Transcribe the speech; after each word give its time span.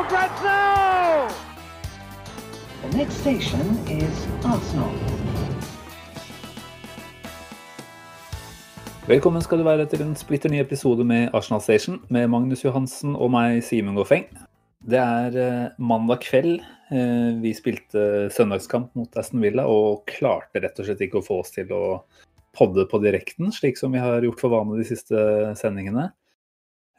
for 0.00 0.08
grabs 0.08 0.42
now! 0.42 1.28
The 2.82 2.96
next 2.96 3.20
station 3.20 3.66
is 3.88 4.26
Arsenal. 4.44 4.92
Velkommen 9.06 9.42
skal 9.42 9.58
du 9.58 9.64
være 9.66 9.86
til 9.90 10.04
en 10.04 10.14
splitter 10.16 10.52
ny 10.52 10.60
episode 10.62 11.04
med 11.04 11.34
Arsenal 11.34 11.60
Station 11.60 11.98
med 12.08 12.28
Magnus 12.32 12.64
Johansen 12.64 13.16
og 13.16 13.32
meg, 13.34 13.60
Simen 13.66 13.98
Goffeng. 13.98 14.28
Det 14.80 15.00
er 15.00 15.36
eh, 15.36 15.66
mandag 15.76 16.22
kveld. 16.24 16.62
Eh, 16.94 17.30
vi 17.42 17.52
spilte 17.56 18.30
søndagskamp 18.32 18.94
mot 18.96 19.20
Aston 19.20 19.42
Villa 19.44 19.66
og 19.68 20.06
klarte 20.08 20.62
rett 20.62 20.80
og 20.80 20.88
slett 20.88 21.02
ikke 21.04 21.20
å 21.20 21.26
få 21.26 21.42
oss 21.42 21.52
til 21.56 21.74
å 21.76 21.82
podde 22.56 22.86
på 22.88 23.02
direkten, 23.02 23.52
slik 23.52 23.76
som 23.78 23.92
vi 23.92 24.00
har 24.00 24.24
gjort 24.24 24.40
for 24.40 24.54
vane 24.54 24.80
de 24.80 24.86
siste 24.88 25.26
sendingene. 25.60 26.08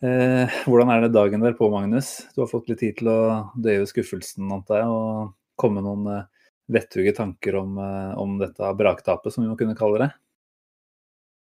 Eh, 0.01 0.61
hvordan 0.65 0.89
er 0.89 1.03
det 1.03 1.13
dagen 1.13 1.43
der 1.45 1.53
på, 1.53 1.67
Magnus? 1.69 2.23
Du 2.33 2.41
har 2.41 2.49
fått 2.49 2.71
litt 2.71 2.79
tid 2.81 2.97
til 2.97 3.11
å 3.11 3.19
døyve 3.53 3.85
skuffelsen, 3.89 4.49
antar 4.49 4.81
jeg, 4.81 4.89
og 4.89 5.35
komme 5.61 5.83
noen 5.85 6.07
eh, 6.09 6.23
vettuge 6.73 7.13
tanker 7.13 7.59
om, 7.59 7.77
eh, 7.77 8.13
om 8.17 8.39
dette 8.41 8.71
braktapet, 8.79 9.33
som 9.33 9.45
vi 9.45 9.51
må 9.51 9.57
kunne 9.59 9.77
kalle 9.77 10.01
det. 10.01 10.09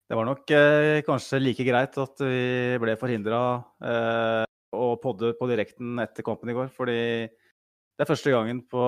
Det 0.07 0.17
var 0.17 0.25
nok 0.25 0.53
eh, 0.55 1.01
kanskje 1.05 1.41
like 1.43 1.65
greit 1.67 1.97
at 1.99 2.23
vi 2.23 2.77
ble 2.81 2.95
forhindra 2.97 3.41
eh, 3.83 4.43
å 4.73 4.93
podde 5.03 5.33
på 5.37 5.49
direkten 5.51 5.99
etter 6.01 6.25
kampen 6.25 6.49
i 6.49 6.55
går. 6.57 6.71
Fordi 6.73 7.01
det 7.27 8.05
er 8.05 8.09
første 8.09 8.31
gangen 8.33 8.63
på 8.71 8.81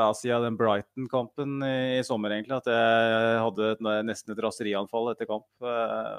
ja, 0.00 0.08
siden 0.16 0.48
den 0.48 0.58
Brighton-kampen 0.58 1.60
i, 1.66 1.76
i, 2.00 2.02
sommer 2.06 2.34
egentlig, 2.34 2.58
at 2.58 2.72
jeg 2.72 3.38
hadde 3.44 3.70
et, 3.74 3.86
nesten 4.08 4.34
et 4.34 4.42
raserianfall 4.42 5.12
etter 5.12 5.30
kamp. 5.30 5.46
Eh, 5.62 6.18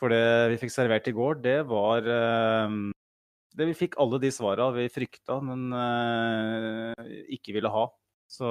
for 0.00 0.12
det 0.12 0.24
vi 0.52 0.60
fikk 0.62 0.74
servert 0.74 1.08
i 1.08 1.14
går, 1.14 1.38
det 1.44 1.58
var 1.70 2.06
eh, 2.10 2.78
det 3.54 3.68
Vi 3.70 3.76
fikk 3.78 3.98
alle 4.02 4.18
de 4.22 4.30
svara 4.34 4.70
vi 4.74 4.88
frykta, 4.90 5.38
men 5.46 5.68
eh, 5.78 7.12
ikke 7.36 7.54
ville 7.54 7.70
ha. 7.70 7.86
Så 8.30 8.50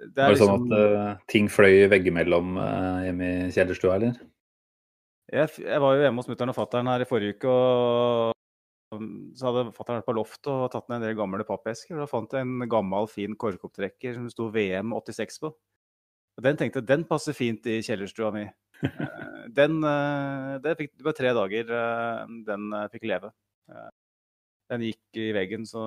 det 0.00 0.14
var 0.16 0.30
det 0.30 0.36
liksom, 0.36 0.50
sånn 0.52 0.66
at 0.70 0.98
uh, 1.18 1.22
ting 1.28 1.48
fløy 1.50 1.88
veggimellom 1.90 2.54
uh, 2.56 3.00
hjemme 3.04 3.26
i 3.26 3.48
kjellerstua, 3.52 3.96
eller? 3.98 4.20
Jeg, 5.30 5.50
jeg, 5.60 5.80
var 5.82 5.96
jo 5.96 6.04
hjemme 6.04 6.22
hos 6.22 6.30
mutter'n 6.30 6.52
og 6.52 6.56
fatter'n 6.56 6.90
her 6.90 7.04
i 7.04 7.08
forrige 7.08 7.36
uke, 7.36 7.50
og 7.50 8.38
så 9.38 9.50
hadde 9.50 9.74
fatter'n 9.76 10.00
vært 10.00 10.08
på 10.08 10.14
loftet 10.16 10.50
og 10.50 10.70
tatt 10.72 10.88
ned 10.88 11.00
en 11.00 11.04
del 11.08 11.18
gamle 11.18 11.46
pappesker. 11.46 11.94
og 11.94 12.04
Da 12.04 12.08
fant 12.10 12.32
jeg 12.34 12.46
en 12.46 12.70
gammel, 12.70 13.10
fin 13.10 13.36
korkopptrekker 13.38 14.16
som 14.16 14.24
det 14.26 14.34
sto 14.34 14.48
VM 14.54 14.94
86 14.96 15.42
på. 15.44 15.52
Og 15.52 16.46
Den 16.46 16.58
tenkte 16.58 16.82
den 16.86 17.04
passer 17.06 17.36
fint 17.36 17.66
i 17.70 17.78
kjellerstua 17.84 18.32
mi. 18.34 18.46
Den, 19.58 19.80
det, 20.64 20.76
fikk, 20.78 20.92
det 20.98 21.06
var 21.06 21.16
tre 21.16 21.32
dager 21.36 21.72
den 22.46 22.76
fikk 22.92 23.08
leve. 23.10 23.32
Den 24.70 24.86
gikk 24.86 25.20
i 25.20 25.30
veggen, 25.36 25.66
så 25.68 25.86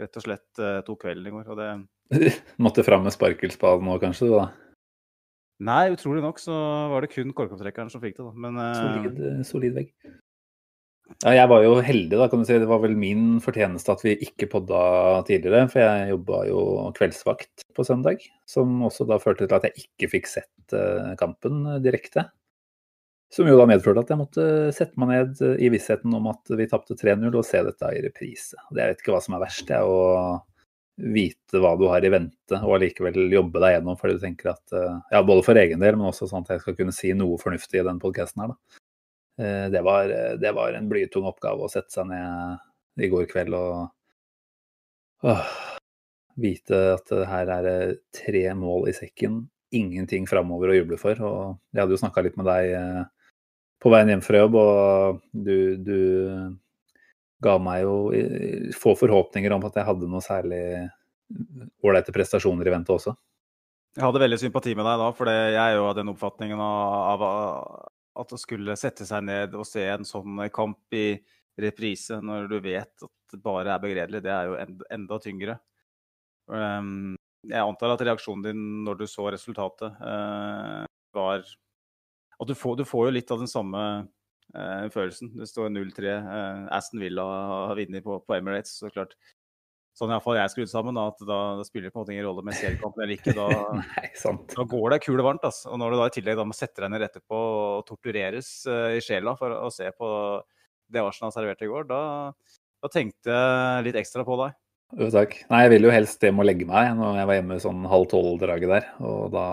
rett 0.00 0.18
og 0.18 0.24
slett 0.24 0.62
tok 0.86 1.04
kvelden 1.04 1.30
i 1.30 1.34
går. 1.34 1.52
og 1.52 1.60
det 1.60 2.32
Måtte 2.64 2.84
fram 2.86 3.06
med 3.06 3.14
sparkelspaden 3.14 3.86
nå, 3.86 3.98
kanskje? 4.02 4.30
da? 4.32 4.48
Nei, 5.70 5.92
utrolig 5.92 6.24
nok 6.24 6.40
så 6.40 6.56
var 6.92 7.04
det 7.04 7.12
kun 7.12 7.34
korkopptrekkeren 7.36 7.92
som 7.92 8.02
fikk 8.02 8.16
det. 8.18 8.26
da. 8.26 8.32
Men, 8.46 8.60
solid, 8.74 9.22
solid 9.48 9.76
vegg. 9.76 9.94
Ja, 11.20 11.34
jeg 11.36 11.48
var 11.50 11.64
jo 11.64 11.72
heldig, 11.84 12.16
da, 12.16 12.26
kan 12.30 12.40
du 12.40 12.48
si. 12.48 12.56
Det 12.62 12.68
var 12.70 12.80
vel 12.80 12.94
min 12.96 13.40
fortjeneste 13.44 13.92
at 13.92 14.02
vi 14.06 14.14
ikke 14.24 14.48
podda 14.54 14.82
tidligere. 15.28 15.68
For 15.72 15.82
jeg 15.82 16.12
jobba 16.14 16.42
jo 16.48 16.60
kveldsvakt 16.96 17.64
på 17.76 17.86
søndag, 17.86 18.24
som 18.48 18.78
også 18.88 19.08
da 19.10 19.18
førte 19.20 19.48
til 19.48 19.58
at 19.58 19.66
jeg 19.68 19.84
ikke 19.84 20.10
fikk 20.14 20.30
sett 20.30 20.76
kampen 21.20 21.66
direkte. 21.84 22.30
Som 23.30 23.46
jo 23.46 23.58
da 23.60 23.66
medførte 23.70 24.02
at 24.02 24.08
jeg 24.10 24.18
måtte 24.18 24.44
sette 24.74 24.98
meg 24.98 25.12
ned 25.12 25.42
i 25.62 25.68
vissheten 25.70 26.14
om 26.18 26.30
at 26.32 26.50
vi 26.58 26.66
tapte 26.70 26.96
3-0 26.98 27.28
og 27.30 27.46
se 27.46 27.60
dette 27.62 27.90
i 27.94 28.00
reprise. 28.02 28.56
Jeg 28.74 28.80
vet 28.80 29.02
ikke 29.04 29.14
hva 29.14 29.20
som 29.22 29.36
er 29.36 29.44
verst, 29.44 29.70
jeg. 29.70 29.86
å 29.86 30.40
vite 31.00 31.60
hva 31.62 31.74
du 31.80 31.86
har 31.88 32.04
i 32.04 32.10
vente, 32.12 32.58
og 32.58 32.74
allikevel 32.76 33.30
jobbe 33.32 33.62
deg 33.62 33.76
gjennom 33.76 33.96
fordi 33.96 34.18
du 34.18 34.24
tenker 34.24 34.50
at 34.52 34.74
Ja, 35.12 35.22
både 35.24 35.44
for 35.46 35.56
egen 35.56 35.80
del, 35.80 35.96
men 35.96 36.10
også 36.10 36.28
sånn 36.28 36.44
at 36.44 36.56
jeg 36.56 36.64
skal 36.64 36.76
kunne 36.76 36.94
si 36.96 37.12
noe 37.16 37.38
fornuftig 37.40 37.80
i 37.80 37.86
den 37.86 38.00
podkasten 38.02 38.44
her, 38.44 38.54
da. 38.54 38.79
Det 39.40 39.80
var, 39.86 40.10
det 40.36 40.50
var, 40.52 40.74
en 40.76 40.88
blytung 40.90 41.24
oppgave 41.30 41.64
å 41.64 41.70
sette 41.72 41.94
seg 41.94 42.10
ned 42.10 43.00
i 43.00 43.08
går 43.08 43.24
kveld 43.30 43.54
og 43.56 43.86
åh, 45.24 45.46
vite 46.40 46.80
at 46.98 47.12
her 47.30 47.52
er 47.54 47.64
det 47.64 47.78
tre 48.16 48.42
mål 48.58 48.90
i 48.90 48.94
sekken, 48.96 49.40
ingenting 49.72 50.28
framover 50.28 50.72
å 50.72 50.76
juble 50.76 50.98
for. 51.00 51.16
Og 51.24 51.56
jeg 51.72 51.82
hadde 51.82 51.96
jo 51.96 52.02
snakka 52.02 52.24
litt 52.26 52.36
med 52.40 52.50
deg 52.50 52.74
på 53.80 53.92
veien 53.92 54.12
hjem 54.12 54.24
fra 54.24 54.42
jobb, 54.42 54.58
og 54.60 55.22
du, 55.32 55.56
du 55.80 56.00
ga 57.40 57.56
meg 57.62 57.86
jo 57.86 57.96
få 58.76 58.94
forhåpninger 59.00 59.56
om 59.56 59.64
at 59.68 59.78
jeg 59.80 59.88
hadde 59.88 60.10
noe 60.10 60.24
særlig 60.24 60.64
ålreite 61.84 62.12
prestasjoner 62.14 62.68
i 62.68 62.74
vente 62.74 62.92
også. 62.92 63.14
Jeg 63.96 64.04
hadde 64.04 64.22
veldig 64.22 64.38
sympati 64.38 64.74
med 64.78 64.86
deg 64.86 65.00
da, 65.02 65.08
for 65.16 65.30
jeg 65.32 65.56
er 65.58 65.78
jo 65.78 65.88
av 65.88 65.96
den 65.98 66.12
oppfatningen 66.12 66.60
av, 66.62 67.24
at 68.18 68.32
å 68.34 68.38
skulle 68.40 68.76
sette 68.78 69.06
seg 69.06 69.24
ned 69.26 69.54
og 69.54 69.66
se 69.68 69.84
en 69.86 70.06
sånn 70.06 70.42
kamp 70.54 70.96
i 70.96 71.20
reprise 71.60 72.18
når 72.24 72.48
du 72.50 72.58
vet 72.64 73.06
at 73.06 73.34
det 73.34 73.40
bare 73.44 73.74
er 73.74 73.82
begredelig, 73.82 74.22
det 74.24 74.32
er 74.34 74.48
jo 74.50 74.84
enda 74.90 75.18
tyngre. 75.22 75.56
Ehm, 76.50 77.14
jeg 77.46 77.62
antar 77.62 77.94
at 77.94 78.04
reaksjonen 78.04 78.44
din 78.48 78.62
når 78.84 79.00
du 79.00 79.06
så 79.08 79.28
resultatet, 79.32 79.94
eh, 80.02 80.86
var 81.14 81.44
at 82.40 82.48
du 82.48 82.54
får, 82.56 82.80
du 82.80 82.84
får 82.88 83.08
jo 83.08 83.14
litt 83.14 83.30
av 83.30 83.42
den 83.42 83.50
samme 83.50 83.82
eh, 84.54 84.86
følelsen. 84.92 85.34
Det 85.36 85.48
står 85.48 85.70
0-3. 85.72 86.14
Eh, 86.16 86.62
Aston 86.76 87.02
Villa 87.04 87.24
har 87.24 87.76
vunnet 87.78 88.04
på, 88.04 88.18
på, 88.24 88.36
Emirates. 88.36 88.78
så 88.80 88.90
klart. 88.90 89.14
Sånn 90.00 90.14
iallfall 90.14 90.38
jeg 90.38 90.52
skrudd 90.54 90.70
sammen, 90.70 90.96
da, 90.96 91.10
at 91.12 91.18
da, 91.28 91.38
da 91.58 91.64
spiller 91.66 91.90
det 91.90 91.92
på 91.92 92.00
en 92.00 92.06
måte 92.06 92.14
ingen 92.14 92.24
rolle 92.24 92.44
med 92.46 92.56
seriekampen 92.56 93.04
eller 93.04 93.18
ikke. 93.18 93.34
Da, 93.40 93.48
Nei, 93.76 94.32
da 94.54 94.64
går 94.68 94.94
det 94.94 94.98
kule 95.04 95.24
varmt. 95.26 95.44
Altså. 95.44 95.68
Og 95.74 95.80
når 95.80 95.92
du 95.92 95.98
da 96.00 96.06
i 96.08 96.14
tillegg 96.14 96.38
da 96.40 96.46
må 96.48 96.56
sette 96.56 96.80
deg 96.80 96.92
ned 96.94 97.04
etterpå 97.04 97.40
og 97.40 97.84
tortureres 97.88 98.48
uh, 98.70 98.96
i 98.96 99.02
sjela 99.04 99.36
for 99.36 99.52
å 99.52 99.68
se 99.74 99.90
på 99.92 100.08
det 100.90 101.04
Arsenal 101.04 101.34
serverte 101.34 101.68
i 101.68 101.70
går, 101.70 101.84
da, 101.90 102.00
da 102.80 102.90
tenkte 102.92 103.36
jeg 103.36 103.86
litt 103.86 104.00
ekstra 104.00 104.24
på 104.26 104.40
deg. 104.40 104.56
Jo, 104.96 105.10
takk. 105.12 105.36
Nei, 105.52 105.60
jeg 105.66 105.74
ville 105.74 105.86
jo 105.90 105.94
helst 105.94 106.24
hjem 106.24 106.40
og 106.42 106.48
legge 106.48 106.66
meg 106.66 106.90
når 106.98 107.20
jeg 107.20 107.28
var 107.28 107.38
hjemme 107.38 107.60
sånn 107.62 107.84
halv 107.92 108.08
tolv-draget 108.10 108.72
der. 108.72 108.88
Og 109.06 109.28
da 109.36 109.46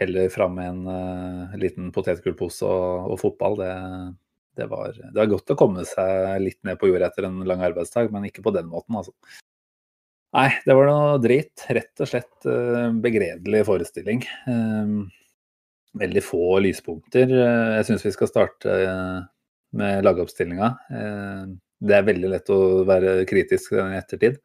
heller 0.00 0.32
fram 0.32 0.58
med 0.58 0.74
en 0.74 0.82
uh, 0.90 1.56
liten 1.60 1.88
potetgullpose 1.94 2.66
og, 2.66 3.12
og, 3.12 3.16
fotball. 3.20 3.56
Det, 3.62 3.70
det, 4.56 4.66
var, 4.70 4.92
det, 4.96 5.14
var, 5.16 5.30
godt 5.30 5.52
å 5.54 5.58
komme 5.58 5.84
seg 5.88 6.40
litt 6.42 6.58
ned 6.66 6.78
på 6.80 6.90
jorda 6.90 7.10
etter 7.10 7.28
en 7.28 7.40
lang 7.48 7.62
arbeidsdag, 7.64 8.10
men 8.12 8.26
ikke 8.28 8.44
på 8.44 8.52
den 8.54 8.68
måten, 8.70 8.98
altså. 8.98 9.14
Nei, 10.36 10.50
det 10.62 10.76
var 10.78 10.86
noe 10.86 11.16
drit. 11.22 11.64
Rett 11.74 12.02
og 12.02 12.10
slett 12.10 12.46
uh, 12.46 12.90
begredelig 13.02 13.64
forestilling. 13.66 14.22
Uh, 14.46 15.08
veldig 15.98 16.22
få 16.22 16.60
lyspunkter. 16.62 17.32
Jeg 17.34 17.86
syns 17.88 18.06
vi 18.06 18.14
skal 18.14 18.30
starte 18.30 18.74
med 19.74 20.04
lagoppstillinga. 20.06 20.68
Det 21.82 21.96
er 21.96 22.06
veldig 22.06 22.30
lett 22.30 22.52
å 22.54 22.58
være 22.86 23.24
kritisk 23.26 23.74
i 23.74 23.96
ettertid. 23.98 24.38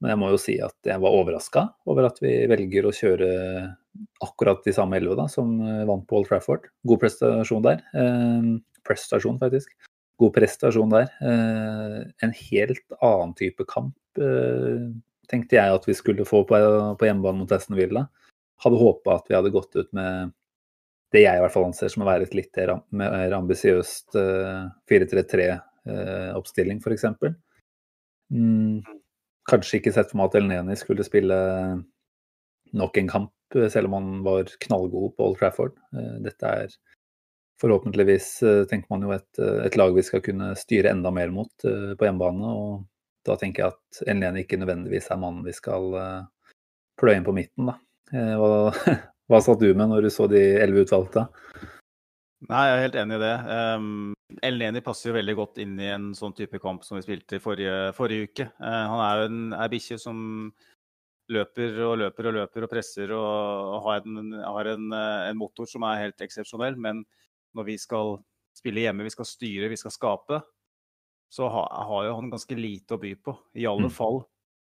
Men 0.00 0.14
jeg 0.14 0.20
må 0.22 0.30
jo 0.32 0.40
si 0.40 0.54
at 0.64 0.88
jeg 0.88 1.02
var 1.04 1.18
overraska 1.18 1.66
over 1.92 2.08
at 2.08 2.22
vi 2.24 2.32
velger 2.48 2.88
å 2.88 2.94
kjøre 2.96 3.28
akkurat 4.24 4.64
de 4.64 4.72
samme 4.72 4.96
elleve 4.96 5.28
som 5.28 5.52
vant 5.60 6.08
på 6.08 6.22
Old 6.22 6.32
Trafford. 6.32 6.70
God 6.88 7.04
prestasjon 7.04 7.68
der. 7.68 7.84
Eh, 8.82 8.88
prestasjon, 8.88 9.38
faktisk. 9.38 9.72
God 10.18 10.34
prestasjon 10.34 10.90
der. 10.90 11.08
Eh, 11.20 12.02
en 12.22 12.32
helt 12.32 12.92
annen 13.00 13.34
type 13.34 13.64
kamp 13.68 13.96
eh, 14.18 14.92
tenkte 15.28 15.56
jeg 15.56 15.74
at 15.74 15.88
vi 15.88 15.94
skulle 15.94 16.24
få 16.24 16.44
på, 16.44 16.58
på 16.98 17.06
hjemmebane 17.06 17.38
mot 17.38 17.52
Aston 17.52 17.76
Villa. 17.76 18.08
Hadde 18.62 18.76
håpa 18.78 19.16
at 19.16 19.28
vi 19.28 19.34
hadde 19.34 19.50
gått 19.50 19.76
ut 19.76 19.92
med 19.92 20.32
det 21.12 21.22
jeg 21.26 21.36
i 21.36 21.40
hvert 21.42 21.52
fall 21.52 21.66
anser 21.68 21.88
som 21.92 22.02
å 22.04 22.08
være 22.08 22.22
et 22.24 22.34
litt 22.34 22.56
mer 22.96 23.32
ambisiøst 23.36 24.16
4-3-3-oppstilling, 24.88 26.78
f.eks. 26.80 27.04
Mm, 28.32 28.80
kanskje 29.50 29.76
ikke 29.76 29.92
sett 29.92 30.08
for 30.08 30.16
meg 30.22 30.30
at 30.30 30.38
Elneni 30.40 30.76
skulle 30.80 31.04
spille 31.04 31.36
nok 32.72 32.96
en 32.96 33.10
kamp, 33.12 33.34
selv 33.68 33.90
om 33.90 33.98
han 33.98 34.08
var 34.24 34.48
knallgod 34.64 35.12
på 35.18 35.26
Old 35.26 35.36
Trafford. 35.42 35.76
Dette 36.24 36.54
er 36.62 36.72
forhåpentligvis 37.60 38.28
uh, 38.46 38.62
tenker 38.70 38.90
man 38.92 39.04
jo 39.06 39.12
et, 39.14 39.30
et, 39.38 39.76
lag 39.78 39.94
vi 39.94 40.04
skal 40.06 40.22
kunne 40.24 40.52
styre 40.58 40.90
enda 40.94 41.12
mer 41.14 41.32
mot 41.34 41.52
uh, 41.68 41.92
på 41.98 42.08
hjemmebane. 42.08 42.54
Og 42.56 43.28
da 43.28 43.36
tenker 43.38 43.64
jeg 43.64 43.76
at 43.76 44.02
Elneni 44.08 44.46
ikke 44.46 44.58
nødvendigvis 44.62 45.10
er 45.12 45.20
mannen 45.22 45.44
vi 45.46 45.54
skal 45.54 45.92
pløye 46.98 47.20
inn 47.20 47.26
på 47.26 47.34
midten, 47.36 47.68
da. 47.70 47.76
Hva, 48.10 48.72
hva 49.30 49.38
satt 49.44 49.62
du 49.62 49.70
med 49.78 49.92
når 49.92 50.08
du 50.08 50.10
så 50.10 50.26
de 50.30 50.40
elleve 50.58 50.82
utvalgte? 50.88 51.28
Nei, 52.50 52.62
jeg 52.66 52.74
er 52.74 52.82
helt 52.82 52.98
enig 52.98 53.16
i 53.18 53.22
det. 53.22 53.34
Um, 53.78 54.14
Elneni 54.42 54.82
passer 54.82 55.10
jo 55.10 55.14
veldig 55.14 55.34
godt 55.38 55.60
inn 55.62 55.76
i 55.78 55.90
en 55.92 56.10
sånn 56.16 56.34
type 56.34 56.58
kamp 56.62 56.82
som 56.82 56.98
vi 56.98 57.04
spilte 57.04 57.38
i 57.38 57.42
forrige, 57.42 57.92
forrige 57.94 58.30
uke. 58.30 58.46
Uh, 58.58 58.82
han 58.90 59.02
er 59.04 59.20
jo 59.20 59.28
en 59.28 59.42
er 59.54 59.70
bikkje 59.70 59.98
som 60.02 60.16
løper 61.32 61.78
og 61.86 61.94
løper 62.00 62.28
og 62.28 62.36
løper 62.40 62.66
og 62.66 62.72
presser 62.72 63.12
og 63.14 63.76
har 63.86 64.02
en, 64.02 64.32
har 64.42 64.72
en, 64.72 64.88
en 65.30 65.38
motor 65.38 65.70
som 65.70 65.86
er 65.86 66.02
helt 66.02 66.24
eksepsjonell. 66.26 66.74
Men 66.82 67.04
når 67.56 67.68
vi 67.68 67.78
skal 67.80 68.16
spille 68.56 68.84
hjemme, 68.84 69.06
vi 69.06 69.14
skal 69.14 69.28
styre, 69.28 69.70
vi 69.72 69.80
skal 69.80 69.94
skape, 69.94 70.42
så 71.32 71.48
har, 71.48 71.68
har 71.88 72.06
jo 72.08 72.16
han 72.18 72.30
ganske 72.32 72.56
lite 72.58 72.96
å 72.96 73.00
by 73.00 73.14
på. 73.24 73.34
I 73.56 73.68
alle 73.70 73.88
mm. 73.88 73.94
fall 73.96 74.22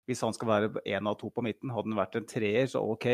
hvis 0.07 0.23
han 0.23 0.35
skal 0.35 0.49
være 0.49 0.83
én 0.83 1.07
av 1.07 1.17
to 1.19 1.29
på 1.31 1.43
midten. 1.45 1.71
Hadde 1.71 1.91
han 1.91 1.99
vært 1.99 2.17
en 2.19 2.27
treer, 2.27 2.67
så 2.71 2.83
OK. 2.83 3.07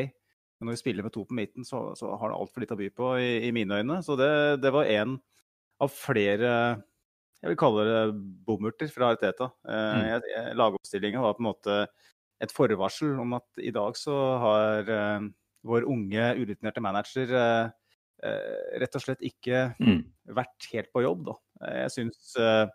Men 0.59 0.69
når 0.69 0.75
vi 0.75 0.81
spiller 0.81 1.05
med 1.05 1.13
to 1.15 1.23
på 1.25 1.37
midten, 1.37 1.65
så, 1.65 1.89
så 1.97 2.11
har 2.11 2.31
han 2.31 2.37
altfor 2.37 2.63
lite 2.63 2.75
å 2.75 2.79
by 2.79 2.89
på 2.97 3.11
i, 3.21 3.31
i, 3.47 3.51
mine 3.55 3.79
øyne. 3.79 3.99
Så 4.05 4.17
det, 4.19 4.29
det 4.63 4.73
var 4.75 4.89
en 4.89 5.17
av 5.79 5.91
flere 5.93 6.53
jeg 7.39 7.53
vil 7.53 7.59
kalle 7.59 7.85
det 7.87 7.99
bomurter 8.47 8.89
fra 8.91 9.13
Arteta. 9.13 9.47
Eh, 9.63 9.99
mm. 10.19 10.55
Lagoppstillinga 10.59 11.21
var 11.23 11.37
på 11.37 11.43
en 11.43 11.47
måte 11.47 11.75
et 12.43 12.51
forvarsel 12.51 13.13
om 13.21 13.37
at 13.37 13.61
i 13.63 13.71
dag 13.75 13.95
så 13.95 14.15
har 14.43 14.91
eh, 14.91 15.29
vår 15.67 15.87
unge, 15.87 16.25
urutinerte 16.41 16.83
manager 16.83 17.31
eh, 17.31 17.71
rett 18.19 18.95
og 18.97 19.03
slett 19.03 19.21
ikke 19.25 19.69
mm. 19.79 19.99
vært 20.35 20.69
helt 20.73 20.89
på 20.95 21.03
jobb, 21.05 21.29
da. 21.29 21.35
Jeg 21.83 21.93
syns 21.95 22.33
eh, 22.39 22.65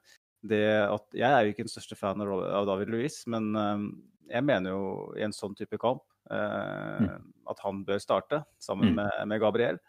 det 0.44 0.64
at 0.84 1.04
Jeg 1.16 1.28
er 1.28 1.44
jo 1.44 1.52
ikke 1.54 1.64
den 1.64 1.72
største 1.72 1.96
fan 1.96 2.20
av 2.24 2.66
David 2.68 2.92
Louis, 2.92 3.16
men 3.32 3.50
eh, 3.56 3.86
jeg 4.34 4.46
mener 4.48 4.74
jo 4.74 4.88
i 5.18 5.24
en 5.26 5.36
sånn 5.36 5.56
type 5.58 5.78
kamp 5.80 6.04
Mm. 6.30 7.04
Eh, 7.04 7.18
at 7.50 7.60
han 7.64 7.82
bør 7.84 8.00
starte, 8.00 8.42
sammen 8.62 8.92
mm. 8.92 8.96
med, 8.96 9.28
med, 9.28 9.40
Gabriel. 9.40 9.80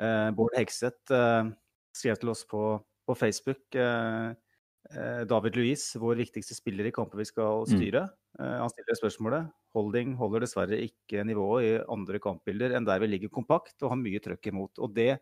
Eh, 0.00 0.30
Bård 0.36 0.56
Hegseth 0.56 1.12
eh, 1.12 1.50
skrev 1.96 2.16
til 2.20 2.32
oss 2.32 2.46
på, 2.48 2.80
på 3.06 3.18
Facebook 3.18 3.76
David 5.28 5.56
Louis, 5.56 5.82
vår 5.96 6.18
viktigste 6.18 6.56
spiller 6.56 6.88
i 6.88 6.92
kampen 6.92 7.20
vi 7.20 7.24
skal 7.24 7.62
mm. 7.62 7.68
Styre. 8.32 8.58
Han 8.62 8.72
stiller 8.72 8.98
spørsmålet. 8.98 9.52
Holding 9.76 10.16
holder 10.16 10.44
dessverre 10.44 10.80
ikke 10.84 11.24
nivået 11.24 11.64
i 11.64 11.72
andre 11.92 12.20
kampbilder 12.22 12.76
enn 12.76 12.88
der 12.88 13.00
vi 13.00 13.08
ligger 13.12 13.32
kompakt 13.32 13.76
og 13.82 13.92
har 13.94 14.00
mye 14.00 14.20
trøkk 14.20 14.50
imot. 14.52 14.80
Og 14.84 14.92
det 14.96 15.14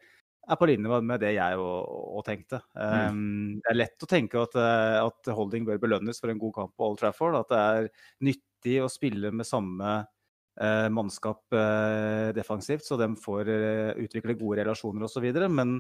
er 0.49 0.59
på 0.59 0.67
linje 0.67 1.01
med 1.05 1.21
det 1.23 1.35
jeg 1.37 1.59
òg 1.61 2.23
tenkte. 2.27 2.61
Um, 2.75 3.61
det 3.61 3.73
er 3.73 3.79
lett 3.79 4.07
å 4.07 4.09
tenke 4.11 4.41
at, 4.41 4.57
at, 4.57 5.31
Holding 5.37 5.67
bør 5.69 5.83
belønnes 5.83 6.21
for 6.21 6.33
en 6.33 6.41
god 6.41 6.55
kamp 6.57 6.75
på 6.77 6.89
Old 6.89 7.01
Trafford. 7.03 7.39
At 7.43 7.53
det 7.53 7.61
er 7.61 7.91
nyttig 8.31 8.81
å 8.83 8.91
spille 8.91 9.33
med 9.35 9.49
samme 9.49 9.95
uh, 10.01 10.89
mannskap 10.93 11.45
uh, 11.55 12.31
defensivt, 12.37 12.87
så 12.87 12.99
de 13.01 13.13
får 13.21 13.51
uh, 13.51 13.93
utvikle 14.01 14.39
gode 14.41 14.63
relasjoner 14.63 15.06
osv. 15.06 15.29
Men 15.53 15.79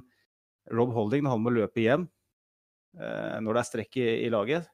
Rob 0.70 0.94
Holding, 0.94 1.24
når 1.26 1.36
han 1.36 1.46
må 1.46 1.54
løpe 1.56 1.84
hjem 1.86 2.08
når 2.90 3.54
det 3.54 3.60
er 3.60 3.66
strekk 3.68 3.96
i, 4.00 4.04
i, 4.26 4.30
laget, 4.34 4.64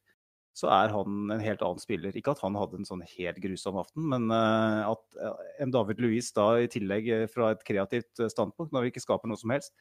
så 0.56 0.70
er 0.73 0.93
han 0.94 1.32
en 1.35 1.43
helt 1.44 1.62
annen 1.64 1.82
spiller. 1.82 2.14
Ikke 2.17 2.32
at 2.32 2.41
han 2.41 2.56
hadde 2.56 2.81
en 2.81 2.88
sånn 2.88 3.03
helt 3.05 3.41
grusom 3.43 3.76
aften, 3.82 4.06
men 4.12 4.31
at 4.32 5.19
en 5.61 5.75
David 5.75 6.00
Louis 6.00 6.31
da 6.37 6.47
i 6.62 6.70
tillegg 6.73 7.11
fra 7.32 7.50
et 7.53 7.64
kreativt 7.67 8.25
standpunkt, 8.32 8.73
når 8.73 8.87
vi 8.87 8.94
ikke 8.94 9.05
skaper 9.05 9.29
noe 9.29 9.41
som 9.41 9.53
helst, 9.53 9.75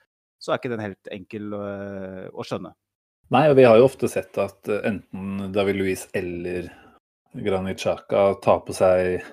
så 0.44 0.52
er 0.52 0.60
ikke 0.60 0.74
den 0.74 0.84
helt 0.84 1.14
enkel 1.16 1.56
å 1.56 2.44
skjønne. 2.44 2.74
Nei, 3.34 3.48
og 3.50 3.56
vi 3.58 3.64
har 3.66 3.80
jo 3.80 3.88
ofte 3.88 4.10
sett 4.12 4.36
at 4.38 4.68
enten 4.76 5.48
David 5.56 5.80
Louis 5.80 6.04
eller 6.14 6.68
Granit 7.34 7.80
Xhaka 7.80 8.34
tar 8.44 8.62
på 8.68 8.76
seg 8.76 9.24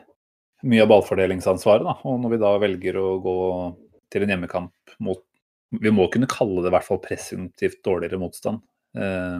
mye 0.62 0.84
av 0.84 0.90
ballfordelingsansvaret. 0.92 1.84
Da. 1.86 1.96
Og 2.08 2.20
når 2.22 2.34
vi 2.34 2.40
da 2.42 2.52
velger 2.62 2.98
å 3.00 3.08
gå 3.22 3.36
til 4.12 4.24
en 4.24 4.34
hjemmekamp 4.34 4.96
mot 5.02 5.22
Vi 5.72 5.88
må 5.88 6.04
kunne 6.12 6.28
kalle 6.28 6.60
det 6.60 6.68
i 6.68 6.72
hvert 6.74 6.84
fall 6.84 6.98
presumptivt 7.00 7.78
dårligere 7.80 8.18
motstand. 8.20 8.58
Eh, 8.92 9.38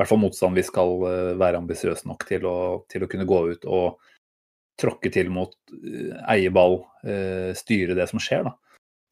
hvert 0.00 0.08
fall 0.08 0.22
motstand 0.22 0.56
vi 0.56 0.64
skal 0.64 1.04
eh, 1.08 1.34
være 1.40 1.60
ambisiøse 1.60 2.08
nok 2.08 2.24
til 2.28 2.46
å, 2.48 2.56
til 2.90 3.04
å, 3.04 3.08
kunne 3.10 3.28
gå 3.28 3.40
ut 3.52 3.66
og 3.68 4.00
tråkke 4.80 5.12
til 5.12 5.28
mot, 5.32 5.52
eh, 5.76 6.16
eie 6.32 6.52
ball, 6.54 6.80
eh, 7.04 7.52
styre 7.58 7.96
det 7.98 8.08
som 8.10 8.22
skjer. 8.22 8.48
Da, 8.48 8.54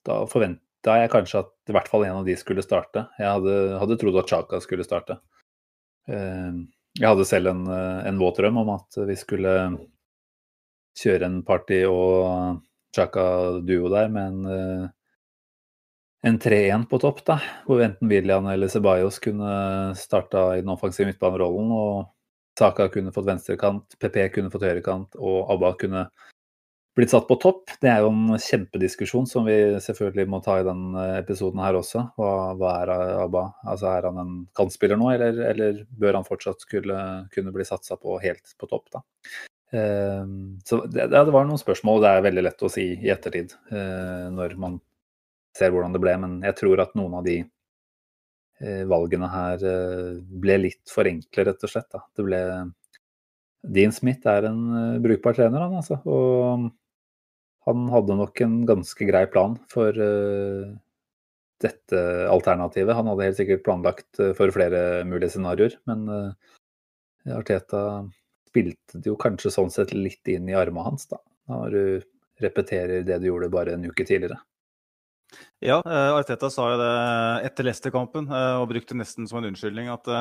da 0.08 0.22
forventa 0.30 0.96
jeg 1.02 1.12
kanskje 1.12 1.42
at 1.42 1.52
i 1.68 1.76
hvert 1.76 1.90
fall 1.92 2.06
en 2.06 2.22
av 2.22 2.28
de 2.28 2.38
skulle 2.40 2.64
starte. 2.64 3.04
Jeg 3.20 3.28
hadde, 3.28 3.54
hadde 3.82 3.98
trodd 4.00 4.20
at 4.22 4.32
Chaka 4.32 4.60
skulle 4.64 4.86
starte. 4.86 5.18
Jeg 6.08 7.04
hadde 7.04 7.24
selv 7.28 7.50
en, 7.50 7.66
en 7.68 8.20
våt 8.22 8.38
drøm 8.38 8.62
om 8.62 8.70
at 8.72 8.96
vi 9.10 9.16
skulle 9.18 9.50
kjøre 10.96 11.28
en 11.28 11.42
party 11.44 11.82
og 11.90 12.62
Chaka-duo 12.96 13.90
der 13.92 14.08
med 14.14 14.46
en, 16.22 16.34
eh, 16.34 16.38
3-1 16.38 16.88
på 16.90 17.00
topp, 17.02 17.24
da, 17.26 17.40
hvor 17.66 17.82
enten 17.84 18.10
William 18.10 18.46
eller 18.46 18.68
Ceballos 18.68 19.18
kunne 19.22 19.94
starta 19.96 20.56
i 20.56 20.62
den 20.62 20.72
offensive 20.74 21.10
midtbanerollen, 21.10 21.70
og 21.72 22.14
Saka 22.58 22.88
kunne 22.90 23.14
fått 23.14 23.28
venstrekant, 23.28 23.94
PP 24.00 24.32
kunne 24.34 24.50
fått 24.50 24.66
høyrekant, 24.66 25.14
og 25.18 25.52
Abba 25.54 25.74
kunne 25.78 26.08
blitt 26.98 27.12
satt 27.12 27.28
på 27.28 27.36
topp. 27.38 27.70
Det 27.78 27.90
er 27.92 28.02
jo 28.02 28.08
en 28.10 28.38
kjempediskusjon 28.42 29.28
som 29.30 29.46
vi 29.46 29.54
selvfølgelig 29.84 30.26
må 30.32 30.40
ta 30.42 30.56
i 30.58 30.64
denne 30.66 31.04
episoden 31.20 31.62
her 31.62 31.78
også. 31.78 32.08
Hva, 32.18 32.32
hva 32.58 32.72
er 32.80 32.92
Abba? 33.22 33.44
Altså, 33.62 33.92
er 33.92 34.08
han 34.08 34.18
en 34.18 34.32
kantspiller 34.58 34.98
nå, 34.98 35.12
eller, 35.14 35.38
eller 35.52 35.84
bør 36.00 36.18
han 36.18 36.26
fortsatt 36.26 36.66
skulle, 36.66 36.98
kunne 37.34 37.54
bli 37.54 37.68
satsa 37.68 37.94
på 38.00 38.18
helt 38.24 38.56
på 38.58 38.70
topp? 38.72 38.90
da? 38.96 39.04
Ehm, 39.78 40.58
så 40.64 40.80
det, 40.86 41.10
det, 41.12 41.24
var 41.30 41.46
noen 41.46 41.60
spørsmål, 41.60 42.00
og 42.00 42.04
det 42.04 42.10
er 42.10 42.26
veldig 42.26 42.44
lett 42.46 42.66
å 42.66 42.72
si 42.72 42.86
i 42.96 43.10
ettertid 43.12 43.54
eh, 43.70 44.28
når 44.34 44.58
man 44.60 44.78
ser 45.58 45.72
hvordan 45.74 45.94
det 45.94 46.02
ble, 46.02 46.14
men 46.22 46.40
jeg 46.46 46.56
tror 46.60 46.82
at 46.84 46.96
noen 46.98 47.18
av 47.18 47.24
de 47.26 47.36
eh, 47.42 48.82
valgene 48.88 49.30
her 49.32 49.64
eh, 49.66 50.18
ble 50.42 50.58
litt 50.64 50.92
for 50.92 51.08
enkle, 51.10 51.46
rett 51.50 51.64
og 51.66 51.72
slett. 51.72 51.88
Da. 51.94 52.02
Det 52.16 52.26
ble 52.26 52.42
Dean 53.68 53.94
Smith 53.94 54.28
er 54.30 54.46
en 54.48 54.60
brukbar 55.02 55.34
trener, 55.36 55.64
han 55.64 55.80
altså. 55.80 55.98
Og 56.06 56.68
han 57.68 57.88
hadde 57.92 58.16
nok 58.16 58.44
en 58.44 58.60
ganske 58.68 59.08
grei 59.08 59.24
plan 59.28 59.58
for 59.68 59.98
dette 61.58 62.04
alternativet. 62.30 62.94
Han 62.96 63.10
hadde 63.10 63.26
helt 63.26 63.40
sikkert 63.40 63.64
planlagt 63.66 64.22
for 64.38 64.54
flere 64.54 65.02
mulige 65.04 65.34
scenarioer, 65.34 65.74
men 65.90 66.06
Arteta 67.34 67.82
spilte 68.48 69.00
det 69.02 69.10
jo 69.10 69.18
kanskje 69.20 69.52
sånn 69.52 69.72
sett 69.72 69.92
litt 69.96 70.30
inn 70.32 70.48
i 70.48 70.56
armene 70.56 70.86
hans, 70.86 71.08
da. 71.10 71.20
Når 71.50 71.74
du 71.74 71.82
repeterer 72.44 73.02
det 73.06 73.18
du 73.20 73.28
gjorde 73.30 73.50
bare 73.52 73.74
en 73.74 73.86
uke 73.88 74.04
tidligere. 74.06 74.38
Ja, 75.60 75.80
uh, 75.82 76.16
Arteta 76.16 76.48
sa 76.52 76.68
jo 76.72 76.78
det 76.80 76.92
etter 77.48 77.66
Leicester-kampen 77.66 78.30
uh, 78.30 78.60
og 78.62 78.70
brukte 78.70 78.96
nesten 78.96 79.28
som 79.28 79.40
en 79.40 79.50
unnskyldning 79.52 79.90
at 79.92 80.14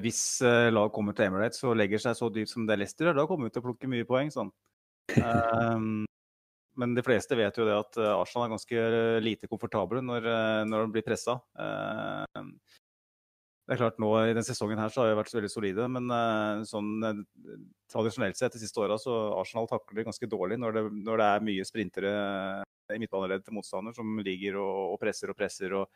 hvis 0.00 0.40
lag 0.72 0.86
kommer 0.94 1.12
til 1.12 1.26
Emirates 1.26 1.60
og 1.68 1.74
legger 1.76 2.00
seg 2.00 2.14
så 2.16 2.30
dypt 2.32 2.48
som 2.48 2.64
det 2.64 2.78
Leicester 2.78 3.04
gjør, 3.04 3.18
da 3.18 3.24
kommer 3.28 3.50
vi 3.50 3.52
til 3.52 3.60
å 3.60 3.66
plukke 3.66 3.90
mye 3.92 4.06
poeng. 4.08 4.30
sånn. 4.32 4.48
Um, 5.20 6.06
men 6.80 6.94
de 6.96 7.04
fleste 7.04 7.36
vet 7.36 7.60
jo 7.60 7.66
det 7.68 7.74
at 7.76 7.98
Arsenal 8.14 8.46
er 8.46 8.54
ganske 8.54 8.86
lite 9.20 9.50
komfortable 9.50 10.00
når, 10.00 10.30
når 10.70 10.86
de 10.86 10.94
blir 10.94 11.04
pressa. 11.04 11.36
Uh, 11.52 12.24
det 13.68 13.76
er 13.76 13.82
klart 13.82 14.00
nå 14.00 14.14
I 14.22 14.32
denne 14.32 14.46
sesongen 14.48 14.80
her 14.80 14.88
så 14.88 15.04
har 15.04 15.12
vi 15.12 15.20
vært 15.20 15.36
veldig 15.36 15.52
solide, 15.52 15.90
men 15.92 16.08
sånn 16.64 16.88
tradisjonelt 17.92 18.40
sett 18.40 18.56
de 18.56 18.62
siste 18.64 18.80
åra 18.80 18.96
så 18.96 19.18
Arsenal 19.36 19.68
takler 19.68 20.00
det 20.00 20.08
ganske 20.08 20.32
dårlig 20.32 20.56
når 20.64 20.78
det, 20.78 20.86
når 21.04 21.20
det 21.20 21.28
er 21.28 21.46
mye 21.50 21.68
sprintere 21.68 22.16
midtbaneleddet 22.96 23.48
til 23.48 23.56
motstander 23.58 23.96
som 23.96 24.18
ligger 24.24 24.56
og, 24.62 24.94
og, 24.94 24.96
presser 25.02 25.32
og 25.32 25.38
presser. 25.38 25.74
og 25.76 25.90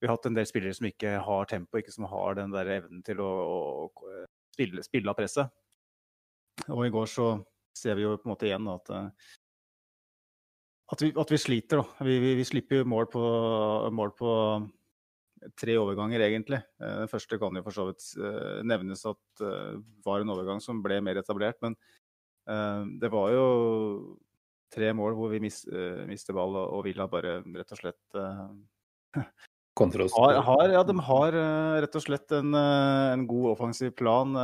Vi 0.00 0.08
har 0.08 0.16
hatt 0.16 0.28
en 0.28 0.36
del 0.36 0.48
spillere 0.48 0.76
som 0.76 0.88
ikke 0.88 1.16
har 1.26 1.50
tempo, 1.50 1.80
ikke 1.80 1.94
som 1.94 2.08
har 2.10 2.38
den 2.38 2.52
der 2.54 2.74
evnen 2.78 3.04
til 3.06 3.22
å, 3.24 3.30
å 3.30 4.26
spille, 4.52 4.84
spille, 4.84 5.08
av 5.12 5.18
presset. 5.18 5.54
Og 6.68 6.84
i 6.86 6.92
går 6.92 7.08
så 7.08 7.32
ser 7.76 7.96
vi 7.96 8.04
jo 8.04 8.18
på 8.18 8.28
en 8.28 8.34
måte 8.34 8.48
igjen 8.48 8.68
at 8.68 8.92
uh, 8.92 9.30
at 10.92 11.00
vi, 11.00 11.08
at 11.16 11.30
vi 11.32 11.38
sliter. 11.40 11.80
Vi, 12.04 12.18
vi, 12.20 12.34
vi 12.36 12.44
slipper 12.44 12.82
jo 12.82 12.88
mål 12.92 13.06
på, 13.08 13.22
mål 13.96 14.10
på 14.18 14.32
tre 15.56 15.76
overganger, 15.80 16.20
egentlig. 16.26 16.58
Eh, 16.82 16.98
den 17.00 17.08
første 17.08 17.38
kan 17.40 17.56
jo 17.56 17.62
for 17.64 17.76
så 17.76 17.86
vidt 17.88 18.04
eh, 18.20 18.58
nevnes 18.68 19.06
at 19.08 19.40
det 19.40 19.54
var 20.04 20.20
en 20.20 20.34
overgang 20.34 20.60
som 20.60 20.82
ble 20.84 21.00
mer 21.00 21.22
etablert. 21.22 21.56
Men 21.64 21.78
det 23.00 23.06
var 23.06 23.30
jo 23.30 23.46
tre 24.72 24.92
mål 24.96 25.16
hvor 25.18 25.32
vi 25.32 25.40
mis, 25.44 25.62
uh, 25.70 26.02
mister 26.08 26.36
ball, 26.36 26.56
og 26.62 26.84
Villa 26.86 27.08
bare 27.10 27.40
rett 27.44 27.74
og 27.74 27.80
slett 27.80 28.20
har, 30.12 30.38
har, 30.46 30.64
ja, 30.68 30.82
de 30.84 30.94
har 31.08 31.36
rett 31.80 31.94
og 31.96 32.04
slett 32.04 32.34
en, 32.36 32.52
en 32.54 33.22
god 33.28 33.46
offensiv 33.54 33.94
plan. 33.96 34.34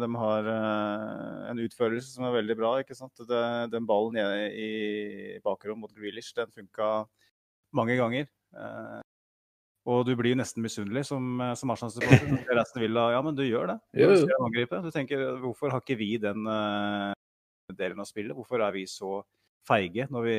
De 0.00 0.08
har 0.22 0.48
en 0.48 1.60
utførelse 1.60 2.08
som 2.08 2.24
er 2.24 2.38
veldig 2.38 2.56
bra. 2.56 2.70
ikke 2.80 2.96
sant? 2.96 3.12
Det, 3.28 3.42
den 3.74 3.84
ballen 3.88 4.16
i 4.48 5.36
bakrom 5.44 5.84
mot 5.84 5.92
Grealish 5.92 6.32
den 6.36 6.48
funka 6.56 7.04
mange 7.76 7.98
ganger. 8.00 8.32
Og 9.88 10.04
du 10.04 10.12
blir 10.18 10.36
nesten 10.36 10.64
misunnelig 10.64 11.06
som, 11.08 11.40
eh, 11.40 11.54
som 11.56 11.70
Arsenal-supporter. 11.72 12.80
Villa, 12.80 13.12
ja, 13.14 13.22
men 13.22 13.34
du 13.34 13.44
gjør 13.46 13.72
det. 13.72 13.78
Du. 13.94 14.26
Du 14.84 14.90
tenker, 14.92 15.24
hvorfor 15.40 15.72
har 15.72 15.80
ikke 15.80 15.96
vi 15.96 16.16
den 16.20 16.44
eh, 16.46 17.12
delen 17.72 18.00
av 18.00 18.08
spillet? 18.08 18.36
Hvorfor 18.36 18.60
er 18.60 18.72
vi 18.72 18.84
så 18.86 19.22
feige 19.68 20.08
når 20.12 20.26
vi, 20.26 20.38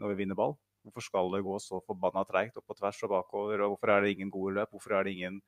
når 0.00 0.12
vi 0.12 0.20
vinner 0.22 0.38
ball? 0.38 0.56
Hvorfor 0.84 1.06
skal 1.06 1.30
det 1.32 1.44
gå 1.46 1.58
så 1.62 1.80
forbanna 1.86 2.26
treigt 2.28 2.58
opp 2.60 2.66
på 2.68 2.76
tvers 2.76 2.98
og 3.06 3.12
bakover? 3.14 3.62
Og 3.64 3.74
hvorfor 3.74 3.94
er 3.94 4.04
det 4.04 4.16
ingen 4.16 4.32
gode 4.32 4.58
løp? 4.58 4.74
Hvorfor 4.74 4.98
er 4.98 5.06
det 5.06 5.14
ingen 5.16 5.38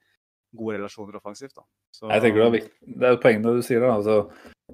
gode 0.57 0.79
relasjoner 0.79 1.19
offensivt? 1.19 1.59
Så, 1.93 2.09
Jeg 2.09 2.23
tenker 2.25 2.47
det, 2.47 2.63
er 2.63 2.97
det 3.03 3.11
er 3.11 3.19
poenget 3.21 3.59
du 3.59 3.63
sier. 3.63 3.85
da, 3.85 3.93
altså, 3.99 4.31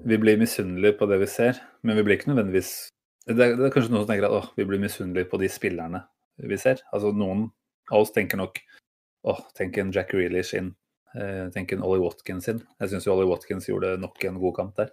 Vi 0.07 0.17
blir 0.17 0.39
misunnelige 0.39 0.97
på 0.99 1.07
det 1.11 1.19
vi 1.19 1.27
ser, 1.27 1.59
men 1.83 1.97
vi 1.99 2.03
blir 2.03 2.17
ikke 2.17 2.31
nødvendigvis 2.31 2.89
Det 3.27 3.39
er, 3.39 3.55
det 3.55 3.67
er 3.67 3.71
kanskje 3.71 3.91
noen 3.91 4.03
som 4.03 4.09
tenker 4.09 4.27
at 4.27 4.35
å, 4.35 4.41
vi 4.55 4.65
blir 4.67 4.81
misunnelige 4.83 5.29
på 5.31 5.39
de 5.39 5.47
spillerne 5.51 6.03
vi 6.43 6.57
ser. 6.57 6.81
Altså 6.91 7.11
Noen 7.15 7.45
av 7.91 8.01
oss 8.03 8.11
tenker 8.11 8.39
nok 8.39 8.59
åh, 9.23 9.39
tenk 9.55 9.77
en 9.79 9.93
Jack 9.95 10.11
Reelish 10.15 10.55
inn. 10.57 10.73
Eh, 11.15 11.47
tenk 11.53 11.71
en 11.71 11.83
Ollie 11.85 12.03
Watkins 12.03 12.49
inn. 12.51 12.59
Jeg 12.81 12.91
syns 12.91 13.07
Ollie 13.07 13.29
Watkins 13.29 13.69
gjorde 13.69 13.93
nok 14.01 14.23
en 14.27 14.39
god 14.41 14.55
kamp 14.57 14.75
der. 14.79 14.91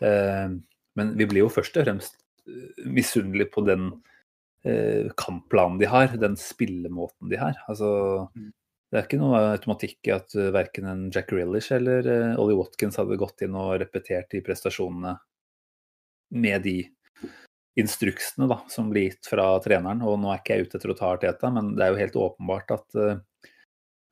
Eh, 0.00 0.56
men 0.96 1.12
vi 1.18 1.26
blir 1.28 1.44
jo 1.44 1.52
først 1.52 1.76
og 1.76 1.84
fremst 1.84 2.19
eh, 2.48 2.86
misunnelige 2.88 3.50
på 3.54 3.64
den 3.66 3.90
eh, 4.64 5.10
kampplanen 5.20 5.80
de 5.80 5.90
har, 5.90 6.16
den 6.20 6.38
spillemåten 6.40 7.30
de 7.32 7.40
har. 7.40 7.60
Altså, 7.68 7.90
det 8.90 8.98
er 8.98 9.06
ikke 9.06 9.20
noe 9.20 9.40
automatikk 9.52 10.08
i 10.08 10.14
at 10.16 10.34
uh, 10.34 10.48
verken 10.54 10.88
en 10.90 11.02
Jack 11.14 11.30
Rillish 11.30 11.70
eller 11.76 12.06
uh, 12.10 12.40
Ollie 12.42 12.58
Watkins 12.58 12.98
hadde 12.98 13.18
gått 13.20 13.44
inn 13.46 13.54
og 13.54 13.76
repetert 13.78 14.32
de 14.34 14.40
prestasjonene 14.42 15.14
med 16.34 16.64
de 16.66 16.74
instruksene 17.78 18.48
da, 18.50 18.58
som 18.68 18.90
blir 18.90 19.08
gitt 19.08 19.30
fra 19.30 19.46
treneren. 19.62 20.02
Og 20.02 20.18
nå 20.18 20.32
er 20.32 20.42
ikke 20.42 20.58
jeg 20.58 20.66
ute 20.66 20.80
etter 20.80 20.92
å 20.92 20.98
ta 20.98 21.12
Arteta, 21.14 21.52
men 21.54 21.74
det 21.76 21.86
er 21.86 21.94
jo 21.94 22.00
helt 22.02 22.18
åpenbart 22.26 22.74
at 22.74 22.98
uh, 22.98 23.46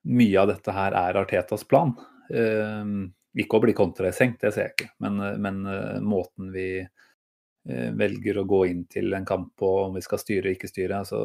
mye 0.08 0.38
av 0.40 0.52
dette 0.52 0.74
her 0.74 0.94
er 1.02 1.20
Artetas 1.24 1.66
plan. 1.66 1.96
Uh, 2.30 3.10
ikke 3.38 3.58
å 3.58 3.64
bli 3.66 3.74
kontrasenkt, 3.76 4.40
det 4.44 4.54
ser 4.54 4.68
jeg 4.68 4.76
ikke, 4.76 4.92
men, 5.02 5.18
uh, 5.18 5.34
men 5.42 5.60
måten 6.06 6.54
vi 6.54 6.68
velger 7.68 8.38
å 8.40 8.46
gå 8.48 8.62
inn 8.70 8.84
til 8.88 9.12
en 9.12 9.26
kamp 9.28 9.50
på, 9.60 9.68
om 9.84 9.96
vi 9.98 10.02
skal 10.04 10.20
styre 10.22 10.46
eller 10.46 10.56
ikke 10.56 10.70
styre. 10.70 11.02
altså 11.02 11.20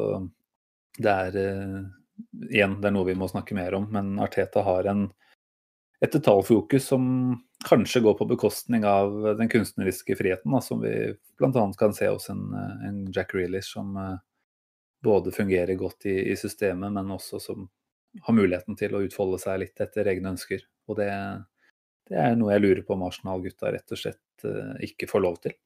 det 0.98 1.10
er 1.10 1.36
uh, 1.36 1.86
igjen, 2.50 2.78
det 2.80 2.88
er 2.88 2.94
noe 2.94 3.08
vi 3.08 3.16
må 3.18 3.28
snakke 3.30 3.56
mer 3.56 3.74
om, 3.78 3.88
men 3.92 4.18
Arteta 4.22 4.62
har 4.66 4.86
en, 4.90 5.08
et 6.04 6.12
detaljfokus 6.12 6.90
som 6.92 7.06
kanskje 7.64 8.02
går 8.04 8.18
på 8.18 8.28
bekostning 8.34 8.84
av 8.86 9.14
den 9.38 9.50
kunstneriske 9.50 10.16
friheten, 10.18 10.52
da, 10.52 10.60
som 10.62 10.82
vi 10.84 11.14
bl.a. 11.40 11.64
kan 11.78 11.96
se 11.96 12.10
hos 12.10 12.28
en, 12.30 12.46
en 12.86 13.00
Jack 13.14 13.34
Reelish 13.34 13.72
som 13.72 13.96
eh, 13.96 14.18
både 15.04 15.32
fungerer 15.32 15.74
godt 15.80 16.06
i, 16.10 16.18
i 16.32 16.36
systemet, 16.36 16.92
men 16.92 17.10
også 17.14 17.40
som 17.40 17.66
har 18.22 18.36
muligheten 18.36 18.76
til 18.78 18.94
å 18.94 19.02
utfolde 19.06 19.40
seg 19.42 19.62
litt 19.64 19.80
etter 19.80 20.06
egne 20.12 20.34
ønsker. 20.34 20.62
Og 20.86 21.00
det, 21.00 21.10
det 22.10 22.20
er 22.20 22.36
noe 22.38 22.52
jeg 22.52 22.62
lurer 22.66 22.84
på 22.86 22.94
om 22.94 23.06
Arsenal-gutta 23.08 23.72
rett 23.74 23.96
og 23.96 24.00
slett 24.04 24.46
eh, 24.46 24.74
ikke 24.90 25.08
får 25.10 25.24
lov 25.24 25.40
til. 25.46 25.56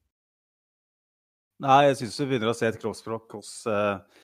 Nei, 1.59 1.79
jeg 1.89 1.97
syns 1.99 2.17
du 2.19 2.27
begynner 2.29 2.53
å 2.53 2.55
se 2.55 2.69
et 2.69 2.77
kroppsspråk 2.79 3.33
hos 3.35 3.51
eh, 3.67 4.21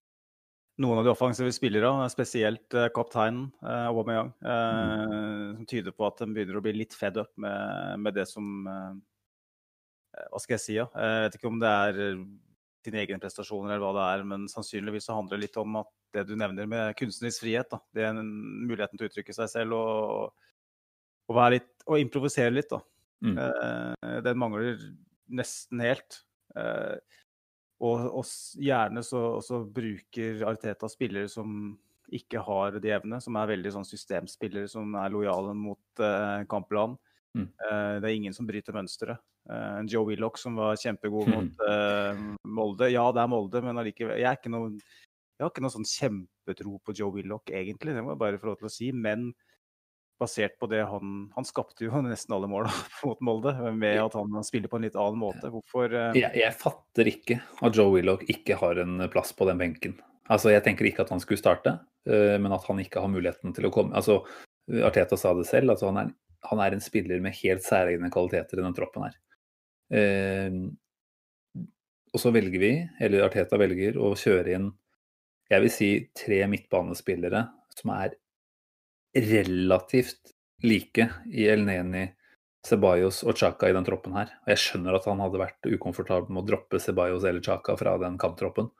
noen 0.80 1.02
av 1.02 1.08
de 1.08 1.12
offensive 1.12 1.52
spillerne, 1.52 2.08
spesielt 2.12 2.76
eh, 2.78 2.88
kapteinen 2.96 3.50
eh, 3.60 3.88
Aubameyang, 3.90 4.30
eh, 4.40 5.58
som 5.58 5.66
tyder 5.68 5.96
på 5.96 6.08
at 6.08 6.24
de 6.24 6.30
begynner 6.32 6.60
å 6.60 6.64
bli 6.64 6.78
litt 6.78 6.96
fed 6.96 7.20
up 7.20 7.34
med, 7.42 8.00
med 8.06 8.16
det 8.16 8.24
som 8.32 8.70
eh, 8.72 8.94
Hva 10.32 10.40
skal 10.40 10.56
jeg 10.56 10.64
si? 10.64 10.78
Ja? 10.80 10.88
Jeg 10.96 11.26
vet 11.26 11.38
ikke 11.40 11.52
om 11.52 11.60
det 11.60 11.74
er 11.90 12.00
dine 12.86 13.02
egne 13.02 13.20
prestasjoner 13.20 13.74
eller 13.74 13.84
hva 13.84 13.94
det 13.98 14.06
er, 14.14 14.24
men 14.32 14.48
sannsynligvis 14.52 15.10
så 15.10 15.18
handler 15.18 15.36
det 15.36 15.48
litt 15.50 15.60
om 15.60 15.82
at 15.82 15.92
det 16.16 16.24
du 16.30 16.36
nevner 16.40 16.70
med 16.72 16.96
kunstnerisk 16.96 17.44
frihet, 17.44 17.68
da, 17.72 17.82
det 17.92 18.06
er 18.06 18.14
en 18.14 18.32
muligheten 18.70 18.96
til 18.96 19.08
å 19.08 19.12
uttrykke 19.12 19.36
seg 19.36 19.52
selv 19.52 19.76
og, 19.76 20.46
og, 21.28 21.36
være 21.36 21.58
litt, 21.58 21.72
og 21.84 22.00
improvisere 22.00 22.54
litt, 22.54 22.72
da. 22.72 22.80
Mm. 23.26 23.36
Eh, 23.42 24.16
den 24.24 24.40
mangler 24.40 24.80
nesten 25.36 25.84
helt. 25.84 26.22
Eh, 26.56 26.96
og, 27.84 28.06
og 28.22 28.28
gjerne 28.62 29.04
så, 29.04 29.22
også 29.42 29.64
bruker 29.76 30.46
Arteta 30.48 30.88
spillere 30.92 31.30
som 31.32 31.74
ikke 32.14 32.40
har 32.46 32.78
de 32.80 32.92
evnene, 32.94 33.20
som 33.24 33.36
er 33.40 33.50
veldig 33.56 33.74
sånn 33.76 33.88
systemspillere 33.88 34.70
som 34.70 34.94
er 35.02 35.14
lojale 35.14 35.56
mot 35.58 36.04
eh, 36.04 36.44
kampplanen. 36.50 37.00
Mm. 37.36 37.48
Eh, 37.50 37.96
det 38.00 38.10
er 38.10 38.16
ingen 38.16 38.36
som 38.36 38.48
bryter 38.48 38.76
mønsteret. 38.76 39.20
Eh, 39.50 39.80
Joe 39.92 40.08
Willoch 40.08 40.38
som 40.40 40.60
var 40.60 40.78
kjempegod 40.80 41.32
mot 41.34 41.66
eh, 41.68 42.22
Molde. 42.46 42.92
Ja, 42.94 43.10
det 43.16 43.24
er 43.26 43.32
Molde, 43.32 43.64
men 43.66 43.82
allikevel 43.82 44.22
Jeg, 44.22 44.30
er 44.30 44.40
ikke 44.40 44.54
noe, 44.54 44.72
jeg 45.36 45.44
har 45.44 45.52
ikke 45.52 45.66
noe 45.66 45.76
sånn 45.76 45.90
kjempetro 45.90 46.78
på 46.86 46.96
Joe 46.96 47.12
Willoch, 47.18 47.50
egentlig. 47.52 47.98
Det 47.98 48.06
må 48.06 48.14
jeg 48.14 48.24
bare 48.24 48.42
få 48.42 48.52
lov 48.52 48.62
til 48.62 48.70
å 48.70 48.76
si. 48.78 48.92
Men 48.96 49.32
basert 50.22 50.58
på 50.62 50.70
det 50.72 50.82
han 50.88 51.30
Han 51.36 51.48
skapte 51.48 51.88
jo 51.88 52.02
nesten 52.06 52.36
alle 52.36 52.50
mål 52.52 52.70
mot 53.04 53.22
Molde 53.26 53.54
med 53.76 54.00
at 54.02 54.18
han 54.18 54.44
spiller 54.48 54.72
på 54.72 54.80
en 54.80 54.88
litt 54.88 54.98
annen 55.00 55.22
måte. 55.22 55.52
Hvorfor 55.54 55.92
uh... 55.92 56.12
Jeg, 56.18 56.32
jeg 56.40 56.58
fatter 56.60 57.12
ikke 57.12 57.40
at 57.66 57.78
Joe 57.78 57.94
Willoch 57.96 58.26
ikke 58.32 58.60
har 58.62 58.82
en 58.84 59.08
plass 59.14 59.34
på 59.36 59.48
den 59.50 59.62
benken. 59.62 59.98
Altså, 60.32 60.50
Jeg 60.56 60.64
tenker 60.66 60.88
ikke 60.90 61.06
at 61.06 61.12
han 61.14 61.22
skulle 61.22 61.42
starte, 61.42 61.78
uh, 62.10 62.38
men 62.42 62.56
at 62.56 62.66
han 62.70 62.82
ikke 62.82 63.04
har 63.04 63.12
muligheten 63.12 63.54
til 63.56 63.70
å 63.70 63.74
komme 63.74 63.96
Altså, 63.98 64.22
Arteta 64.66 65.18
sa 65.20 65.36
det 65.38 65.46
selv, 65.46 65.76
altså 65.76 65.92
han 65.92 66.00
er, 66.02 66.16
han 66.50 66.62
er 66.64 66.74
en 66.74 66.82
spiller 66.82 67.22
med 67.22 67.38
helt 67.38 67.62
særegne 67.62 68.10
kvaliteter 68.14 68.58
i 68.58 68.66
den 68.66 68.78
troppen 68.78 69.06
her. 69.06 69.20
Uh, 69.94 71.62
og 72.16 72.22
så 72.24 72.32
velger 72.32 72.62
vi, 72.62 72.74
eller 73.04 73.28
Arteta 73.28 73.60
velger, 73.60 74.00
å 74.00 74.16
kjøre 74.18 74.56
inn 74.56 74.72
jeg 75.52 75.62
vil 75.62 75.74
si 75.74 75.90
tre 76.18 76.40
midtbanespillere 76.50 77.44
som 77.76 77.92
er 77.94 78.16
relativt 79.16 80.34
like 80.64 81.10
i 81.32 81.48
Elneni, 81.52 82.06
Ceballos 82.66 83.22
og 83.24 83.38
Chaka 83.38 83.70
i 83.70 83.76
den 83.76 83.86
troppen 83.86 84.16
her. 84.18 84.32
Og 84.44 84.54
jeg 84.54 84.62
skjønner 84.64 84.98
at 84.98 85.06
han 85.10 85.22
hadde 85.22 85.42
vært 85.42 85.70
ukomfortabel 85.70 86.34
med 86.34 86.44
å 86.44 86.50
droppe 86.50 86.82
Ceballos 86.82 87.28
eller 87.28 87.44
Chaka 87.46 87.78
fra 87.80 87.96
den 88.02 88.18
kamptroppen, 88.22 88.72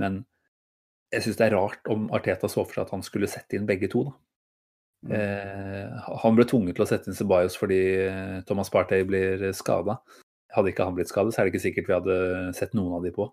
men 0.00 0.24
jeg 1.14 1.22
syns 1.22 1.38
det 1.38 1.46
er 1.46 1.54
rart 1.54 1.90
om 1.92 2.08
Arteta 2.16 2.48
så 2.50 2.64
for 2.64 2.74
seg 2.74 2.86
at 2.86 2.94
han 2.96 3.04
skulle 3.06 3.28
sette 3.30 3.58
inn 3.58 3.68
begge 3.68 3.90
to, 3.92 4.08
da. 4.08 4.16
Eh, 5.12 6.06
han 6.22 6.34
ble 6.34 6.46
tvunget 6.48 6.74
til 6.74 6.82
å 6.82 6.88
sette 6.88 7.10
inn 7.10 7.14
Ceballos 7.14 7.54
fordi 7.60 7.78
eh, 8.08 8.38
Thomas 8.48 8.72
Partey 8.74 9.04
blir 9.06 9.44
skada. 9.54 10.00
Hadde 10.56 10.72
ikke 10.72 10.86
han 10.88 10.96
blitt 10.96 11.12
skadet, 11.12 11.34
så 11.34 11.42
er 11.42 11.46
det 11.46 11.54
ikke 11.54 11.66
sikkert 11.66 11.90
vi 11.90 11.94
hadde 11.94 12.16
sett 12.56 12.74
noen 12.74 12.96
av 12.96 13.04
de 13.06 13.12
på. 13.14 13.28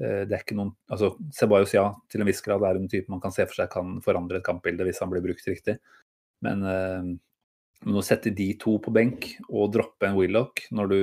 Eh, 0.00 0.22
det 0.28 0.36
er 0.36 0.44
ikke 0.44 0.56
noen, 0.56 0.72
altså 0.92 1.12
Ceballos, 1.36 1.74
ja, 1.76 1.90
til 2.10 2.22
en 2.22 2.30
viss 2.30 2.40
grad 2.44 2.64
er 2.64 2.78
en 2.78 2.88
type 2.90 3.12
man 3.12 3.20
kan 3.22 3.34
se 3.34 3.44
for 3.48 3.58
seg 3.58 3.68
kan 3.72 3.98
forandre 4.04 4.40
et 4.40 4.46
kampbilde 4.46 4.86
hvis 4.88 5.02
han 5.04 5.12
blir 5.12 5.24
brukt 5.24 5.48
riktig. 5.50 5.76
Men, 6.44 6.64
eh, 6.64 7.12
men 7.82 7.98
å 7.98 8.04
sette 8.06 8.32
de 8.34 8.52
to 8.62 8.78
på 8.82 8.94
benk 8.94 9.28
og 9.48 9.72
droppe 9.76 10.08
en 10.08 10.16
Willoch 10.18 10.64
når 10.74 10.92
du 10.92 10.98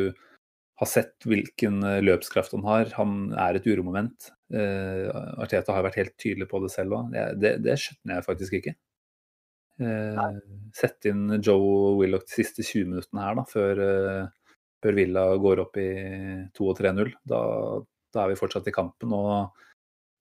har 0.80 0.88
sett 0.88 1.28
hvilken 1.28 1.82
eh, 1.84 2.02
løpskraft 2.06 2.56
han 2.56 2.68
har, 2.68 2.92
han 2.96 3.16
er 3.36 3.60
et 3.60 3.68
uromoment. 3.68 4.32
Eh, 4.56 5.08
Arteta 5.44 5.76
har 5.76 5.84
vært 5.86 6.00
helt 6.00 6.16
tydelig 6.22 6.48
på 6.50 6.62
det 6.64 6.72
selv 6.74 6.96
òg. 6.98 7.18
Det, 7.42 7.58
det 7.66 7.76
skjønner 7.82 8.18
jeg 8.18 8.28
faktisk 8.28 8.60
ikke. 8.62 8.76
Eh, 9.84 10.22
Sett 10.76 11.08
inn 11.10 11.40
Joe 11.44 11.98
Willoch 12.00 12.26
de 12.28 12.38
siste 12.42 12.64
20 12.64 12.94
minuttene 12.94 13.26
her, 13.26 13.38
da, 13.40 13.46
før, 13.50 13.84
før 14.84 14.98
Villa 14.98 15.26
går 15.44 15.64
opp 15.66 15.80
i 15.82 15.90
2 16.56 16.72
og 16.72 16.80
3-0. 16.80 17.12
Da, 17.28 17.42
da 18.14 18.24
er 18.24 18.34
vi 18.34 18.40
fortsatt 18.40 18.68
i 18.70 18.76
kampen. 18.76 19.14
og 19.14 19.66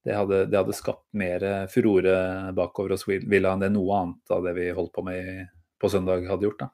det 0.06 0.14
hadde, 0.16 0.44
det 0.48 0.56
hadde 0.56 0.76
skapt 0.76 1.04
mer 1.18 1.42
furore 1.68 2.14
bakover 2.56 2.94
hos 2.94 3.04
Villa 3.08 3.52
enn 3.52 3.64
det 3.64 3.72
noe 3.74 3.96
annet 3.98 4.32
av 4.32 4.46
det 4.46 4.54
vi 4.56 4.70
holdt 4.72 4.94
på 4.94 5.04
med 5.04 5.48
på 5.78 5.90
søndag 5.92 6.26
hadde 6.26 6.48
gjort. 6.48 6.62
da. 6.64 6.68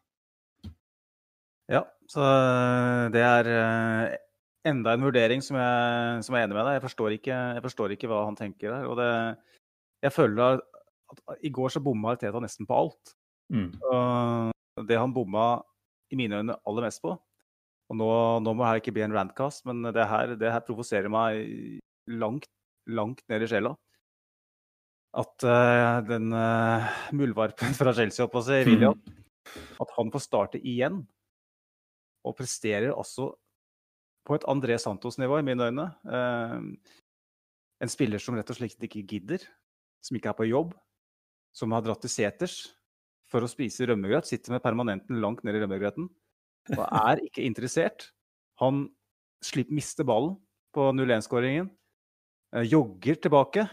Ja, 1.73 1.83
så 2.11 2.21
eh, 2.25 3.03
det 3.15 3.25
er 3.25 3.51
eh, 3.51 4.17
enda 4.69 4.95
en 4.95 5.05
vurdering 5.05 5.45
som 5.45 5.59
jeg, 5.61 6.23
som 6.25 6.37
jeg 6.37 6.45
er 6.45 6.49
enig 6.49 6.57
med 6.59 6.67
deg. 6.69 6.79
Jeg 6.79 6.85
forstår 6.87 7.17
ikke, 7.19 7.41
jeg 7.59 7.65
forstår 7.65 7.95
ikke 7.97 8.11
hva 8.13 8.23
han 8.29 8.39
tenker 8.39 8.71
der. 8.71 8.89
Og 8.89 8.99
det, 9.01 9.11
jeg 10.05 10.15
føler 10.15 10.45
at, 10.47 10.65
at 11.13 11.45
i 11.45 11.53
går 11.55 11.73
så 11.73 11.85
bomma 11.85 12.17
Teta 12.21 12.43
nesten 12.43 12.69
på 12.69 12.81
alt. 12.81 13.15
Mm. 13.53 13.71
Og 13.93 14.89
det 14.89 14.99
han 14.99 15.13
bomma 15.17 15.59
i 16.13 16.19
mine 16.19 16.41
øyne 16.41 16.57
aller 16.65 16.87
mest 16.87 17.03
på 17.05 17.15
Og 17.93 17.99
nå, 18.01 18.11
nå 18.45 18.55
må 18.57 18.65
her 18.65 18.81
ikke 18.81 18.95
bli 18.97 19.05
en 19.05 19.15
rantcast, 19.15 19.65
men 19.69 19.85
det 19.93 20.07
her, 20.09 20.35
det 20.41 20.53
her 20.53 20.63
provoserer 20.65 21.11
meg 21.13 21.81
langt, 22.09 22.49
langt 22.89 23.21
ned 23.29 23.45
i 23.45 23.51
sjela. 23.51 23.75
At 25.15 25.45
uh, 25.47 26.01
den 26.09 26.33
uh, 26.35 26.89
muldvarpen 27.15 27.77
fra 27.77 27.93
Chelsea, 27.95 28.25
holdt 28.25 28.49
seg, 28.49 28.67
William, 28.71 28.99
mm. 28.99 29.21
At 29.83 29.91
han 29.99 30.09
får 30.11 30.23
starte 30.25 30.59
igjen 30.65 31.03
og 32.25 32.33
presterer 32.39 32.95
altså 32.95 33.35
på 34.25 34.39
et 34.39 34.47
André 34.49 34.79
Santos-nivå, 34.81 35.37
i 35.39 35.45
mine 35.45 35.69
øyne. 35.69 35.85
Uh, 36.09 36.65
en 37.85 37.93
spiller 37.93 38.23
som 38.23 38.39
rett 38.39 38.49
og 38.49 38.57
slett 38.57 38.89
ikke 38.89 39.05
gidder, 39.05 39.45
som 40.01 40.17
ikke 40.17 40.33
er 40.33 40.39
på 40.39 40.49
jobb, 40.49 40.73
som 41.55 41.77
har 41.77 41.85
dratt 41.85 42.01
til 42.03 42.11
seters 42.11 42.57
for 43.31 43.45
å 43.45 43.51
spise 43.51 43.85
rømmegrøt, 43.87 44.27
sitter 44.27 44.57
med 44.57 44.65
permanenten 44.65 45.21
langt 45.21 45.45
ned 45.45 45.59
i 45.59 45.63
rømmegrøten 45.63 46.09
og 46.73 46.85
er 46.89 47.21
ikke 47.27 47.45
interessert. 47.45 48.09
Han 48.63 48.87
slipper, 49.45 49.75
mister 49.77 50.07
ballen 50.09 50.37
på 50.75 50.89
0-1-skåringen, 50.97 51.69
eh, 52.55 52.65
jogger 52.71 53.19
tilbake. 53.21 53.67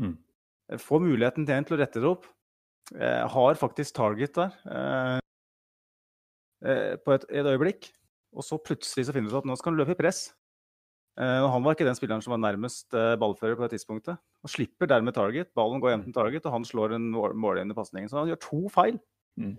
Mm. 0.00 0.16
Får 0.80 1.00
muligheten 1.04 1.46
til 1.46 1.54
en 1.56 1.64
til 1.68 1.76
å 1.76 1.80
rette 1.80 2.00
det 2.00 2.08
opp. 2.08 2.26
Eh, 2.96 3.24
har 3.28 3.54
faktisk 3.60 3.94
target 3.98 4.34
der 4.38 4.54
eh, 4.72 5.20
eh, 6.64 6.96
på 7.04 7.12
et, 7.14 7.24
et, 7.30 7.46
øyeblikk. 7.46 7.90
Og 8.36 8.44
så 8.44 8.58
plutselig 8.60 9.06
så 9.08 9.14
finner 9.14 9.30
du 9.30 9.36
ut 9.36 9.42
at 9.42 9.48
nå 9.48 9.56
skal 9.56 9.72
han 9.72 9.80
løpe 9.80 9.94
i 9.96 10.00
press. 10.00 10.28
Eh, 11.18 11.40
og 11.42 11.50
han 11.52 11.64
var 11.64 11.74
ikke 11.74 11.86
den 11.88 11.96
spilleren 11.98 12.22
som 12.22 12.34
var 12.36 12.42
nærmest 12.44 12.94
eh, 12.94 13.16
ballfører 13.20 13.58
på 13.58 13.66
det 13.66 13.74
tidspunktet. 13.76 14.20
Og 14.46 14.52
slipper 14.52 14.86
dermed 14.90 15.16
target. 15.16 15.50
Ballen 15.58 15.80
går 15.82 15.94
hjem 15.96 16.04
til 16.08 16.16
target, 16.16 16.46
og 16.46 16.54
han 16.54 16.66
slår 16.68 16.94
en 16.96 17.08
mål 17.10 17.34
målgivende 17.34 17.74
pasning. 17.76 18.06
Så 18.08 18.20
han 18.20 18.30
gjør 18.32 18.42
to 18.48 18.64
feil 18.72 19.00
Mm. 19.38 19.52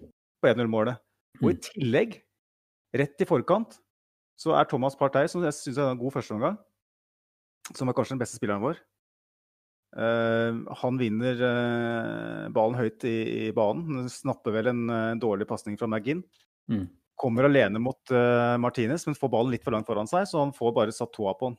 på 0.44 0.48
1-0-målet. 0.50 0.98
Og 1.42 1.52
i 1.52 1.54
Mm. 1.56 1.60
tillegg, 1.64 2.16
rett 2.96 3.22
i 3.22 3.28
forkant, 3.28 3.78
så 4.40 4.54
er 4.56 4.68
Thomas 4.70 4.96
Partey, 4.98 5.28
som 5.30 5.44
jeg 5.44 5.56
syns 5.58 5.78
er 5.78 5.92
en 5.92 6.00
god 6.00 6.16
førsteomgang, 6.16 6.56
som 7.76 7.90
er 7.90 7.98
kanskje 7.98 8.16
den 8.16 8.22
beste 8.22 8.40
spilleren 8.40 8.64
vår. 8.64 8.80
uh, 10.00 10.62
han 10.82 11.00
vinner 11.02 11.42
uh, 11.44 12.46
ballen 12.54 12.78
høyt 12.78 13.04
i, 13.10 13.18
i 13.50 13.52
banen. 13.56 14.08
Snapper 14.10 14.56
vel 14.56 14.72
en 14.72 14.86
uh, 14.90 15.18
dårlig 15.20 15.48
pasning 15.50 15.78
fra 15.80 15.90
McGinn. 15.90 16.24
Mm. 16.72 16.88
Kommer 17.20 17.50
alene 17.50 17.82
mot 17.84 18.12
Martinez, 18.64 19.04
men 19.04 19.18
får 19.18 19.32
ballen 19.34 19.52
litt 19.52 19.66
for 19.66 19.76
langt 19.76 19.90
foran 19.90 20.08
seg, 20.08 20.24
så 20.30 20.40
han 20.40 20.54
får 20.56 20.72
bare 20.78 20.94
satt 20.96 21.12
tåa 21.12 21.34
på 21.36 21.50
han. 21.50 21.58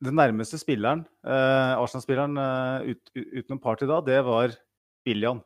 Den 0.00 0.16
nærmeste 0.16 0.56
spilleren, 0.56 1.02
Arsenal-spilleren 1.28 2.40
uh, 2.40 2.88
ut, 2.88 3.12
utenom 3.12 3.60
Party 3.60 3.84
da, 3.90 3.98
det 4.00 4.16
var 4.24 4.56
William. 5.04 5.42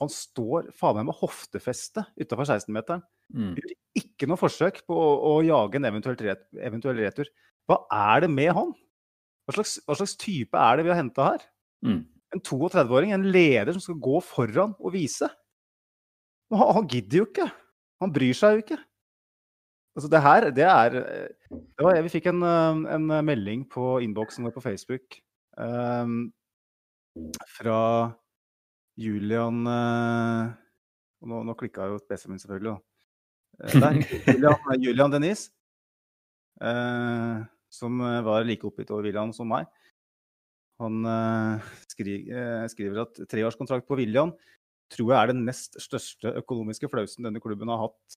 Han 0.00 0.10
står 0.12 0.70
faen 0.76 0.96
meg 0.96 1.10
med 1.10 1.18
hoftefeste 1.18 2.06
utafor 2.16 2.46
16-meteren. 2.48 3.02
Mm. 3.36 3.52
Gjør 3.58 3.74
ikke 4.00 4.28
noe 4.30 4.40
forsøk 4.40 4.80
på 4.88 4.96
å, 4.96 5.08
å 5.28 5.32
jage 5.44 5.76
en 5.78 5.88
eventuell, 5.90 6.16
ret, 6.24 6.46
eventuell 6.56 7.00
retur. 7.02 7.28
Hva 7.68 7.82
er 7.94 8.24
det 8.24 8.30
med 8.32 8.54
han? 8.56 8.72
Hva 9.44 9.58
slags, 9.58 9.76
hva 9.84 9.96
slags 9.98 10.16
type 10.20 10.56
er 10.56 10.78
det 10.78 10.86
vi 10.86 10.92
har 10.94 11.00
henta 11.02 11.32
her? 11.32 11.44
Mm. 11.86 12.00
En 12.34 12.44
32-åring, 12.46 13.12
en 13.14 13.28
leder 13.34 13.74
som 13.74 13.82
skal 13.84 13.98
gå 14.02 14.22
foran 14.24 14.76
og 14.78 14.94
vise. 14.94 15.28
Han, 16.54 16.64
han 16.80 16.88
gidder 16.90 17.22
jo 17.22 17.28
ikke. 17.28 17.50
Han 18.00 18.14
bryr 18.14 18.36
seg 18.36 18.56
jo 18.56 18.64
ikke. 18.64 18.80
Altså 19.98 20.10
det 20.12 20.22
her, 20.22 20.46
det 20.54 20.66
er 20.70 20.94
det 21.50 21.82
var, 21.84 21.98
Vi 22.06 22.12
fikk 22.12 22.30
en, 22.30 22.44
en 22.46 23.08
melding 23.26 23.66
på 23.68 23.98
innboksen 24.04 24.46
vår 24.46 24.54
på 24.54 24.62
Facebook 24.62 25.18
um, 25.58 26.30
fra 27.58 27.80
Julian 29.00 29.64
uh, 29.64 30.50
Nå, 31.20 31.42
nå 31.44 31.56
klikka 31.58 31.88
jo 31.90 31.98
PC-en 32.08 32.34
min, 32.34 32.42
selvfølgelig. 32.42 32.76
Da. 32.76 33.80
Der, 33.80 33.98
Julian, 34.32 34.84
Julian 34.84 35.12
Denise, 35.12 35.50
eh, 36.64 37.42
som 37.68 37.98
var 38.24 38.46
like 38.48 38.64
oppgitt 38.64 38.88
over 38.88 39.04
William 39.04 39.34
som 39.36 39.50
meg. 39.52 39.68
Han 40.80 41.04
eh, 41.04 41.68
skri, 41.92 42.14
skriver 42.72 43.02
at 43.02 43.20
treårskontrakt 43.28 43.84
på 43.84 44.00
William 44.00 44.32
tror 44.90 45.12
jeg 45.12 45.18
er 45.20 45.32
den 45.32 45.44
nest 45.46 45.78
største 45.82 46.32
økonomiske 46.40 46.88
flausen 46.90 47.26
denne 47.26 47.42
klubben 47.42 47.70
har 47.70 47.84
hatt. 47.84 48.16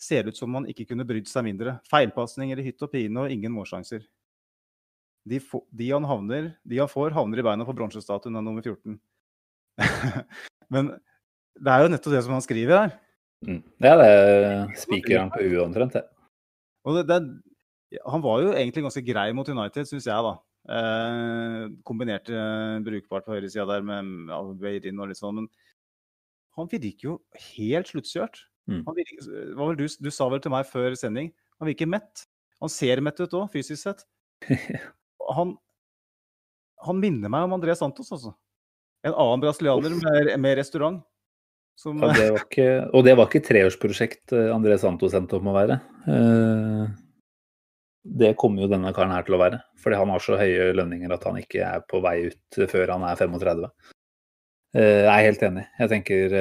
Ser 0.00 0.28
ut 0.28 0.36
som 0.36 0.52
man 0.52 0.68
ikke 0.68 0.86
kunne 0.90 1.06
brydd 1.08 1.28
seg 1.28 1.46
mindre. 1.46 1.78
Feilpasninger 1.90 2.60
i 2.60 2.68
hytt 2.68 2.84
og 2.84 2.92
pine 2.92 3.24
og 3.24 3.32
ingen 3.32 3.54
målsjanser. 3.54 4.04
De, 5.26 5.40
de, 5.42 5.90
han 5.90 6.06
havner, 6.06 6.52
de 6.62 6.78
han 6.78 6.90
får, 6.90 7.10
havner 7.16 7.42
i 7.42 7.44
beina 7.44 7.66
på 7.66 7.74
bronsestatuen 7.74 8.38
av 8.38 8.44
nummer 8.46 8.62
14. 8.62 8.94
Men 10.72 10.94
det 11.56 11.72
er 11.72 11.84
jo 11.84 11.92
nettopp 11.92 12.16
det 12.16 12.22
som 12.26 12.36
han 12.36 12.44
skriver 12.44 12.78
her. 12.78 12.96
Mm. 13.46 13.60
Ja, 13.84 13.94
det 14.00 14.80
spiker 14.80 15.20
han 15.20 15.32
på 15.34 15.44
huet 15.44 15.62
omtrent, 15.64 15.96
det. 15.96 16.04
Og 16.86 16.98
det, 16.98 17.06
det, 17.10 17.20
han 18.06 18.22
var 18.24 18.42
jo 18.42 18.52
egentlig 18.54 18.84
ganske 18.86 19.04
grei 19.06 19.30
mot 19.36 19.48
United, 19.48 19.88
syns 19.88 20.08
jeg, 20.08 20.26
da. 20.26 20.34
Eh, 20.66 21.62
kombinerte 21.86 22.34
eh, 22.34 22.80
brukbart 22.82 23.26
på 23.26 23.36
høyresida 23.36 23.66
der 23.68 23.84
med 23.86 24.58
Beirin 24.62 25.02
og 25.02 25.10
litt 25.10 25.20
sånn. 25.20 25.42
Men 25.42 25.50
han 26.58 26.70
virker 26.72 27.10
jo 27.10 27.16
helt 27.52 27.92
sluttkjørt. 27.92 28.40
Mm. 28.66 28.82
Virker, 28.96 29.28
du, 29.78 29.86
du, 29.86 30.10
sa 30.10 30.26
vel 30.32 30.42
til 30.42 30.50
meg 30.50 30.66
før 30.66 30.96
sending 30.98 31.30
han 31.60 31.70
virker 31.70 31.88
mett. 31.88 32.26
Han 32.60 32.72
ser 32.72 33.02
mett 33.04 33.20
ut 33.20 33.34
òg, 33.36 33.48
fysisk 33.52 33.82
sett. 33.82 34.06
Han, 35.26 35.56
han, 36.78 37.00
minner 37.02 37.32
meg 37.32 37.48
om 37.48 37.54
André 37.56 37.74
Santos, 37.74 38.12
altså. 38.14 38.30
En 39.06 39.14
annen 39.14 39.42
brasilianer 39.44 39.96
med, 40.00 40.32
med 40.42 40.58
restaurant. 40.58 41.02
Som... 41.76 42.00
Ja, 42.00 42.12
det 42.16 42.28
ikke, 42.40 42.68
og 42.96 43.04
det 43.04 43.16
var 43.18 43.28
ikke 43.28 43.44
treårsprosjekt 43.44 44.32
André 44.48 44.78
Santos 44.80 45.14
endte 45.16 45.36
opp 45.36 45.44
med 45.44 45.52
å 45.52 45.58
være. 45.58 45.76
Det 48.16 48.32
kommer 48.40 48.64
jo 48.64 48.70
denne 48.70 48.94
karen 48.96 49.12
her 49.12 49.26
til 49.26 49.36
å 49.36 49.42
være. 49.42 49.60
Fordi 49.82 49.98
han 50.00 50.12
har 50.14 50.24
så 50.24 50.38
høye 50.40 50.72
lønninger 50.78 51.12
at 51.12 51.26
han 51.28 51.36
ikke 51.40 51.60
er 51.66 51.84
på 51.90 52.00
vei 52.04 52.16
ut 52.30 52.60
før 52.72 52.94
han 52.94 53.04
er 53.04 53.20
35. 53.20 53.68
Jeg 54.76 55.12
er 55.12 55.26
helt 55.28 55.44
enig. 55.46 55.66
Jeg 55.78 55.92
tenker 55.92 56.36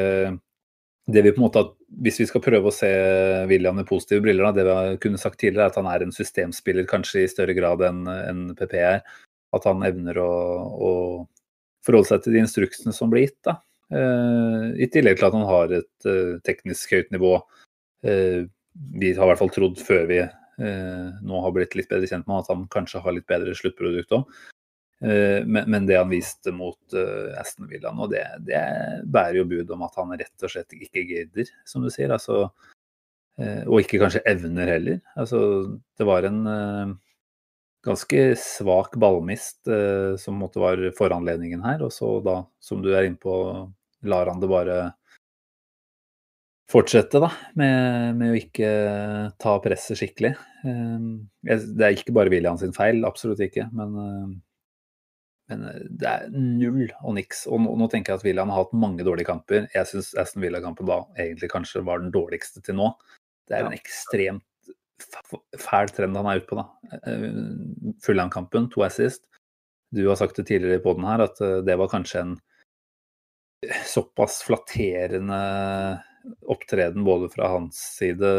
det 1.05 1.21
vi 1.21 1.31
på 1.31 1.41
en 1.41 1.45
måte, 1.45 1.65
Hvis 2.01 2.17
vi 2.19 2.25
skal 2.27 2.41
prøve 2.43 2.71
å 2.71 2.73
se 2.73 2.89
William 3.49 3.77
med 3.77 3.87
positive 3.87 4.23
briller, 4.25 4.47
da, 4.47 4.55
det 4.55 4.65
vi 4.65 4.73
har 4.73 4.97
kunnet 5.03 5.21
sagt 5.21 5.39
tidligere, 5.39 5.67
er 5.67 5.71
at 5.71 5.77
han 5.79 5.87
er 5.87 6.03
en 6.03 6.15
systemspiller 6.15 6.87
kanskje 6.89 7.23
i 7.23 7.29
større 7.31 7.53
grad 7.55 7.83
enn 7.85 8.01
en 8.09 8.41
PP 8.57 8.73
er. 8.81 9.03
At 9.55 9.67
han 9.69 9.85
evner 9.87 10.17
å, 10.19 10.31
å, 10.75 10.91
forholde 11.85 12.09
seg 12.09 12.23
til 12.25 12.35
de 12.35 12.43
instruksene 12.43 12.93
som 12.95 13.11
blir 13.11 13.27
gitt. 13.27 13.39
da. 13.47 13.59
Uh, 13.93 14.73
I 14.81 14.87
tillegg 14.89 15.19
til 15.19 15.27
at 15.27 15.35
han 15.37 15.45
har 15.45 15.73
et 15.77 16.07
uh, 16.09 16.37
teknisk 16.45 16.95
høyt 16.95 17.13
nivå. 17.13 17.37
Uh, 18.05 18.49
vi 18.97 19.13
har 19.13 19.23
i 19.23 19.29
hvert 19.29 19.41
fall 19.41 19.53
trodd 19.53 19.79
før 19.81 20.09
vi 20.09 20.25
nå 20.55 21.39
har 21.43 21.51
blitt 21.51 21.73
litt 21.75 21.89
bedre 21.91 22.07
kjent 22.07 22.29
med 22.29 22.37
at 22.37 22.47
han 22.47 22.61
kanskje 22.71 23.01
har 23.03 23.11
litt 23.11 23.25
bedre 23.27 23.51
sluttprodukt 23.59 24.13
òg. 24.15 24.29
Men, 25.03 25.83
det 25.83 25.97
han 25.99 26.07
viste 26.07 26.53
mot 26.55 26.95
Aston 27.41 27.67
Villa 27.67 27.91
nå, 27.91 28.07
det, 28.07 28.21
det, 28.47 28.61
bærer 29.11 29.41
jo 29.41 29.49
bud 29.49 29.73
om 29.75 29.83
at 29.83 29.99
han 29.99 30.13
rett 30.15 30.45
og 30.47 30.53
slett 30.53 30.77
ikke 30.77 31.03
gidder, 31.09 31.51
som 31.67 31.83
du 31.83 31.89
sier. 31.91 32.13
Altså, 32.15 32.45
og 33.67 33.81
ikke 33.81 33.99
kanskje 33.99 34.23
evner 34.31 34.71
heller. 34.77 35.01
Altså, 35.19 35.41
det 35.99 36.07
var 36.07 36.29
en 36.29 36.39
ganske 37.85 38.21
svak 38.41 38.95
ballmist 39.01 39.69
som 40.21 40.39
måtte 40.41 40.61
være 40.61 40.91
foranledningen 40.97 41.61
her. 41.65 41.83
Og 41.85 41.93
så 41.93 42.17
da, 42.25 42.39
som 42.63 42.81
du 42.81 42.91
er 42.93 43.07
inne 43.07 43.21
på, 43.21 43.35
lar 44.09 44.31
han 44.31 44.41
det 44.41 44.49
bare 44.51 44.79
fortsette, 46.71 47.21
da, 47.21 47.29
med, 47.59 48.15
med, 48.17 48.33
å 48.33 48.39
ikke 48.39 48.69
ta 49.41 49.53
presset 49.63 49.99
skikkelig. 49.99 50.33
Det 50.65 51.85
er 51.85 51.93
ikke 51.93 52.15
bare 52.15 52.33
William 52.33 52.57
sin 52.61 52.73
feil, 52.75 53.03
absolutt 53.07 53.43
ikke, 53.45 53.67
men, 53.75 53.93
men 55.51 55.67
det 55.85 56.09
er 56.09 56.25
null 56.33 56.87
og 57.03 57.13
niks. 57.19 57.45
Og 57.51 57.61
nå, 57.61 57.75
nå, 57.81 57.89
tenker 57.91 58.13
jeg 58.13 58.21
at 58.21 58.27
William 58.27 58.53
har 58.53 58.65
hatt 58.65 58.73
mange 58.77 59.05
dårlige 59.05 59.29
kamper. 59.29 59.69
Jeg 59.75 59.91
syns 59.91 60.13
Aston 60.21 60.45
Villa-kampen 60.45 60.89
da 60.89 61.03
egentlig 61.13 61.51
kanskje 61.53 61.85
var 61.85 62.01
den 62.01 62.13
dårligste 62.15 62.65
til 62.65 62.79
nå. 62.81 62.91
Det 63.45 63.59
er 63.59 63.67
en 63.67 63.77
ekstremt 63.77 64.45
fæl 65.59 65.91
trend 65.91 66.17
han 66.17 66.27
er 66.29 66.41
ute 66.41 66.49
på, 66.49 66.59
da. 66.59 66.65
Fulham-kampen, 68.05 68.69
to 68.73 68.85
assist. 68.87 69.25
Du 69.95 70.03
har 70.07 70.17
sagt 70.19 70.37
det 70.39 70.47
tidligere 70.49 70.79
i 70.79 70.83
poden 70.83 71.05
her, 71.07 71.25
at 71.27 71.39
det 71.65 71.77
var 71.79 71.91
kanskje 71.91 72.23
en 72.23 72.35
såpass 73.87 74.41
flatterende 74.45 75.37
opptreden 76.49 77.05
både 77.05 77.29
fra 77.33 77.51
hans 77.53 77.77
side 77.99 78.29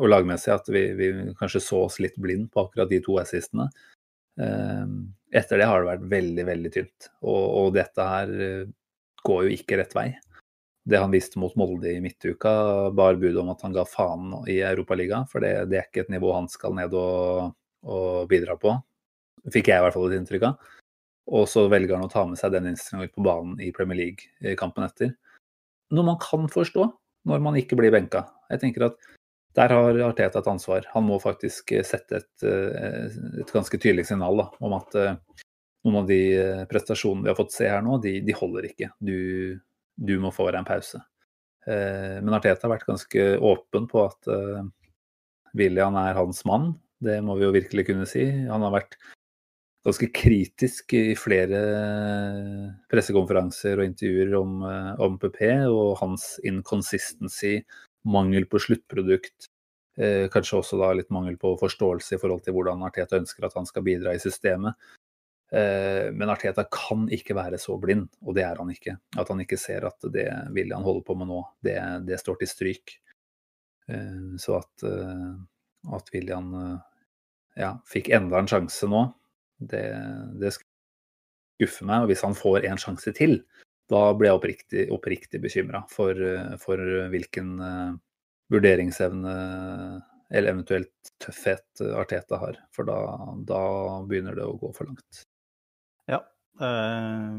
og 0.00 0.08
lagmessig 0.10 0.52
at 0.54 0.68
vi, 0.72 0.82
vi 0.98 1.10
kanskje 1.38 1.62
så 1.62 1.84
oss 1.86 2.00
litt 2.02 2.18
blind 2.20 2.50
på 2.52 2.64
akkurat 2.64 2.90
de 2.90 3.00
to 3.04 3.16
assistene. 3.22 3.68
Etter 4.36 5.60
det 5.60 5.68
har 5.70 5.82
det 5.82 5.90
vært 5.92 6.10
veldig, 6.10 6.46
veldig 6.48 6.72
tynt. 6.74 7.10
Og, 7.22 7.44
og 7.60 7.72
dette 7.76 8.06
her 8.06 8.34
går 9.26 9.46
jo 9.46 9.54
ikke 9.56 9.78
rett 9.80 9.94
vei. 9.96 10.08
Det 10.88 10.98
han 10.98 11.12
viste 11.12 11.38
mot 11.38 11.54
Molde 11.60 11.92
i 11.92 12.00
midtuka, 12.00 12.52
bar 12.96 13.18
bud 13.20 13.36
om 13.42 13.50
at 13.52 13.62
han 13.66 13.74
ga 13.74 13.84
faen 13.88 14.32
i 14.48 14.60
Europaligaen. 14.64 15.28
For 15.28 15.44
det, 15.44 15.52
det, 15.70 15.78
er 15.78 15.88
ikke 15.88 16.06
et 16.06 16.14
nivå 16.14 16.32
han 16.32 16.48
skal 16.50 16.76
ned 16.78 16.94
og, 16.96 17.52
og 17.84 18.28
bidra 18.30 18.56
på. 18.60 18.74
Fikk 19.52 19.70
jeg 19.70 19.80
i 19.80 19.84
hvert 19.84 19.96
fall 19.96 20.08
et 20.08 20.18
inntrykk 20.20 20.48
av. 20.48 20.72
Og 21.30 21.46
så 21.48 21.66
velger 21.70 21.94
han 21.94 22.08
å 22.08 22.10
ta 22.10 22.24
med 22.26 22.40
seg 22.40 22.54
den 22.56 22.72
innstillinga 22.72 23.12
på 23.14 23.24
banen 23.24 23.60
i 23.62 23.70
Premier 23.76 24.00
League-kampen 24.00 24.86
etter. 24.86 25.14
Noe 25.94 26.06
man 26.06 26.18
kan 26.22 26.48
forstå 26.50 26.88
når 27.28 27.42
man 27.44 27.58
ikke 27.60 27.78
blir 27.78 27.92
benka. 27.94 28.24
Jeg 28.50 28.64
tenker 28.64 28.88
at 28.88 28.98
der 29.58 29.74
har 29.74 30.00
Arteta 30.06 30.40
et 30.40 30.50
ansvar. 30.50 30.86
Han 30.94 31.06
må 31.08 31.18
faktisk 31.22 31.74
sette 31.86 32.22
et, 32.22 32.44
et 32.46 33.52
ganske 33.52 33.78
tydelig 33.78 34.06
signal 34.08 34.38
da, 34.38 34.46
om 34.62 34.76
at 34.78 34.96
noen 35.84 36.02
av 36.02 36.10
de 36.10 36.20
prestasjonene 36.70 37.26
vi 37.26 37.32
har 37.32 37.38
fått 37.38 37.54
se 37.56 37.68
her 37.68 37.82
nå, 37.84 37.98
de, 38.02 38.18
de 38.24 38.36
holder 38.36 38.68
ikke. 38.70 38.90
Du, 39.02 39.16
du, 40.00 40.16
må 40.22 40.32
få 40.34 40.48
deg 40.48 40.62
en 40.62 40.68
pause. 40.68 41.00
Men 41.68 42.32
Arteta 42.32 42.64
har 42.64 42.72
vært 42.72 42.88
ganske 42.88 43.24
åpen 43.44 43.84
på 43.90 44.00
at 44.06 44.28
William 45.54 45.98
er 46.00 46.16
hans 46.16 46.40
mann. 46.48 46.72
Det 47.04 47.18
må 47.22 47.36
vi 47.36 47.44
jo 47.44 47.52
virkelig 47.52 47.84
kunne 47.90 48.06
si. 48.08 48.24
Han 48.48 48.64
har 48.64 48.72
vært 48.74 48.96
ganske 49.86 50.08
kritisk 50.16 50.96
i 50.96 51.12
flere 51.16 51.60
pressekonferanser 52.90 53.80
og 53.80 53.88
intervjuer 53.90 54.34
om, 54.40 54.58
om 55.00 55.20
PP 55.20 55.44
og 55.68 55.94
hans 56.00 56.34
inconsistency, 56.48 57.60
mangel 58.08 58.48
på 58.50 58.60
sluttprodukt. 58.64 59.50
Eh, 60.00 60.28
kanskje 60.32 60.60
også 60.60 60.78
da 60.80 60.92
litt 60.96 61.10
mangel 61.12 61.36
på 61.40 61.56
forståelse 61.60 62.16
i 62.16 62.20
forhold 62.20 62.44
til 62.44 62.54
hvordan 62.56 62.84
Arteta 62.86 63.18
ønsker 63.18 63.44
at 63.46 63.56
han 63.58 63.66
skal 63.68 63.84
bidra 63.84 64.14
i 64.14 64.22
systemet. 64.22 64.78
Eh, 65.50 66.12
men 66.12 66.30
Arteta 66.30 66.64
kan 66.70 67.08
ikke 67.10 67.34
være 67.34 67.58
så 67.58 67.74
blind, 67.82 68.06
og 68.22 68.36
det 68.38 68.44
er 68.46 68.58
han 68.60 68.70
ikke. 68.70 68.96
At 69.18 69.30
han 69.32 69.42
ikke 69.42 69.58
ser 69.58 69.86
at 69.88 70.10
det 70.14 70.28
William 70.54 70.84
holder 70.86 71.06
på 71.06 71.16
med 71.18 71.30
nå, 71.30 71.40
det, 71.66 71.76
det 72.06 72.20
står 72.22 72.38
til 72.40 72.50
stryk. 72.50 72.96
Eh, 73.90 74.36
så 74.38 74.60
at, 74.60 74.84
eh, 74.86 75.32
at 75.96 76.12
William 76.14 76.52
ja, 77.58 77.74
fikk 77.90 78.12
enda 78.14 78.38
en 78.38 78.50
sjanse 78.50 78.86
nå, 78.90 79.08
det, 79.72 79.88
det 80.40 80.54
skuffer 80.54 81.88
meg. 81.88 82.04
Og 82.04 82.12
hvis 82.12 82.22
han 82.26 82.38
får 82.38 82.68
en 82.70 82.80
sjanse 82.80 83.14
til, 83.18 83.40
da 83.90 84.04
blir 84.14 84.30
jeg 84.30 84.38
oppriktig, 84.38 84.84
oppriktig 84.94 85.40
bekymra 85.42 85.82
for, 85.90 86.14
for, 86.62 86.78
hvilken 87.10 87.56
vurderingsevne 88.54 89.32
eller 90.30 90.52
eventuelt 90.52 91.10
tøffhet 91.18 91.82
Arteta 91.98 92.38
har. 92.38 92.60
For 92.70 92.86
da, 92.86 93.00
da 93.50 93.64
begynner 94.06 94.38
det 94.38 94.46
å 94.46 94.54
gå 94.62 94.70
for 94.76 94.86
langt. 94.86 95.24
Ja. 96.10 96.20
Eh, 96.60 97.36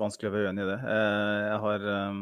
vanskelig 0.00 0.30
å 0.30 0.34
være 0.34 0.50
uenig 0.50 0.66
i 0.66 0.68
det. 0.70 0.76
Eh, 0.92 1.38
jeg 1.50 1.62
har 1.64 1.86
um, 2.10 2.20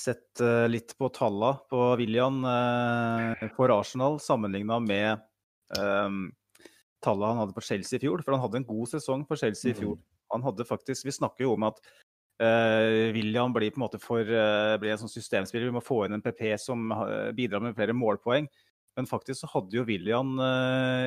sett 0.00 0.42
uh, 0.44 0.66
litt 0.70 0.94
på 0.96 1.10
tallene 1.12 1.60
på 1.70 1.80
William 2.00 2.40
uh, 2.46 3.48
for 3.56 3.72
Arsenal 3.74 4.20
sammenligna 4.22 4.80
med 4.84 5.26
tallene 5.70 7.28
han 7.30 7.38
hadde 7.38 7.54
på 7.54 7.62
Chelsea 7.62 8.00
i 8.00 8.02
fjor. 8.02 8.24
For 8.24 8.34
han 8.34 8.42
hadde 8.42 8.58
en 8.58 8.66
god 8.66 8.88
sesong 8.90 9.20
for 9.28 9.38
Chelsea 9.38 9.70
i 9.70 9.76
fjor. 9.78 10.00
Mm. 10.00 10.06
Han 10.34 10.46
hadde 10.46 10.66
faktisk, 10.66 11.04
Vi 11.06 11.14
snakker 11.14 11.46
jo 11.46 11.52
om 11.54 11.66
at 11.68 11.78
uh, 12.42 13.12
William 13.14 13.54
blir 13.54 13.70
på 13.70 13.78
en 13.78 13.84
måte 13.84 14.00
for, 14.02 14.26
blir 14.26 14.94
en 14.94 14.98
sånn 14.98 15.12
systemspiller. 15.12 15.70
Vi 15.70 15.76
må 15.76 15.84
få 15.84 16.02
inn 16.06 16.18
en 16.18 16.24
PP 16.24 16.42
som 16.58 16.90
bidrar 17.38 17.62
med 17.62 17.78
flere 17.78 17.94
målpoeng. 17.94 18.50
Men 18.98 19.06
faktisk 19.06 19.44
så 19.44 19.52
hadde 19.52 19.78
jo 19.78 19.86
William 19.86 20.34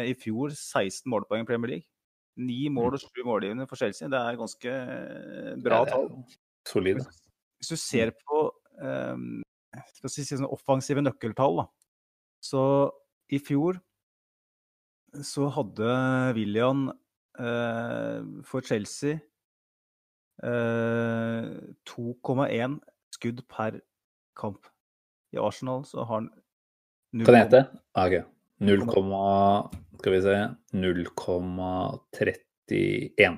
i 0.08 0.16
fjor 0.16 0.56
16 0.56 1.04
målpoeng 1.12 1.44
i 1.44 1.50
Premier 1.50 1.76
League. 1.76 1.93
Ni 2.42 2.66
mål 2.74 2.98
og 2.98 3.04
sju 3.04 3.22
målgivende 3.28 3.68
for 3.70 3.78
Chelsea. 3.78 4.10
Det 4.10 4.20
er 4.20 4.40
ganske 4.40 4.76
bra 5.62 5.84
bra 5.84 5.86
tall. 5.90 6.10
Solid. 6.68 7.04
Hvis 7.60 7.74
du 7.74 7.78
ser 7.78 8.14
på 8.24 8.44
um, 8.82 9.44
skal 9.98 10.12
si, 10.12 10.26
sånn 10.28 10.50
offensive 10.50 11.04
nøkkeltall, 11.04 11.64
da. 11.64 11.68
så 12.44 12.64
i 13.34 13.40
fjor 13.42 13.80
så 15.24 15.48
hadde 15.54 15.94
William 16.38 16.88
uh, 16.90 18.22
for 18.48 18.66
Chelsea 18.66 19.20
uh, 20.42 21.54
2,1 21.90 22.80
skudd 23.14 23.44
per 23.50 23.80
kamp. 24.40 24.66
I 25.34 25.42
Arsenal 25.42 25.86
så 25.86 26.04
har 26.04 26.24
han 26.24 26.32
Kan 27.14 27.36
det 27.36 27.44
hete? 27.44 27.66
Ah, 27.94 28.08
okay. 28.08 28.24
0, 28.58 28.88
skal 30.04 30.14
vi 30.14 30.22
se 30.22 30.36
0,31. 30.76 33.38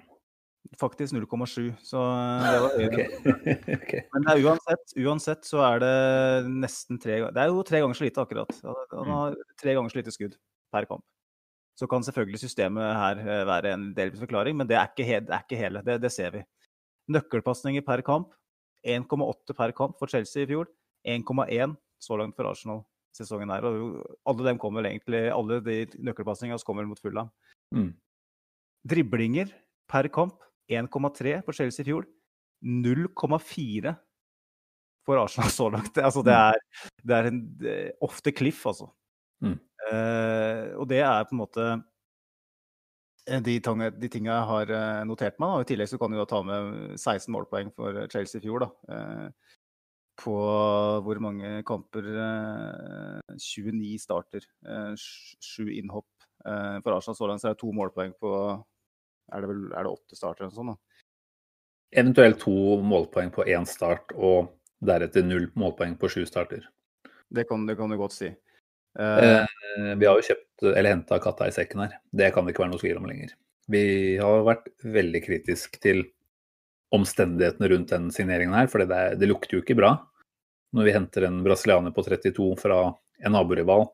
Faktisk 0.79 1.13
0,7, 1.13 1.73
så 1.85 1.99
eh, 2.01 2.41
det 2.41 2.61
var 2.63 2.71
høyere. 2.73 3.05
okay. 3.35 3.55
okay. 3.75 4.01
Men 4.15 4.25
uansett, 4.41 4.85
uansett, 4.97 5.45
så 5.45 5.61
er 5.61 5.77
det 5.83 5.91
nesten 6.49 6.97
tre 7.01 7.19
ganger 7.21 7.33
Det 7.35 7.41
er 7.43 7.47
jo 7.53 7.63
tre 7.69 7.79
ganger 7.83 7.95
så 7.99 8.05
lite, 8.07 8.21
akkurat. 8.25 8.49
Han 8.95 9.09
har 9.13 9.37
tre 9.61 9.71
ganger 9.77 9.89
så 9.93 9.99
lite 9.99 10.13
skudd 10.15 10.33
per 10.73 10.83
kamp. 10.89 11.05
Så 11.77 11.85
kan 11.91 12.01
selvfølgelig 12.07 12.39
systemet 12.41 12.97
her 12.97 13.15
eh, 13.21 13.45
være 13.45 13.69
en 13.75 13.83
delvis 13.93 14.23
forklaring, 14.25 14.57
men 14.57 14.65
det 14.71 14.77
er 14.81 14.87
ikke, 14.89 15.21
det 15.21 15.33
er 15.37 15.45
ikke 15.45 15.61
hele. 15.61 15.85
Det, 15.85 16.01
det, 16.01 16.11
ser 16.17 16.33
vi. 16.33 16.41
Nøkkelpasninger 17.13 17.85
per 17.85 18.01
kamp. 18.07 18.33
1,8 18.81 19.53
per 19.53 19.69
kamp 19.77 19.93
for 20.01 20.09
Chelsea 20.09 20.41
i 20.47 20.49
fjor. 20.49 20.65
1,1 21.05 21.77
så 22.01 22.17
langt 22.17 22.33
for 22.33 22.49
Arsenal 22.49 22.81
sesongen 23.15 23.53
her. 23.53 23.65
Og 23.67 24.01
alle 24.29 24.49
dem 24.49 24.59
kommer 24.61 24.87
egentlig, 24.87 25.27
alle 25.33 25.61
de 25.65 25.77
nøkkelpasningene 25.97 26.61
kommer 26.67 26.87
mot 26.89 27.01
Fulham. 27.01 27.31
Mm. 27.75 27.93
Driblinger 28.85 29.53
per 29.89 30.09
kamp 30.13 30.37
1,3 30.71 31.39
på 31.45 31.55
Chelsea 31.55 31.85
i 31.85 31.89
fjor. 31.89 32.07
0,4 32.65 33.95
for 35.05 35.21
Arsenal 35.21 35.51
så 35.53 35.69
langt. 35.69 35.97
Altså, 36.07 36.23
det, 36.25 36.33
mm. 36.33 36.45
er, 36.45 36.87
det 37.03 37.17
er 37.17 37.31
en 37.31 37.41
ofte 38.05 38.33
cliff, 38.33 38.65
altså. 38.65 38.89
Mm. 39.43 39.59
Uh, 39.85 40.79
og 40.81 40.87
det 40.89 41.03
er 41.03 41.27
på 41.27 41.35
en 41.35 41.43
måte 41.43 41.65
de, 43.25 43.57
de, 43.59 43.89
de 43.99 44.07
tingene 44.09 44.33
jeg 44.33 44.47
har 44.51 44.71
eh, 44.77 45.03
notert 45.09 45.39
meg. 45.41 45.49
Da. 45.49 45.61
I 45.63 45.69
tillegg 45.71 45.89
så 45.89 45.97
kan 45.97 46.13
du 46.13 46.19
da 46.19 46.27
ta 46.29 46.43
med 46.45 46.93
16 46.93 47.31
målpoeng 47.33 47.71
for 47.73 48.03
Chelsea 48.11 48.37
i 48.37 48.43
fjor. 48.43 48.61
Da. 48.61 48.67
Uh, 48.85 49.55
på 50.19 50.35
hvor 51.05 51.19
mange 51.23 51.59
kamper? 51.67 52.07
29 53.35 53.81
eh, 53.93 53.99
starter, 54.01 54.45
eh, 54.67 54.93
sju 55.43 55.67
innhopp. 55.73 56.09
Eh, 56.45 56.77
for 56.83 56.95
Arsenal 56.95 57.17
så 57.17 57.29
langt 57.29 57.43
så 57.43 57.51
er 57.51 57.55
det 57.55 57.61
to 57.63 57.71
målpoeng 57.75 58.15
på 58.21 58.31
er 59.33 59.41
det, 59.41 59.49
vel, 59.49 59.61
er 59.73 59.85
det 59.87 59.91
åtte 59.91 60.17
starter 60.17 60.45
eller 60.45 60.53
noe 60.53 60.59
sånt? 60.59 60.75
da? 60.75 61.01
Eventuelt 62.01 62.41
to 62.41 62.55
målpoeng 62.83 63.31
på 63.33 63.45
én 63.49 63.65
start, 63.69 64.13
og 64.13 64.51
deretter 64.85 65.25
null 65.25 65.47
målpoeng 65.57 65.95
på 65.97 66.09
sju 66.11 66.25
starter. 66.29 66.65
Det 67.31 67.47
kan, 67.49 67.65
det 67.65 67.77
kan 67.79 67.89
du 67.89 67.97
godt 67.97 68.13
si. 68.13 68.29
Uh, 68.95 69.43
vi 69.97 70.07
har 70.07 70.19
jo 70.19 70.25
kjøpt, 70.27 70.65
eller 70.71 70.93
henta 70.93 71.17
katta 71.23 71.49
i 71.49 71.55
sekken 71.55 71.85
her. 71.85 71.97
Det 72.11 72.29
kan 72.35 72.45
det 72.45 72.53
ikke 72.53 72.65
være 72.65 72.73
noe 72.73 72.83
tvil 72.83 72.99
om 72.99 73.07
lenger. 73.09 73.33
Vi 73.71 73.85
har 74.21 74.45
vært 74.45 74.69
veldig 74.83 75.21
kritisk 75.25 75.79
til 75.81 76.03
omstendighetene 76.95 77.69
rundt 77.71 77.93
den 77.93 78.09
signeringen 78.13 78.55
her, 78.57 78.69
for 78.71 78.83
det, 78.83 79.19
det, 79.19 79.29
lukter 79.29 79.57
jo 79.57 79.63
ikke 79.63 79.77
bra 79.77 79.95
når 80.75 80.87
vi 80.87 80.95
henter 80.95 81.27
en 81.27 81.39
brasilianer 81.45 81.93
på 81.95 82.03
32 82.03 82.49
fra 82.59 82.79
en 83.23 83.35
naborival 83.35 83.85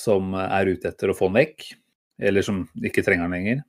som 0.00 0.32
er 0.38 0.70
ute 0.72 0.88
etter 0.88 1.12
å 1.12 1.16
få 1.16 1.28
han 1.28 1.38
vekk, 1.40 1.66
eller 2.28 2.44
som 2.44 2.62
ikke 2.84 3.04
trenger 3.04 3.26
han 3.26 3.34
lenger. 3.36 3.62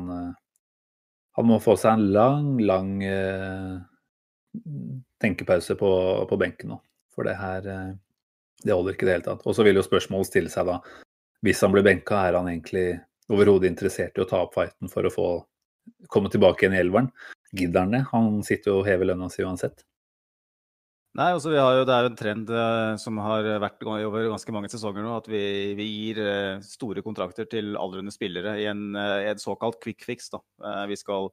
Han 1.38 1.44
må 1.48 1.56
få 1.64 1.72
seg 1.80 1.90
en 1.96 2.06
lang, 2.12 2.48
lang 2.60 2.90
uh, 3.00 3.80
tenkepause 5.22 5.76
på, 5.80 5.90
på 6.28 6.38
benken 6.40 6.74
nå. 6.74 6.80
For 7.12 7.28
det 7.28 7.36
her 7.40 7.68
uh, 7.68 7.92
det 8.62 8.74
holder 8.74 8.94
ikke 8.94 9.06
i 9.06 9.10
det 9.10 9.16
hele 9.16 9.26
tatt. 9.26 9.46
Og 9.46 9.56
så 9.56 9.64
vil 9.66 9.78
jo 9.78 9.86
spørsmålet 9.86 10.30
stille 10.30 10.52
seg 10.52 10.68
da, 10.68 10.78
hvis 11.42 11.62
han 11.64 11.72
blir 11.74 11.86
benka, 11.86 12.20
er 12.22 12.38
han 12.38 12.50
egentlig 12.50 12.86
overhodet 13.32 13.70
interessert 13.70 14.18
i 14.18 14.22
å 14.22 14.28
ta 14.28 14.44
opp 14.44 14.54
fighten 14.54 14.90
for 14.92 15.06
å 15.06 15.12
få 15.12 15.28
komme 16.12 16.30
tilbake 16.30 16.64
igjen 16.64 16.76
i 16.76 16.82
elveren? 16.82 17.08
Gidder 17.52 17.86
han 17.86 17.96
det? 17.96 18.04
Han 18.12 18.28
sitter 18.46 18.72
jo 18.72 18.82
og 18.82 18.86
hever 18.86 19.10
lønna 19.10 19.30
si 19.32 19.42
uansett. 19.42 19.82
Nei, 21.18 21.28
altså 21.34 21.50
vi 21.52 21.58
har 21.60 21.74
jo, 21.76 21.84
Det 21.84 21.92
er 21.92 22.06
jo 22.06 22.08
en 22.08 22.16
trend 22.16 22.50
uh, 22.54 22.94
som 22.96 23.18
har 23.20 23.44
vært 23.60 23.82
over 23.84 24.30
ganske 24.30 24.54
mange 24.54 24.70
sesonger 24.72 25.04
nå, 25.04 25.18
at 25.18 25.26
vi, 25.28 25.42
vi 25.76 25.88
gir 25.90 26.22
uh, 26.22 26.62
store 26.64 27.02
kontrakter 27.04 27.50
til 27.50 27.74
aldrende 27.76 28.14
spillere 28.14 28.54
i 28.62 28.68
en, 28.70 28.94
en 28.96 29.42
såkalt 29.42 29.82
quick 29.82 30.06
fix. 30.06 30.30
da. 30.32 30.40
vi 30.88 30.96
skal 30.96 31.28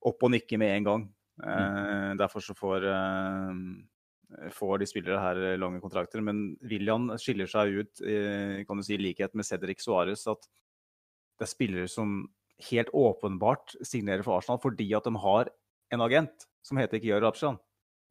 opp 0.00 0.24
og 0.24 0.32
nikke 0.32 0.56
med 0.60 0.78
en 0.78 0.86
gang. 0.86 1.04
Mm. 1.40 2.18
Derfor 2.20 2.44
så 2.44 2.54
får 2.56 2.86
får 4.54 4.78
de 4.78 4.86
spillere 4.86 5.18
her 5.18 5.38
eh, 5.42 5.58
lange 5.58 5.80
kontrakter. 5.82 6.22
Men 6.22 6.52
William 6.62 7.08
skiller 7.18 7.50
seg 7.50 7.80
ut 7.80 8.02
kan 8.66 8.78
du 8.78 8.84
si, 8.86 8.94
i 8.94 9.00
likhet 9.00 9.34
med 9.34 9.48
Cedric 9.48 9.82
Suárez 9.82 10.26
at 10.30 10.46
det 11.40 11.48
er 11.48 11.50
spillere 11.50 11.88
som 11.90 12.28
helt 12.68 12.92
åpenbart 12.92 13.74
signerer 13.86 14.22
for 14.26 14.36
Arsenal 14.36 14.60
fordi 14.62 14.90
at 14.94 15.06
de 15.08 15.14
har 15.22 15.50
en 15.94 16.04
agent 16.04 16.46
som 16.66 16.78
heter 16.78 17.00
Kiar 17.02 17.24
Abshan. 17.26 17.58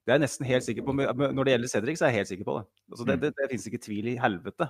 Det 0.04 0.13
er 0.13 0.18
jeg 0.18 0.26
nesten 0.26 0.48
helt 0.50 0.65
sikker 0.65 0.86
på. 0.88 0.96
Når 0.98 1.44
det 1.46 1.54
gjelder 1.54 1.70
Cedric, 1.70 2.00
så 2.00 2.08
er 2.08 2.13
jeg 2.13 2.24
helt 2.24 2.32
sikker 2.32 2.48
på 2.48 2.56
det. 2.58 2.65
Altså, 2.89 3.06
det, 3.06 3.15
mm. 3.15 3.22
det, 3.22 3.32
det 3.38 3.50
finnes 3.52 3.68
ikke 3.70 3.84
tvil 3.86 4.10
i 4.10 4.20
helvete 4.20 4.70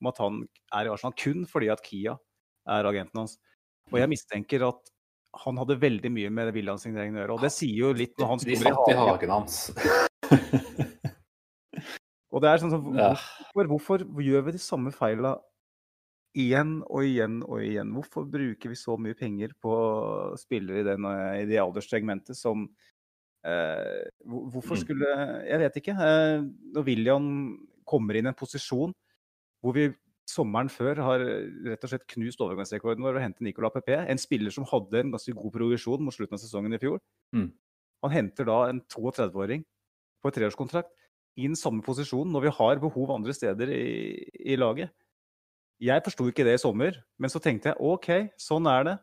om 0.00 0.10
at 0.12 0.20
han 0.22 0.42
er 0.76 0.86
i 0.86 0.92
Arsenal 0.92 1.16
kun 1.18 1.46
fordi 1.48 1.70
at 1.72 1.82
Kia 1.84 2.14
er 2.76 2.88
agenten 2.88 3.22
hans. 3.22 3.36
Og 3.92 3.98
jeg 3.98 4.10
mistenker 4.12 4.66
at 4.68 4.92
han 5.42 5.58
hadde 5.60 5.76
veldig 5.82 6.10
mye 6.12 6.30
med 6.32 6.52
William-signeringen 6.56 7.18
å 7.18 7.22
gjøre. 7.22 7.36
Og 7.36 7.44
det 7.46 7.52
sier 7.54 7.78
jo 7.82 7.92
litt 7.96 8.16
når 8.20 8.32
han 8.32 8.42
står 8.42 8.92
i 8.92 8.96
hagen 9.00 9.34
hans. 9.34 9.58
Og 12.36 12.42
det 12.42 12.48
er 12.50 12.60
sånn 12.60 12.72
som, 12.74 12.82
hvorfor, 12.90 13.68
hvorfor, 13.70 14.02
gjør 14.20 14.42
vi 14.48 14.56
de 14.56 14.60
samme 14.60 14.90
feila 14.92 15.36
igjen 16.36 16.82
og 16.84 17.06
igjen 17.06 17.38
og 17.46 17.62
igjen? 17.64 17.94
Hvorfor 17.96 18.26
bruker 18.28 18.72
vi 18.72 18.76
så 18.76 18.98
mye 19.00 19.16
penger 19.16 19.54
på 19.62 19.72
spillere 20.40 20.82
i, 20.82 20.84
den, 20.84 21.06
i 21.40 21.46
det 21.48 21.62
alderssegmentet 21.62 22.36
som 22.36 22.66
Eh, 23.46 24.02
hvorfor 24.26 24.74
Mm. 24.74 24.82
skulle 24.82 25.06
Jeg 25.46 25.58
vet 25.58 25.76
ikke. 25.76 25.92
Eh, 25.94 26.42
når 26.74 26.84
William 26.84 27.58
kommer 27.86 28.16
inn 28.16 28.26
i 28.26 28.28
en 28.28 28.34
posisjon 28.34 28.92
hvor 29.62 29.72
vi 29.72 29.94
sommeren 30.26 30.68
før 30.72 30.98
har 31.06 31.22
rett 31.22 31.84
og 31.86 31.92
slett 31.92 32.06
knust 32.10 32.40
overgangsrekorden 32.42 33.04
vår 33.06 33.18
og 33.20 33.24
hentet 33.24 33.44
Nicolas 33.46 33.74
PP, 33.76 33.92
en 33.94 34.18
spiller 34.20 34.50
som 34.54 34.66
hadde 34.68 35.00
en 35.00 35.14
ganske 35.14 35.34
god 35.36 35.54
progresjon 35.54 36.02
mot 36.02 36.14
slutten 36.14 36.34
av 36.38 36.42
sesongen 36.42 36.74
i 36.74 36.80
fjor. 36.82 36.98
Mm. 37.36 37.48
Han 38.04 38.14
henter 38.14 38.48
da 38.48 38.58
en 38.70 38.82
32-åring 38.92 39.64
på 40.22 40.30
et 40.30 40.38
treårskontrakt 40.40 40.92
i 41.36 41.46
den 41.46 41.56
samme 41.58 41.84
posisjonen 41.84 42.32
når 42.34 42.46
vi 42.48 42.54
har 42.58 42.82
behov 42.82 43.12
andre 43.14 43.34
steder 43.36 43.70
i, 43.70 44.24
i 44.52 44.56
laget. 44.58 44.90
Jeg 45.84 46.02
forsto 46.06 46.26
ikke 46.30 46.44
det 46.48 46.54
i 46.56 46.62
sommer, 46.62 46.96
men 47.20 47.30
så 47.32 47.40
tenkte 47.42 47.72
jeg 47.74 47.80
OK, 47.84 48.08
sånn 48.40 48.66
er 48.72 48.86
det. 48.88 48.94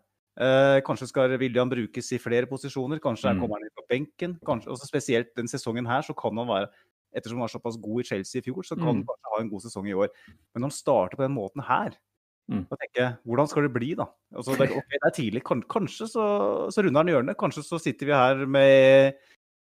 Eh, 0.41 0.79
kanskje 0.81 1.05
skal 1.11 1.35
William 1.37 1.69
brukes 1.69 2.07
i 2.15 2.17
flere 2.17 2.49
posisjoner, 2.49 2.97
kanskje 2.99 3.35
Mm. 3.35 3.39
kommer 3.43 3.59
han 3.59 3.67
inn 3.67 3.77
på 3.77 3.85
benken. 3.89 4.39
Kanskje, 4.45 4.71
også 4.73 4.87
spesielt 4.89 5.35
den 5.37 5.47
sesongen 5.47 5.85
her, 5.85 6.01
så 6.01 6.15
kan 6.17 6.35
han 6.41 6.49
være 6.49 6.71
Ettersom 7.13 7.37
han 7.39 7.45
var 7.47 7.53
såpass 7.53 7.77
god 7.81 8.01
i 8.01 8.07
Chelsea 8.09 8.39
i 8.41 8.45
fjor, 8.45 8.63
så 8.65 8.75
kan 8.75 8.87
han 8.87 9.01
Mm. 9.03 9.05
kanskje 9.05 9.31
ha 9.35 9.41
en 9.41 9.49
god 9.49 9.61
sesong 9.61 9.87
i 9.87 9.93
år. 9.93 10.09
Men 10.53 10.61
når 10.63 10.69
han 10.69 10.79
starter 10.79 11.17
på 11.17 11.27
den 11.27 11.35
måten 11.37 11.63
her, 11.63 11.95
Mm. 12.51 12.65
da 12.67 12.75
tenker 12.75 12.99
jeg 12.99 13.17
hvordan 13.25 13.47
skal 13.47 13.61
det 13.63 13.73
bli, 13.73 13.93
da? 13.95 14.05
Altså, 14.35 14.57
det, 14.57 14.65
er, 14.67 14.75
ok, 14.75 14.89
det 14.91 15.07
er 15.07 15.15
tidlig, 15.15 15.43
kanskje 15.71 16.07
så, 16.11 16.25
så 16.73 16.83
runder 16.83 16.99
han 16.99 17.07
hjørnet. 17.13 17.37
Kanskje 17.39 17.63
så 17.63 17.79
sitter 17.79 18.05
vi 18.05 18.11
her 18.11 18.45
med 18.45 19.13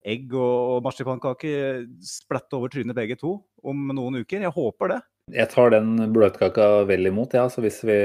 egg 0.03 0.33
og, 0.33 0.81
og 0.81 0.83
marsipankake 0.87 1.85
splatt 2.01 2.51
over 2.57 2.69
trynet 2.73 2.97
begge 2.97 3.19
to 3.21 3.35
om 3.63 3.91
noen 3.93 4.17
uker. 4.23 4.41
Jeg 4.41 4.49
håper 4.55 4.95
det. 4.95 5.01
Jeg 5.31 5.47
tar 5.53 5.69
den 5.69 5.93
bløtkaka 6.11 6.83
vel 6.89 7.05
imot, 7.05 7.35
ja. 7.37 7.45
Så 7.53 7.61
hvis 7.61 7.83
vi, 7.85 7.99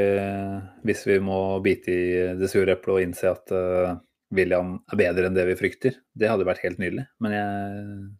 hvis 0.85 1.07
vi 1.09 1.17
må 1.25 1.59
bite 1.65 1.89
i 1.89 2.37
det 2.37 2.51
sure 2.53 2.77
eplet 2.77 2.99
og 2.99 3.01
innse 3.01 3.33
at 3.33 3.51
uh, 3.57 3.97
William 4.37 4.77
er 4.93 5.01
bedre 5.01 5.31
enn 5.31 5.35
det 5.39 5.47
vi 5.49 5.57
frykter, 5.57 5.97
det 6.15 6.29
hadde 6.29 6.45
vært 6.47 6.61
helt 6.67 6.79
nydelig. 6.83 7.07
Men 7.25 7.33
jeg 7.33 8.13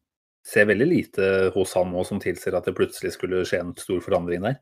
ser 0.47 0.69
veldig 0.71 0.87
lite 0.89 1.29
hos 1.55 1.75
han 1.79 1.91
nå 1.93 2.05
som 2.07 2.21
tilsier 2.23 2.55
at 2.57 2.69
det 2.69 2.77
plutselig 2.77 3.15
skulle 3.17 3.45
skje 3.49 3.63
en 3.65 3.77
stor 3.79 4.03
forandring 4.05 4.45
der. 4.47 4.59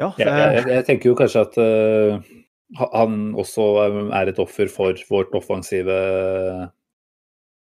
Ja, 0.00 0.10
Jeg, 0.18 0.26
eh, 0.26 0.54
jeg, 0.58 0.70
jeg 0.72 0.86
tenker 0.88 1.12
jo 1.12 1.18
kanskje 1.18 1.44
at 1.46 1.58
uh, 1.62 2.32
han 2.96 3.28
også 3.38 3.66
er 4.10 4.30
et 4.32 4.40
offer 4.42 4.70
for 4.72 4.98
vårt 5.10 5.36
offensive 5.38 5.98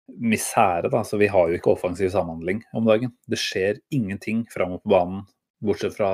misere, 0.08 0.89
da. 0.93 1.04
Så 1.04 1.19
vi 1.19 1.28
har 1.28 1.50
jo 1.50 1.58
ikke 1.58 1.74
offensiv 1.74 2.12
samhandling 2.13 2.63
om 2.78 2.88
dagen. 2.88 3.12
Det 3.28 3.39
skjer 3.41 3.82
ingenting 3.93 4.45
framover 4.54 4.84
på 4.86 4.93
banen, 4.95 5.24
bortsett 5.65 5.98
fra 5.98 6.12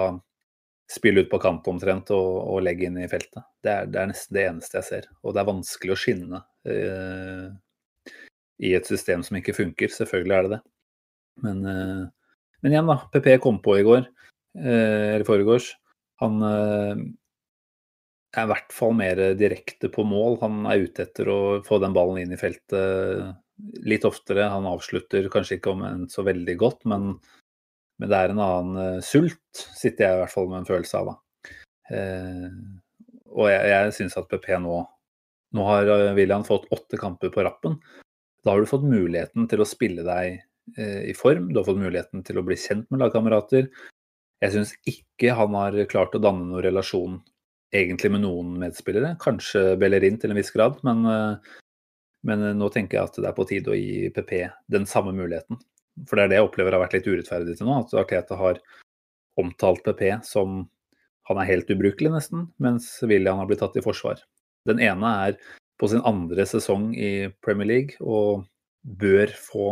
spille 0.92 1.24
ut 1.24 1.30
på 1.32 1.40
kant 1.40 1.68
omtrent 1.72 2.12
og, 2.16 2.32
og 2.52 2.64
legge 2.66 2.88
inn 2.88 3.00
i 3.00 3.10
feltet. 3.12 3.46
Det 3.64 3.72
er, 3.72 3.92
det 3.92 4.02
er 4.02 4.10
nesten 4.10 4.36
det 4.36 4.48
eneste 4.50 4.80
jeg 4.80 4.88
ser. 4.90 5.12
Og 5.24 5.36
det 5.36 5.44
er 5.44 5.52
vanskelig 5.52 5.94
å 5.94 6.00
skinne 6.00 6.42
eh, 6.68 7.46
i 8.62 8.76
et 8.78 8.88
system 8.88 9.24
som 9.26 9.38
ikke 9.40 9.56
funker. 9.58 9.92
Selvfølgelig 9.94 10.38
er 10.38 10.46
det 10.46 10.54
det. 10.58 10.62
Men, 11.46 11.64
eh, 11.66 12.04
men 12.62 12.76
igjen, 12.76 12.90
da. 12.90 13.00
PP 13.14 13.34
kom 13.42 13.60
på 13.64 13.80
i 13.80 13.86
går, 13.88 14.06
eh, 14.60 15.16
eller 15.16 15.26
foregårs. 15.28 15.72
Han 16.22 16.42
eh, 16.46 17.04
er 18.38 18.46
i 18.46 18.52
hvert 18.52 18.76
fall 18.76 18.94
mer 18.98 19.22
direkte 19.40 19.90
på 19.92 20.06
mål. 20.08 20.38
Han 20.44 20.66
er 20.70 20.86
ute 20.86 21.08
etter 21.08 21.32
å 21.32 21.40
få 21.66 21.82
den 21.82 21.96
ballen 21.98 22.22
inn 22.22 22.36
i 22.36 22.40
feltet 22.40 23.34
litt 23.86 24.06
oftere. 24.08 24.50
Han 24.50 24.70
avslutter 24.70 25.30
kanskje 25.34 25.58
ikke 25.58 25.74
om 25.74 25.84
en 25.86 26.06
så 26.10 26.26
veldig 26.26 26.56
godt, 26.62 26.86
men, 26.90 27.16
men 28.02 28.10
det 28.10 28.18
er 28.18 28.34
en 28.34 28.46
annen 28.46 29.04
sult, 29.06 29.42
sitter 29.54 30.06
jeg 30.06 30.16
i 30.16 30.22
hvert 30.24 30.34
fall 30.34 30.50
med 30.50 30.62
en 30.62 30.70
følelse 30.70 31.02
av. 31.02 31.12
da. 31.12 31.18
Og 33.32 33.48
jeg, 33.52 33.68
jeg 33.74 33.94
syns 33.98 34.18
at 34.20 34.30
PP 34.32 34.54
nå 34.64 34.82
Nå 35.52 35.66
har 35.68 35.90
William 36.16 36.46
fått 36.48 36.70
åtte 36.72 36.96
kamper 36.96 37.28
på 37.28 37.44
rappen. 37.44 37.74
Da 38.46 38.54
har 38.54 38.62
du 38.62 38.70
fått 38.70 38.86
muligheten 38.88 39.48
til 39.50 39.62
å 39.62 39.68
spille 39.70 40.06
deg 40.06 40.40
eh, 40.78 41.02
i 41.12 41.16
form, 41.18 41.52
du 41.52 41.60
har 41.62 41.68
fått 41.68 41.82
muligheten 41.82 42.24
til 42.26 42.42
å 42.42 42.46
bli 42.46 42.58
kjent 42.58 42.88
med 42.90 43.04
lagkamerater. 43.04 43.70
Jeg 44.42 44.56
syns 44.56 44.74
ikke 44.90 45.36
han 45.38 45.58
har 45.58 45.78
klart 45.92 46.18
å 46.18 46.22
danne 46.24 46.48
noen 46.48 46.66
relasjon 46.66 47.20
egentlig 47.72 48.12
med 48.16 48.26
noen 48.26 48.56
medspillere. 48.60 49.14
Kanskje 49.22 49.76
Bellerin 49.80 50.18
til 50.20 50.34
en 50.34 50.42
viss 50.42 50.52
grad, 50.56 50.82
men, 50.88 51.06
eh, 51.06 51.60
men 52.28 52.48
nå 52.58 52.70
tenker 52.74 52.98
jeg 52.98 53.12
at 53.12 53.22
det 53.22 53.30
er 53.30 53.38
på 53.38 53.48
tide 53.50 53.74
å 53.74 53.78
gi 53.78 54.10
PP 54.16 54.34
den 54.74 54.90
samme 54.90 55.14
muligheten. 55.16 55.62
For 56.08 56.18
det 56.18 56.24
er 56.24 56.32
det 56.32 56.42
jeg 56.42 56.50
opplever 56.50 56.76
har 56.76 56.84
vært 56.84 56.98
litt 56.98 57.10
urettferdig 57.10 57.58
til 57.58 57.70
nå. 57.70 57.78
At 57.84 57.94
Arteta 58.02 58.38
har 58.40 58.62
omtalt 59.40 59.84
PP 59.86 60.22
som 60.26 60.64
han 61.30 61.40
er 61.42 61.50
helt 61.50 61.70
ubrukelig, 61.70 62.12
nesten, 62.14 62.48
mens 62.62 62.90
William 63.06 63.40
har 63.40 63.50
blitt 63.50 63.62
tatt 63.62 63.78
i 63.78 63.84
forsvar. 63.86 64.22
Den 64.68 64.82
ene 64.84 65.12
er 65.28 65.38
på 65.82 65.90
sin 65.90 66.04
andre 66.06 66.46
sesong 66.46 66.92
i 66.94 67.32
Premier 67.42 67.70
League 67.70 67.98
og 68.06 68.46
bør 68.82 69.34
få 69.34 69.72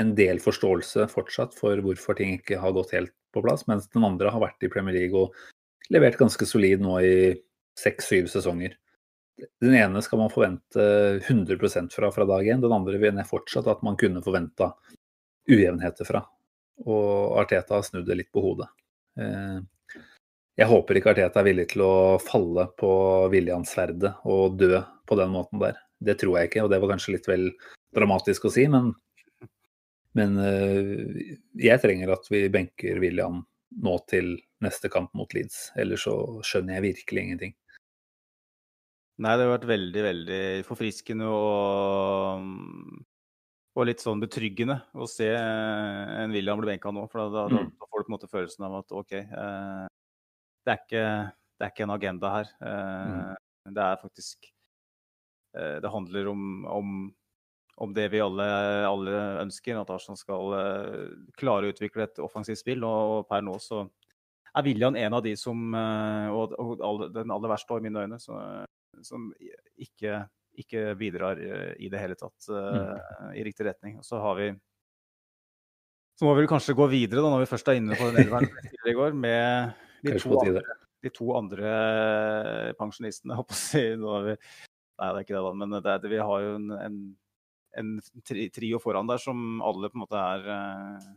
en 0.00 0.14
del 0.16 0.40
forståelse 0.40 1.06
fortsatt 1.12 1.54
for 1.56 1.80
hvorfor 1.84 2.16
ting 2.16 2.34
ikke 2.36 2.60
har 2.60 2.74
gått 2.76 2.94
helt 2.96 3.12
på 3.36 3.42
plass, 3.44 3.66
mens 3.68 3.88
den 3.92 4.04
andre 4.08 4.32
har 4.32 4.42
vært 4.42 4.64
i 4.64 4.70
Premier 4.72 4.96
League 4.96 5.16
og 5.16 5.92
levert 5.92 6.18
ganske 6.20 6.48
solid 6.48 6.82
nå 6.84 6.98
i 7.04 7.16
seks-syv 7.76 8.28
sesonger. 8.32 8.76
Den 9.60 9.76
ene 9.76 10.00
skal 10.04 10.22
man 10.22 10.32
forvente 10.32 10.84
100 11.20 11.92
fra 11.92 12.10
fra 12.12 12.24
dag 12.28 12.48
én, 12.48 12.62
den 12.64 12.72
andre 12.72 12.96
mener 12.96 13.20
jeg 13.22 13.32
fortsatt 13.32 13.68
at 13.68 13.84
man 13.84 13.98
kunne 14.00 14.24
forventa 14.24 14.72
ujevnheter 15.48 16.08
fra. 16.08 16.24
Og 16.88 17.36
Arteta 17.40 17.76
har 17.76 17.84
snudd 17.84 18.08
det 18.08 18.16
litt 18.16 18.32
på 18.32 18.42
hodet. 18.44 18.68
Eh, 19.20 19.60
Jeg 20.56 20.70
håper 20.70 20.96
ikke 20.96 21.12
Arteta 21.12 21.42
er 21.42 21.48
villig 21.50 21.66
til 21.74 21.82
å 21.84 21.94
falle 22.22 22.68
på 22.80 22.90
Williams-sverdet 23.32 24.14
og 24.24 24.56
dø 24.56 24.78
på 25.06 25.18
den 25.20 25.34
måten 25.34 25.60
der. 25.60 25.76
Det 26.00 26.16
tror 26.20 26.38
jeg 26.38 26.48
ikke, 26.50 26.62
og 26.64 26.70
det 26.72 26.78
var 26.80 26.94
kanskje 26.94 27.16
litt 27.16 27.28
vel 27.28 27.50
dramatisk 27.96 28.48
å 28.48 28.52
si, 28.52 28.64
men, 28.72 28.94
men 30.16 30.38
eh, 30.40 31.36
jeg 31.60 31.82
trenger 31.84 32.14
at 32.16 32.28
vi 32.32 32.46
benker 32.52 33.00
William 33.02 33.42
nå 33.76 33.94
til 34.08 34.36
neste 34.64 34.88
kamp 34.92 35.12
mot 35.16 35.32
Leeds. 35.36 35.74
Ellers 35.76 36.06
så 36.08 36.16
skjønner 36.46 36.78
jeg 36.78 36.86
virkelig 36.94 37.24
ingenting. 37.26 37.54
Nei, 39.20 39.32
det 39.36 39.46
har 39.46 39.54
vært 39.54 39.68
veldig, 39.68 40.02
veldig 40.04 40.40
forfriskende 40.68 41.28
og, 41.32 42.48
og 43.76 43.86
litt 43.88 44.04
sånn 44.04 44.20
betryggende 44.20 44.78
å 44.96 45.08
se 45.08 45.28
en 45.36 46.32
William 46.36 46.60
bli 46.60 46.72
benka 46.72 46.92
nå. 46.92 47.04
For 47.12 47.24
da, 47.24 47.44
da, 47.48 47.60
Mm. 47.64 47.70
da 47.76 47.88
får 47.88 48.00
du 48.00 48.04
på 48.04 48.10
en 48.12 48.16
måte 48.16 48.32
følelsen 48.32 48.68
av 48.68 48.80
at 48.80 48.92
OK, 48.92 49.12
eh, 49.20 49.86
det, 50.66 50.74
er 50.74 50.82
ikke, 50.82 51.04
det 51.56 51.66
er 51.66 51.72
ikke 51.72 51.86
en 51.86 51.94
agenda 51.94 52.32
her. 52.34 52.50
Mm. 52.60 53.74
Det 53.76 53.82
er 53.82 54.02
faktisk 54.02 54.50
eh, 55.58 55.76
Det 55.82 55.92
handler 55.92 56.28
om, 56.30 56.42
om, 56.70 56.90
om 57.86 57.94
det 57.94 58.08
vi 58.12 58.22
alle, 58.22 58.46
alle 58.86 59.22
ønsker, 59.44 59.78
at 59.78 59.92
Arsenal 59.94 60.18
skal 60.20 60.56
eh, 60.58 61.14
klare 61.38 61.68
å 61.68 61.74
utvikle 61.74 62.06
et 62.06 62.22
offensivt 62.22 62.62
spill. 62.62 62.86
Og, 62.86 63.24
per 63.30 63.44
nå 63.46 63.56
så 63.62 63.84
er 64.56 64.66
William 64.66 64.96
en 64.96 65.18
av 65.18 65.22
de 65.24 65.34
som 65.36 65.74
Og, 65.74 66.54
og 66.56 67.02
den 67.12 67.32
aller 67.34 67.50
verste 67.52 67.76
i 67.76 67.84
mine 67.84 68.06
øyne. 68.06 68.18
Så, 68.22 68.38
som 69.04 69.28
ikke, 69.76 70.22
ikke 70.56 70.94
bidrar 70.98 71.40
i 71.76 71.90
det 71.92 72.00
hele 72.00 72.16
tatt 72.18 72.48
eh, 72.48 73.34
i 73.36 73.44
riktig 73.46 73.68
retning. 73.68 73.98
Og 74.00 74.06
så 74.06 74.20
har 74.22 74.38
vi 74.40 74.52
Så 76.16 76.24
må 76.24 76.34
vi 76.34 76.44
vel 76.44 76.48
kanskje 76.50 76.76
gå 76.76 76.86
videre, 76.88 77.20
da, 77.20 77.32
når 77.32 77.44
vi 77.44 77.50
først 77.50 77.68
er 77.68 77.80
inne 77.80 77.98
på 77.98 78.08
den 78.10 78.22
elveren 78.24 78.48
i 78.88 78.96
går, 78.96 79.12
med 79.12 79.74
de 80.04 80.16
to, 80.20 80.32
andre, 80.40 80.62
de 81.04 81.12
to 81.14 81.30
andre 81.38 81.76
pensjonistene. 82.80 83.36
Jeg 83.38 83.48
på 83.48 83.56
å 83.56 83.60
si. 83.60 83.84
Nei, 84.96 85.08
det 85.12 85.20
er 85.20 85.22
ikke 85.26 85.36
det, 85.36 85.44
da. 85.44 85.54
Men 85.60 85.76
det 85.76 85.92
er, 85.92 86.10
vi 86.10 86.24
har 86.30 86.42
jo 86.44 86.56
en, 86.56 86.72
en, 86.80 86.98
en 87.76 87.94
trio 88.56 88.80
foran 88.80 89.08
der 89.10 89.20
som 89.20 89.62
alle 89.64 89.90
på 89.92 89.98
en 89.98 90.04
måte 90.06 90.20
er 90.20 90.50
eh, 90.54 91.08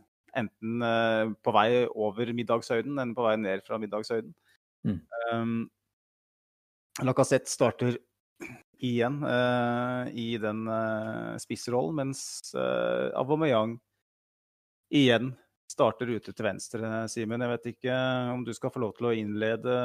enten 0.42 0.84
eh, 0.84 1.32
på 1.40 1.54
vei 1.56 1.68
over 1.88 2.32
middagshøyden 2.36 2.98
eller 2.98 3.16
på 3.16 3.26
vei 3.26 3.36
ned 3.40 3.64
fra 3.66 3.80
middagshøyden. 3.80 4.32
Mm. 4.86 5.00
Um, 5.32 5.58
Lacassette 7.04 7.50
starter 7.50 7.96
igjen 8.90 9.20
uh, 9.24 10.08
i 10.12 10.34
den 10.40 10.64
uh, 10.68 11.36
spissrollen, 11.40 11.96
mens 12.02 12.22
uh, 12.56 13.12
Aubameyang 13.20 13.78
igjen 14.90 15.34
starter 15.70 16.10
ute 16.16 16.34
til 16.34 16.46
venstre, 16.46 17.04
Simen. 17.10 17.44
Jeg 17.44 17.54
vet 17.54 17.70
ikke 17.74 17.96
om 18.34 18.42
du 18.46 18.52
skal 18.56 18.72
få 18.74 18.82
lov 18.82 18.96
til 18.96 19.10
å 19.10 19.14
innlede 19.16 19.76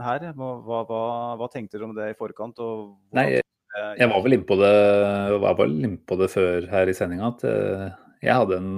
her. 0.00 0.26
Hva, 0.36 0.50
hva, 0.64 1.06
hva, 1.40 1.48
tenkte 1.52 1.80
du 1.80 1.86
om 1.88 1.94
det 1.96 2.12
i 2.12 2.18
forkant? 2.18 2.60
Nei, 3.16 3.28
jeg 4.00 4.10
var 4.10 4.22
vel 4.24 4.38
innpå 4.38 4.56
det, 4.60 4.74
var 5.42 5.58
vel 5.58 5.76
innpå 5.86 6.18
det 6.20 6.30
før 6.32 6.68
her 6.72 6.90
i 6.90 6.96
sendinga 6.96 7.30
at 7.30 7.44
eh, 7.48 7.86
jeg 8.24 8.36
hadde 8.36 8.58
en 8.60 8.72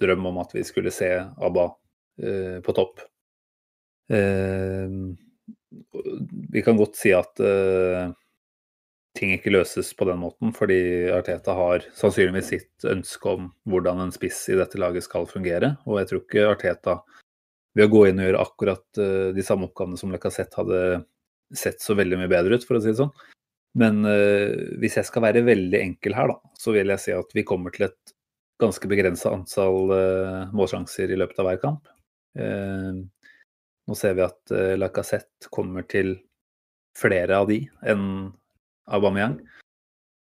drøm 0.00 0.28
om 0.30 0.40
at 0.40 0.54
vi 0.56 0.64
skulle 0.64 0.92
se 0.94 1.10
ABBA 1.18 1.66
eh, 2.22 2.58
på 2.64 2.74
topp. 2.76 3.02
Eh, 4.12 4.94
vi 6.52 6.62
kan 6.64 6.78
godt 6.78 6.96
si 6.96 7.12
at 7.12 7.40
ting 9.16 9.32
ikke 9.34 9.52
løses 9.54 9.92
på 9.96 10.06
den 10.08 10.20
måten, 10.22 10.52
fordi 10.56 10.78
Arteta 11.14 11.54
har 11.56 11.86
sannsynligvis 11.96 12.50
sitt 12.52 12.86
ønske 12.88 13.32
om 13.32 13.50
hvordan 13.68 14.02
en 14.04 14.14
spiss 14.14 14.42
i 14.52 14.58
dette 14.58 14.80
laget 14.80 15.06
skal 15.06 15.28
fungere. 15.30 15.74
Og 15.88 16.00
jeg 16.00 16.10
tror 16.10 16.22
ikke 16.22 16.48
Arteta, 16.50 16.98
ved 17.76 17.88
å 17.88 17.92
gå 17.92 18.02
inn 18.08 18.20
og 18.20 18.28
gjøre 18.28 18.42
akkurat 18.44 19.00
eh, 19.02 19.30
de 19.36 19.44
samme 19.44 19.68
oppgavene 19.68 20.00
som 20.00 20.12
Lacassette, 20.14 20.56
hadde 20.60 21.02
sett 21.56 21.82
så 21.82 21.96
veldig 21.98 22.20
mye 22.22 22.30
bedre 22.32 22.56
ut, 22.56 22.66
for 22.66 22.78
å 22.78 22.82
si 22.82 22.92
det 22.92 23.00
sånn. 23.00 23.12
Men 23.76 24.00
eh, 24.08 24.76
hvis 24.80 24.96
jeg 25.00 25.08
skal 25.08 25.26
være 25.26 25.44
veldig 25.46 25.80
enkel 25.82 26.16
her, 26.16 26.32
da, 26.32 26.54
så 26.56 26.72
vil 26.76 26.94
jeg 26.94 27.02
si 27.02 27.16
at 27.16 27.34
vi 27.36 27.44
kommer 27.48 27.74
til 27.74 27.90
et 27.90 28.14
ganske 28.60 28.88
begrensa 28.88 29.34
antall 29.36 29.92
eh, 29.92 30.54
målsjanser 30.56 31.12
i 31.12 31.20
løpet 31.20 31.42
av 31.42 31.50
hver 31.50 31.60
kamp. 31.62 31.92
Uh, 32.36 33.00
nå 33.88 33.94
ser 33.96 34.12
vi 34.18 34.20
at 34.20 34.50
uh, 34.52 34.74
Lacassette 34.76 35.48
kommer 35.48 35.86
til 35.88 36.18
flere 37.00 37.38
av 37.40 37.46
de 37.48 37.62
enn 37.88 38.02
Aubameyang. 38.86 39.40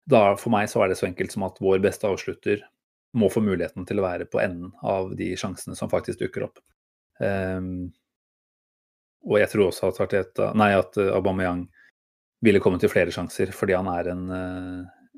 Da, 0.10 0.36
for 0.38 0.54
meg 0.54 0.70
så 0.70 0.84
er 0.84 0.92
det 0.92 1.00
så 1.00 1.08
enkelt 1.10 1.34
som 1.34 1.46
at 1.48 1.60
vår 1.64 1.82
beste 1.84 2.08
avslutter 2.08 2.62
må 3.16 3.30
få 3.32 3.42
muligheten 3.44 3.88
til 3.88 4.02
å 4.02 4.06
være 4.06 4.28
på 4.30 4.42
enden 4.44 4.74
av 4.86 5.14
de 5.18 5.32
sjansene 5.40 5.78
som 5.78 5.92
faktisk 5.92 6.22
dukker 6.22 6.50
opp. 6.50 6.60
Um, 7.20 7.94
og 9.26 9.40
jeg 9.42 9.50
tror 9.54 9.70
også 9.70 9.90
at, 9.90 10.02
Arteta, 10.04 10.52
nei, 10.58 10.74
at 10.78 11.00
Aubameyang 11.02 11.64
ville 12.46 12.62
komme 12.62 12.78
til 12.82 12.92
flere 12.92 13.14
sjanser, 13.14 13.50
fordi 13.56 13.74
han 13.74 13.88
er 13.90 14.12
en, 14.12 14.26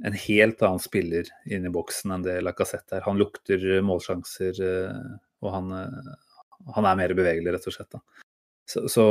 en 0.07 0.19
helt 0.23 0.61
annen 0.63 0.79
spiller 0.79 1.27
inne 1.49 1.67
i 1.67 1.73
boksen 1.73 2.13
enn 2.15 2.23
det 2.23 2.37
Lacassette 2.45 2.99
er. 2.99 3.03
Han 3.09 3.19
lukter 3.19 3.65
målsjanser, 3.83 4.61
og 5.43 5.51
han, 5.51 5.73
han 6.77 6.87
er 6.87 7.01
mer 7.01 7.15
bevegelig, 7.17 7.57
rett 7.57 7.67
og 7.67 7.75
slett. 7.75 7.97
Da. 7.97 8.26
Så, 8.67 8.83
så, 8.91 9.03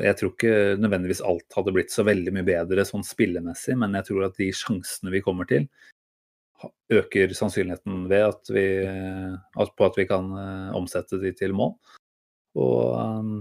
jeg 0.00 0.16
tror 0.16 0.30
ikke 0.32 0.52
nødvendigvis 0.80 1.20
alt 1.28 1.56
hadde 1.56 1.72
blitt 1.76 1.92
så 1.92 2.04
veldig 2.08 2.32
mye 2.32 2.46
bedre 2.46 2.86
sånn 2.88 3.04
spillemessig, 3.04 3.76
men 3.76 3.98
jeg 3.98 4.08
tror 4.08 4.30
at 4.30 4.40
de 4.40 4.48
sjansene 4.56 5.12
vi 5.12 5.20
kommer 5.24 5.48
til, 5.50 5.66
øker 6.92 7.34
sannsynligheten 7.36 8.06
ved 8.08 8.24
at 8.30 8.50
vi, 8.52 8.64
på 9.52 9.86
at 9.86 10.00
vi 10.00 10.06
kan 10.08 10.32
uh, 10.32 10.76
omsette 10.76 11.20
de 11.20 11.32
til 11.36 11.52
mål. 11.56 11.74
Og 12.60 12.96
um, 12.96 13.36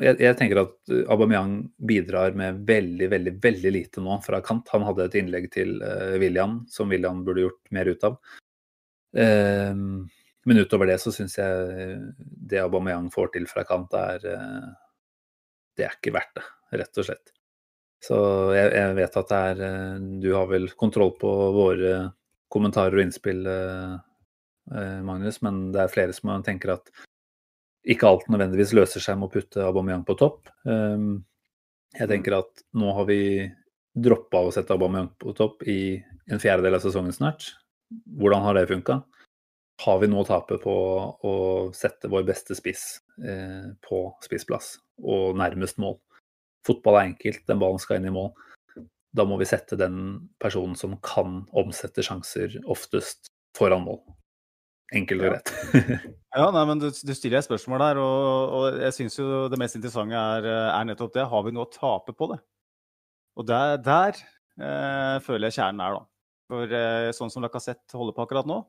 jeg, 0.00 0.16
jeg, 0.24 0.32
tenker 0.40 0.62
at 0.64 0.96
Aubameyang 1.12 1.58
bidrar 1.76 2.36
med 2.40 2.64
veldig, 2.68 3.10
veldig 3.12 3.36
veldig 3.44 3.72
lite 3.76 4.04
nå 4.04 4.16
fra 4.24 4.40
kant. 4.44 4.72
Han 4.72 4.84
hadde 4.88 5.10
et 5.10 5.20
innlegg 5.20 5.50
til 5.52 5.76
William 6.22 6.62
som 6.72 6.88
William 6.92 7.20
burde 7.26 7.44
gjort 7.44 7.72
mer 7.76 7.92
ut 7.92 8.08
av. 8.08 8.16
Uh, 9.12 10.08
men 10.46 10.58
utover 10.62 10.86
det 10.86 11.00
så 11.02 11.10
syns 11.10 11.34
jeg 11.40 11.96
det 12.18 12.60
Aubameyang 12.62 13.08
får 13.10 13.32
til 13.34 13.48
fra 13.50 13.64
kant, 13.66 13.94
er 13.98 14.26
eh, 14.30 14.68
Det 15.76 15.86
er 15.88 15.96
ikke 15.98 16.14
verdt 16.14 16.38
det, 16.38 16.44
rett 16.80 17.00
og 17.02 17.08
slett. 17.08 17.32
Så 18.06 18.18
jeg, 18.54 18.70
jeg, 18.76 18.92
vet 19.00 19.18
at 19.18 19.32
det 19.32 19.40
er 19.50 19.64
eh, 19.66 20.04
Du 20.22 20.28
har 20.36 20.46
vel 20.50 20.68
kontroll 20.78 21.16
på 21.18 21.32
våre 21.56 21.96
kommentarer 22.52 22.94
og 22.94 23.02
innspill, 23.02 23.42
eh, 23.50 23.96
Magnus, 25.06 25.40
men 25.42 25.72
det 25.74 25.82
er 25.82 25.90
flere 25.90 26.14
som 26.14 26.30
tenker 26.46 26.76
at 26.76 26.94
ikke 27.86 28.06
alt 28.06 28.30
nødvendigvis 28.30 28.74
løser 28.74 29.02
seg 29.02 29.18
med 29.18 29.28
å 29.28 29.34
putte 29.34 29.62
Aubameyang 29.62 30.02
på 30.06 30.16
topp. 30.18 30.48
Jeg 30.66 32.08
tenker 32.10 32.34
at 32.40 32.64
nå 32.74 32.90
har 32.96 33.06
vi 33.06 33.20
droppa 33.94 34.40
å 34.42 34.50
sette 34.54 34.74
Aubameyang 34.74 35.12
på 35.22 35.34
topp 35.38 35.62
i 35.70 35.94
en 36.26 36.42
fjerdedel 36.42 36.80
av 36.80 36.82
sesongen 36.82 37.14
snart. 37.14 37.52
Hvordan 38.18 38.42
har 38.42 38.58
det 38.58 38.66
funka? 38.72 38.98
Har 39.84 40.00
vi 40.00 40.08
noe 40.08 40.24
å 40.24 40.28
tape 40.28 40.58
på 40.62 40.74
å 41.28 41.34
sette 41.76 42.08
vår 42.08 42.24
beste 42.28 42.56
spiss 42.56 42.84
eh, 43.20 43.68
på 43.84 44.00
spissplass 44.24 44.76
og 45.04 45.36
nærmest 45.36 45.80
mål. 45.82 45.98
Fotball 46.66 46.98
er 46.98 47.08
enkelt, 47.10 47.44
den 47.48 47.60
ballen 47.60 47.80
skal 47.82 48.00
inn 48.00 48.08
i 48.08 48.14
mål. 48.14 48.32
Da 49.16 49.24
må 49.28 49.38
vi 49.40 49.48
sette 49.48 49.78
den 49.78 50.28
personen 50.42 50.76
som 50.78 50.96
kan 51.04 51.42
omsette 51.56 52.04
sjanser 52.04 52.56
oftest, 52.72 53.30
foran 53.56 53.84
mål. 53.84 54.00
Enkelt 54.94 55.24
og 55.24 55.32
greit. 55.32 55.52
ja, 56.38 56.48
nei, 56.54 56.64
men 56.68 56.80
du, 56.82 56.88
du, 56.90 57.12
stiller 57.16 57.40
et 57.40 57.46
spørsmål 57.46 57.82
der, 57.82 58.00
og, 58.02 58.56
og 58.56 58.80
jeg 58.84 58.94
syns 58.94 59.18
jo 59.18 59.46
det 59.50 59.58
mest 59.60 59.78
interessante 59.78 60.16
er, 60.16 60.46
er, 60.68 60.84
nettopp 60.86 61.16
det. 61.16 61.26
Har 61.30 61.46
vi 61.46 61.54
noe 61.54 61.66
å 61.66 61.72
tape 61.72 62.14
på 62.16 62.30
det? 62.32 62.38
Og 63.36 63.48
der, 63.48 63.80
der 63.84 64.20
eh, 64.56 65.16
føler 65.24 65.48
jeg 65.48 65.58
kjernen 65.58 65.82
er, 65.84 65.98
da. 65.98 66.04
For 66.46 66.76
eh, 66.78 67.10
sånn 67.16 67.32
som 67.32 67.42
Lacassette 67.42 67.98
holder 67.98 68.14
på 68.14 68.24
akkurat 68.24 68.48
nå, 68.48 68.60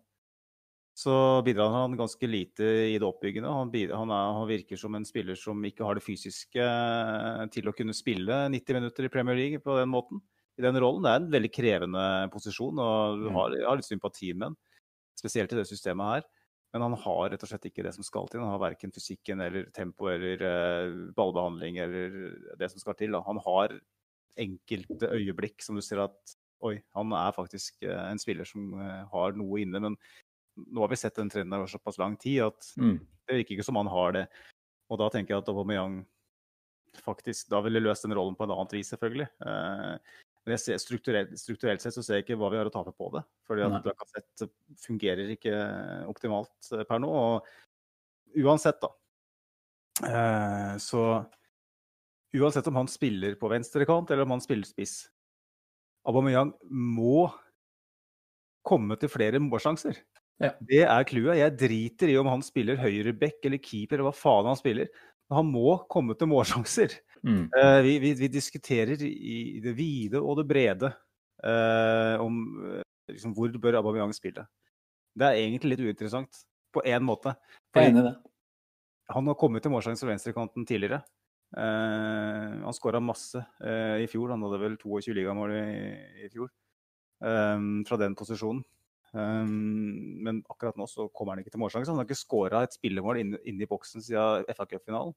så 0.98 1.14
bidrar 1.46 1.70
han 1.70 1.94
ganske 1.98 2.28
lite 2.28 2.66
i 2.90 2.96
det 2.98 3.06
oppbyggende. 3.06 3.52
Han, 3.54 3.70
bidrar, 3.70 4.00
han, 4.02 4.10
er, 4.10 4.32
han, 4.34 4.48
virker 4.50 4.80
som 4.82 4.96
en 4.98 5.06
spiller 5.06 5.38
som 5.38 5.60
ikke 5.70 5.86
har 5.86 6.00
det 6.00 6.02
fysiske 6.02 6.64
eh, 6.64 7.44
til 7.54 7.70
å 7.70 7.74
kunne 7.78 7.94
spille 7.94 8.40
90 8.50 8.80
minutter 8.80 9.06
i 9.06 9.12
Premier 9.14 9.38
League 9.38 9.62
på 9.62 9.76
den 9.78 9.92
måten. 9.94 10.24
I 10.58 10.66
den 10.66 10.80
rollen. 10.82 11.06
Det 11.06 11.12
er 11.12 11.22
en 11.22 11.30
veldig 11.36 11.52
krevende 11.54 12.08
posisjon, 12.34 12.82
og 12.82 13.22
du 13.22 13.28
mm. 13.28 13.38
har, 13.38 13.58
har 13.70 13.78
litt 13.78 13.86
sympati 13.92 14.32
med 14.34 14.48
den. 14.48 14.58
Spesielt 15.22 15.54
i 15.54 15.60
det 15.60 15.68
systemet 15.70 16.16
her. 16.16 16.28
Men 16.74 16.88
han 16.88 16.98
har 17.06 17.30
rett 17.30 17.46
og 17.46 17.52
slett 17.52 17.70
ikke 17.70 17.86
det 17.86 17.94
som 17.94 18.08
skal 18.08 18.26
til. 18.32 18.42
Han 18.42 18.56
har 18.56 18.66
verken 18.66 18.94
fysikken 18.96 19.46
eller 19.46 19.70
tempo 19.78 20.10
eller 20.10 20.42
uh, 20.42 20.98
ballbehandling 21.16 21.78
eller 21.86 22.18
det 22.58 22.74
som 22.74 22.82
skal 22.82 22.98
til. 22.98 23.14
Da. 23.14 23.22
Han 23.30 23.38
har 23.46 23.78
enkelte 24.42 25.14
øyeblikk 25.14 25.62
som 25.62 25.78
du 25.78 25.86
ser 25.86 26.02
at 26.10 26.38
oi, 26.66 26.80
han 26.98 27.14
er 27.14 27.38
faktisk 27.38 27.86
uh, 27.86 28.10
en 28.10 28.22
spiller 28.22 28.50
som 28.50 28.74
har 29.14 29.38
noe 29.38 29.62
inne. 29.62 29.86
Men 29.86 30.02
nå 30.58 30.84
har 30.84 30.91
vi 30.91 31.00
sett 31.00 31.17
den 31.20 31.30
trenden 31.32 31.58
over 31.60 31.70
såpass 31.72 32.00
lang 32.02 32.17
tid 32.20 32.43
at 32.48 32.70
mm. 32.78 32.96
det 33.28 33.39
virker 33.41 33.58
ikke 33.58 33.67
som 33.67 33.80
han 33.80 33.89
har 33.91 34.15
det. 34.15 34.28
Og 34.91 35.00
da 35.02 35.10
tenker 35.13 35.36
jeg 35.36 35.43
at 35.43 35.52
Aubameyang 35.52 36.02
faktisk 37.04 37.52
da 37.52 37.62
ville 37.65 37.82
løst 37.84 38.08
den 38.08 38.15
rollen 38.17 38.38
på 38.38 38.48
en 38.48 38.56
annet 38.56 38.78
vis, 38.78 38.89
selvfølgelig. 38.93 39.28
Eh, 39.46 40.15
men 40.48 40.56
jeg 40.56 40.63
ser, 40.63 40.80
strukturelt, 40.80 41.34
strukturelt, 41.39 41.84
sett 41.84 41.96
så 41.98 42.04
ser 42.06 42.22
jeg 42.22 42.28
ikke 42.28 42.38
hva 42.39 42.50
vi 42.54 42.60
har 42.60 42.70
å 42.70 42.74
tape 42.74 42.93
på 42.96 43.10
det. 43.17 43.24
Fordi 43.50 43.65
at 43.67 43.88
Lacassette 43.88 44.48
fungerer 44.80 45.34
ikke 45.34 45.56
optimalt 46.08 46.72
eh, 46.72 46.86
per 46.88 47.04
nå. 47.04 47.12
Og 47.12 48.46
uansett, 48.46 48.80
da. 48.80 48.93
Eh, 50.08 50.74
så 50.82 51.04
uansett 52.38 52.70
om 52.70 52.80
han 52.80 52.89
spiller 52.91 53.36
på 53.39 53.50
venstrekant 53.52 54.10
eller 54.13 54.28
om 54.28 54.38
han 54.38 54.43
spiller 54.43 54.67
spiss, 54.70 55.02
Aubameyang 56.08 56.54
må 56.72 57.28
komme 58.67 58.96
til 59.00 59.12
flere 59.12 59.41
målsjanser. 59.43 60.00
Ja. 60.38 60.52
Det 60.62 60.84
er 60.86 61.06
clouet. 61.10 61.39
Jeg 61.39 61.58
driter 61.58 62.12
i 62.13 62.17
om 62.21 62.30
han 62.30 62.43
spiller 62.45 62.78
høyreback 62.80 63.45
eller 63.50 63.62
keeper 63.62 63.97
eller 63.97 64.12
hva 64.12 64.17
faen 64.17 64.50
han 64.52 64.60
spiller. 64.60 64.91
Han 65.34 65.50
må 65.50 65.73
komme 65.91 66.15
til 66.17 66.30
målsjanser. 66.32 66.93
Mm. 67.26 67.47
Uh, 67.52 67.80
vi, 67.84 67.97
vi, 68.04 68.13
vi, 68.19 68.30
diskuterer 68.32 69.02
i 69.02 69.58
det 69.63 69.73
vide 69.76 70.21
og 70.21 70.38
det 70.39 70.45
brede 70.47 70.91
uh, 71.41 72.15
om 72.23 72.38
uh, 72.62 72.84
liksom, 73.10 73.34
hvor 73.36 73.52
bør 73.58 73.80
Aubameyang 73.82 74.13
spille. 74.15 74.45
Det 75.17 75.26
er 75.26 75.41
egentlig 75.41 75.73
litt 75.73 75.84
uinteressant, 75.88 76.43
på 76.71 76.84
én 76.86 77.02
måte. 77.04 77.34
Er 77.73 77.89
enig. 77.89 78.13
Han 79.10 79.30
har 79.32 79.38
kommet 79.39 79.63
til 79.65 79.73
målsjanser 79.73 80.10
venstrekanten 80.10 80.65
tidligere. 80.67 81.00
han 81.56 82.76
skåra 82.76 83.00
masse 83.00 83.39
i 84.04 84.08
fjor. 84.12 84.34
Han 84.34 84.43
hadde 84.43 84.60
vel 84.60 84.76
22 84.82 85.15
ligamål 85.15 85.54
i, 85.56 85.62
i 86.26 86.28
fjor 86.34 86.50
fra 87.88 88.00
den 88.02 88.17
posisjonen. 88.19 88.60
Um, 89.18 90.20
men 90.22 90.44
akkurat 90.52 90.78
nå 90.78 90.86
så 90.90 91.08
kommer 91.16 91.34
han 91.34 91.42
ikke 91.42 91.56
til 91.56 91.62
målsjanse. 91.64 91.90
Han 91.90 92.02
har 92.02 92.06
ikke 92.06 92.20
skåra 92.20 92.62
et 92.66 92.76
spillemål 92.78 93.22
inne, 93.24 93.40
inne 93.50 93.66
i 93.66 93.70
boksen 93.70 94.04
siden 94.06 94.46
FA 94.54 94.68
Cup-finalen. 94.70 95.16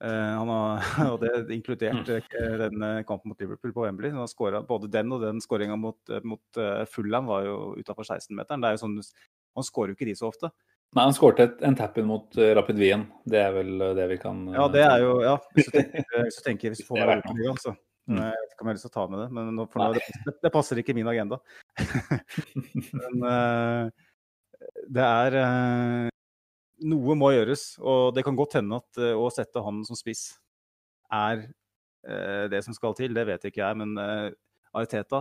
Uh, 0.00 0.32
han 0.38 0.48
har, 0.48 0.86
og 1.12 1.18
det 1.20 1.52
inkludert 1.52 2.08
uh, 2.08 2.54
den 2.62 2.80
uh, 2.80 3.02
kampen 3.04 3.32
mot 3.32 3.42
Liverpool 3.42 3.74
på 3.76 3.84
Wembley. 3.84 4.14
Han 4.14 4.22
har 4.22 4.32
scoret, 4.32 4.64
både 4.68 4.88
den 4.92 5.12
og 5.12 5.20
den 5.26 5.42
skåringa 5.44 5.76
mot, 5.76 5.98
uh, 6.08 6.22
mot 6.24 6.62
Fulham 6.88 7.28
var 7.28 7.44
jo 7.44 7.58
utafor 7.76 8.08
16-meteren. 8.08 8.64
Sånn, 8.80 8.96
han 9.58 9.66
skårer 9.66 9.92
jo 9.92 9.98
ikke 9.98 10.08
de 10.08 10.16
så 10.16 10.30
ofte. 10.30 10.52
Nei, 10.96 11.04
han 11.04 11.14
skåret 11.14 11.60
en 11.62 11.76
tap-in 11.78 12.08
mot 12.08 12.34
Rapid 12.34 12.80
Wien. 12.80 13.04
Det 13.28 13.44
er 13.44 13.52
vel 13.54 13.76
det 13.94 14.08
vi 14.10 14.16
kan 14.24 14.40
Ja, 14.50 14.64
det 14.72 14.80
er 14.82 15.04
jo 15.04 15.12
Ja, 15.22 15.36
hvis 15.54 15.68
du 15.68 15.76
tenker, 15.76 16.08
hvis 16.24 16.40
du, 16.40 16.42
tenker, 16.48 16.72
hvis 16.72 16.82
du 16.82 16.88
får 16.88 17.12
det, 17.12 17.52
så 17.62 17.76
Mm. 18.10 18.18
Jeg 18.24 18.42
vet 18.42 18.54
ikke 18.54 18.64
om 18.64 18.68
jeg 18.68 18.72
har 18.72 18.78
lyst 18.78 18.86
til 18.86 18.90
å 18.90 18.96
ta 18.96 19.06
med 19.10 19.20
det, 19.22 19.26
men 19.36 19.50
nå, 19.54 19.64
nå, 19.70 19.88
det, 19.94 20.32
det, 20.42 20.50
passer 20.50 20.80
ikke 20.80 20.94
min 20.98 21.08
agenda. 21.10 21.38
men 23.00 23.26
uh, 23.26 23.90
det 24.90 25.04
er 25.06 25.36
uh, 25.38 26.08
Noe 26.90 27.16
må 27.20 27.28
gjøres, 27.34 27.64
og 27.84 28.14
det 28.16 28.24
kan 28.26 28.38
godt 28.38 28.56
hende 28.58 28.80
at 28.80 29.00
uh, 29.02 29.12
å 29.20 29.28
sette 29.32 29.62
han 29.62 29.82
som 29.86 29.98
spiss 29.98 30.32
er 31.12 31.48
det 32.00 32.62
som 32.64 32.72
skal 32.72 32.94
til. 32.96 33.12
Det 33.12 33.26
vet 33.28 33.42
ikke 33.44 33.60
jeg, 33.60 33.76
men 33.76 33.90
Ariteta 34.72 35.18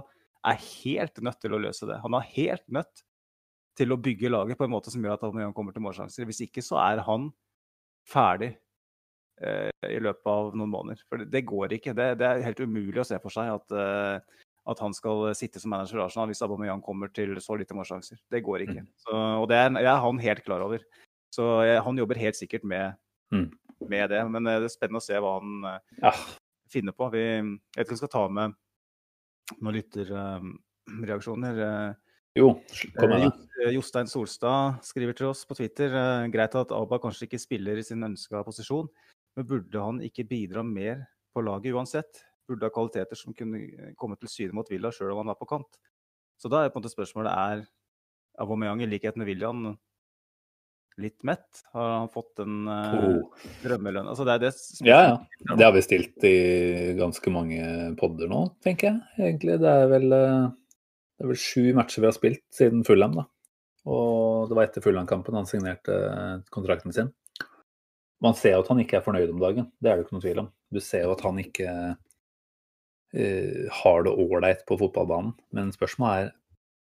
er 0.47 0.61
helt 0.63 1.19
nødt 1.27 1.41
til 1.43 1.51
å 1.51 1.59
løse 1.59 1.83
det. 1.89 1.97
Han 2.05 2.15
er 2.15 2.29
helt 2.37 2.63
nødt 2.71 3.01
til 3.75 3.91
å 3.91 3.97
bygge 3.99 4.31
laget 4.31 4.55
på 4.55 4.63
en 4.63 4.71
måte 4.71 4.93
som 4.93 5.03
gjør 5.03 5.17
at 5.17 5.25
han 5.27 5.51
kommer 5.57 5.75
til 5.75 5.83
målsjanser. 5.83 6.23
Hvis 6.29 6.39
ikke 6.45 6.63
så 6.63 6.79
er 6.79 7.01
han 7.03 7.27
ferdig 8.07 8.53
Eh, 8.53 8.68
i 9.39 9.99
løpet 10.03 10.27
av 10.27 10.55
noen 10.57 10.71
måneder. 10.71 11.01
For 11.07 11.21
det, 11.21 11.29
det 11.31 11.45
går 11.47 11.77
ikke. 11.77 11.95
Det, 11.97 12.11
det, 12.19 12.27
er 12.27 12.45
helt 12.47 12.59
umulig 12.59 13.01
å 13.01 13.07
se 13.07 13.19
for 13.23 13.33
seg 13.33 13.51
at, 13.53 13.75
uh, 13.75 14.41
at 14.71 14.83
han 14.83 14.95
skal 14.95 15.29
sitte 15.37 15.61
som 15.61 15.71
manager 15.73 16.01
i 16.01 16.03
Arsenal 16.03 16.29
hvis 16.31 16.43
Aubameyang 16.45 16.83
kommer 16.85 17.11
til 17.15 17.37
så 17.43 17.55
lite 17.59 17.77
målsjanser. 17.77 18.19
Det 18.31 18.43
går 18.45 18.65
ikke. 18.67 18.83
Mm. 18.83 18.89
Så, 19.05 19.15
og 19.15 19.47
det 19.51 19.61
er, 19.61 19.71
er, 19.79 19.93
han 20.03 20.21
helt 20.23 20.43
klar 20.45 20.65
over. 20.65 20.83
Så 21.35 21.47
jeg, 21.67 21.79
han 21.85 22.01
jobber 22.01 22.19
helt 22.19 22.39
sikkert 22.39 22.67
med, 22.67 22.99
mm. 23.31 23.47
med, 23.85 24.05
det. 24.11 24.23
Men 24.33 24.49
det 24.49 24.57
er 24.57 24.73
spennende 24.73 25.01
å 25.01 25.07
se 25.07 25.21
hva 25.21 25.37
han 25.37 25.69
ja. 26.01 26.13
finner 26.73 26.97
på. 26.97 27.11
Vi, 27.15 27.23
jeg 27.23 27.47
vet 27.47 27.85
ikke 27.85 27.95
om 27.95 27.95
vi 27.95 28.03
skal 28.03 28.15
ta 28.17 28.25
med 28.39 28.57
noen 29.59 29.77
lytterreaksjoner. 29.79 31.63
Jo, 32.37 32.51
kom 32.95 33.09
med 33.11 33.23
det. 33.25 33.71
Jostein 33.73 34.07
Solstad 34.07 34.83
skriver 34.85 35.15
til 35.17 35.31
oss 35.31 35.41
på 35.47 35.57
Twitter 35.57 35.91
greit 36.31 36.53
at 36.55 36.69
Aba 36.75 36.99
kanskje 37.01 37.25
ikke 37.27 37.41
spiller 37.41 37.79
i 37.79 37.83
sin 37.83 38.05
ønska 38.05 38.43
posisjon, 38.45 38.87
men 39.37 39.47
burde 39.47 39.83
han 39.83 40.01
ikke 40.05 40.27
bidra 40.29 40.63
mer 40.65 41.05
på 41.33 41.43
laget 41.45 41.75
uansett? 41.75 42.25
burde 42.49 42.65
ha 42.65 42.73
kvaliteter 42.73 43.17
som 43.17 43.35
kunne 43.37 43.93
komme 43.99 44.17
til 44.19 44.31
syne 44.31 44.57
mot 44.57 44.69
Villa 44.71 44.91
sjøl 44.93 45.13
om 45.13 45.21
han 45.23 45.31
var 45.33 45.37
på 45.39 45.49
kant. 45.49 45.77
Så 46.39 46.49
da 46.51 46.63
er 46.63 46.71
på 46.73 46.79
en 46.79 46.83
måte 46.83 46.93
spørsmålet 46.93 47.29
er 47.35 47.63
Aubameyang 48.39 48.81
i 48.85 48.89
likhet 48.89 49.19
med 49.19 49.27
William 49.29 49.73
litt 50.99 51.19
mett? 51.27 51.61
Har 51.75 51.91
han 51.97 52.11
fått 52.11 52.41
en 52.43 52.63
uh, 52.67 52.95
Oh. 52.99 53.49
drømmelønn? 53.63 54.07
Altså, 54.09 54.25
det 54.27 54.35
er 54.35 54.45
det 54.47 54.53
Ja, 54.87 54.99
ja. 55.05 55.17
Det 55.55 55.67
har 55.67 55.75
vi 55.75 55.83
stilt 55.85 56.25
i 56.27 56.35
ganske 56.99 57.33
mange 57.33 57.61
podder 57.99 58.31
nå, 58.31 58.45
tenker 58.65 58.89
jeg. 58.89 59.03
Egentlig. 59.29 59.59
Det 59.63 59.75
er 59.83 59.91
vel, 59.91 60.07
eh, 60.15 60.47
det 61.19 61.27
er 61.27 61.31
vel 61.33 61.39
sju 61.39 61.69
matcher 61.77 62.03
vi 62.03 62.09
har 62.09 62.17
spilt 62.17 62.43
siden 62.55 62.83
Fulham, 62.87 63.19
da. 63.21 63.27
Og 63.89 64.49
det 64.49 64.57
var 64.57 64.67
etter 64.67 64.83
Fulham-kampen 64.83 65.37
han 65.39 65.47
signerte 65.49 65.95
eh, 66.09 66.35
kontrakten 66.51 66.95
sin. 66.95 67.13
Man 68.23 68.35
ser 68.35 68.57
jo 68.57 68.63
at 68.63 68.69
han 68.71 68.81
ikke 68.83 68.99
er 68.99 69.05
fornøyd 69.05 69.31
om 69.31 69.41
dagen, 69.41 69.69
det 69.79 69.91
er 69.91 69.97
det 69.97 70.05
ikke 70.05 70.17
noe 70.17 70.25
tvil 70.25 70.41
om. 70.43 70.49
Du 70.73 70.79
ser 70.83 71.05
jo 71.05 71.13
at 71.15 71.23
han 71.23 71.39
ikke 71.39 71.69
uh, 71.95 73.63
har 73.79 74.03
det 74.05 74.17
ålreit 74.25 74.65
på 74.67 74.77
fotballbanen. 74.81 75.31
Men 75.55 75.71
spørsmålet 75.75 76.27
er 76.27 76.33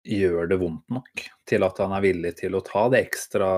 gjør 0.07 0.47
det 0.47 0.57
vondt 0.61 0.85
nok 0.93 1.23
til 1.49 1.65
at 1.65 1.79
han 1.83 1.93
er 1.95 2.03
villig 2.03 2.31
til 2.39 2.55
å 2.55 2.63
ta 2.65 2.85
det 2.91 3.01
ekstra 3.03 3.49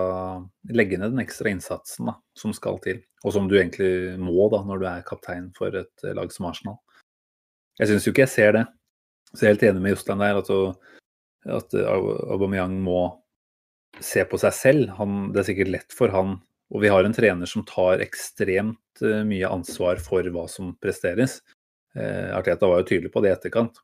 Legge 0.74 0.98
ned 0.98 1.14
den 1.14 1.24
ekstra 1.24 1.52
innsatsen 1.52 2.10
da, 2.10 2.16
som 2.38 2.54
skal 2.56 2.80
til, 2.84 3.02
og 3.24 3.36
som 3.36 3.48
du 3.50 3.58
egentlig 3.60 4.18
må 4.22 4.48
da 4.54 4.64
når 4.66 4.82
du 4.82 4.88
er 4.90 5.08
kaptein 5.08 5.52
for 5.58 5.76
et 5.78 6.06
eh, 6.06 6.16
lag 6.18 6.32
som 6.34 6.50
Arsenal. 6.50 6.80
Jeg 7.80 7.92
syns 7.92 8.08
jo 8.08 8.14
ikke 8.14 8.26
jeg 8.26 8.34
ser 8.34 8.56
det. 8.58 8.66
Så 9.32 9.46
jeg 9.46 9.48
er 9.48 9.56
helt 9.56 9.68
enig 9.70 9.84
med 9.84 9.94
Jostein 9.94 10.22
der 10.22 10.40
at, 10.42 10.50
at 11.56 11.76
Aubameyang 11.80 12.76
må 12.84 13.00
se 14.04 14.26
på 14.28 14.40
seg 14.42 14.56
selv. 14.56 14.90
Han, 14.98 15.30
det 15.32 15.42
er 15.42 15.48
sikkert 15.48 15.72
lett 15.72 15.96
for 15.96 16.12
han 16.14 16.36
og 16.72 16.82
vi 16.84 16.92
har 16.92 17.04
en 17.04 17.14
trener 17.14 17.50
som 17.50 17.66
tar 17.68 18.02
ekstremt 18.04 19.04
eh, 19.04 19.24
mye 19.28 19.50
ansvar 19.52 20.00
for 20.04 20.24
hva 20.32 20.46
som 20.50 20.72
presteres. 20.80 21.42
Eh, 21.96 22.32
Arteta 22.32 22.70
var 22.70 22.82
jo 22.82 22.88
tydelig 22.94 23.12
på 23.12 23.24
det 23.24 23.34
i 23.34 23.36
etterkant. 23.36 23.82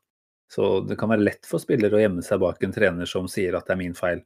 Så 0.48 0.78
det 0.88 0.96
kan 0.96 1.12
være 1.12 1.26
lett 1.26 1.44
for 1.44 1.60
spillere 1.60 1.98
å 1.98 2.00
gjemme 2.00 2.24
seg 2.24 2.40
bak 2.40 2.64
en 2.64 2.72
trener 2.72 3.08
som 3.08 3.28
sier 3.28 3.58
at 3.58 3.68
det 3.68 3.76
er 3.76 3.80
min 3.82 3.96
feil, 3.98 4.24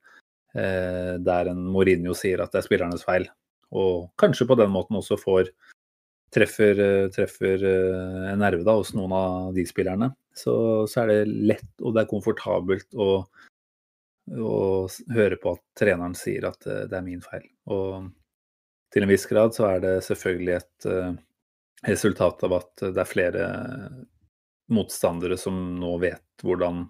eh, 0.55 1.19
der 1.19 1.51
en 1.51 1.67
Mourinho 1.75 2.15
sier 2.15 2.45
at 2.45 2.55
det 2.55 2.63
er 2.63 2.69
spillernes 2.69 3.03
feil. 3.09 3.27
Og 3.75 4.13
kanskje 4.21 4.47
på 4.47 4.59
den 4.61 4.71
måten 4.71 5.01
også 5.01 5.19
får 5.19 5.51
treffer, 6.33 6.79
treffer 7.13 7.65
en 7.67 8.41
nerve 8.41 8.63
da, 8.65 8.77
hos 8.79 8.95
noen 8.97 9.13
av 9.17 9.51
de 9.57 9.65
spillerne. 9.69 10.13
Så, 10.37 10.55
så 10.89 11.03
er 11.03 11.11
det 11.11 11.35
lett 11.51 11.83
og 11.83 11.97
det 11.97 12.05
er 12.05 12.13
komfortabelt 12.13 12.95
å, 12.95 13.11
å 14.39 14.59
høre 15.13 15.41
på 15.41 15.57
at 15.57 15.65
treneren 15.77 16.15
sier 16.17 16.47
at 16.49 16.65
det 16.65 16.97
er 16.97 17.05
min 17.05 17.25
feil. 17.25 17.49
Og 17.73 18.13
til 18.93 19.05
en 19.05 19.13
viss 19.13 19.29
grad 19.31 19.55
så 19.57 19.69
er 19.71 19.85
det 19.85 19.93
selvfølgelig 20.07 20.57
et 20.59 20.89
eh, 20.91 21.13
resultat 21.89 22.43
av 22.47 22.59
at 22.59 22.85
det 22.85 23.01
er 23.03 23.09
flere 23.09 23.47
motstandere 24.73 25.39
som 25.41 25.57
nå 25.81 25.97
vet 26.03 26.45
hvordan 26.45 26.85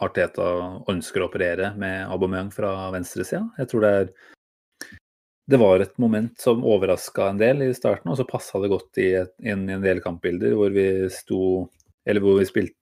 Arteta 0.00 0.44
ønsker 0.88 1.20
å 1.20 1.28
operere 1.28 1.74
med 1.76 2.06
Aubameyang 2.08 2.48
fra 2.54 2.72
venstresida. 2.94 3.42
Jeg 3.60 3.68
tror 3.68 3.84
det 3.84 3.90
er 3.98 4.12
det 5.50 5.58
var 5.58 5.82
et 5.82 5.96
moment 5.98 6.38
som 6.38 6.62
overraska 6.62 7.26
en 7.26 7.40
del 7.40 7.64
i 7.64 7.72
starten, 7.74 8.12
og 8.12 8.18
så 8.20 8.26
passa 8.28 8.60
det 8.62 8.70
godt 8.70 9.00
i, 9.02 9.08
et, 9.18 9.32
inn 9.42 9.64
i 9.66 9.74
en 9.74 9.82
del 9.82 9.98
kampbilder 10.04 10.54
hvor 10.54 10.70
vi 10.70 10.86
sto 11.10 11.40
hvor 12.06 12.38
vi 12.38 12.46
spilte, 12.46 12.78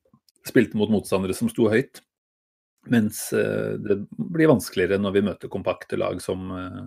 spilte 0.46 0.76
mot 0.76 0.92
motstandere 0.92 1.36
som 1.36 1.48
sto 1.48 1.70
høyt. 1.72 2.02
Mens 2.92 3.32
eh, 3.36 3.74
det 3.80 3.98
blir 4.12 4.52
vanskeligere 4.52 5.00
når 5.00 5.16
vi 5.16 5.24
møter 5.26 5.52
kompakte 5.52 5.98
lag 6.00 6.20
som, 6.24 6.44
eh, 6.54 6.84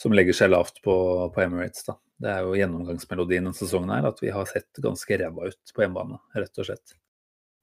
som 0.00 0.14
legger 0.14 0.36
seg 0.36 0.52
lavt 0.52 0.82
på, 0.84 0.94
på 1.32 1.42
Emirates. 1.42 1.86
Da. 1.88 1.96
Det 2.22 2.30
er 2.32 2.44
jo 2.44 2.54
gjennomgangsmelodien 2.56 3.44
denne 3.44 3.56
sesongen 3.56 3.92
her, 3.92 4.08
at 4.10 4.22
vi 4.22 4.32
har 4.32 4.48
sett 4.48 4.80
ganske 4.82 5.18
ræva 5.20 5.50
ut 5.50 5.74
på 5.74 5.84
hjemmebane, 5.84 6.20
rett 6.36 6.62
og 6.62 6.68
slett. 6.68 6.96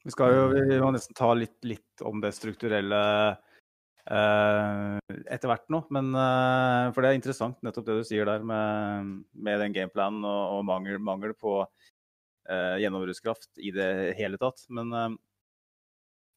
Vi 0.04 0.12
skal 0.12 0.36
jo 0.36 0.44
vi 0.52 0.80
må 0.82 0.92
nesten 0.92 1.16
ta 1.16 1.32
litt, 1.38 1.58
litt 1.66 2.04
om 2.04 2.20
det 2.22 2.34
strukturelle 2.36 3.00
eh, 3.32 4.98
etter 5.32 5.50
hvert 5.50 5.70
nå. 5.72 5.86
Men, 5.96 6.12
eh, 6.12 6.90
for 6.92 7.02
det 7.02 7.14
er 7.14 7.20
interessant 7.20 7.62
nettopp 7.64 7.88
det 7.88 8.00
du 8.02 8.08
sier 8.08 8.28
der 8.28 8.44
med, 8.46 9.14
med 9.34 9.64
den 9.64 9.76
gameplanen 9.76 10.26
og, 10.28 10.58
og 10.58 10.66
mangel, 10.68 11.00
mangel 11.00 11.36
på 11.40 11.62
eh, 11.64 12.82
gjennombruddskraft 12.84 13.64
i 13.64 13.72
det 13.76 13.94
hele 14.20 14.42
tatt. 14.42 14.66
Men 14.76 14.92
eh, 14.92 15.16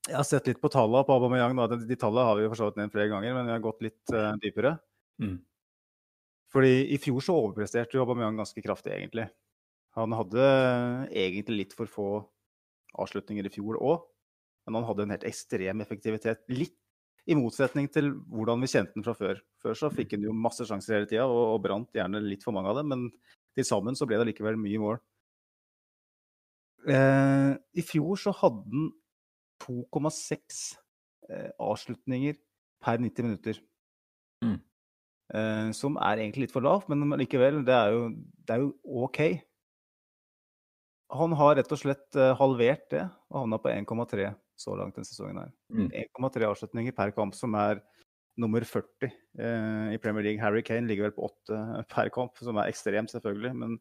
jeg 0.07 0.21
har 0.21 0.29
sett 0.29 0.47
litt 0.47 0.63
på 0.63 0.71
tallene 0.71 1.03
på 1.05 1.19
Aubameyang. 1.19 1.59
De, 1.75 1.83
de 1.91 1.99
tallene 1.99 2.29
har 2.29 2.39
vi 2.39 2.47
jo 2.47 2.53
for 2.53 2.63
så 2.63 2.71
vidt 2.71 2.81
nevnt 2.81 2.95
flere 2.95 3.11
ganger, 3.11 3.35
men 3.35 3.51
vi 3.51 3.57
har 3.57 3.65
gått 3.65 3.83
litt 3.83 4.15
eh, 4.15 4.33
dypere. 4.45 4.77
Mm. 5.23 5.41
Fordi 6.53 6.87
i 6.95 6.99
fjor 7.03 7.25
så 7.25 7.35
overpresterte 7.35 7.99
Aubameyang 8.01 8.39
ganske 8.39 8.63
kraftig, 8.63 8.95
egentlig. 8.95 9.27
Han 9.97 10.13
hadde 10.15 10.47
egentlig 11.11 11.63
litt 11.63 11.77
for 11.77 11.91
få 11.91 12.09
avslutninger 13.01 13.49
i 13.49 13.53
fjor 13.53 13.79
òg, 13.81 14.05
men 14.67 14.79
han 14.79 14.87
hadde 14.89 15.07
en 15.07 15.15
helt 15.15 15.27
ekstrem 15.29 15.83
effektivitet. 15.85 16.45
Litt 16.53 16.77
i 17.27 17.35
motsetning 17.35 17.89
til 17.91 18.13
hvordan 18.31 18.63
vi 18.63 18.71
kjente 18.71 18.95
den 18.95 19.07
fra 19.07 19.17
før. 19.19 19.41
Før 19.63 19.79
så 19.79 19.91
fikk 19.91 20.15
han 20.15 20.29
jo 20.29 20.37
masse 20.37 20.67
sjanser 20.69 21.01
hele 21.01 21.11
tida, 21.11 21.27
og, 21.27 21.57
og 21.57 21.63
brant 21.65 21.91
gjerne 21.97 22.23
litt 22.23 22.47
for 22.47 22.55
mange 22.55 22.71
av 22.71 22.79
dem, 22.79 22.93
men 22.93 23.09
til 23.57 23.67
sammen 23.67 23.99
så 23.99 24.07
ble 24.07 24.21
det 24.21 24.29
likevel 24.31 24.59
mye 24.61 24.83
mål. 24.83 25.01
Eh, 26.87 27.53
I 27.57 27.83
fjor 27.83 28.21
så 28.23 28.35
hadde 28.37 28.63
han 28.71 28.91
2,6 29.65 30.61
eh, 31.33 31.51
avslutninger 31.59 32.39
per 32.85 33.03
90 33.03 33.27
minutter. 33.27 33.61
Mm. 34.45 34.61
Eh, 35.35 35.69
som 35.75 35.99
er 35.99 36.23
egentlig 36.23 36.47
litt 36.47 36.55
for 36.55 36.65
lavt, 36.65 36.89
men 36.93 37.19
likevel, 37.19 37.65
det 37.67 37.75
er 37.75 37.95
jo, 37.95 38.09
det 38.47 38.55
er 38.55 38.63
jo 38.63 39.03
OK. 39.07 39.21
Han 41.17 41.35
har 41.39 41.57
rett 41.59 41.73
og 41.75 41.81
slett 41.81 42.19
eh, 42.19 42.35
halvert 42.39 42.87
det 42.95 43.05
og 43.31 43.43
havna 43.43 43.59
på 43.63 43.73
1,3 43.73 44.31
så 44.57 44.77
langt 44.79 44.97
denne 44.97 45.09
sesongen. 45.09 45.43
her. 45.43 45.53
Mm. 45.75 45.91
1,3 46.17 46.49
avslutninger 46.49 46.95
per 46.97 47.13
kamp, 47.17 47.35
som 47.37 47.55
er 47.59 47.83
nummer 48.41 48.65
40 48.69 49.09
uh, 49.41 49.93
i 49.95 49.99
Premier 50.01 50.25
League. 50.25 50.41
Harry 50.41 50.63
Kane 50.65 50.89
ligger 50.89 51.09
vel 51.09 51.15
på 51.17 51.29
8 51.29 51.85
per 51.93 52.11
kamp, 52.13 52.37
som 52.41 52.59
er 52.61 52.73
ekstremt, 52.73 53.13
selvfølgelig. 53.13 53.53
Men 53.57 53.77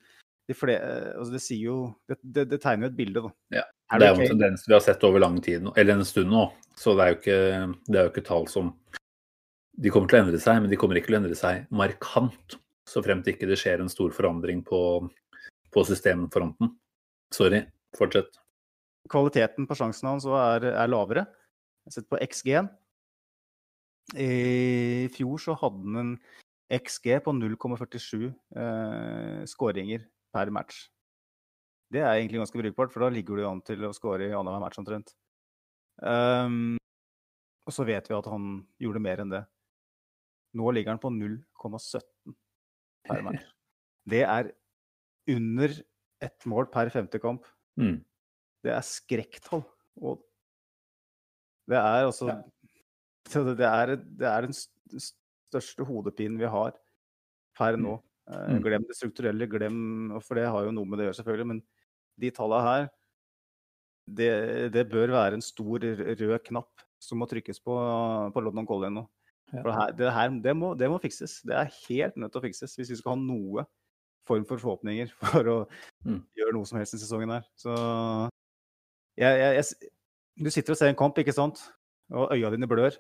de 0.48 0.56
flere, 0.56 0.80
eh, 0.80 1.14
altså 1.16 1.34
det 1.34 1.42
sier 1.42 1.64
jo 1.66 1.78
Det, 2.08 2.20
det, 2.22 2.44
det 2.52 2.60
tegner 2.62 2.88
jo 2.88 2.92
et 2.92 2.98
bilde, 2.98 3.24
da. 3.26 3.32
Ja, 3.62 3.64
Det 3.98 4.08
er 4.08 4.14
jo 4.14 4.26
en 4.26 4.34
tendens 4.36 4.68
vi 4.68 4.76
har 4.76 4.84
sett 4.84 5.04
over 5.08 5.24
lang 5.24 5.40
tid, 5.44 5.66
eller 5.76 5.96
en 5.96 6.06
stund 6.06 6.30
nå. 6.32 6.46
Så 6.78 6.94
det 6.96 7.06
er 7.06 7.14
jo 7.14 7.18
ikke, 7.22 7.40
det 7.88 8.00
er 8.00 8.08
jo 8.08 8.14
ikke 8.14 8.28
tall 8.28 8.48
som 8.52 8.74
De 9.76 9.92
kommer 9.92 10.08
til 10.10 10.20
å 10.20 10.24
endre 10.24 10.40
seg, 10.40 10.62
men 10.64 10.72
de 10.72 10.80
kommer 10.80 11.00
ikke 11.00 11.12
til 11.12 11.18
å 11.18 11.22
endre 11.24 11.38
seg 11.38 11.66
markant. 11.76 12.58
Så 12.88 13.02
fremt 13.04 13.28
ikke 13.28 13.50
det 13.50 13.58
skjer 13.60 13.82
en 13.82 13.92
stor 13.92 14.14
forandring 14.16 14.62
på, 14.66 14.80
på 15.74 15.86
systemfronten. 15.88 16.72
Sorry, 17.34 17.64
fortsett. 17.98 18.38
kvaliteten 19.12 19.68
på 19.68 19.76
sjansen 19.78 20.10
hans 20.10 20.26
er, 20.30 20.70
er 20.72 20.92
lavere. 20.92 21.26
Sett 21.92 22.08
på 22.10 22.20
XG-en. 22.22 22.70
I 24.16 25.10
fjor 25.14 25.42
så 25.42 25.56
hadde 25.58 25.82
han 25.82 26.02
en 26.02 26.12
XG 26.76 27.18
på 27.26 27.34
0,47 27.34 28.30
eh, 28.30 29.42
skåringer 29.50 30.06
per 30.34 30.52
match. 30.54 30.86
Det 31.94 32.02
er 32.02 32.20
egentlig 32.20 32.42
ganske 32.42 32.62
brukbart, 32.62 32.94
for 32.94 33.06
da 33.06 33.12
ligger 33.14 33.38
du 33.38 33.48
an 33.50 33.62
til 33.66 33.86
å 33.86 33.94
skåre 33.94 34.30
i 34.30 34.34
annenhver 34.34 34.64
match 34.64 34.80
omtrent. 34.82 35.14
Um, 36.02 36.78
og 37.66 37.74
så 37.74 37.86
vet 37.88 38.10
vi 38.10 38.18
at 38.18 38.30
han 38.30 38.66
gjorde 38.82 39.02
mer 39.02 39.22
enn 39.22 39.32
det. 39.32 39.44
Nå 40.56 40.72
ligger 40.76 40.96
han 40.96 41.02
på 41.02 41.12
0,17 41.12 42.36
per 43.08 43.26
match. 43.26 43.44
Det 44.06 44.22
er 44.22 44.52
under 45.34 45.72
ett 46.22 46.46
mål 46.46 46.68
per 46.70 46.92
femte 46.94 47.18
kamp. 47.18 47.48
Mm. 47.82 47.98
Det 48.62 48.74
er 48.74 48.86
skrekktall. 48.86 49.64
Og 49.98 50.22
det 51.66 51.80
er 51.80 52.06
altså 52.06 52.28
ja. 52.30 52.36
det, 53.58 53.66
er, 53.66 53.96
det 53.98 54.28
er 54.30 54.46
den 54.46 54.54
største 54.54 55.88
hodepinen 55.88 56.38
vi 56.38 56.52
har 56.52 56.76
per 57.58 57.80
nå. 57.82 57.98
Eh, 57.98 58.04
Mm. 58.26 58.62
glem 58.62 58.86
det 58.90 58.96
strukturelle, 58.98 59.46
glem 59.46 60.20
For 60.22 60.34
det 60.34 60.48
har 60.50 60.66
jo 60.66 60.72
noe 60.74 60.86
med 60.86 60.98
det 60.98 61.06
å 61.06 61.08
gjøre, 61.10 61.18
selvfølgelig. 61.20 61.48
Men 61.52 61.60
de 62.18 62.32
tallene 62.34 62.66
her, 62.66 62.88
det, 64.06 64.32
det 64.74 64.86
bør 64.90 65.14
være 65.14 65.38
en 65.38 65.46
stor 65.46 65.82
rød 65.82 66.40
knapp 66.46 66.86
som 67.02 67.22
må 67.22 67.28
trykkes 67.30 67.62
på 67.62 67.76
på 68.34 68.42
London 68.42 68.66
Calling 68.66 68.98
nå. 68.98 69.06
For 69.52 69.70
det 69.70 69.76
her, 69.78 69.92
det, 70.00 70.12
her 70.14 70.30
det, 70.44 70.54
må, 70.58 70.74
det 70.78 70.90
må 70.90 70.98
fikses. 71.04 71.40
Det 71.46 71.54
er 71.56 71.70
helt 71.88 72.16
nødt 72.18 72.32
til 72.34 72.42
å 72.42 72.46
fikses 72.48 72.74
hvis 72.80 72.90
vi 72.92 72.98
skal 73.00 73.14
ha 73.16 73.20
noe 73.22 73.66
form 74.26 74.46
for 74.50 74.58
forhåpninger 74.58 75.12
for 75.22 75.52
å 75.52 75.58
Mm. 76.06 76.20
gjøre 76.38 76.54
noe 76.54 76.66
som 76.70 76.78
helst 76.80 76.94
i 76.98 77.02
sesongen 77.02 77.32
her. 77.34 77.46
Så 77.58 77.74
jeg, 79.18 79.38
jeg, 79.40 79.56
jeg, 79.62 79.92
Du 80.46 80.50
sitter 80.52 80.74
og 80.74 80.78
ser 80.78 80.92
en 80.92 80.98
kamp, 81.00 81.18
ikke 81.22 81.34
sant? 81.34 81.62
Og 82.14 82.34
øya 82.36 82.50
dine 82.54 82.68
blør. 82.70 82.98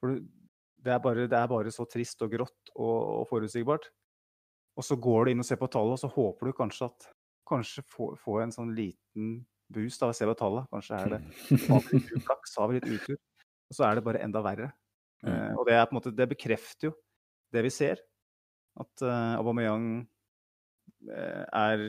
For 0.00 0.14
det, 0.14 0.92
er 0.94 1.00
bare, 1.02 1.26
det 1.28 1.36
er 1.36 1.48
bare 1.50 1.72
så 1.74 1.84
trist 1.90 2.22
og 2.22 2.30
grått 2.32 2.72
og, 2.76 3.22
og 3.22 3.24
forutsigbart. 3.32 3.88
Og 4.78 4.86
så 4.86 4.94
går 4.96 5.24
du 5.26 5.32
inn 5.32 5.42
og 5.42 5.48
ser 5.48 5.58
på 5.58 5.66
tallet, 5.72 5.96
og 5.96 6.00
så 6.04 6.08
håper 6.12 6.46
du 6.52 6.56
kanskje 6.60 6.86
at 6.92 7.08
Kanskje 7.48 7.80
få, 7.88 8.10
få 8.20 8.42
en 8.42 8.50
sånn 8.52 8.74
liten 8.76 9.38
boost 9.72 10.02
av 10.04 10.10
å 10.12 10.16
se 10.16 10.26
på 10.28 10.34
tallet. 10.36 10.66
Kanskje 10.68 10.98
er 11.00 11.14
det 11.14 11.20
har 11.70 11.80
vi 11.86 11.96
litt 11.96 12.10
uflaks, 12.18 12.50
har 12.60 12.68
vi 12.68 12.76
litt 12.76 12.88
utur. 12.92 13.16
Og 13.16 13.76
så 13.78 13.86
er 13.88 13.96
det 13.96 14.02
bare 14.04 14.20
enda 14.20 14.42
verre. 14.44 14.66
Mm. 15.24 15.32
Eh, 15.32 15.54
og 15.56 15.66
det, 15.68 15.74
er 15.74 15.86
på 15.86 15.94
en 15.94 15.98
måte, 16.00 16.14
det 16.14 16.28
bekrefter 16.30 16.90
jo 16.90 16.94
det 17.54 17.64
vi 17.64 17.72
ser. 17.72 18.02
At 18.78 19.02
uh, 19.02 19.38
Aubameyang 19.40 19.88
eh, 21.10 21.44
er 21.46 21.88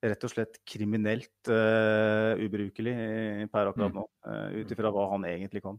rett 0.00 0.24
og 0.26 0.32
slett 0.32 0.56
kriminelt 0.66 1.50
uh, 1.52 2.32
ubrukelig 2.40 2.94
per 3.52 3.70
akkurat 3.70 3.92
Mm. 3.92 4.00
nå. 4.00 4.06
Uh, 4.26 4.62
Ut 4.62 4.72
ifra 4.72 4.90
hva 4.94 5.06
han 5.12 5.28
egentlig 5.28 5.62
kan. 5.62 5.78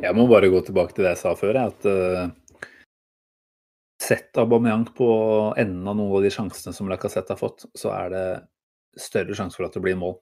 Jeg 0.00 0.16
må 0.16 0.24
bare 0.30 0.48
gå 0.50 0.62
tilbake 0.66 0.94
til 0.94 1.04
det 1.04 1.12
jeg 1.16 1.22
sa 1.24 1.34
før. 1.38 1.58
At 1.66 1.84
uh, 1.90 2.30
sett 4.00 4.38
Aubameyang 4.40 4.86
på 4.96 5.08
enden 5.60 5.86
av 5.88 5.98
noen 5.98 6.16
av 6.18 6.24
de 6.24 6.32
sjansene 6.32 6.74
som 6.76 6.88
Lacassette 6.90 7.34
har 7.34 7.40
fått, 7.40 7.66
så 7.76 7.92
er 7.94 8.14
det 8.14 8.26
større 9.00 9.36
sjanse 9.36 9.58
for 9.58 9.66
at 9.66 9.76
det 9.76 9.82
blir 9.84 9.98
mål. 9.98 10.16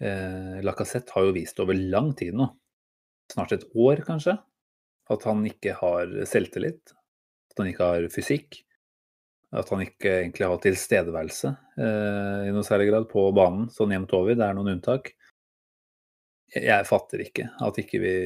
Eh, 0.00 0.56
Lacassette 0.64 1.14
har 1.14 1.26
jo 1.26 1.34
vist 1.36 1.60
over 1.62 1.76
lang 1.76 2.12
tid 2.18 2.36
nå, 2.36 2.48
snart 3.32 3.54
et 3.56 3.66
år 3.74 4.02
kanskje, 4.06 4.36
at 5.12 5.26
han 5.28 5.42
ikke 5.48 5.76
har 5.80 6.12
selvtillit. 6.28 6.94
At 7.52 7.62
han 7.62 7.70
ikke 7.70 7.90
har 7.90 8.08
fysikk. 8.12 8.60
At 9.56 9.70
han 9.72 9.84
ikke 9.84 10.10
egentlig 10.20 10.48
har 10.50 10.58
tilstedeværelse 10.62 11.52
eh, 11.78 12.48
i 12.48 12.54
noe 12.54 12.66
særlig 12.66 12.90
grad 12.90 13.06
på 13.08 13.28
banen, 13.36 13.70
sånn 13.72 13.94
jevnt 13.94 14.14
over. 14.18 14.34
Det 14.34 14.44
er 14.44 14.56
noen 14.58 14.74
unntak. 14.74 15.12
Jeg, 16.54 16.86
fatter 16.86 17.22
ikke 17.24 17.48
at 17.64 17.78
ikke 17.80 18.00
vi, 18.02 18.16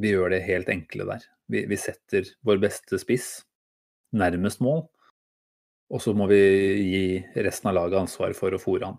vi 0.00 0.12
gjør 0.12 0.34
det 0.34 0.42
helt 0.44 0.68
enkle 0.72 1.06
der. 1.08 1.22
Vi, 1.50 1.64
vi 1.70 1.78
setter 1.80 2.28
vår 2.46 2.60
beste 2.62 2.98
spiss 3.00 3.30
nærmest 4.16 4.60
mål, 4.64 4.82
og 5.90 6.02
så 6.02 6.12
må 6.16 6.26
vi 6.30 6.40
gi 6.40 7.04
resten 7.42 7.70
av 7.70 7.76
laget 7.78 8.00
ansvar 8.02 8.34
for 8.38 8.54
å 8.54 8.60
fòre 8.60 8.90
han. 8.90 8.98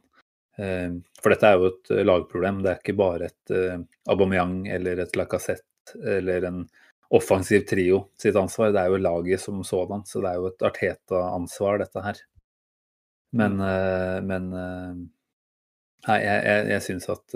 Eh, 0.57 0.91
For 1.21 1.33
dette 1.33 1.47
er 1.47 1.57
jo 1.59 1.69
et 1.71 1.91
eh, 1.93 2.03
lagproblem. 2.05 2.61
Det 2.63 2.71
er 2.71 2.81
ikke 2.81 2.97
bare 2.99 3.29
et 3.31 3.53
eh, 3.55 3.77
Aubameyang 4.11 4.65
eller 4.71 5.03
et 5.03 5.15
Lacassette 5.19 5.67
eller 6.17 6.47
en 6.47 6.65
offensiv 7.11 7.65
trio 7.67 8.05
sitt 8.19 8.37
ansvar. 8.39 8.71
Det 8.71 8.81
er 8.83 8.91
jo 8.93 9.01
laget 9.03 9.41
som 9.43 9.63
sådan. 9.67 10.05
Så 10.07 10.23
det 10.23 10.31
er 10.31 10.41
jo 10.41 10.51
et 10.51 10.67
Arteta-ansvar, 10.67 11.81
dette 11.83 12.05
her. 12.05 12.21
Men, 13.31 13.59
eh, 13.63 14.19
men 14.27 14.51
Nei, 16.01 16.15
jeg, 16.17 16.37
jeg, 16.49 16.61
jeg 16.71 16.81
syns 16.81 17.03
at 17.13 17.33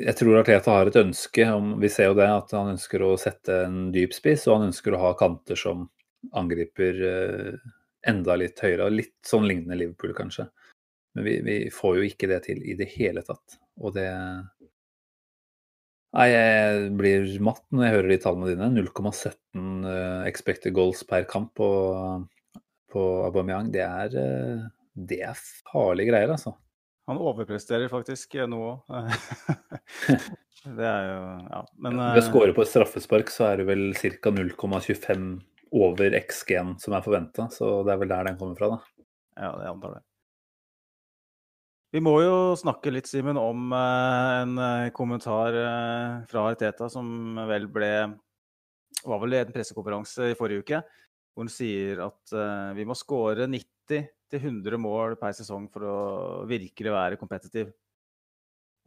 Jeg 0.00 0.14
tror 0.16 0.38
Arteta 0.40 0.72
har 0.72 0.88
et 0.88 0.96
ønske 0.96 1.44
om 1.52 1.74
Vi 1.82 1.90
ser 1.92 2.08
jo 2.08 2.14
det 2.16 2.28
at 2.32 2.54
han 2.56 2.70
ønsker 2.72 3.04
å 3.04 3.10
sette 3.20 3.58
en 3.66 3.90
dyp 3.92 4.14
spiss, 4.16 4.46
og 4.48 4.56
han 4.56 4.70
ønsker 4.70 4.96
å 4.96 5.02
ha 5.02 5.10
kanter 5.20 5.60
som 5.60 5.84
angriper 6.32 6.96
enda 8.08 8.38
litt 8.40 8.60
høyere. 8.64 8.88
Litt 8.92 9.18
sånn 9.28 9.44
lignende 9.48 9.76
Liverpool, 9.76 10.14
kanskje. 10.16 10.48
Men 11.16 11.26
vi, 11.26 11.36
vi 11.46 11.56
får 11.74 11.98
jo 11.98 12.06
ikke 12.06 12.28
det 12.30 12.42
til 12.46 12.62
i 12.62 12.76
det 12.78 12.88
hele 12.94 13.22
tatt. 13.26 13.58
Og 13.80 13.94
det 13.96 14.08
Nei, 16.10 16.26
jeg 16.32 16.86
blir 16.98 17.28
matt 17.46 17.62
når 17.70 17.84
jeg 17.84 17.94
hører 17.94 18.10
de 18.10 18.16
tallene 18.24 18.48
dine. 18.50 18.68
0,17 18.82 19.84
eh, 19.86 20.24
expected 20.26 20.74
goals 20.74 21.04
per 21.06 21.22
kamp 21.30 21.52
på, 21.60 21.68
på 22.90 23.04
Aubameyang. 23.28 23.70
Det 23.70 23.84
er, 23.86 24.16
eh, 24.18 24.64
det 24.98 25.20
er 25.28 25.38
farlige 25.70 26.10
greier, 26.10 26.34
altså. 26.34 26.56
Han 27.10 27.22
overpresterer 27.22 27.86
faktisk 27.92 28.34
eh, 28.40 28.50
nå 28.50 28.58
òg. 28.72 29.14
det 30.80 30.90
er 30.90 31.08
jo 31.12 31.22
Ja. 31.46 31.62
Men 31.86 32.02
Ved 32.02 32.24
å 32.24 32.26
score 32.26 32.58
på 32.58 32.66
et 32.66 32.74
straffespark 32.74 33.30
så 33.30 33.52
er 33.52 33.62
det 33.62 33.70
vel 33.70 33.86
ca. 33.94 34.34
0,25 34.34 35.30
over 35.78 36.20
XG-en 36.26 36.74
som 36.82 36.98
er 36.98 37.06
forventa. 37.06 37.46
Så 37.54 37.84
det 37.86 37.94
er 37.94 38.02
vel 38.02 38.10
der 38.10 38.32
den 38.32 38.38
kommer 38.42 38.58
fra, 38.58 38.74
da. 38.74 39.06
Ja, 39.38 39.54
jeg 39.62 39.76
antar 39.76 40.00
det. 40.00 40.06
Vi 41.90 41.98
må 41.98 42.12
jo 42.22 42.34
snakke 42.54 42.92
litt, 42.94 43.08
Simen, 43.10 43.38
om 43.40 43.72
eh, 43.74 44.32
en 44.44 44.58
eh, 44.62 44.90
kommentar 44.94 45.56
eh, 45.58 46.20
fra 46.30 46.44
Arteta 46.52 46.86
som 46.90 47.34
vel 47.50 47.66
ble 47.66 47.90
var 49.00 49.18
vel 49.22 49.34
i 49.34 49.40
en 49.40 49.50
pressekonferanse 49.50 50.28
i 50.30 50.36
forrige 50.38 50.62
uke, 50.62 50.80
hvor 51.32 51.46
han 51.46 51.50
sier 51.50 52.02
at 52.04 52.34
vi 52.76 52.84
må 52.84 52.92
skåre 52.98 53.46
90-100 53.48 54.76
mål 54.82 55.14
per 55.18 55.32
sesong 55.38 55.70
for 55.72 55.86
å 55.88 55.98
virkelig 56.50 56.92
være 56.92 57.18
kompetitiv. 57.18 57.70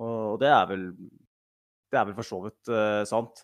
Og, 0.04 0.38
det 0.44 0.52
er 0.54 0.68
vel 0.70 0.84
det 0.94 1.98
er 1.98 2.06
vel 2.10 2.18
for 2.20 2.28
så 2.28 2.40
vidt 2.44 2.72
sant. 3.10 3.42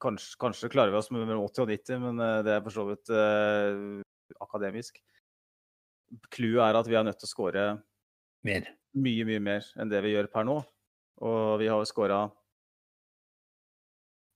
Kanskje, 0.00 0.38
kanskje 0.40 0.72
klarer 0.72 0.94
vi 0.94 1.00
oss 1.02 1.10
med 1.12 1.26
mellom 1.26 1.44
80 1.50 1.66
og 1.66 1.74
90, 1.74 2.02
men 2.06 2.24
det 2.46 2.54
er 2.56 2.64
for 2.64 2.78
så 2.78 2.86
vidt 2.88 3.12
akademisk. 4.48 5.02
Clouet 6.32 6.62
er 6.64 6.78
at 6.78 6.88
vi 6.88 6.96
er 6.98 7.04
nødt 7.06 7.18
til 7.20 7.28
å 7.28 7.32
skåre 7.32 7.66
Mer. 8.46 8.66
mye, 8.96 9.24
mye 9.28 9.42
mer 9.42 9.68
enn 9.76 9.90
det 9.90 10.00
vi 10.04 10.14
gjør 10.14 10.28
per 10.32 10.46
nå. 10.48 10.56
Og 11.26 11.58
vi 11.60 11.68
har 11.70 11.80
jo 11.80 11.88
skåra 11.88 12.24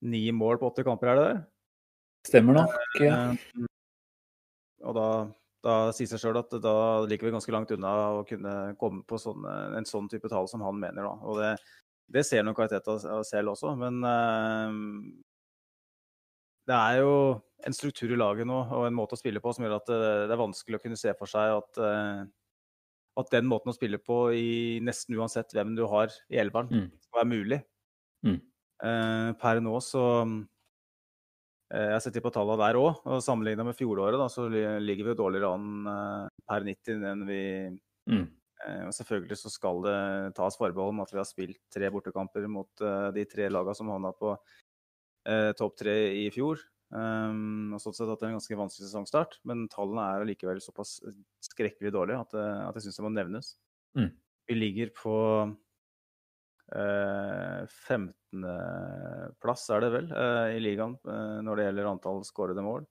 ni 0.08 0.22
mål 0.32 0.56
på 0.60 0.70
åtte 0.70 0.84
kamper, 0.86 1.10
er 1.12 1.18
det 1.18 1.26
det? 1.28 1.40
Stemmer 2.30 2.56
nok. 2.56 2.78
Ja. 3.00 3.18
Eh, 3.32 3.66
Og 4.88 4.94
da, 4.96 5.08
da 5.64 5.74
sier 5.92 6.08
seg 6.08 6.22
sjøl 6.22 6.38
at 6.40 6.54
da 6.64 6.74
ligger 7.04 7.28
vi 7.28 7.34
ganske 7.34 7.52
langt 7.52 7.72
unna 7.76 7.90
å 8.16 8.22
kunne 8.28 8.54
komme 8.80 9.02
på 9.04 9.18
sånne, 9.20 9.76
en 9.76 9.88
sånn 9.88 10.08
type 10.08 10.28
tall 10.32 10.48
som 10.48 10.64
han 10.64 10.78
mener. 10.80 11.04
Da. 11.04 11.12
Og 11.20 11.40
det, 11.40 11.50
det 12.16 12.24
ser 12.24 12.46
nok 12.48 12.62
Arteta 12.64 12.96
selv 13.28 13.52
også, 13.52 13.74
men 13.76 14.00
uh, 14.00 14.72
det 16.70 16.78
er 16.78 17.02
jo 17.02 17.12
en 17.66 17.74
struktur 17.76 18.12
i 18.14 18.18
laget 18.18 18.46
nå 18.48 18.58
og 18.72 18.86
en 18.86 18.94
måte 18.96 19.16
å 19.16 19.20
spille 19.20 19.40
på 19.42 19.52
som 19.54 19.64
gjør 19.66 19.76
at 19.78 19.88
det, 19.90 19.98
det 20.30 20.34
er 20.36 20.40
vanskelig 20.40 20.78
å 20.78 20.82
kunne 20.84 20.98
se 21.00 21.12
for 21.18 21.30
seg 21.30 21.56
at, 21.58 21.80
eh, 21.84 22.22
at 23.20 23.32
den 23.34 23.48
måten 23.50 23.72
å 23.72 23.76
spille 23.76 23.98
på 24.00 24.20
i 24.36 24.78
nesten 24.84 25.16
uansett 25.18 25.52
hvem 25.56 25.74
du 25.76 25.84
har 25.90 26.08
i 26.30 26.38
elveren, 26.40 26.70
Mm. 26.70 26.88
skal 27.04 27.20
være 27.20 27.30
mulig. 27.32 27.60
Mm. 28.24 28.40
Eh, 28.82 29.32
per 29.40 29.60
nå 29.60 29.74
så 29.84 30.04
eh, 31.72 31.90
Jeg 31.94 32.02
setter 32.06 32.24
på 32.24 32.32
tallene 32.34 32.58
der 32.64 32.78
òg, 32.80 33.00
og 33.06 33.22
sammenligna 33.24 33.64
med 33.66 33.76
fjoråret 33.78 34.18
da, 34.18 34.26
så 34.32 34.48
ligger 34.50 35.04
vi 35.06 35.12
jo 35.14 35.20
dårligere 35.22 35.52
an 35.54 35.68
eh, 35.92 36.28
per 36.48 36.66
90 36.66 37.04
enn 37.12 37.26
vi 37.28 37.42
Mm. 38.10 38.24
eh, 38.66 38.86
og 38.88 38.92
Selvfølgelig 38.96 39.36
så 39.38 39.50
skal 39.52 39.82
det 39.84 40.34
tas 40.34 40.56
forbehold 40.56 40.94
om 40.96 41.00
at 41.04 41.12
vi 41.12 41.18
har 41.20 41.28
spilt 41.28 41.60
tre 41.70 41.90
bortekamper 41.92 42.48
mot 42.48 42.68
eh, 42.80 43.10
de 43.14 43.24
tre 43.28 43.48
lagene 43.52 43.76
som 43.76 43.88
havna 43.92 44.10
på 44.16 44.32
eh, 45.28 45.52
topp 45.52 45.76
tre 45.76 45.94
i 46.24 46.30
fjor. 46.34 46.58
Um, 46.90 47.70
og 47.76 47.80
sånn 47.82 47.94
sett 47.94 48.10
at 48.10 48.18
det 48.18 48.26
er 48.26 48.32
en 48.32 48.38
ganske 48.40 48.58
vanskelig 48.58 48.86
sesongstart, 48.88 49.32
men 49.46 49.68
tallene 49.70 50.02
er 50.02 50.24
allikevel 50.24 50.60
såpass 50.64 50.90
skrekkelig 51.46 51.92
dårlige 51.94 52.22
at, 52.24 52.34
eh, 52.34 52.62
at 52.66 52.74
jeg 52.76 52.82
syns 52.88 52.98
det 52.98 53.06
må 53.06 53.12
nevnes. 53.14 53.46
Mm. 53.98 54.10
Vi 54.50 54.54
ligger 54.58 54.88
på 54.98 55.14
uh, 56.74 57.60
15.-plass, 57.86 59.62
er 59.70 59.78
det 59.84 59.90
vel, 59.94 60.08
uh, 60.10 60.48
i 60.50 60.60
ligaen 60.62 60.94
uh, 61.06 61.38
når 61.46 61.54
det 61.54 61.64
gjelder 61.68 61.92
antall 61.92 62.18
skårede 62.26 62.62
mål. 62.66 62.82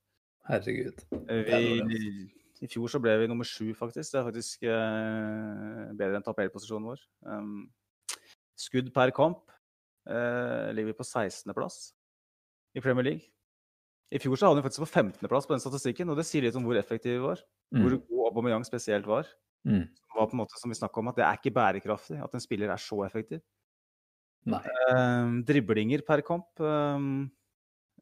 Herregud. 0.50 1.04
Eh, 1.30 1.44
er 1.46 1.86
Vi, 1.86 2.00
I 2.64 2.68
fjor 2.68 2.90
så 2.92 3.00
ble 3.02 3.14
vi 3.22 3.28
nummer 3.30 3.48
sju, 3.48 3.70
faktisk. 3.78 4.12
Det 4.12 4.20
er 4.20 4.28
faktisk 4.28 4.64
eh, 4.66 5.84
bedre 6.00 6.18
enn 6.18 6.26
tapellposisjonen 6.26 6.90
vår. 6.90 7.04
Um, 7.30 7.68
skudd 8.60 8.90
per 8.96 9.14
kamp 9.16 9.52
eh, 10.10 10.72
ligger 10.74 10.92
vi 10.92 10.98
på 10.98 11.06
16.-plass 11.06 11.78
i 12.76 12.84
Premier 12.84 13.12
League. 13.12 13.30
I 14.10 14.20
fjor 14.22 14.40
så 14.40 14.50
havnet 14.50 14.64
vi 14.64 14.68
faktisk 14.68 14.86
på 14.88 14.90
15.-plass 15.04 15.46
på 15.46 15.54
den 15.54 15.62
statistikken, 15.62 16.10
og 16.10 16.18
det 16.18 16.26
sier 16.26 16.42
litt 16.42 16.56
om 16.58 16.66
hvor 16.66 16.78
effektive 16.80 17.20
vi 17.20 17.26
var. 17.28 17.44
Hvor 17.76 17.94
Mm. 17.94 18.02
god 18.10 18.26
Aubameyang 18.32 18.66
spesielt 18.66 19.06
var. 19.06 19.28
Mm. 19.68 19.86
Det 19.86 20.16
var 20.16 20.28
på 20.28 20.34
en 20.34 20.42
måte 20.42 20.58
som 20.58 20.72
vi 20.72 20.76
snakket 20.80 20.98
om, 20.98 21.08
at 21.12 21.16
det 21.20 21.26
er 21.26 21.38
ikke 21.38 21.54
bærekraftig 21.54 22.18
at 22.24 22.34
en 22.34 22.42
spiller 22.42 22.72
er 22.74 22.82
så 22.82 23.06
effektiv. 23.06 23.42
Nei. 24.50 24.62
Eh, 24.64 25.44
driblinger 25.46 26.02
per 26.08 26.22
kamp. 26.26 26.48
Um, 26.60 27.30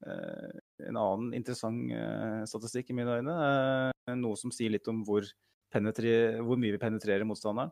eh, 0.06 0.60
en 0.88 0.96
annen 0.96 1.34
interessant 1.34 1.92
eh, 1.92 2.46
statistikk 2.46 2.92
i 2.92 2.94
mine 2.94 3.20
øyne. 3.20 3.92
eh, 4.08 4.16
noe 4.16 4.38
som 4.38 4.52
sier 4.52 4.70
litt 4.72 4.88
om 4.88 5.04
hvor, 5.04 5.28
hvor 5.74 6.58
mye 6.58 6.72
vi 6.72 6.80
penetrerer 6.80 7.26
motstanderen. 7.28 7.72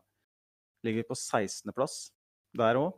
Ligger 0.84 1.08
på 1.08 1.16
16.-plass 1.16 2.10
der 2.54 2.76
òg. 2.76 2.92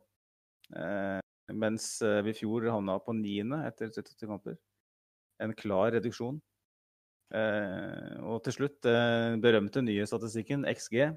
mens 1.52 2.02
eh, 2.02 2.22
vi 2.22 2.30
i 2.30 2.34
fjor 2.34 2.66
havna 2.70 2.98
på 2.98 3.14
9. 3.14 3.62
etter 3.68 3.88
30 3.88 4.26
kamper. 4.26 4.58
En 5.42 5.54
klar 5.54 5.92
reduksjon. 5.94 6.40
Eh, 7.34 8.14
og 8.24 8.40
til 8.46 8.56
slutt 8.56 8.78
den 8.86 9.42
berømte 9.44 9.82
nye 9.84 10.06
statistikken, 10.08 10.64
XG. 10.68 11.10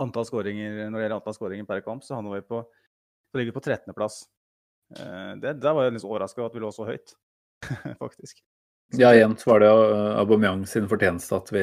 Antall 0.00 0.28
skåringer, 0.28 0.84
når 0.86 0.96
det 0.96 1.04
gjelder 1.06 1.18
antall 1.18 1.36
skåringer 1.36 1.68
per 1.68 1.82
kamp, 1.84 2.04
så 2.04 2.16
han 2.18 2.30
vi 2.32 2.40
på 2.46 2.62
ligger 3.36 3.56
på 3.56 3.64
13.-plass. 3.64 4.22
Eh, 4.98 5.34
det, 5.40 5.56
der 5.64 5.76
var 5.76 5.86
jeg 5.86 5.96
litt 5.96 6.06
overraska 6.08 6.46
at 6.46 6.56
vi 6.56 6.62
lå 6.62 6.70
så 6.72 6.86
høyt, 6.88 7.14
faktisk. 8.02 8.42
Ja, 8.92 9.14
igjen 9.16 9.38
var 9.48 9.62
det 9.62 9.70
Aubameyang 10.20 10.66
sin 10.68 10.88
fortjeneste 10.90 11.38
at 11.38 11.48
vi 11.54 11.62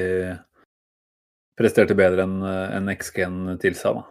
presterte 1.60 1.94
bedre 1.98 2.24
enn 2.26 2.40
enn 2.42 2.90
XG-en 2.96 3.60
tilsa, 3.62 3.92
da. 4.00 4.08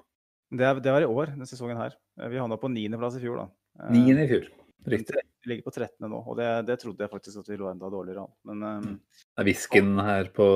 Det, 0.49 0.69
det 0.85 0.93
var 0.95 1.05
i 1.05 1.09
år, 1.09 1.35
denne 1.35 1.49
sesongen 1.49 1.77
her. 1.81 1.97
Eh, 2.21 2.29
Vi 2.33 2.39
havna 2.41 2.57
på 2.61 2.71
9.-plass 2.73 3.19
i 3.19 3.25
fjor, 3.25 3.43
da. 3.43 3.49
Eh, 3.83 3.91
Niende 3.97 4.25
i 4.25 4.31
fjor. 4.31 4.47
Riktig. 4.87 5.15
Vi 5.45 5.51
ligger 5.51 5.63
på 5.63 5.71
13. 5.71 6.07
nå, 6.09 6.21
og 6.23 6.37
det, 6.39 6.47
det 6.69 6.79
trodde 6.81 7.05
jeg 7.05 7.11
faktisk 7.11 7.41
at 7.43 7.51
vi 7.51 7.59
lå 7.59 7.69
enda 7.71 7.91
dårligere 7.93 8.25
an. 8.25 8.35
Men 8.49 8.63
um, 8.63 8.95
Det 9.11 9.43
er 9.43 9.49
hvisken 9.49 9.99
her 10.05 10.31
på 10.35 10.47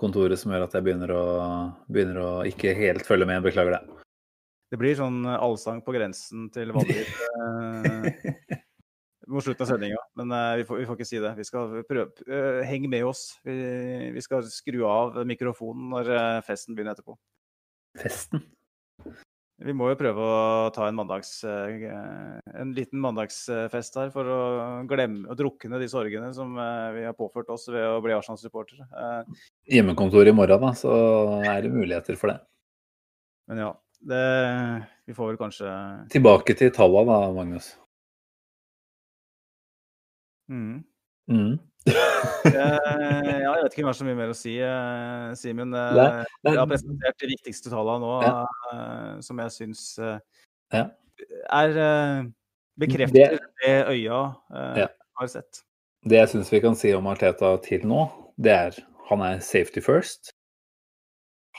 kontoret 0.00 0.40
som 0.40 0.54
gjør 0.54 0.66
at 0.68 0.76
jeg 0.76 0.86
begynner 0.86 1.12
å, 1.16 1.24
begynner 1.90 2.20
å 2.22 2.30
ikke 2.48 2.76
helt 2.78 3.06
følge 3.06 3.28
med. 3.28 3.42
Beklager 3.44 3.76
det. 3.76 3.82
det 4.72 4.80
blir 4.80 4.96
sånn 4.98 5.26
allsang 5.32 5.82
på 5.84 5.94
grensen 5.96 6.48
til 6.54 6.74
vanlig. 6.76 7.04
Eh, 7.42 9.28
mot 9.32 9.44
slutten 9.44 9.64
av 9.66 9.70
sendinga. 9.70 10.00
Men 10.18 10.32
uh, 10.34 10.54
vi, 10.60 10.64
får, 10.68 10.80
vi, 10.80 10.88
får, 10.88 10.98
ikke 10.98 11.10
si 11.10 11.20
det. 11.22 11.34
Vi 11.38 11.46
skal 11.48 11.76
prøve 11.88 12.26
uh, 12.30 12.62
Heng 12.68 12.88
med 12.90 13.06
oss. 13.08 13.26
Vi, 13.46 13.54
vi, 14.14 14.24
skal 14.24 14.46
skru 14.50 14.82
av 14.88 15.22
mikrofonen 15.28 15.92
når 15.94 16.16
festen 16.46 16.78
begynner 16.78 16.94
etterpå. 16.96 17.18
Festen? 17.98 18.46
Vi 19.62 19.74
må 19.76 19.88
jo 19.92 19.98
prøve 19.98 20.22
å 20.26 20.70
ta 20.74 20.88
en, 20.88 20.96
mandags, 20.98 21.30
en 21.46 22.72
liten 22.74 22.98
mandagsfest 23.02 23.98
her 24.00 24.10
for 24.14 24.26
å 24.26 24.40
glemme 24.90 25.28
og 25.30 25.38
drukne 25.38 25.78
de 25.78 25.88
sorgene 25.90 26.32
som 26.34 26.56
vi 26.96 27.04
har 27.06 27.14
påført 27.18 27.52
oss 27.54 27.68
ved 27.70 27.84
å 27.86 28.00
bli 28.02 28.14
Arsenal-supportere. 28.16 28.88
Hjemmekontor 29.70 30.26
i 30.26 30.34
morgen, 30.34 30.66
da, 30.66 30.72
så 30.78 30.94
er 31.46 31.62
det 31.62 31.72
muligheter 31.74 32.18
for 32.18 32.32
det. 32.32 32.40
Men 33.50 33.62
ja, 33.62 33.70
det, 34.02 34.22
vi 35.06 35.14
får 35.14 35.32
vel 35.32 35.38
kanskje 35.38 35.72
Tilbake 36.10 36.56
til 36.58 36.72
tallene 36.74 37.12
da, 37.12 37.30
Magnus. 37.36 37.72
Mm. 40.50 40.82
Mm. 41.30 41.52
Ja, 41.86 42.66
jeg 43.42 43.64
vet 43.64 43.74
ikke 43.74 43.82
om 43.82 43.88
jeg 43.88 43.88
har 43.88 43.96
så 43.98 44.06
mye 44.06 44.18
mer 44.18 44.30
å 44.30 44.36
si, 44.38 44.54
eh, 44.62 45.32
Simen. 45.38 45.72
Eh, 45.74 46.22
jeg 46.46 46.58
har 46.60 46.68
presentert 46.70 47.18
de 47.18 47.30
viktigste 47.32 47.72
tallene 47.72 48.04
nå, 48.04 48.12
ja. 48.22 48.34
Eh, 48.70 49.16
som 49.26 49.40
jeg 49.42 49.54
syns 49.56 49.82
ja. 49.98 50.84
er 51.50 51.74
bekrefter 52.78 53.36
det, 53.36 53.40
det 53.64 53.74
øya 53.90 54.20
ja. 54.78 54.88
har 55.18 55.30
sett. 55.30 55.64
Det 56.06 56.18
jeg 56.20 56.32
syns 56.32 56.52
vi 56.54 56.62
kan 56.62 56.78
si 56.78 56.92
om 56.94 57.08
Arteta 57.10 57.54
til 57.66 57.86
nå, 57.86 58.06
det 58.38 58.54
er 58.54 58.78
han 59.10 59.24
er 59.26 59.42
safety 59.44 59.82
first. 59.84 60.32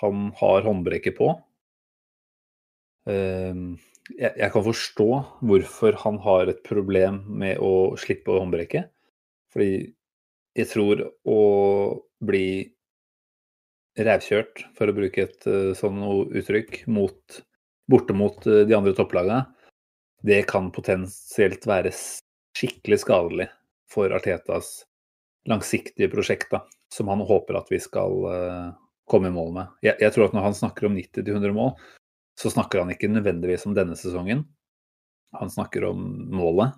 Han 0.01 0.31
har 0.39 0.63
håndbrekket 0.65 1.19
på. 1.19 1.35
Jeg, 3.05 4.49
kan 4.51 4.63
forstå 4.65 5.09
hvorfor 5.45 5.99
han 6.01 6.17
har 6.23 6.49
et 6.49 6.63
problem 6.65 7.21
med 7.39 7.59
å 7.61 7.93
slippe 7.99 8.33
håndbrekket. 8.33 8.89
Fordi 9.53 9.93
jeg 10.57 10.69
tror 10.69 11.01
å 11.25 11.39
bli 12.23 12.45
rævkjørt, 13.97 14.67
for 14.77 14.89
å 14.89 14.95
bruke 14.95 15.25
et 15.27 15.49
uh, 15.49 15.73
sånn 15.77 16.01
uttrykk, 16.33 16.83
mot, 16.89 17.41
borte 17.89 18.15
mot 18.17 18.37
uh, 18.49 18.63
de 18.67 18.77
andre 18.77 18.95
topplagene, 18.97 19.43
det 20.23 20.43
kan 20.49 20.71
potensielt 20.73 21.67
være 21.67 21.91
skikkelig 21.93 23.01
skadelig 23.03 23.49
for 23.91 24.13
Artetas 24.15 24.85
langsiktige 25.49 26.07
prosjekt, 26.09 26.49
da, 26.53 26.63
som 26.93 27.09
han 27.11 27.21
håper 27.27 27.59
at 27.59 27.69
vi 27.73 27.81
skal 27.83 28.15
uh, 28.29 28.69
komme 29.09 29.29
i 29.29 29.35
mål 29.35 29.51
med. 29.57 29.73
Jeg, 29.83 29.97
jeg, 29.99 30.15
tror 30.15 30.29
at 30.29 30.37
når 30.37 30.47
han 30.47 30.57
snakker 30.57 30.87
om 30.87 30.97
90-100 30.97 31.55
mål, 31.57 31.73
så 32.39 32.49
snakker 32.53 32.81
han 32.81 32.93
ikke 32.93 33.11
nødvendigvis 33.11 33.67
om 33.69 33.75
denne 33.77 33.97
sesongen. 33.99 34.45
Han 35.37 35.51
snakker 35.53 35.85
om 35.89 36.01
målet. 36.33 36.77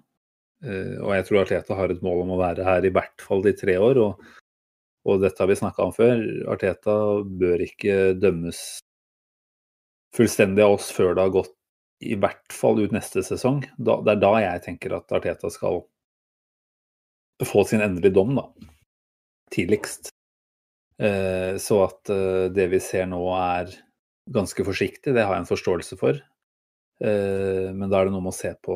Eh, 0.65 0.95
og 1.01 1.13
jeg 1.13 1.27
tror 1.27 1.43
Arteta 1.43 1.77
har 1.77 1.93
et 1.93 2.03
mål 2.05 2.23
om 2.23 2.33
å 2.35 2.41
være 2.41 2.65
her 2.65 2.87
i 2.87 2.93
hvert 2.93 3.21
fall 3.21 3.43
de 3.45 3.53
tre 3.57 3.77
år. 3.81 3.99
Og, 4.01 4.25
og 5.05 5.21
dette 5.23 5.41
har 5.41 5.51
vi 5.51 5.59
snakka 5.59 5.85
om 5.85 5.93
før. 5.95 6.23
Arteta 6.51 6.95
bør 7.43 7.65
ikke 7.67 8.15
dømmes 8.17 8.63
fullstendig 10.15 10.63
av 10.63 10.77
oss 10.77 10.89
før 10.95 11.13
det 11.13 11.25
har 11.25 11.35
gått 11.35 11.53
i 12.05 12.15
hvert 12.19 12.53
fall 12.53 12.79
ut 12.81 12.93
neste 12.95 13.23
sesong. 13.25 13.63
Da, 13.77 13.99
det 14.05 14.15
er 14.15 14.23
da 14.23 14.33
jeg 14.43 14.65
tenker 14.65 14.97
at 14.97 15.13
Arteta 15.15 15.51
skal 15.53 15.83
få 17.45 17.65
sin 17.67 17.83
endelige 17.83 18.15
dom, 18.15 18.35
da. 18.37 18.45
Tidligst. 19.53 20.09
Eh, 21.03 21.55
så 21.61 21.81
at 21.85 22.11
eh, 22.13 22.45
det 22.55 22.69
vi 22.71 22.79
ser 22.83 23.09
nå 23.11 23.21
er 23.35 23.73
ganske 24.31 24.65
forsiktig, 24.65 25.13
det 25.13 25.23
har 25.23 25.35
jeg 25.35 25.43
en 25.43 25.51
forståelse 25.51 25.99
for. 25.99 26.23
Men 26.95 27.91
da 27.91 27.99
er 27.99 28.07
det 28.07 28.13
noe 28.13 28.23
med 28.23 28.31
å 28.31 28.37
se 28.37 28.53
på, 28.63 28.75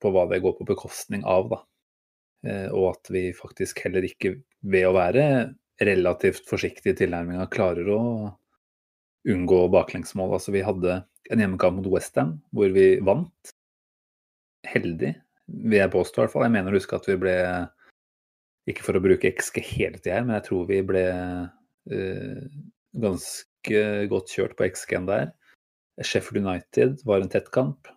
på 0.00 0.12
hva 0.14 0.26
det 0.30 0.40
går 0.44 0.56
på 0.58 0.66
bekostning 0.68 1.24
av, 1.28 1.50
da. 1.52 1.60
Eh, 2.48 2.68
og 2.72 2.94
at 2.94 3.10
vi 3.12 3.28
faktisk 3.36 3.82
heller 3.84 4.06
ikke, 4.06 4.38
ved 4.60 4.88
å 4.88 4.96
være 4.96 5.24
relativt 5.80 6.48
forsiktige 6.48 6.94
i 6.94 7.00
tilnærminga, 7.02 7.48
klarer 7.52 7.88
å 7.92 8.02
unngå 9.28 9.64
baklengsmål. 9.72 10.34
Altså, 10.36 10.52
vi 10.54 10.64
hadde 10.64 11.02
en 11.30 11.42
hjemmekamp 11.42 11.80
mot 11.80 11.90
Westham 11.94 12.38
hvor 12.56 12.72
vi 12.74 12.94
vant. 13.04 13.52
Heldig, 14.68 15.14
vil 15.48 15.80
jeg 15.80 15.92
påstå 15.92 16.20
i 16.20 16.24
hvert 16.24 16.34
fall. 16.34 16.46
Jeg 16.48 16.56
mener 16.56 16.72
å 16.72 16.80
huske 16.80 16.96
at 16.96 17.08
vi 17.08 17.20
ble 17.20 17.36
Ikke 18.68 18.84
for 18.84 18.94
å 18.94 19.00
bruke 19.02 19.30
XG 19.32 19.62
hele 19.64 19.98
tida 19.98 20.18
her, 20.18 20.26
men 20.28 20.36
jeg 20.36 20.44
tror 20.46 20.66
vi 20.68 20.76
ble 20.86 21.00
uh, 21.10 22.42
ganske 23.02 23.80
godt 24.12 24.34
kjørt 24.36 24.52
på 24.58 24.68
XG-en 24.68 25.08
der. 25.08 25.30
Sheffield 26.04 26.44
United 26.44 27.00
var 27.08 27.24
en 27.24 27.32
tett 27.32 27.48
kamp. 27.56 27.88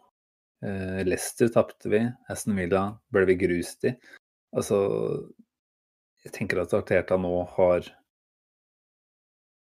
Eh, 0.63 1.05
Leicester 1.05 1.47
tapte 1.47 1.89
vi. 1.89 1.99
Aston 2.31 2.55
Villa 2.55 2.85
ble 3.11 3.25
vi 3.27 3.35
grust 3.35 3.83
i. 3.89 3.93
Altså 4.55 4.77
Jeg 6.23 6.31
tenker 6.37 6.61
at 6.61 6.73
Arteta 6.77 7.17
nå 7.19 7.33
har 7.57 7.87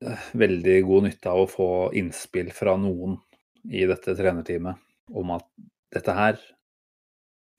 eh, 0.06 0.28
veldig 0.40 0.78
god 0.88 1.08
nytte 1.10 1.32
av 1.32 1.44
å 1.44 1.52
få 1.52 1.70
innspill 2.00 2.54
fra 2.56 2.78
noen 2.80 3.18
i 3.66 3.84
dette 3.90 4.16
trenerteamet 4.16 5.12
om 5.12 5.34
at 5.36 5.48
dette 5.92 6.16
her 6.16 6.40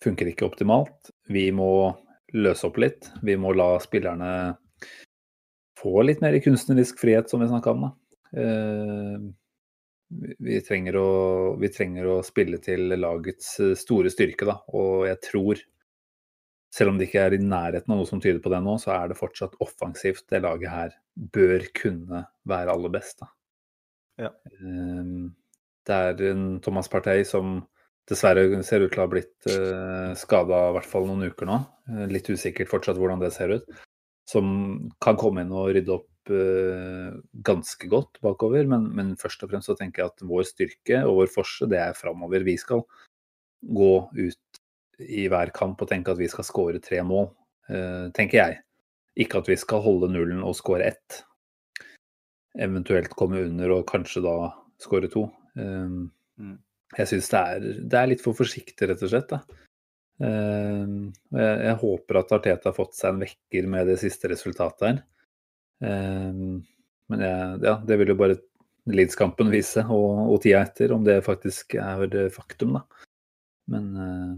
funker 0.02 0.30
ikke 0.30 0.46
optimalt. 0.48 1.10
Vi 1.28 1.50
må 1.52 1.92
løse 2.36 2.66
opp 2.68 2.80
litt. 2.80 3.10
Vi 3.26 3.36
må 3.40 3.52
la 3.56 3.74
spillerne 3.82 4.30
få 5.76 6.00
litt 6.08 6.22
mer 6.24 6.38
kunstnerisk 6.40 7.00
frihet, 7.02 7.28
som 7.28 7.42
vi 7.42 7.50
snakka 7.50 7.74
om. 7.74 7.84
da. 7.84 7.92
Eh, 10.12 10.34
vi 10.38 10.60
trenger, 10.64 10.98
å, 11.00 11.08
vi 11.60 11.70
trenger 11.72 12.10
å 12.10 12.18
spille 12.26 12.60
til 12.62 12.94
lagets 12.98 13.56
eh, 13.62 13.74
store 13.78 14.12
styrke, 14.12 14.48
da. 14.48 14.58
Og 14.76 15.06
jeg 15.08 15.20
tror, 15.30 15.62
selv 16.74 16.92
om 16.92 16.98
det 16.98 17.08
ikke 17.08 17.24
er 17.26 17.36
i 17.36 17.42
nærheten 17.42 17.92
av 17.92 18.02
noe 18.02 18.08
som 18.08 18.22
tyder 18.22 18.42
på 18.44 18.52
det 18.52 18.62
nå, 18.64 18.76
så 18.82 18.94
er 18.96 19.10
det 19.10 19.20
fortsatt 19.20 19.58
offensivt 19.64 20.26
det 20.32 20.42
laget 20.44 20.72
her 20.72 20.98
bør 21.14 21.66
kunne 21.76 22.26
være 22.48 22.74
aller 22.74 22.94
best. 22.98 23.22
Da. 23.22 23.32
Ja. 24.26 24.34
Eh, 24.52 25.16
det 25.86 25.96
er 26.10 26.28
en 26.32 26.46
Thomas 26.62 26.90
Partey 26.90 27.22
som 27.26 27.60
dessverre 28.10 28.62
ser 28.66 28.82
ut 28.82 28.92
til 28.92 29.00
å 29.00 29.04
ha 29.04 29.10
blitt 29.10 29.46
uh, 29.50 30.12
skada 30.18 30.58
i 30.68 30.74
hvert 30.76 30.86
fall 30.86 31.08
noen 31.08 31.26
uker 31.26 31.46
nå. 31.46 31.56
Litt 32.10 32.26
usikkert 32.30 32.70
fortsatt 32.70 32.98
hvordan 32.98 33.22
det 33.22 33.32
ser 33.34 33.50
ut. 33.54 33.66
Som 34.26 34.48
kan 35.02 35.18
komme 35.18 35.42
inn 35.42 35.54
og 35.54 35.72
rydde 35.74 35.94
opp 35.94 36.06
ganske 37.46 37.88
godt 37.90 38.20
bakover. 38.24 38.66
Men, 38.70 38.88
men, 38.96 39.14
først 39.20 39.42
og 39.44 39.52
fremst 39.52 39.70
så 39.70 39.76
tenker 39.78 40.02
jeg 40.02 40.12
at 40.12 40.26
vår 40.26 40.46
styrke 40.48 41.02
og 41.06 41.22
vår 41.22 41.32
forse, 41.32 41.68
det 41.70 41.80
er 41.82 41.96
framover. 41.98 42.44
Vi 42.46 42.56
skal 42.60 42.84
gå 43.76 43.92
ut 44.12 44.60
i 45.02 45.26
hver 45.28 45.52
kamp 45.56 45.82
og 45.82 45.90
tenke 45.90 46.12
at 46.12 46.20
vi 46.20 46.28
skal 46.32 46.46
skåre 46.46 46.80
tre 46.82 47.02
mål, 47.04 47.28
uh, 47.70 48.08
tenker 48.16 48.40
jeg. 48.40 48.60
Ikke 49.16 49.40
at 49.42 49.50
vi 49.50 49.56
skal 49.60 49.84
holde 49.84 50.10
nullen 50.12 50.42
og 50.44 50.56
skåre 50.56 50.88
ett. 50.92 51.22
Eventuelt 52.56 53.12
komme 53.16 53.42
under 53.44 53.78
og 53.78 53.88
kanskje 53.88 54.24
da 54.24 54.36
skåre 54.80 55.10
to. 55.12 55.26
Um, 55.56 56.08
mm. 56.40 56.56
Jeg 56.96 57.10
syns 57.10 57.28
det, 57.32 57.44
det, 57.90 57.98
er 57.98 58.10
litt 58.12 58.24
for 58.24 58.36
forsiktig, 58.36 58.88
rett 58.88 59.02
og 59.04 59.12
slett. 59.12 59.32
da. 59.32 59.62
Jeg, 60.16 61.02
jeg, 61.36 61.74
håper 61.82 62.20
at 62.22 62.30
Arteta 62.32 62.70
har 62.70 62.76
fått 62.76 62.94
seg 62.96 63.12
en 63.12 63.24
vekker 63.24 63.66
med 63.68 63.90
det 63.90 63.98
siste 64.00 64.30
resultatet 64.32 64.86
her. 64.86 65.00
Ehm, 65.84 66.60
men 67.12 67.22
ja, 67.22 67.76
det 67.86 67.98
vil 68.00 68.12
jo 68.14 68.18
bare 68.18 68.38
Leeds-kampen 68.86 69.50
vise, 69.50 69.82
og, 69.90 70.30
og 70.30 70.40
tida 70.44 70.62
etter, 70.62 70.94
om 70.94 71.02
det 71.06 71.18
faktisk 71.26 71.74
er 71.80 72.30
faktum, 72.34 72.78
da. 72.78 73.06
Men 73.72 73.88
eh, 73.98 74.34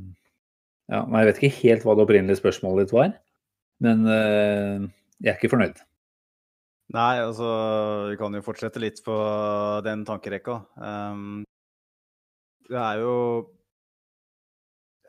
ja, 0.89 1.03
jeg 1.05 1.29
vet 1.29 1.43
ikke 1.43 1.59
helt 1.59 1.85
hva 1.85 1.97
det 1.97 2.07
opprinnelige 2.07 2.41
spørsmålet 2.41 2.87
ditt 2.87 2.97
var, 2.97 3.13
men 3.85 4.09
eh, 4.09 4.89
jeg 5.21 5.35
er 5.35 5.37
ikke 5.37 5.53
fornøyd. 5.53 5.83
Nei, 6.97 7.21
altså 7.21 7.49
vi 8.09 8.17
kan 8.17 8.33
jo 8.33 8.45
fortsette 8.47 8.81
litt 8.81 9.03
på 9.05 9.15
den 9.85 10.07
tankerekka. 10.09 10.55
Um, 10.81 11.43
det 12.69 12.81
er 12.81 13.03
jo 13.03 13.17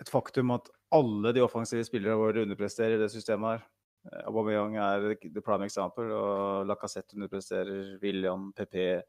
et 0.04 0.12
faktum 0.12 0.52
at 0.56 0.68
alle 0.96 1.32
de 1.36 1.44
offensive 1.46 1.86
spillerne 1.88 2.20
våre 2.20 2.44
underpresterer 2.44 2.98
i 2.98 3.00
det 3.00 3.08
systemet 3.14 3.54
her. 3.54 3.64
Eh, 4.08 4.22
Aubameyang 4.30 4.78
er 4.80 5.10
the 5.26 5.43
prime 5.43 5.68
example, 5.68 6.08
og 6.16 6.70
Lacassette 6.70 7.18
underpresterer. 7.18 7.97
William, 8.04 8.52
PP, 8.56 9.02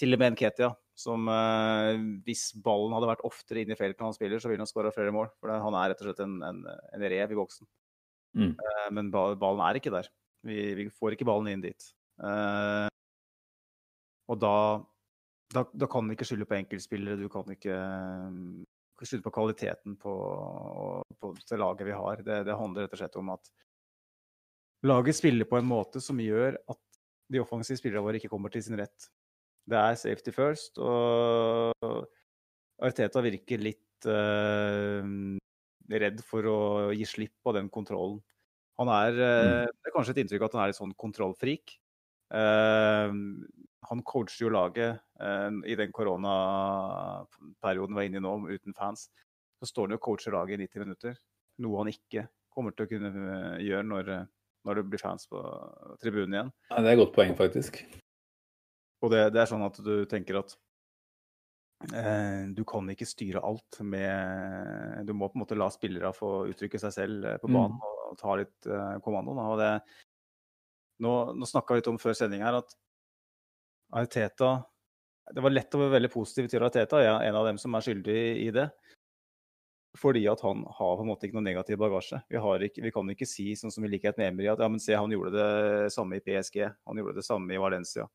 til 0.00 0.16
og 0.16 0.22
med 0.22 0.34
Nketia, 0.34 0.70
som 0.96 1.28
eh, 1.28 1.98
hvis 2.24 2.50
ballen 2.64 2.94
hadde 2.96 3.10
vært 3.10 3.26
oftere 3.28 3.64
inn 3.64 3.72
i 3.72 3.78
feltet 3.78 4.00
når 4.00 4.12
han 4.12 4.16
spiller, 4.16 4.40
så 4.40 4.50
ville 4.50 4.64
han 4.64 4.70
skåra 4.70 4.92
flere 4.94 5.12
mål. 5.14 5.28
For 5.40 5.52
han 5.52 5.76
er 5.76 5.92
rett 5.92 6.02
og 6.02 6.08
slett 6.08 6.24
en, 6.24 6.38
en, 6.46 6.62
en 6.68 7.06
rev 7.12 7.34
i 7.34 7.38
boksen. 7.38 7.68
Mm. 8.38 8.54
Eh, 8.54 8.88
men 8.96 9.10
ballen 9.12 9.64
er 9.66 9.80
ikke 9.80 9.92
der. 9.94 10.08
Vi, 10.46 10.60
vi, 10.78 10.88
får 10.94 11.16
ikke 11.16 11.28
ballen 11.28 11.50
inn 11.52 11.64
dit. 11.64 11.90
Eh, 12.24 12.88
og 14.30 14.38
da, 14.40 14.54
da, 15.52 15.64
da 15.74 15.88
kan 15.90 16.06
du 16.06 16.14
ikke 16.14 16.28
skylde 16.28 16.48
på 16.48 16.56
enkeltspillere. 16.60 17.20
Du 17.20 17.28
kan 17.32 17.48
ikke 17.52 17.76
skylde 19.02 19.24
på 19.26 19.34
kvaliteten 19.34 19.96
på, 20.00 20.14
på, 21.18 21.34
det 21.40 21.60
laget 21.60 21.88
vi 21.88 21.96
har. 21.98 22.22
Det, 22.24 22.44
det 22.48 22.56
handler 22.56 22.86
rett 22.86 22.96
og 22.96 23.02
slett 23.02 23.20
om 23.20 23.34
at 23.34 23.52
laget 24.86 25.16
spiller 25.16 25.48
på 25.48 25.58
en 25.58 25.68
måte 25.68 26.00
som 26.02 26.20
gjør 26.20 26.56
at 26.70 26.80
de 27.30 27.42
offensive 27.42 27.78
spillerne 27.78 28.04
våre 28.04 28.20
ikke 28.20 28.32
kommer 28.32 28.52
til 28.52 28.64
sin 28.64 28.78
rett. 28.80 29.10
Det 29.70 29.78
er 29.78 29.98
safety 29.98 30.32
first, 30.34 30.80
og 30.82 32.06
Arteta 32.80 33.22
virker 33.22 33.60
litt 33.62 34.08
uh, 34.08 35.04
redd 35.90 36.22
for 36.26 36.48
å 36.48 36.58
gi 36.96 37.06
slipp 37.06 37.36
på 37.44 37.54
den 37.54 37.68
kontrollen. 37.72 38.18
Han 38.80 38.88
er, 38.88 39.12
eh, 39.12 39.66
Det 39.68 39.90
er 39.90 39.92
kanskje 39.92 40.14
et 40.14 40.20
inntrykk 40.22 40.46
at 40.46 40.54
han 40.56 40.62
er 40.62 40.70
litt 40.70 40.78
sånn 40.78 40.94
kontrollfrik. 40.96 41.74
Uh, 42.32 43.12
han 43.90 44.02
coacher 44.06 44.46
jo 44.46 44.52
laget 44.54 45.02
i 45.68 45.74
den 45.76 45.90
koronaperioden 45.92 47.96
vi 47.96 48.00
er 48.00 48.08
inne 48.08 48.20
i 48.20 48.24
nå, 48.24 48.32
uten 48.48 48.76
fans. 48.76 49.08
Så 49.60 49.68
står 49.68 49.88
han 49.88 49.96
jo 49.96 50.00
og 50.00 50.06
coacher 50.06 50.32
laget 50.32 50.56
i 50.56 50.64
90 50.64 50.84
minutter. 50.84 51.18
Noe 51.60 51.82
han 51.82 51.92
ikke 51.92 52.24
kommer 52.54 52.76
til 52.76 52.86
å 52.86 52.90
kunne 52.92 53.10
gjøre 53.60 53.88
når, 53.88 54.12
når 54.66 54.80
det 54.80 54.84
blir 54.92 55.00
fans 55.02 55.24
på 55.30 55.40
tribunen 56.02 56.34
igjen. 56.36 56.50
Ja, 56.70 56.80
det 56.82 56.90
er 56.90 56.96
et 56.96 57.00
godt 57.00 57.14
poeng, 57.16 57.32
faktisk. 57.38 57.78
Og 59.00 59.12
det, 59.14 59.22
det 59.32 59.40
er 59.40 59.48
sånn 59.48 59.64
at 59.64 59.78
du 59.80 60.04
tenker 60.10 60.40
at 60.42 60.52
eh, 61.94 62.42
du 62.52 62.60
kan 62.68 62.88
ikke 62.92 63.08
styre 63.08 63.40
alt 63.46 63.78
med 63.80 65.06
Du 65.08 65.14
må 65.16 65.30
på 65.30 65.38
en 65.38 65.44
måte 65.46 65.56
la 65.56 65.70
spillere 65.72 66.10
få 66.12 66.32
uttrykke 66.52 66.80
seg 66.82 66.92
selv 66.98 67.24
eh, 67.30 67.38
på 67.40 67.48
Mm. 67.48 67.56
banen 67.56 67.78
og, 67.80 68.02
og 68.12 68.18
ta 68.20 68.36
litt 68.36 68.68
eh, 68.68 68.98
kommando. 69.04 69.32
Da. 69.38 69.46
Og 69.54 69.58
det, 69.62 69.70
nå 71.00 71.14
nå 71.40 71.48
snakka 71.48 71.72
vi 71.74 71.80
litt 71.80 71.88
om 71.94 71.98
før 72.02 72.16
sending 72.18 72.44
her 72.44 72.60
at 72.60 72.76
Arteta 73.96 74.50
Det 75.32 75.42
var 75.42 75.50
lett 75.54 75.74
å 75.74 75.80
være 75.80 75.94
veldig 75.96 76.10
positiv 76.12 76.48
til 76.50 76.62
Arteta. 76.66 77.00
Jeg 77.00 77.10
er 77.14 77.28
en 77.30 77.36
av 77.38 77.46
dem 77.48 77.58
som 77.58 77.74
er 77.78 77.84
skyldig 77.86 78.18
i 78.44 78.50
det. 78.54 78.68
Fordi 79.98 80.22
at 80.30 80.42
han 80.46 80.62
har 80.70 80.96
på 80.96 81.02
en 81.02 81.08
måte 81.08 81.26
ikke 81.26 81.34
noe 81.34 81.46
negativ 81.48 81.80
bagasje. 81.80 82.20
Vi, 82.30 82.38
har 82.38 82.62
ikke, 82.62 82.82
vi 82.84 82.92
kan 82.94 83.08
ikke 83.10 83.26
si, 83.26 83.48
sånn 83.58 83.72
som 83.74 83.84
i 83.84 83.90
likhet 83.90 84.20
med 84.20 84.30
Emery, 84.30 84.46
at 84.52 84.62
ja, 84.62 84.68
men 84.70 84.82
se, 84.82 84.94
han 84.94 85.10
gjorde 85.10 85.32
det 85.34 85.90
samme 85.94 86.20
i 86.20 86.22
PSG. 86.22 86.60
Han 86.86 87.00
gjorde 87.00 87.16
det 87.18 87.26
samme 87.26 87.56
i 87.56 87.58
Valencia. 87.58 88.06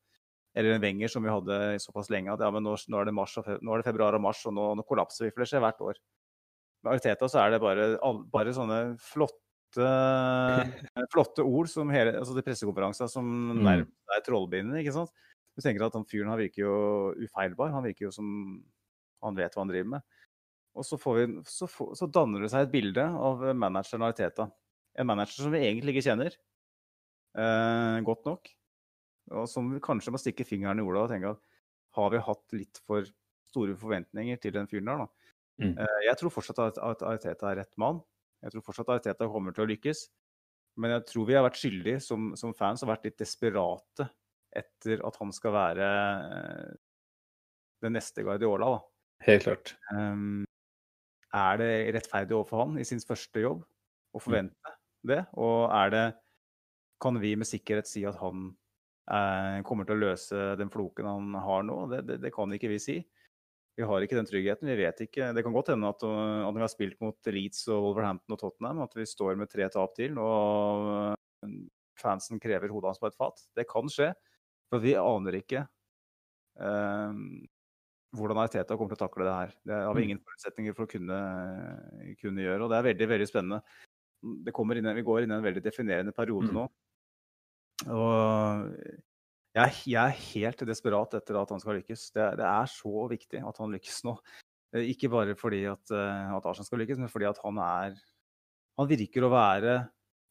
Eller 0.56 0.72
en 0.72 0.80
Wenger 0.80 1.12
som 1.12 1.26
vi 1.26 1.28
hadde 1.28 1.58
såpass 1.84 2.08
lenge 2.08 2.32
at 2.32 2.40
ja, 2.40 2.48
men 2.54 2.64
nå, 2.64 2.72
nå, 2.88 3.00
er, 3.02 3.10
det 3.10 3.12
mars 3.12 3.34
nå 3.36 3.74
er 3.74 3.82
det 3.82 3.88
februar 3.90 4.16
og 4.16 4.24
mars, 4.24 4.40
og 4.48 4.56
nå, 4.56 4.70
nå 4.78 4.86
kollapser 4.88 5.26
vi. 5.26 5.34
For 5.34 5.44
det 5.44 5.50
skjer 5.50 5.64
hvert 5.66 5.84
år. 5.84 6.00
Med 6.86 6.96
Arteta 6.96 7.28
så 7.28 7.42
er 7.42 7.52
det 7.52 7.60
bare, 7.60 7.90
bare 8.32 8.56
sånne 8.56 8.80
flotte, 9.04 9.90
flotte 11.12 11.44
ord 11.44 11.68
som 11.68 11.92
hele 11.92 12.16
altså 12.16 12.38
det 12.38 12.46
pressekonferansen 12.46 13.12
som 13.12 13.28
Mm. 13.52 13.64
nærmest 13.68 14.16
er 14.16 14.24
trollbindende. 14.24 14.80
ikke 14.80 14.96
sant? 14.96 15.12
Du 15.56 15.60
tenker 15.60 15.84
at 15.84 15.96
han 15.96 16.08
fyren 16.08 16.32
han 16.32 16.40
virker 16.40 16.64
jo 16.64 16.76
ufeilbar. 17.20 17.76
Han 17.76 17.84
virker 17.84 18.08
jo 18.08 18.14
som 18.16 18.30
han 19.24 19.36
vet 19.36 19.52
hva 19.52 19.64
han 19.64 19.72
driver 19.72 19.92
med. 19.98 20.15
Og 20.76 20.84
så, 20.84 20.98
får 21.00 21.18
vi, 21.18 21.26
så, 21.48 21.68
får, 21.70 21.94
så 21.96 22.08
danner 22.12 22.44
det 22.44 22.50
seg 22.52 22.66
et 22.66 22.72
bilde 22.74 23.02
av 23.02 23.42
manageren 23.56 24.04
Ariteta. 24.04 24.50
En 24.96 25.08
manager 25.08 25.46
som 25.46 25.52
vi 25.52 25.62
egentlig 25.64 25.94
ikke 25.94 26.06
kjenner 26.10 26.34
eh, 27.36 27.98
godt 28.04 28.28
nok. 28.28 28.50
Og 29.36 29.48
som 29.50 29.70
vi 29.72 29.82
kanskje 29.82 30.12
må 30.14 30.20
stikke 30.20 30.46
fingeren 30.46 30.80
i 30.80 30.84
jorda 30.84 31.06
og 31.06 31.12
tenke 31.12 31.32
at 31.34 31.42
har 31.96 32.12
vi 32.12 32.20
hatt 32.26 32.56
litt 32.56 32.80
for 32.84 33.08
store 33.48 33.76
forventninger 33.80 34.38
til 34.40 34.52
den 34.54 34.68
fyren 34.68 34.90
der, 34.90 35.04
da? 35.04 35.32
Mm. 35.56 35.72
Eh, 35.80 36.00
jeg 36.10 36.20
tror 36.20 36.34
fortsatt 36.34 36.60
at, 36.66 36.80
at 36.84 37.04
Arteta 37.08 37.50
er 37.50 37.62
rett 37.62 37.72
mann. 37.80 38.02
Jeg 38.44 38.52
tror 38.52 38.66
fortsatt 38.66 38.90
at 38.90 38.98
Ariteta 38.98 39.28
kommer 39.32 39.56
til 39.56 39.64
å 39.64 39.70
lykkes. 39.72 40.04
Men 40.76 40.92
jeg 40.92 41.06
tror 41.08 41.28
vi 41.28 41.36
har 41.36 41.46
vært 41.46 41.60
skyldige 41.60 42.02
som, 42.04 42.34
som 42.36 42.52
fans 42.56 42.84
og 42.84 42.90
vært 42.92 43.08
litt 43.08 43.16
desperate 43.20 44.10
etter 44.56 45.00
at 45.04 45.16
han 45.20 45.32
skal 45.32 45.54
være 45.56 45.86
eh, 46.36 46.74
den 47.84 47.96
neste 47.96 48.24
Guardiola. 48.24 48.76
da. 48.76 48.82
Helt 49.26 49.46
klart. 49.48 49.72
Um, 49.92 50.44
er 51.36 51.58
det 51.60 51.72
rettferdig 51.96 52.36
overfor 52.36 52.64
han 52.64 52.78
i 52.80 52.86
sin 52.88 53.02
første 53.04 53.42
jobb 53.42 53.64
å 54.16 54.22
forvente 54.22 54.76
det? 55.06 55.22
Og 55.38 55.66
er 55.70 55.92
det 55.94 56.06
Kan 57.02 57.18
vi 57.20 57.34
med 57.36 57.44
sikkerhet 57.44 57.84
si 57.84 58.06
at 58.08 58.16
han 58.16 58.46
eh, 59.12 59.58
kommer 59.68 59.84
til 59.84 59.98
å 59.98 60.04
løse 60.06 60.54
den 60.56 60.70
floken 60.72 61.04
han 61.04 61.34
har 61.44 61.66
nå? 61.68 61.82
Det, 61.92 61.98
det, 62.08 62.16
det 62.22 62.30
kan 62.32 62.52
ikke 62.56 62.70
vi 62.72 62.78
si. 62.80 62.94
Vi 63.76 63.84
har 63.84 64.00
ikke 64.00 64.16
den 64.16 64.28
tryggheten. 64.28 64.70
Vi 64.70 64.78
vet 64.80 65.02
ikke. 65.04 65.28
Det 65.36 65.44
kan 65.44 65.52
godt 65.52 65.74
hende 65.74 65.90
at, 65.92 66.00
at 66.00 66.46
når 66.48 66.56
vi 66.56 66.64
har 66.64 66.72
spilt 66.72 67.02
mot 67.04 67.28
Leeds 67.28 67.66
og 67.68 67.90
Wolverhampton 67.90 68.32
og 68.32 68.40
Tottenham, 68.40 68.80
at 68.86 68.96
vi 68.96 69.04
står 69.04 69.36
med 69.36 69.52
tre 69.52 69.68
tap 69.68 69.92
til 69.98 70.16
og 70.16 70.86
uh, 71.44 71.58
fansen 72.00 72.40
krever 72.40 72.72
hodet 72.72 72.94
hans 72.94 73.02
på 73.02 73.10
et 73.10 73.18
fat. 73.18 73.44
Det 73.56 73.66
kan 73.68 73.92
skje. 73.92 74.14
For 74.72 74.82
vi 74.82 74.96
aner 74.98 75.36
ikke 75.38 75.60
eh, 76.58 77.18
hvordan 78.14 78.38
Arteta 78.44 78.76
kommer 78.76 78.94
til 78.94 79.00
å 79.00 79.04
takle 79.08 79.26
det 79.26 79.34
her. 79.34 79.54
Det 79.66 79.80
har 79.88 79.96
vi 79.96 80.06
ingen 80.06 80.20
forutsetninger 80.22 80.76
for 80.76 80.86
å 80.86 80.90
kunne, 80.90 81.18
kunne 82.20 82.44
gjøre, 82.44 82.62
og 82.64 82.70
det 82.70 82.78
er 82.78 82.88
veldig 82.90 83.08
veldig 83.12 83.28
spennende. 83.28 83.60
Det 84.46 84.54
inn, 84.54 84.94
vi 84.96 85.04
går 85.06 85.22
inn 85.24 85.34
i 85.34 85.36
en 85.36 85.44
veldig 85.44 85.62
definerende 85.64 86.14
periode 86.16 86.48
Mm. 86.50 86.54
nå. 86.54 86.66
Og 87.92 88.72
jeg, 89.56 89.72
jeg 89.88 90.00
er 90.00 90.22
helt 90.32 90.64
desperat 90.68 91.14
etter 91.18 91.38
at 91.40 91.52
han 91.52 91.60
skal 91.60 91.78
lykkes. 91.78 92.10
Det, 92.14 92.26
det 92.40 92.46
er 92.48 92.70
så 92.72 93.06
viktig 93.10 93.40
at 93.40 93.60
han 93.62 93.72
lykkes 93.72 94.02
nå. 94.08 94.16
Eh, 94.74 94.88
Ikke 94.92 95.10
bare 95.12 95.36
fordi 95.38 95.64
at, 95.70 95.92
eh, 95.92 96.32
at 96.36 96.48
Arsenal 96.48 96.68
skal 96.68 96.82
lykkes, 96.82 97.00
men 97.00 97.12
fordi 97.12 97.28
at 97.30 97.40
han 97.44 97.58
er 97.58 97.96
Han 98.76 98.88
virker 98.90 99.24
å 99.24 99.30
være 99.32 99.74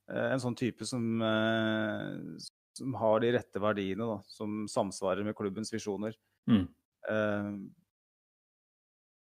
eh, 0.10 0.28
en 0.36 0.42
sånn 0.42 0.54
type 0.58 0.86
som, 0.86 1.02
eh, 1.26 2.38
som 2.78 2.94
har 3.02 3.24
de 3.24 3.32
rette 3.34 3.62
verdiene, 3.62 4.06
da, 4.06 4.20
som 4.30 4.68
samsvarer 4.70 5.26
med 5.26 5.34
klubbens 5.34 5.74
visjoner. 5.74 6.14
Mm. 6.46 6.68
Eh, 7.12 7.52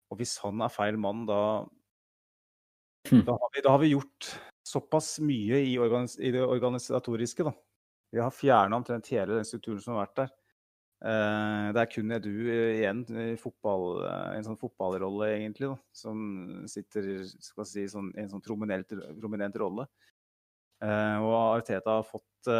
og 0.10 0.18
hvis 0.18 0.40
han 0.42 0.64
er 0.66 0.74
feil 0.74 0.98
mann, 0.98 1.28
da 1.30 1.42
Hm. 3.08 3.26
da, 3.26 3.32
har 3.32 3.50
vi, 3.56 3.62
da 3.62 3.70
har 3.70 3.80
vi 3.80 3.94
gjort 3.94 4.28
såpass 4.64 5.20
mye 5.24 5.62
i, 5.66 5.78
organis 5.80 6.18
i 6.20 6.32
det 6.36 6.44
organisatoriske, 6.44 7.46
da. 7.48 7.54
Vi 8.12 8.22
har 8.22 8.34
fjerna 8.34 8.78
omtrent 8.80 9.10
hele 9.14 9.38
den 9.38 9.48
strukturen 9.48 9.82
som 9.82 9.96
har 9.96 10.08
vært 10.08 10.20
der. 10.20 10.36
Eh, 11.10 11.66
det 11.74 11.82
er 11.82 11.92
kun 11.94 12.12
Edu 12.12 12.34
eh, 12.52 12.82
igjen 12.82 13.04
i 13.08 13.30
fotball, 13.40 14.04
en 14.36 14.46
sånn 14.46 14.60
fotballrolle, 14.60 15.32
egentlig, 15.38 15.72
da, 15.72 15.80
som 15.96 16.20
sitter 16.70 17.24
skal 17.30 17.70
si, 17.70 17.88
sånn, 17.90 18.12
i 18.18 18.26
en 18.26 18.34
sånn 18.34 18.44
prominent, 18.46 18.94
prominent 19.22 19.58
rolle. 19.62 19.88
Eh, 20.84 21.18
og 21.24 21.38
Arteta 21.60 22.00
har 22.00 22.08
fått 22.08 22.52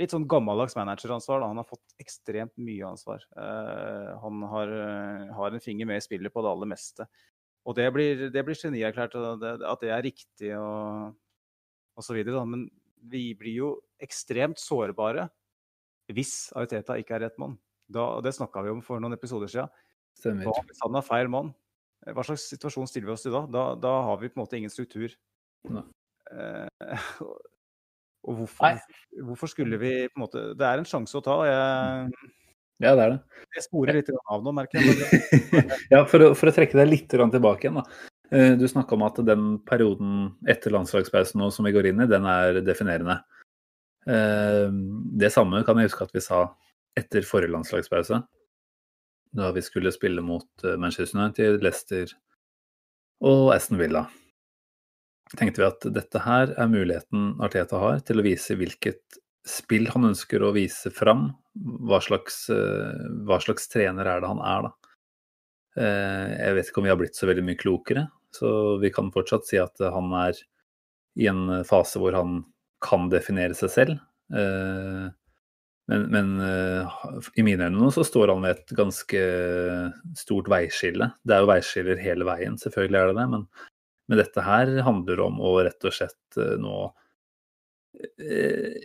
litt 0.00 0.14
sånn 0.14 0.26
gammeldags 0.30 0.76
manageransvar. 0.78 1.42
Da. 1.42 1.50
Han 1.52 1.60
har 1.60 1.68
fått 1.68 1.94
ekstremt 2.02 2.54
mye 2.60 2.86
ansvar. 2.88 3.24
Uh, 3.36 4.14
han 4.22 4.42
har, 4.50 4.72
eh, 4.74 5.34
har 5.36 5.54
en 5.54 5.62
finger 5.62 5.88
med 5.90 6.00
i 6.00 6.04
spillet 6.04 6.34
på 6.34 6.42
det 6.42 6.50
aller 6.50 6.70
meste. 6.70 7.06
Og 7.64 7.76
det 7.78 7.86
blir, 7.94 8.26
det 8.34 8.42
blir 8.44 8.58
genierklært 8.58 9.14
det, 9.40 9.52
at 9.64 9.84
det 9.84 9.92
er 9.94 10.04
riktig 10.04 10.50
og, 10.58 11.14
og 11.96 12.04
så 12.04 12.16
videre. 12.16 12.36
Da. 12.36 12.44
Men 12.48 12.66
vi 13.10 13.30
blir 13.38 13.60
jo 13.62 13.70
ekstremt 14.02 14.60
sårbare 14.60 15.28
hvis 16.12 16.50
Ariteta 16.58 16.98
ikke 17.00 17.16
er 17.16 17.26
rett 17.28 17.38
mann. 17.40 17.56
Da, 17.88 18.20
det 18.24 18.34
snakka 18.36 18.64
vi 18.64 18.72
om 18.74 18.82
for 18.84 19.00
noen 19.00 19.16
episoder. 19.16 19.48
Hva 19.48 19.68
hvis 20.20 20.82
han 20.84 20.98
er 20.98 21.06
feil 21.06 21.30
mann? 21.32 21.54
Hva 22.04 22.24
slags 22.26 22.44
situasjon 22.52 22.88
stiller 22.90 23.08
vi 23.08 23.14
oss 23.14 23.24
i 23.24 23.32
da? 23.32 23.46
Da, 23.48 23.64
da 23.80 23.94
har 24.10 24.20
vi 24.20 24.28
på 24.28 24.36
en 24.36 24.44
måte 24.44 24.58
ingen 24.58 24.72
struktur. 24.72 25.14
Eh, 25.64 26.68
og 28.24 28.38
hvorfor, 28.40 28.78
hvorfor 29.28 29.50
skulle 29.52 29.76
vi 29.80 29.92
på 30.08 30.16
en 30.18 30.22
måte 30.24 30.42
Det 30.58 30.64
er 30.66 30.80
en 30.80 30.88
sjanse 30.88 31.16
å 31.18 31.22
ta. 31.24 31.36
Jeg, 31.44 32.30
Ja, 32.82 32.94
det 32.96 33.04
er 33.04 33.10
det. 33.14 33.20
jeg 33.54 33.64
sporer 33.68 33.94
litt 34.00 34.08
av 34.30 34.42
nå, 34.42 34.52
merker 34.56 34.80
jeg. 34.80 35.68
Ja, 35.92 36.04
for 36.10 36.24
å, 36.26 36.32
for 36.34 36.50
å 36.50 36.54
trekke 36.56 36.78
deg 36.80 36.88
litt 36.90 37.08
tilbake 37.12 37.68
igjen. 37.68 37.78
da. 37.82 37.84
Eh, 38.34 38.54
Du 38.58 38.64
snakka 38.68 38.96
om 38.96 39.04
at 39.06 39.20
den 39.28 39.58
perioden 39.68 40.32
etter 40.50 40.72
landslagspausen 40.74 41.38
nå 41.40 41.50
som 41.54 41.68
vi 41.68 41.72
går 41.76 41.90
inn 41.92 42.00
i, 42.02 42.08
den 42.10 42.24
er 42.26 42.58
definerende. 42.64 43.20
Eh, 44.08 44.68
Det 45.20 45.30
samme 45.32 45.62
kan 45.64 45.78
jeg 45.78 45.90
huske 45.92 46.08
at 46.08 46.16
vi 46.16 46.24
sa 46.24 46.46
etter 46.98 47.22
forrige 47.26 47.52
landslagspause. 47.54 48.22
Da 49.34 49.48
vi 49.54 49.62
skulle 49.66 49.90
spille 49.94 50.22
mot 50.22 50.46
eh, 50.64 50.76
Manchester 50.78 51.18
United, 51.20 51.62
Leicester 51.62 52.10
og 53.24 53.52
Aston 53.54 53.78
Villa. 53.80 54.04
Tenkte 55.32 55.62
vi 55.62 55.66
at 55.66 55.86
dette 55.96 56.20
her 56.20 56.52
er 56.60 56.68
muligheten 56.70 57.40
Arteta 57.42 57.80
har 57.80 58.02
til 58.06 58.20
å 58.20 58.24
vise 58.26 58.54
hvilket 58.60 59.18
spill 59.48 59.88
han 59.92 60.10
ønsker 60.10 60.44
å 60.44 60.52
vise 60.54 60.92
fram. 60.94 61.30
Hva 61.88 61.98
slags, 62.04 62.44
eh, 62.52 63.08
hva 63.26 63.40
slags 63.42 63.68
trener 63.72 64.06
er 64.08 64.20
det 64.20 64.30
han 64.30 64.40
er, 64.44 64.68
da. 64.68 64.72
Eh, 65.80 66.28
Jeg 66.46 66.54
vet 66.54 66.68
ikke 66.70 66.78
om 66.78 66.84
vi 66.84 66.92
har 66.92 67.00
blitt 67.00 67.16
så 67.16 67.26
veldig 67.26 67.44
mye 67.44 67.60
klokere, 67.60 68.06
så 68.34 68.78
vi 68.80 68.90
kan 68.90 69.10
fortsatt 69.12 69.46
si 69.48 69.58
at 69.58 69.76
han 69.78 70.12
er 70.12 70.38
i 71.16 71.26
en 71.30 71.64
fase 71.64 71.98
hvor 72.02 72.12
han 72.14 72.44
kan 72.82 73.08
definere 73.08 73.54
seg 73.54 73.70
selv. 73.70 74.00
Eh, 74.32 75.10
Men, 75.86 76.06
men 76.08 76.28
i 77.36 77.42
mine 77.44 77.66
øyne 77.66 77.76
nå 77.76 77.90
så 77.92 78.00
står 78.08 78.30
han 78.32 78.40
ved 78.40 78.56
et 78.56 78.70
ganske 78.72 79.18
stort 80.16 80.46
veiskille. 80.48 81.10
Det 81.28 81.34
er 81.36 81.42
jo 81.44 81.50
veiskiller 81.50 82.00
hele 82.00 82.24
veien, 82.24 82.56
selvfølgelig 82.56 82.96
er 83.02 83.10
det 83.10 83.16
det, 83.18 83.26
men, 83.34 83.42
men 84.08 84.20
dette 84.20 84.44
her 84.44 84.70
handler 84.86 85.22
om 85.26 85.40
å 85.40 85.56
rett 85.64 85.86
og 85.88 85.94
slett 85.96 86.38
eh, 86.40 86.56
nå 86.60 86.78
eh, 88.20 88.82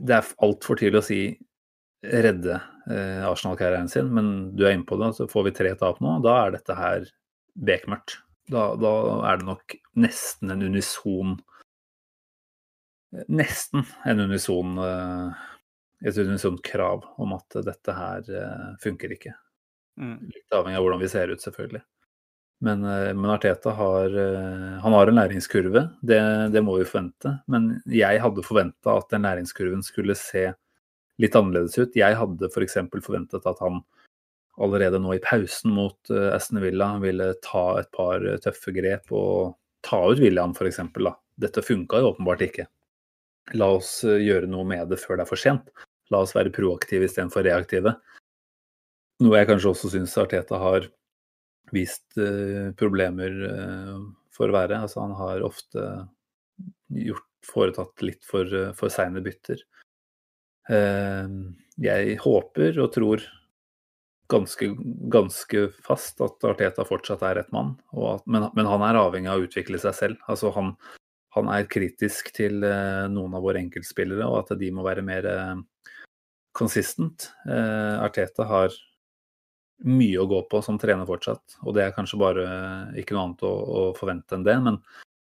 Det 0.00 0.16
er 0.16 0.32
altfor 0.44 0.80
tidlig 0.80 1.00
å 1.00 1.06
si 1.06 1.20
redde 2.04 2.58
eh, 2.90 3.24
Arsenal-karrieren 3.24 3.88
sin, 3.88 4.10
men 4.14 4.56
du 4.56 4.66
er 4.66 4.74
inne 4.76 4.86
på 4.88 4.98
det. 5.00 5.14
Så 5.16 5.28
får 5.30 5.48
vi 5.48 5.54
tre 5.56 5.72
tap 5.80 6.02
nå, 6.04 6.18
da 6.24 6.36
er 6.42 6.54
dette 6.56 6.76
her 6.76 7.08
bekmørkt. 7.54 8.18
Da, 8.52 8.74
da 8.76 8.92
er 9.30 9.40
det 9.40 9.48
nok 9.48 9.76
nesten 9.96 10.52
en 10.52 10.64
unison 10.66 11.38
Nesten 13.30 13.84
en 14.10 14.20
unison 14.26 14.74
eh, 14.82 15.42
et 16.04 16.16
unisont 16.18 16.58
krav 16.66 17.04
om 17.22 17.32
at 17.36 17.56
dette 17.64 17.94
her 17.94 18.26
eh, 18.26 18.70
funker 18.82 19.14
ikke. 19.14 19.36
mm. 20.00 20.16
Litt 20.34 20.56
avhengig 20.56 20.80
av 20.80 20.84
hvordan 20.84 21.02
vi 21.04 21.10
ser 21.12 21.30
ut, 21.30 21.40
selvfølgelig. 21.40 21.84
Men, 22.64 22.84
eh, 22.84 23.14
men 23.14 23.30
Arteta 23.30 23.70
har, 23.70 24.04
eh, 24.18 24.80
han 24.80 24.92
har 24.92 25.06
en 25.06 25.18
læringskurve, 25.18 25.82
det, 26.00 26.20
det 26.52 26.62
må 26.64 26.78
vi 26.78 26.86
forvente. 26.88 27.38
Men 27.46 27.82
jeg 27.84 28.22
hadde 28.22 28.44
forventa 28.46 28.96
at 28.96 29.10
den 29.12 29.26
læringskurven 29.26 29.82
skulle 29.84 30.16
se 30.16 30.46
litt 31.20 31.36
annerledes 31.36 31.76
ut. 31.76 31.98
Jeg 31.98 32.16
hadde 32.16 32.48
f.eks. 32.48 32.78
For 32.88 33.04
forventet 33.04 33.44
at 33.50 33.60
han 33.60 33.82
allerede 34.64 35.00
nå 35.02 35.12
i 35.16 35.20
pausen 35.22 35.74
mot 35.76 36.14
eh, 36.14 36.30
Aston 36.32 36.62
Villa 36.64 36.94
ville 37.04 37.34
ta 37.44 37.66
et 37.82 37.90
par 37.92 38.24
tøffe 38.46 38.72
grep 38.72 39.12
og 39.12 39.58
ta 39.84 40.00
ut 40.08 40.24
William 40.24 40.56
f.eks. 40.56 40.80
Dette 41.44 41.66
funka 41.66 42.00
jo 42.00 42.14
åpenbart 42.14 42.48
ikke. 42.48 42.68
La 43.60 43.74
oss 43.76 43.98
gjøre 44.06 44.48
noe 44.48 44.64
med 44.64 44.88
det 44.88 45.02
før 45.02 45.18
det 45.18 45.26
er 45.26 45.34
for 45.34 45.40
sent. 45.40 45.68
La 46.08 46.22
oss 46.24 46.32
være 46.32 46.54
proaktive 46.54 47.04
istedenfor 47.10 47.44
reaktive. 47.44 47.92
Noe 49.20 49.36
jeg 49.36 49.52
kanskje 49.52 49.74
også 49.74 49.92
syns 49.92 50.16
Arteta 50.20 50.56
har 50.62 50.88
vist 51.72 52.18
uh, 52.18 52.72
problemer 52.78 53.36
uh, 53.48 54.00
for 54.34 54.50
å 54.50 54.56
være. 54.56 54.82
Altså, 54.84 55.02
han 55.04 55.14
har 55.18 55.44
ofte 55.46 55.86
gjort, 56.94 57.30
foretatt 57.44 58.04
litt 58.04 58.24
for, 58.26 58.48
uh, 58.48 58.72
for 58.76 58.92
seine 58.92 59.22
bytter. 59.24 59.64
jeg 61.84 62.12
håper 62.22 62.78
og 62.80 62.86
tror 62.94 63.24
ganske, 64.32 64.70
ganske, 65.12 65.66
fast 65.84 66.22
at 66.24 66.46
Arteta 66.48 66.86
fortsatt 66.88 67.20
er 67.28 67.34
rett 67.36 67.50
mann, 67.52 67.74
at, 67.92 68.22
men, 68.24 68.46
men, 68.56 68.70
han 68.70 68.84
er 68.86 68.96
avhengig 68.96 69.28
av 69.28 69.42
å 69.42 69.44
utvikle 69.44 69.76
seg 69.82 69.92
selv. 69.98 70.22
Altså, 70.24 70.54
han, 70.56 70.72
han 71.36 71.50
er 71.52 71.68
kritisk 71.68 72.32
til 72.32 72.64
noen 72.64 73.36
av 73.36 73.44
våre 73.44 73.60
enkeltspillere, 73.60 74.24
og 74.24 74.38
at 74.40 74.56
de 74.56 74.72
må 74.72 74.86
være 74.88 75.04
mer 75.04 75.28
consistent. 76.56 77.28
Arteta 77.44 78.48
har 78.48 78.72
mye 79.82 80.20
å 80.20 80.28
gå 80.30 80.40
på 80.50 80.60
som 80.62 80.78
trener 80.80 81.08
fortsatt. 81.08 81.58
Og 81.64 81.74
det 81.76 81.84
er 81.84 81.96
kanskje 81.96 82.20
bare 82.20 82.44
ikke 83.00 83.16
noe 83.16 83.28
annet 83.28 83.44
å, 83.46 83.52
å 83.52 83.82
forvente 83.98 84.36
enn 84.36 84.46
det. 84.46 84.56
Men 84.62 84.78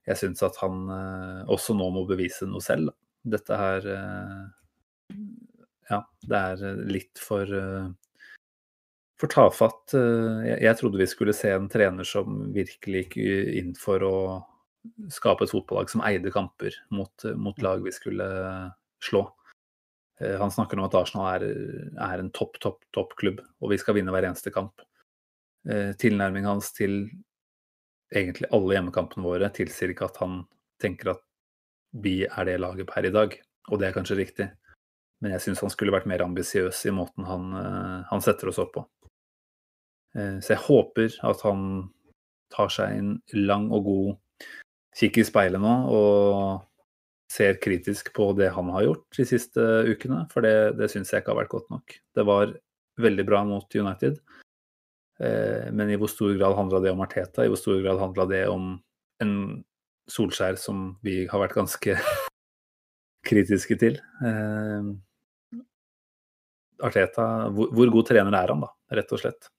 jeg 0.10 0.20
syns 0.24 0.44
at 0.46 0.58
han 0.64 0.84
eh, 0.92 1.42
også 1.52 1.76
nå 1.78 1.89
må 1.94 2.06
bevise 2.10 2.50
noe 2.50 2.64
selv. 2.64 2.96
Dette 3.22 3.58
her 3.58 3.89
eh, 3.96 4.46
Ja, 5.92 6.06
det 6.26 6.39
er 6.39 6.86
litt 6.89 7.22
for 7.22 7.46
eh, 7.46 7.89
for 9.22 9.30
tafatt. 9.30 9.94
Jeg, 9.94 10.56
jeg 10.66 10.78
trodde 10.80 10.98
vi 10.98 11.06
skulle 11.06 11.36
se 11.38 11.52
en 11.54 11.68
trener 11.70 12.08
som 12.08 12.48
virkelig 12.56 13.04
gikk 13.04 13.20
inn 13.62 13.76
for 13.78 14.02
å 14.02 14.16
skape 15.14 15.46
et 15.46 15.52
fotballag 15.54 15.92
som 15.92 16.02
eide 16.02 16.32
kamper 16.34 16.74
mot, 16.89 17.28
mot 17.38 17.62
lag 17.62 17.84
vi 17.86 17.94
skulle 17.94 18.26
slå. 19.06 19.28
Eh, 20.22 20.38
han 20.40 20.52
snakker 20.52 20.80
om 20.80 20.86
at 20.86 20.96
Arsenal 20.96 21.28
er, 21.36 21.46
er 21.98 22.22
en 22.22 22.32
topp, 22.36 22.60
topp, 22.62 22.84
topp 22.96 23.16
klubb, 23.20 23.42
og 23.62 23.74
vi 23.74 23.80
skal 23.82 23.98
vinne 23.98 24.14
hver 24.14 24.28
eneste 24.30 24.54
kamp. 24.54 24.84
Eh, 25.70 25.92
tilnærmingen 26.02 26.54
hans 26.54 26.72
til 26.78 27.04
egentlig 28.14 28.50
alle 28.52 28.76
hjemmekampene 28.76 29.26
våre 29.26 29.52
tilsier 29.56 29.94
ikke 29.94 30.10
at 30.10 30.20
han 30.22 30.42
tenker 30.82 31.14
at 31.14 31.22
vi 32.04 32.22
er 32.26 32.48
det 32.48 32.60
laget 32.62 32.90
per 32.90 33.08
i 33.08 33.14
dag, 33.14 33.36
og 33.70 33.80
det 33.80 33.90
er 33.90 33.96
kanskje 33.96 34.20
riktig. 34.20 34.50
Men 35.22 35.36
jeg 35.36 35.46
syns 35.46 35.62
han 35.62 35.74
skulle 35.74 35.94
vært 35.94 36.10
mer 36.10 36.24
ambisiøs 36.26 36.80
i 36.90 36.94
måten 36.96 37.28
han, 37.28 37.52
eh, 37.58 37.98
han, 38.10 38.24
setter 38.24 38.52
oss 38.52 38.62
opp 38.62 38.76
på. 38.78 38.88
Så 40.12 40.52
jeg 40.52 40.60
håper 40.66 41.14
at 41.24 41.40
han 41.48 41.62
tar 42.52 42.68
seg 42.68 42.98
en 42.98 43.12
lang 43.32 43.70
og 43.72 43.86
god 43.86 44.50
kikk 45.00 45.22
i 45.22 45.24
speilet 45.24 45.64
nå 45.64 45.76
og 45.88 46.66
ser 47.32 47.60
kritisk 47.64 48.12
på 48.16 48.32
det 48.36 48.50
han 48.56 48.70
har 48.76 48.86
gjort 48.90 49.18
de 49.18 49.26
siste 49.28 49.64
ukene, 49.88 50.26
for 50.34 50.44
det, 50.44 50.76
det 50.80 50.90
syns 50.92 51.14
jeg 51.14 51.24
ikke 51.24 51.34
har 51.34 51.42
vært 51.44 51.54
godt 51.54 51.70
nok. 51.72 51.96
Det 52.18 52.26
var 52.28 52.54
veldig 53.02 53.26
bra 53.28 53.44
mot 53.48 53.76
United, 53.76 54.20
eh, 55.24 55.70
men 55.72 55.94
i 55.94 56.00
hvor 56.00 56.12
stor 56.12 56.34
grad 56.36 56.58
handla 56.58 56.82
det 56.84 56.92
om 56.92 57.04
Arteta? 57.06 57.46
I 57.46 57.52
hvor 57.52 57.62
stor 57.62 57.80
grad 57.84 58.02
handla 58.02 58.28
det 58.32 58.46
om 58.52 58.74
en 59.24 59.36
Solskjær 60.12 60.58
som 60.60 60.98
vi 61.06 61.22
har 61.30 61.40
vært 61.40 61.56
ganske 61.56 61.96
kritiske 63.30 63.80
til? 63.80 63.98
Eh, 64.28 64.92
Arteta, 66.84 67.26
hvor, 67.54 67.72
hvor, 67.72 67.96
god 67.96 68.12
trener 68.12 68.36
er 68.36 68.52
han, 68.52 68.66
da, 68.66 68.74
rett 69.00 69.16
og 69.16 69.24
slett? 69.24 69.52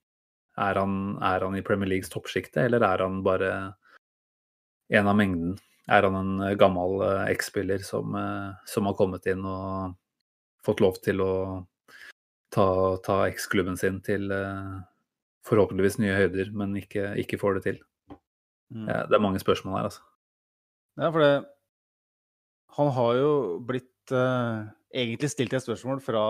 Er 0.61 0.77
han, 0.77 0.97
er 1.25 1.47
han 1.47 1.57
i 1.57 1.65
Premier 1.65 1.89
Leagues 1.89 2.13
toppsjikte, 2.13 2.67
eller 2.67 2.85
er 2.85 3.07
han 3.07 3.23
bare 3.25 3.53
en 4.93 5.09
av 5.09 5.17
mengden? 5.17 5.55
Er 5.91 6.07
han 6.07 6.17
en 6.19 6.47
eh, 6.47 6.57
gammel 6.59 7.03
eh, 7.07 7.33
X-spiller 7.35 7.83
som, 7.87 8.15
eh, 8.15 8.55
som, 8.69 8.87
har 8.87 8.97
kommet 8.99 9.27
inn 9.31 9.45
og 9.49 9.97
fått 10.63 10.83
lov 10.83 11.01
til 11.03 11.23
å 11.25 11.33
ta, 12.53 12.67
ta 13.03 13.23
X-klubben 13.33 13.79
sin 13.81 13.99
til 14.05 14.29
forhåpentligvis 15.43 15.99
nye 15.99 16.15
høyder, 16.15 16.53
men 16.55 16.77
ikke, 16.79 17.17
ikke 17.19 17.41
får 17.41 17.59
det 17.59 17.63
til. 17.65 17.81
Mm. 18.73 18.87
Det 18.87 19.17
er 19.17 19.25
mange 19.25 19.41
spørsmål 19.43 19.81
her, 19.81 19.89
altså. 19.91 20.05
Ja, 21.01 21.09
for 21.09 21.25
det 21.25 21.33
Han 22.77 22.89
har 22.93 23.17
jo 23.17 23.33
blitt 23.69 24.13
eh, 24.15 24.69
egentlig 24.95 25.33
stilt 25.33 25.53
et 25.53 25.65
spørsmål 25.65 25.99
fra, 26.05 26.23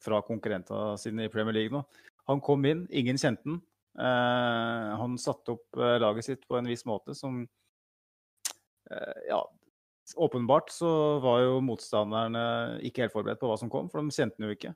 fra 0.00 0.20
konkurrentene 0.24 0.94
sine 1.00 1.26
i 1.26 1.32
Premier 1.32 1.56
League 1.56 1.74
nå. 1.74 1.82
Han 2.30 2.40
kom 2.44 2.64
inn, 2.68 2.86
ingen 2.88 3.18
kjente 3.20 3.44
han. 3.44 3.58
Eh, 3.98 4.94
han 5.02 5.18
satte 5.20 5.56
opp 5.56 5.76
laget 5.76 6.28
sitt 6.28 6.46
på 6.48 6.56
en 6.56 6.68
viss 6.70 6.86
måte 6.88 7.16
som 7.16 7.42
ja, 9.28 9.42
åpenbart 10.16 10.70
så 10.70 10.90
var 11.18 11.42
jo 11.42 11.60
motstanderne 11.64 12.42
ikke 12.86 13.04
helt 13.04 13.14
forberedt 13.14 13.40
på 13.40 13.50
hva 13.50 13.58
som 13.60 13.70
kom, 13.72 13.90
for 13.90 14.00
de 14.00 14.14
kjente 14.14 14.38
den 14.38 14.48
jo 14.48 14.56
ikke. 14.56 14.74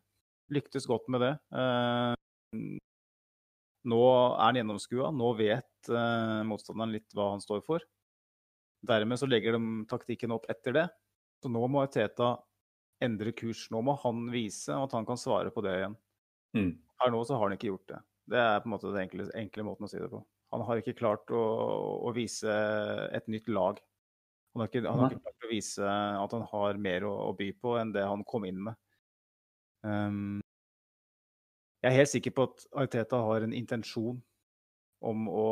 Lyktes 0.52 0.86
godt 0.90 1.08
med 1.12 1.24
det. 1.24 1.32
Eh, 1.56 2.14
nå 3.88 4.02
er 4.12 4.38
han 4.42 4.60
gjennomskua. 4.60 5.10
Nå 5.16 5.32
vet 5.38 5.90
eh, 5.90 6.40
motstanderen 6.46 6.94
litt 6.94 7.16
hva 7.16 7.32
han 7.32 7.42
står 7.42 7.62
for. 7.66 7.84
Dermed 8.86 9.20
så 9.20 9.28
legger 9.30 9.56
de 9.56 9.86
taktikken 9.90 10.34
opp 10.34 10.48
etter 10.52 10.76
det. 10.76 10.86
Så 11.42 11.50
nå 11.50 11.62
må 11.70 11.84
Teta 11.90 12.34
endre 13.02 13.32
kurs. 13.34 13.68
Nå 13.74 13.80
må 13.86 13.96
han 14.02 14.26
vise 14.34 14.74
at 14.76 14.94
han 14.94 15.06
kan 15.08 15.20
svare 15.20 15.54
på 15.54 15.64
det 15.64 15.78
igjen. 15.78 15.96
Mm. 16.58 16.72
Her 17.02 17.14
nå 17.14 17.22
så 17.26 17.38
har 17.38 17.48
han 17.48 17.56
ikke 17.56 17.72
gjort 17.72 17.88
det. 17.94 18.02
Det 18.32 18.38
er 18.42 18.60
på 18.62 18.68
en 18.68 18.74
måte 18.76 18.92
den 18.92 19.06
enkle, 19.06 19.26
enkle 19.38 19.64
måten 19.66 19.88
å 19.88 19.90
si 19.90 19.98
det 19.98 20.10
på. 20.12 20.20
Han 20.52 20.62
har 20.68 20.78
ikke 20.78 20.98
klart 20.98 21.32
å, 21.32 21.40
å 22.04 22.12
vise 22.14 22.52
et 23.16 23.26
nytt 23.32 23.48
lag 23.50 23.80
han 24.52 24.60
har, 24.60 24.68
ikke, 24.68 24.84
han 24.84 25.00
har 25.00 25.14
ikke, 25.14 25.24
klart 25.24 25.46
å 25.46 25.50
vise 25.50 25.92
at 26.22 26.34
han 26.36 26.42
har 26.50 26.80
mer 26.84 27.06
å, 27.08 27.12
å, 27.30 27.36
by 27.36 27.48
på 27.56 27.76
enn 27.80 27.92
det 27.94 28.04
han 28.04 28.24
kom 28.28 28.44
inn 28.44 28.58
med. 28.68 28.76
Um, 29.82 30.42
jeg 31.82 31.88
er 31.88 31.96
helt 31.96 32.12
sikker 32.12 32.34
på 32.36 32.44
at 32.50 32.66
Arteta 32.84 33.22
har 33.24 33.46
en 33.46 33.54
intensjon 33.56 34.20
om 35.02 35.24
å, 35.32 35.46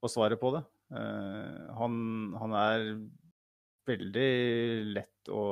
å 0.00 0.10
svare 0.10 0.38
på 0.40 0.54
det. 0.56 0.64
Uh, 0.94 1.68
han, 1.76 2.00
han, 2.40 2.56
er 2.58 2.86
veldig 3.84 4.30
lett 4.96 5.28
å, 5.28 5.42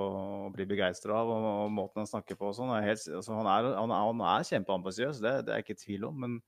å 0.48 0.50
bli 0.54 0.64
begeistra 0.70 1.20
av, 1.20 1.30
og, 1.30 1.46
og, 1.66 1.70
måten 1.76 2.02
han 2.02 2.08
snakker 2.08 2.38
på 2.40 2.48
og 2.48 2.56
sånn. 2.56 2.72
Altså, 2.72 3.36
han, 3.36 3.50
er, 3.52 3.70
han, 3.76 3.92
han 3.92 4.24
er 4.32 4.48
kjempeambisiøs, 4.48 5.20
det, 5.20 5.36
det 5.44 5.52
er 5.52 5.60
jeg 5.60 5.68
ikke 5.68 5.78
i 5.78 5.84
tvil 5.84 6.08
om. 6.08 6.18
Men 6.24 6.40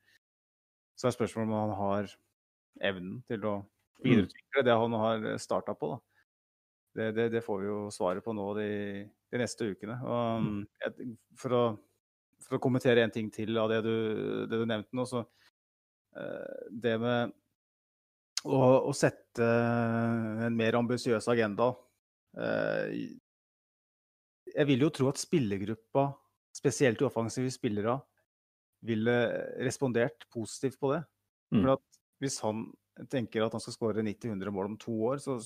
så 0.96 1.10
er 1.10 1.16
spørsmålet 1.18 1.52
om 1.52 1.56
han 1.60 1.76
har 1.78 2.16
evnen 2.90 3.20
til 3.28 3.46
å. 3.50 3.54
Videreutvikle 4.02 4.64
det 4.66 4.74
han 4.80 4.98
har 4.98 5.28
starta 5.42 5.74
på. 5.78 5.94
Det, 6.94 7.12
det, 7.12 7.28
det, 7.28 7.42
får 7.42 7.60
vi 7.60 7.66
jo 7.66 7.78
svaret 7.90 8.22
på 8.24 8.32
nå 8.36 8.46
de, 8.54 8.68
de 9.32 9.40
neste 9.40 9.66
ukene. 9.72 9.96
Og, 10.06 10.44
mm. 10.44 11.14
for, 11.40 11.54
å, 11.54 11.62
for, 12.44 12.58
å, 12.58 12.62
kommentere 12.62 13.02
en 13.02 13.14
ting 13.14 13.32
til 13.34 13.58
av 13.58 13.72
det 13.72 13.80
du, 13.86 13.96
det 14.50 14.60
du 14.60 14.66
nevnte 14.68 14.94
nå, 14.94 15.06
så 15.10 15.24
uh, 15.24 16.60
Det 16.70 16.94
med 17.02 17.34
å, 18.44 18.60
å, 18.60 18.92
sette 18.94 19.48
en 20.46 20.54
mer 20.54 20.78
ambisiøs 20.78 21.26
agenda 21.32 21.72
uh, 21.72 22.86
Jeg 24.54 24.70
vil 24.70 24.86
jo 24.86 24.92
tro 24.94 25.10
at 25.10 25.18
spillergruppa, 25.18 26.12
spesielt 26.54 27.02
de 27.02 27.08
offensive 27.08 27.50
spillerne, 27.50 27.98
ville 28.84 29.16
respondert 29.64 30.26
positivt 30.30 30.76
på 30.78 30.92
det. 30.92 31.02
Mm. 31.50 31.62
For 31.62 31.74
at 31.74 32.02
hvis 32.22 32.36
han 32.44 32.66
tenker 33.10 33.44
at 33.44 33.54
han 33.56 33.62
skal 33.62 33.76
skåre 33.76 34.04
90-100 34.06 34.54
mål 34.54 34.72
om 34.72 34.78
to 34.80 34.94
år, 35.10 35.20
så, 35.22 35.38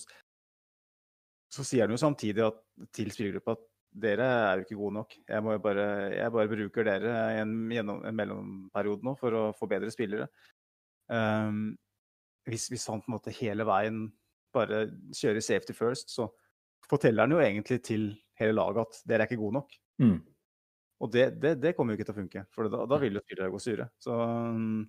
så, 1.49 1.65
sier 1.65 1.87
han 1.87 1.95
jo 1.95 2.01
samtidig 2.01 2.45
at, 2.45 2.61
til 2.95 3.13
spillergruppa 3.15 3.57
at 3.57 3.67
dere 3.99 4.27
er 4.29 4.61
jo 4.61 4.67
ikke 4.67 4.79
gode 4.79 4.97
nok. 4.99 5.17
Jeg, 5.25 5.45
må 5.45 5.57
bare, 5.65 5.87
jeg 6.13 6.33
bare 6.35 6.51
bruker 6.51 6.87
dere 6.87 7.13
i 7.33 7.43
en, 7.43 7.55
gjennom, 7.73 8.03
en 8.07 8.17
mellomperiode 8.17 9.07
nå 9.07 9.15
for 9.19 9.35
å 9.35 9.45
få 9.57 9.69
bedre 9.71 9.91
spillere. 9.95 10.29
Um, 11.09 11.73
hvis, 12.49 12.69
hvis, 12.69 12.85
han 12.93 13.01
på 13.01 13.09
en 13.09 13.17
måte 13.17 13.33
hele 13.35 13.65
veien 13.69 14.05
bare 14.55 14.87
kjører 15.17 15.45
safety 15.45 15.77
first, 15.77 16.13
så 16.13 16.29
forteller 16.89 17.25
han 17.25 17.35
jo 17.35 17.41
egentlig 17.43 17.81
til 17.85 18.11
hele 18.39 18.55
laget 18.57 18.85
at 18.85 19.01
dere 19.09 19.25
er 19.25 19.31
ikke 19.31 19.41
gode 19.41 19.59
nok. 19.59 19.75
Mm. 20.05 20.19
Og 20.99 21.13
det, 21.15 21.27
det, 21.43 21.57
det, 21.63 21.75
kommer 21.77 21.95
jo 21.95 21.99
ikke 21.99 22.09
til 22.09 22.17
å 22.17 22.21
funke, 22.21 22.45
for 22.55 22.71
da, 22.73 22.85
da 22.91 22.99
vil 23.01 23.19
jo 23.19 23.25
spillere 23.25 23.53
gå 23.53 23.61
sure. 23.63 23.89
Så 24.03 24.15
um, 24.15 24.83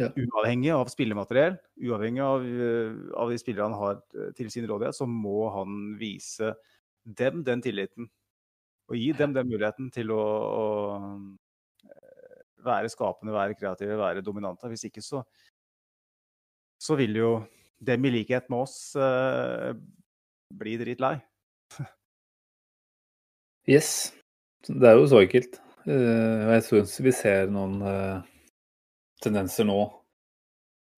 ja. 0.00 0.08
Uavhengig 0.16 0.72
av 0.72 0.88
spillemateriell, 0.88 1.58
uavhengig 1.84 2.22
av, 2.24 2.46
eh, 2.46 2.92
av, 3.18 3.30
de 3.30 3.38
spillere 3.40 3.66
han 3.68 3.76
har 3.76 3.98
eh, 4.16 4.30
til 4.38 4.50
sin 4.52 4.66
rådighet, 4.68 4.96
så 4.96 5.08
må 5.08 5.50
han 5.52 5.96
vise 6.00 6.54
dem 7.04 7.42
den 7.44 7.64
tilliten. 7.64 8.08
Og 8.88 8.96
gi 8.98 9.10
dem 9.16 9.34
den 9.36 9.50
muligheten 9.50 9.90
til 9.92 10.14
å, 10.14 10.22
å 10.22 10.66
eh, 11.88 12.22
være 12.64 12.92
skapende, 12.92 13.34
være 13.36 13.58
kreative, 13.58 13.98
være 14.00 14.24
dominante. 14.24 14.70
Hvis 14.72 14.86
ikke 14.88 15.04
så, 15.04 15.22
så 16.80 16.96
vil 17.00 17.20
jo 17.20 17.34
dem 17.82 18.08
i 18.08 18.14
likhet 18.16 18.48
med 18.52 18.64
oss 18.64 18.78
eh, 18.96 19.72
bli 20.52 20.78
dritlei. 20.80 21.16
Yes. 23.68 24.12
Det 24.66 24.88
er 24.88 24.96
jo 24.98 25.06
så 25.10 25.20
enkelt. 25.22 25.60
Uh, 25.82 26.54
jeg 26.54 26.62
syns 26.68 26.92
vi 27.02 27.10
ser 27.14 27.48
noen 27.50 27.80
uh, 27.82 28.22
tendenser 29.22 29.66
nå. 29.68 29.80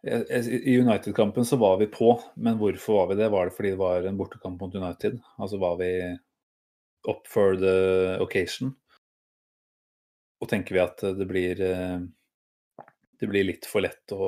I 0.05 0.77
United-kampen 0.77 1.47
så 1.49 1.57
var 1.57 1.79
vi 1.81 1.87
på, 1.89 2.11
men 2.37 2.59
hvorfor 2.61 2.99
var 2.99 3.07
vi 3.13 3.19
det? 3.23 3.29
Var 3.33 3.49
det 3.49 3.57
fordi 3.57 3.71
det 3.73 3.81
var 3.81 4.05
en 4.05 4.19
bortekamp 4.19 4.61
mot 4.61 4.75
United? 4.75 5.17
Altså 5.41 5.61
var 5.63 5.79
vi 5.81 5.91
up 7.09 7.25
for 7.29 7.57
the 7.57 7.77
occasion? 8.21 8.75
Og 10.45 10.51
tenker 10.51 10.77
vi 10.77 10.83
at 10.83 11.01
det 11.17 11.25
blir 11.31 11.63
uh, 11.65 12.05
det 13.21 13.31
blir 13.31 13.47
litt 13.49 13.65
for 13.71 13.85
lett 13.85 14.13
å 14.13 14.27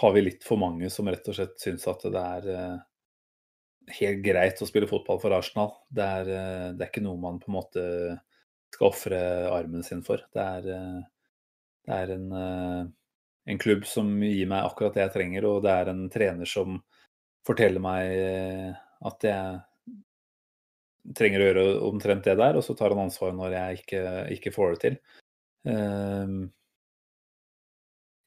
Har 0.00 0.12
vi 0.16 0.24
litt 0.24 0.44
for 0.46 0.58
mange 0.58 0.88
som 0.90 1.08
rett 1.12 1.28
og 1.28 1.36
slett 1.36 1.60
syns 1.60 1.84
at 1.90 2.06
det 2.08 2.22
er 2.22 2.48
helt 4.00 4.22
greit 4.24 4.62
å 4.62 4.68
spille 4.68 4.88
fotball 4.90 5.20
for 5.22 5.34
Arsenal. 5.36 5.74
Det 5.92 6.04
er, 6.04 6.30
eh, 6.30 6.68
det 6.74 6.84
er 6.84 6.90
ikke 6.90 7.04
noe 7.04 7.20
man 7.20 7.40
på 7.40 7.50
en 7.50 7.58
måte 7.58 7.84
skal 8.74 8.88
ofre 8.88 9.20
armen 9.52 9.84
sin 9.86 10.02
for. 10.02 10.22
Det 10.34 10.42
er, 10.42 10.68
eh, 10.74 11.02
det 11.84 11.98
er 11.98 12.14
en, 12.14 12.26
eh, 12.38 12.80
en, 13.52 13.60
klubb 13.60 13.86
som 13.88 14.10
gir 14.22 14.48
meg 14.50 14.64
akkurat 14.64 14.96
det 14.96 15.04
jeg 15.04 15.14
trenger, 15.18 15.46
og 15.48 15.62
det 15.66 15.74
er 15.74 15.92
en 15.92 16.02
trener 16.12 16.48
som 16.48 16.80
forteller 17.44 17.82
meg 17.84 18.14
at 19.04 19.26
jeg 19.28 19.58
trenger 21.18 21.42
å 21.42 21.48
gjøre 21.50 21.64
omtrent 21.84 22.24
det 22.24 22.38
der, 22.40 22.56
og 22.56 22.64
så 22.64 22.72
tar 22.78 22.94
han 22.94 23.02
ansvar 23.04 23.34
når 23.36 23.56
jeg 23.58 23.82
ikke, 23.82 24.04
ikke 24.38 24.52
får 24.54 24.70
det 24.72 24.78
til. 24.80 24.94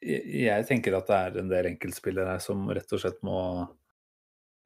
Jeg 0.05 0.67
tenker 0.69 0.99
at 0.99 1.09
det 1.09 1.17
er 1.17 1.39
en 1.41 1.49
del 1.49 1.71
enkeltspillere 1.71 2.35
her 2.35 2.43
som 2.45 2.69
rett 2.69 2.93
og 2.93 3.01
slett 3.01 3.17
må 3.25 3.39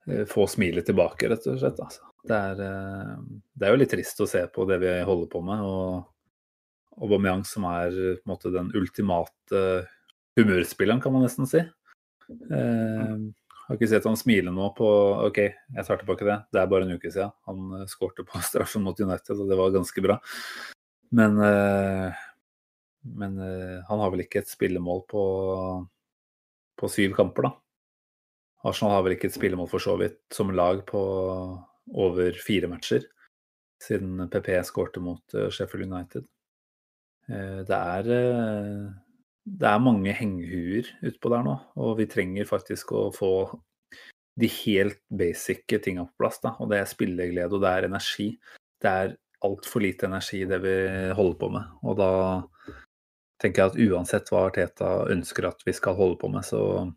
Eh, 0.08 0.26
få 0.26 0.48
smilet 0.48 0.86
tilbake, 0.86 1.30
rett 1.30 1.48
og 1.48 1.60
slett. 1.60 1.80
Altså. 1.80 2.02
Det, 2.24 2.36
er, 2.38 2.62
eh, 2.66 3.18
det, 3.54 3.66
er, 3.66 3.74
jo 3.74 3.82
litt 3.82 3.94
trist 3.94 4.22
å 4.24 4.30
se 4.30 4.44
på 4.54 4.66
det 4.70 4.80
vi 4.82 4.94
holder 5.06 5.30
på 5.30 5.44
med. 5.46 5.62
Og 5.66 6.11
Aubameyang 7.00 7.44
som 7.48 7.66
er 7.70 7.94
en 7.94 8.24
måte 8.30 8.52
den 8.54 8.72
ultimate 8.76 9.62
humørspilleren, 10.40 11.02
kan 11.04 11.14
man 11.14 11.24
nesten 11.26 11.48
si. 11.50 11.62
Eh, 12.32 13.16
har 13.72 13.80
ikke 13.80 13.90
sett 13.92 14.08
han 14.08 14.20
smile 14.20 14.52
nå 14.52 14.68
på 14.76 14.88
OK, 15.30 15.40
jeg 15.40 15.88
tar 15.88 16.02
tilbake 16.02 16.28
det. 16.28 16.38
Det 16.52 16.62
er 16.62 16.70
bare 16.72 16.88
en 16.88 16.98
uke 16.98 17.12
siden. 17.12 17.32
Han 17.48 17.80
eh, 17.80 17.88
skårte 17.92 18.26
på 18.28 18.42
straffen 18.50 18.84
mot 18.86 19.00
United, 19.00 19.38
og 19.38 19.50
det 19.50 19.60
var 19.60 19.76
ganske 19.76 20.04
bra. 20.04 20.20
Men, 21.16 21.40
eh, 21.44 22.22
men 23.22 23.40
eh, 23.40 23.80
han 23.88 24.04
har 24.04 24.14
vel 24.14 24.26
ikke 24.26 24.44
et 24.44 24.52
spillemål 24.52 25.04
på, 25.12 25.24
på 26.80 26.92
syv 26.92 27.16
kamper, 27.18 27.50
da. 27.50 27.56
Arsenal 28.68 28.94
har 28.94 29.06
vel 29.08 29.16
ikke 29.16 29.32
et 29.32 29.36
spillemål 29.36 29.70
for 29.72 29.82
så 29.82 29.96
vidt 29.98 30.20
som 30.36 30.52
lag 30.54 30.84
på 30.86 31.02
over 31.98 32.38
fire 32.38 32.70
matcher, 32.70 33.08
siden 33.82 34.30
PP 34.32 34.54
skårte 34.68 35.02
mot 35.04 35.36
eh, 35.36 35.50
Sheffield 35.50 35.90
United. 35.90 36.28
Eh, 37.30 37.62
det 37.68 37.78
er, 37.78 38.12
eh, 38.16 38.86
det 39.46 39.68
er 39.68 39.84
mange 39.84 40.14
hengehuer 40.16 40.88
utpå 41.10 41.32
der 41.34 41.44
nå, 41.46 41.58
og 41.76 41.98
vi 42.00 42.08
trenger 42.10 42.50
faktisk 42.50 42.94
å 42.98 43.10
få 43.14 43.34
de 44.40 44.48
helt 44.48 45.02
basic 45.10 45.66
tinga 45.84 46.06
på 46.08 46.24
plass. 46.24 46.40
Da. 46.44 46.56
Og 46.60 46.72
det 46.72 46.80
er 46.82 46.90
spilleglede, 46.90 47.52
og 47.52 47.62
det 47.62 47.74
er 47.74 47.90
energi. 47.90 48.30
Det 48.82 48.92
er 48.92 49.18
altfor 49.46 49.84
lite 49.84 50.08
energi 50.08 50.46
det 50.46 50.62
vi 50.64 50.76
holder 51.18 51.38
på 51.42 51.50
med. 51.52 51.76
Og 51.84 51.98
da 52.00 52.12
tenker 53.42 53.64
jeg 53.64 53.72
at 53.72 53.92
uansett 53.92 54.30
hva 54.30 54.46
Arteta 54.48 54.92
ønsker 55.12 55.50
at 55.50 55.64
vi 55.66 55.74
skal 55.74 55.98
holde 55.98 56.20
på 56.22 56.30
med, 56.30 56.46
så 56.46 56.92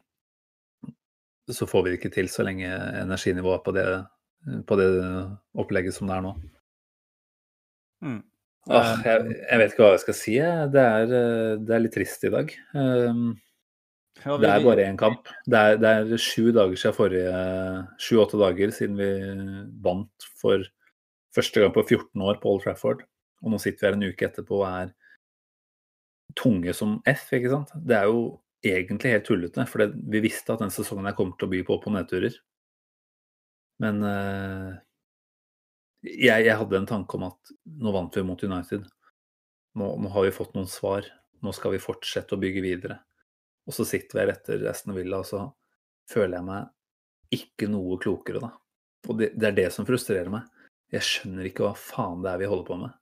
så 1.53 1.67
får 1.69 1.83
vi 1.85 1.91
det 1.91 1.99
ikke 1.99 2.15
til 2.15 2.29
så 2.33 2.45
lenge 2.47 2.69
energinivået 3.03 3.65
på 3.65 3.73
det, 3.77 3.85
på 4.65 4.77
det 4.81 4.89
opplegget 5.61 5.93
som 5.97 6.09
det 6.09 6.17
er 6.17 6.23
nå. 6.25 6.33
Mm. 8.05 8.23
Åh, 8.65 8.93
jeg, 9.05 9.35
jeg, 9.43 9.59
vet 9.61 9.73
ikke 9.73 9.85
hva 9.85 9.95
jeg 9.95 10.03
skal 10.05 10.17
si. 10.17 10.37
Det 10.73 10.85
er, 10.85 11.11
det 11.61 11.75
er 11.75 11.83
litt 11.83 11.95
trist 11.97 12.25
i 12.25 12.33
dag. 12.33 12.53
Um, 12.73 13.35
det 14.25 14.49
er 14.49 14.65
bare 14.65 14.87
én 14.87 14.97
kamp. 14.97 15.29
Det 15.45 15.59
er, 15.59 15.77
det 15.83 15.91
er 15.91 16.23
sju 16.23 16.49
dager 16.55 16.79
siden 16.81 16.97
forrige 16.97 17.43
Sju-åtte 18.01 18.41
dager 18.41 18.73
siden 18.73 18.97
vi 18.97 19.11
vant 19.85 20.29
for 20.41 20.65
første 21.35 21.61
gang 21.61 21.75
på 21.75 21.85
14 21.85 22.25
år 22.25 22.41
på 22.41 22.55
Old 22.55 22.65
Trafford. 22.65 23.05
Og 23.45 23.53
nå 23.53 23.61
sitter 23.61 23.83
vi 23.83 23.91
her 23.91 23.99
en 23.99 24.07
uke 24.09 24.29
etterpå 24.31 24.63
og 24.63 24.69
er 24.71 24.95
tunge 26.39 26.73
som 26.77 26.97
F, 27.11 27.29
ikke 27.37 27.53
sant. 27.53 27.75
Det 27.85 27.99
er 27.99 28.09
jo 28.09 28.25
egentlig 28.65 29.13
helt 29.13 29.27
tullete, 29.29 29.67
for 29.69 29.93
vi 29.93 30.25
visste 30.25 30.55
at 30.55 30.63
den 30.65 30.73
sesongen 30.73 31.05
her 31.11 31.17
kommer 31.19 31.37
til 31.37 31.51
å 31.51 31.53
by 31.53 31.61
på 31.67 31.77
opp- 31.77 31.91
og 31.91 31.97
nedturer. 31.99 32.39
Men 33.85 34.01
uh, 34.07 34.73
jeg, 36.05 36.45
jeg, 36.45 36.57
hadde 36.61 36.81
en 36.81 36.89
tanke 36.89 37.17
om 37.17 37.27
at 37.31 37.53
nå 37.81 37.93
vant 37.95 38.17
vi 38.17 38.25
mot 38.27 38.43
United. 38.45 38.87
Nå, 39.75 39.91
nå, 39.97 40.11
har 40.13 40.27
vi 40.27 40.35
fått 40.35 40.55
noen 40.57 40.69
svar. 40.71 41.07
Nå 41.45 41.53
skal 41.57 41.75
vi 41.75 41.83
fortsette 41.83 42.37
å 42.37 42.41
bygge 42.41 42.63
videre. 42.65 42.99
Og 43.65 43.77
så 43.77 43.87
sitter 43.89 44.19
vi 44.19 44.23
her 44.23 44.35
etter 44.35 44.67
Aston 44.69 44.95
Villa, 44.97 45.23
og 45.23 45.29
så 45.29 45.47
føler 46.11 46.39
jeg 46.39 46.49
meg 46.51 47.39
ikke 47.41 47.69
noe 47.73 47.97
klokere, 48.01 48.43
da. 48.45 48.53
Og 49.09 49.19
det, 49.21 49.33
det 49.41 49.49
er 49.51 49.57
det 49.57 49.71
som 49.73 49.89
frustrerer 49.89 50.31
meg. 50.33 50.45
Jeg 50.93 51.09
skjønner 51.09 51.49
ikke 51.49 51.65
hva 51.67 51.75
faen 51.79 52.23
det 52.25 52.31
er 52.35 52.43
vi 52.45 52.51
holder 52.51 52.69
på 52.69 52.79
med. 52.85 52.95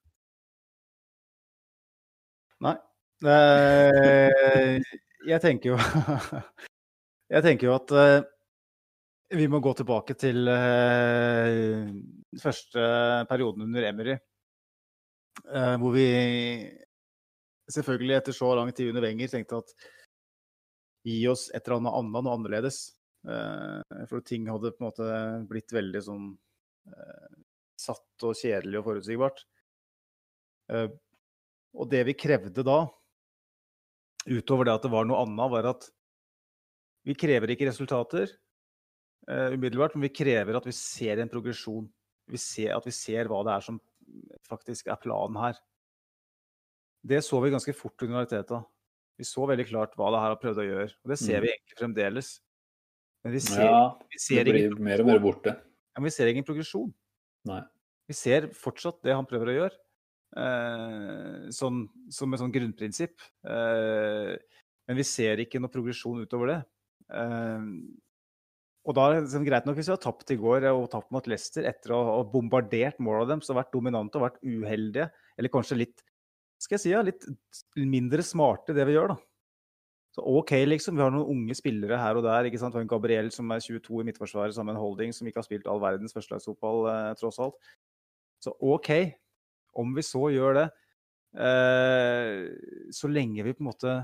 Nei. 2.62 2.76
Eh, 3.22 4.78
jeg 5.28 5.38
tenker 5.42 5.72
jo 5.72 5.76
Jeg 7.32 7.44
tenker 7.44 7.68
jo 7.68 7.74
at 7.76 7.92
uh, 7.94 8.24
vi 9.30 9.46
må 9.48 9.60
gå 9.62 9.70
tilbake 9.78 10.16
til 10.18 10.50
uh, 12.32 12.40
første 12.40 12.84
perioden 13.28 13.66
under 13.66 13.88
Emery. 13.88 14.16
Uh, 15.48 15.76
hvor 15.80 15.94
vi 15.94 16.06
selvfølgelig 17.72 18.16
etter 18.18 18.36
så 18.36 18.50
lang 18.56 18.72
tid 18.74 18.90
under 18.90 19.04
Wenger 19.06 19.30
tenkte 19.32 19.62
at 19.62 19.72
gi 21.06 21.22
oss 21.30 21.48
et 21.50 21.62
eller 21.64 21.80
annet 21.80 21.96
annet, 21.98 22.18
noe 22.24 22.36
annerledes. 22.36 22.82
for 24.10 24.20
ting 24.26 24.48
hadde 24.50 24.72
på 24.74 24.82
en 24.82 24.88
måte 24.88 25.06
blitt 25.46 25.72
veldig 25.72 26.00
sånn 26.02 26.24
satt 27.78 28.26
og 28.26 28.34
kjedelig 28.38 28.80
og 28.80 28.86
forutsigbart. 28.88 29.42
og 30.74 31.90
det 31.90 32.02
vi 32.06 32.16
krevde 32.18 32.64
da, 32.66 32.78
utover 34.26 34.66
det 34.66 34.74
at 34.74 34.86
det 34.86 34.92
var 34.92 35.06
noe 35.06 35.22
annet, 35.22 35.52
var 35.54 35.70
at 35.70 35.88
vi 37.06 37.18
krever 37.18 37.54
ikke 37.54 37.70
resultater 37.70 38.30
umiddelbart, 39.26 39.94
men 39.94 40.06
vi 40.06 40.14
krever 40.22 40.58
at 40.58 40.66
vi 40.66 40.74
ser 40.76 41.22
en 41.22 41.30
progresjon. 41.30 41.86
Vi 42.32 42.40
ser, 42.40 42.72
at 42.76 42.86
vi 42.88 42.94
ser 42.96 43.28
hva 43.30 43.42
det 43.46 43.56
er 43.56 43.66
som 43.66 43.80
faktisk 44.48 44.88
er 44.92 45.00
planen 45.00 45.38
her. 45.40 45.58
Det 47.02 47.20
så 47.26 47.40
vi 47.42 47.52
ganske 47.52 47.74
fort 47.76 48.02
under 48.04 48.22
realiteten. 48.22 48.64
Vi 49.20 49.26
så 49.28 49.44
veldig 49.48 49.66
klart 49.68 49.94
hva 49.98 50.08
det 50.14 50.22
her 50.22 50.32
har 50.32 50.40
prøvd 50.40 50.62
å 50.62 50.66
gjøre. 50.66 50.88
Og 51.04 51.12
det 51.12 51.18
ser 51.20 51.38
mm. 51.38 51.44
vi 51.44 51.52
egentlig 51.52 51.78
fremdeles. 51.78 52.32
Men 53.22 53.36
vi 53.36 53.42
ser, 53.44 53.68
ja, 53.68 53.82
vi 54.10 54.20
ser 54.22 54.46
det 54.48 54.54
blir 54.56 54.76
mer 54.82 55.02
og 55.02 55.08
mer 55.10 55.22
borte. 55.22 55.54
Ja, 55.54 56.00
men 56.00 56.08
vi 56.08 56.14
ser 56.14 56.30
ingen 56.30 56.46
progresjon. 56.46 56.90
Nei. 57.48 57.60
Vi 58.10 58.16
ser 58.18 58.48
fortsatt 58.56 59.02
det 59.06 59.14
han 59.14 59.28
prøver 59.28 59.52
å 59.52 59.56
gjøre. 59.56 59.78
Eh, 60.42 61.50
sånn, 61.52 61.84
som 62.12 62.32
et 62.32 62.40
sånn 62.42 62.54
grunnprinsipp. 62.54 63.22
Eh, 63.46 64.32
men 64.88 64.98
vi 64.98 65.06
ser 65.06 65.42
ikke 65.44 65.60
noe 65.62 65.72
progresjon 65.72 66.24
utover 66.24 66.54
det. 66.54 66.60
Eh, 67.12 67.68
og 68.82 68.96
da 68.98 69.04
er 69.06 69.12
det 69.14 69.26
liksom 69.26 69.44
greit 69.46 69.66
nok 69.68 69.76
hvis 69.78 69.90
vi 69.90 69.94
har 69.94 70.02
tapt 70.02 70.32
i 70.34 70.38
går 70.40 70.64
og 70.72 70.88
tapt 70.90 71.12
mot 71.14 71.26
Leicester 71.30 71.66
etter 71.68 71.94
å 71.94 72.00
ha 72.08 72.16
bombardert 72.26 72.98
mål 73.02 73.20
av 73.22 73.28
dem, 73.30 73.42
som 73.44 73.54
har 73.54 73.62
vært 73.62 73.76
dominante 73.76 74.18
og 74.18 74.26
vært 74.26 74.40
uheldige, 74.42 75.10
eller 75.38 75.52
kanskje 75.52 75.78
litt 75.84 76.02
skal 76.62 76.76
jeg 76.76 76.82
si, 76.84 76.90
ja, 76.92 77.02
litt 77.02 77.24
mindre 77.74 78.22
smarte 78.22 78.74
det 78.76 78.86
vi 78.86 78.94
gjør, 78.94 79.14
da. 79.14 79.18
Så 80.12 80.24
OK, 80.28 80.52
liksom. 80.68 80.98
Vi 80.98 81.02
har 81.02 81.12
noen 81.12 81.30
unge 81.32 81.56
spillere 81.56 81.96
her 81.98 82.18
og 82.20 82.26
der. 82.26 82.46
ikke 82.46 82.60
sant? 82.60 82.74
Vi 82.74 82.78
har 82.78 82.84
en 82.84 82.90
Gabriel 82.90 83.30
som 83.32 83.48
er 83.54 83.64
22 83.64 84.02
i 84.02 84.06
midtforsvaret 84.10 84.54
sammen 84.54 84.76
med 84.76 84.82
Holding 84.82 85.14
som 85.16 85.28
ikke 85.28 85.40
har 85.40 85.46
spilt 85.46 85.68
all 85.70 85.80
verdens 85.82 86.12
førstelagsfotball, 86.14 86.84
eh, 86.92 87.14
tross 87.18 87.40
alt. 87.42 87.56
Så 88.44 88.52
OK, 88.60 88.90
om 89.80 89.94
vi 89.96 90.04
så 90.04 90.26
gjør 90.34 90.58
det, 90.60 90.66
eh, 91.40 92.44
så 92.92 93.08
lenge 93.08 93.46
vi 93.46 93.56
på 93.56 93.64
en 93.64 93.70
måte 93.70 93.94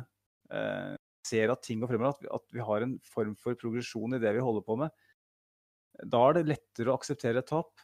eh, 0.50 0.96
ser 1.26 1.52
at 1.52 1.62
ting 1.64 1.82
går 1.82 1.92
fremover, 1.92 2.16
at 2.16 2.24
vi, 2.24 2.30
at 2.38 2.56
vi, 2.56 2.64
har 2.64 2.84
en 2.84 2.96
form 3.06 3.34
for 3.38 3.58
progresjon 3.58 4.16
i 4.16 4.22
det 4.22 4.32
vi 4.36 4.44
holder 4.44 4.64
på 4.66 4.78
med, 4.80 5.06
da 6.06 6.24
er 6.28 6.38
det 6.38 6.48
lettere 6.52 6.92
å 6.92 6.98
akseptere 6.98 7.42
et 7.42 7.48
tap. 7.48 7.80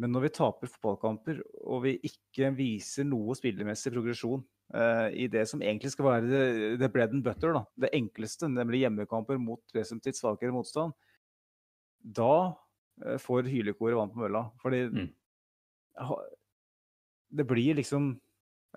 Men 0.00 0.14
når 0.14 0.24
vi 0.26 0.32
taper 0.38 0.70
fotballkamper 0.70 1.42
og 1.68 1.84
vi 1.84 1.98
ikke 2.08 2.48
viser 2.56 3.06
noe 3.06 3.36
spillermessig 3.36 3.92
progresjon 3.92 4.42
uh, 4.74 5.08
i 5.12 5.28
det 5.30 5.44
som 5.50 5.62
egentlig 5.62 5.92
skal 5.92 6.08
være 6.08 6.30
the, 6.30 6.42
the 6.80 6.88
bread 6.90 7.14
and 7.14 7.22
butter, 7.26 7.54
da, 7.54 7.62
det 7.84 7.92
enkleste, 7.98 8.48
nemlig 8.50 8.82
hjemmekamper 8.82 9.38
mot 9.42 9.62
presumptivt 9.74 10.18
svakere 10.18 10.54
motstand, 10.56 10.96
da 12.00 12.34
uh, 12.50 13.16
får 13.20 13.50
hylekoret 13.52 13.98
vann 14.00 14.12
på 14.14 14.24
mølla. 14.24 14.48
Fordi 14.64 14.84
mm 14.88 15.08
det 17.30 17.46
blir 17.46 17.78
liksom 17.78 18.12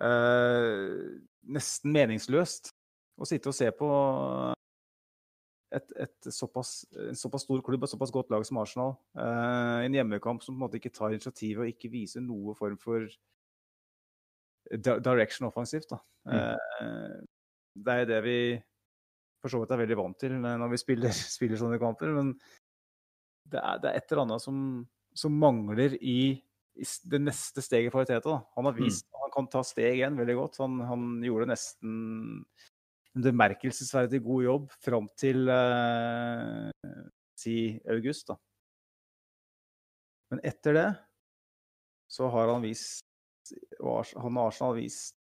uh, 0.04 1.04
nesten 1.56 1.94
meningsløst 1.94 2.74
å 3.18 3.28
sitte 3.30 3.52
og 3.52 3.58
se 3.58 3.70
på 3.76 3.90
et, 5.74 5.94
et 6.06 6.32
såpass, 6.34 6.74
en 7.10 7.18
såpass 7.18 7.46
stor 7.48 7.62
klubb 7.66 7.86
og 7.86 7.92
såpass 7.92 8.14
godt 8.14 8.32
lag 8.34 8.46
som 8.46 8.60
Arsenal. 8.62 8.96
Eh, 9.18 9.86
en 9.88 9.98
hjemmekamp 9.98 10.44
som 10.46 10.54
på 10.54 10.60
en 10.60 10.66
måte 10.66 10.80
ikke 10.80 10.94
tar 10.94 11.16
initiativet 11.16 11.66
og 11.66 11.72
ikke 11.72 11.92
viser 11.94 12.26
noe 12.26 12.56
form 12.58 12.78
for 12.82 13.08
direction 14.74 15.50
offensivt. 15.50 15.90
Da. 15.94 16.02
Eh, 16.34 17.18
det 17.74 17.98
er 18.04 18.10
det 18.10 18.22
vi 18.26 18.38
for 19.44 19.52
så 19.52 19.60
vidt 19.60 19.74
er 19.76 19.82
veldig 19.82 20.00
vant 20.00 20.16
til 20.22 20.38
når 20.40 20.70
vi 20.72 20.80
spiller, 20.80 21.16
spiller 21.38 21.60
sånne 21.60 21.82
kamper. 21.82 22.14
Men 22.16 22.34
det 23.50 23.60
er, 23.60 23.82
det 23.82 23.92
er 23.92 24.00
et 24.00 24.12
eller 24.12 24.26
annet 24.28 24.46
som, 24.46 24.58
som 25.18 25.36
mangler 25.36 25.98
i, 26.00 26.20
i 26.80 26.88
det 27.12 27.22
neste 27.22 27.66
steget 27.66 27.94
for 27.94 28.08
Teta. 28.08 28.40
Han 28.56 28.70
har 28.70 28.78
vist 28.78 29.10
han 29.24 29.32
kan 29.34 29.50
ta 29.52 29.64
steg 29.66 29.98
igjen 29.98 30.18
veldig 30.20 30.36
godt. 30.38 30.62
Han, 30.62 30.80
han 30.88 31.04
gjorde 31.26 31.50
nesten 31.50 31.94
en 33.14 33.26
bemerkelsesverdig 33.26 34.22
god 34.26 34.44
jobb 34.44 34.70
fram 34.84 35.08
til 35.20 35.50
eh, 35.54 36.94
si 37.38 37.58
august. 37.90 38.32
Da. 38.32 38.38
Men 40.34 40.42
etter 40.50 40.78
det 40.80 40.88
så 42.14 42.30
har 42.34 42.50
han 42.54 42.64
vist 42.66 43.06
Han 43.84 44.38
og 44.38 44.48
Arsenal 44.48 44.78
vist 44.78 45.18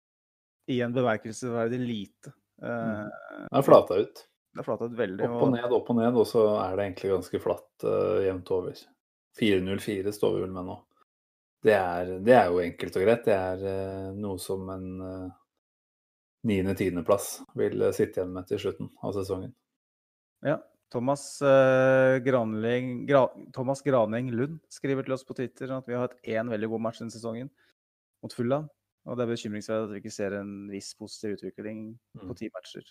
igjen 0.70 0.94
bemerkelsesverdig 0.94 1.80
lite. 1.82 2.32
Eh, 2.62 3.08
Det 3.50 3.58
er 3.58 3.66
flata 3.66 3.98
ut. 3.98 4.22
Det 4.52 4.62
er 4.62 4.68
flata 4.68 4.88
ut 4.88 4.96
veldig. 5.00 5.26
Opp 5.26 5.46
og 5.48 5.54
ned, 5.56 5.74
opp 5.74 5.90
og 5.90 5.98
ned, 5.98 6.20
og 6.22 6.28
så 6.30 6.46
er 6.62 6.76
det 6.78 6.86
egentlig 6.86 7.14
ganske 7.16 7.42
flatt 7.42 7.86
eh, 7.88 8.28
jevnt 8.28 8.52
over. 8.54 8.84
4-0-4 9.40 10.14
står 10.14 10.36
vi 10.36 10.44
vel 10.46 10.54
med 10.54 10.68
nå. 10.68 10.78
Det 11.62 11.76
er, 11.78 12.16
det 12.26 12.36
er 12.36 12.50
jo 12.52 12.62
enkelt 12.62 12.98
og 12.98 13.06
greit. 13.06 13.26
Det 13.26 13.38
er 13.38 13.66
eh, 13.72 14.08
noe 14.18 14.42
som 14.42 14.70
en 14.74 14.88
uh, 15.02 15.41
niende-tiendeplass 16.48 17.42
vil 17.56 17.82
eh, 17.82 17.94
sitte 17.96 18.22
igjen 18.22 18.34
med 18.36 18.48
til 18.50 18.60
slutten 18.62 18.90
av 19.04 19.14
sesongen. 19.18 19.54
Ja. 20.46 20.58
Thomas, 20.92 21.42
eh, 21.42 22.18
Granling, 22.20 23.06
Gra, 23.08 23.28
Thomas 23.56 23.80
Graning 23.86 24.32
Lund 24.36 24.58
skriver 24.74 25.06
til 25.08 25.14
oss 25.16 25.24
på 25.24 25.36
Twitter 25.38 25.72
at 25.72 25.86
vi 25.88 25.96
har 25.96 26.10
hatt 26.10 26.18
én 26.28 26.50
veldig 26.52 26.68
god 26.74 26.82
match 26.84 27.00
denne 27.00 27.14
sesongen 27.14 27.48
mot 28.24 28.34
Fulham. 28.36 28.66
Og 29.08 29.16
det 29.18 29.24
er 29.24 29.32
bekymringsverdig 29.32 29.88
at 29.88 29.94
vi 29.96 30.02
ikke 30.04 30.14
ser 30.14 30.36
en 30.38 30.52
viss 30.70 30.92
positiv 31.00 31.38
utvikling 31.38 31.96
på 32.20 32.28
Mm. 32.28 32.36
ti 32.38 32.50
matcher. 32.54 32.84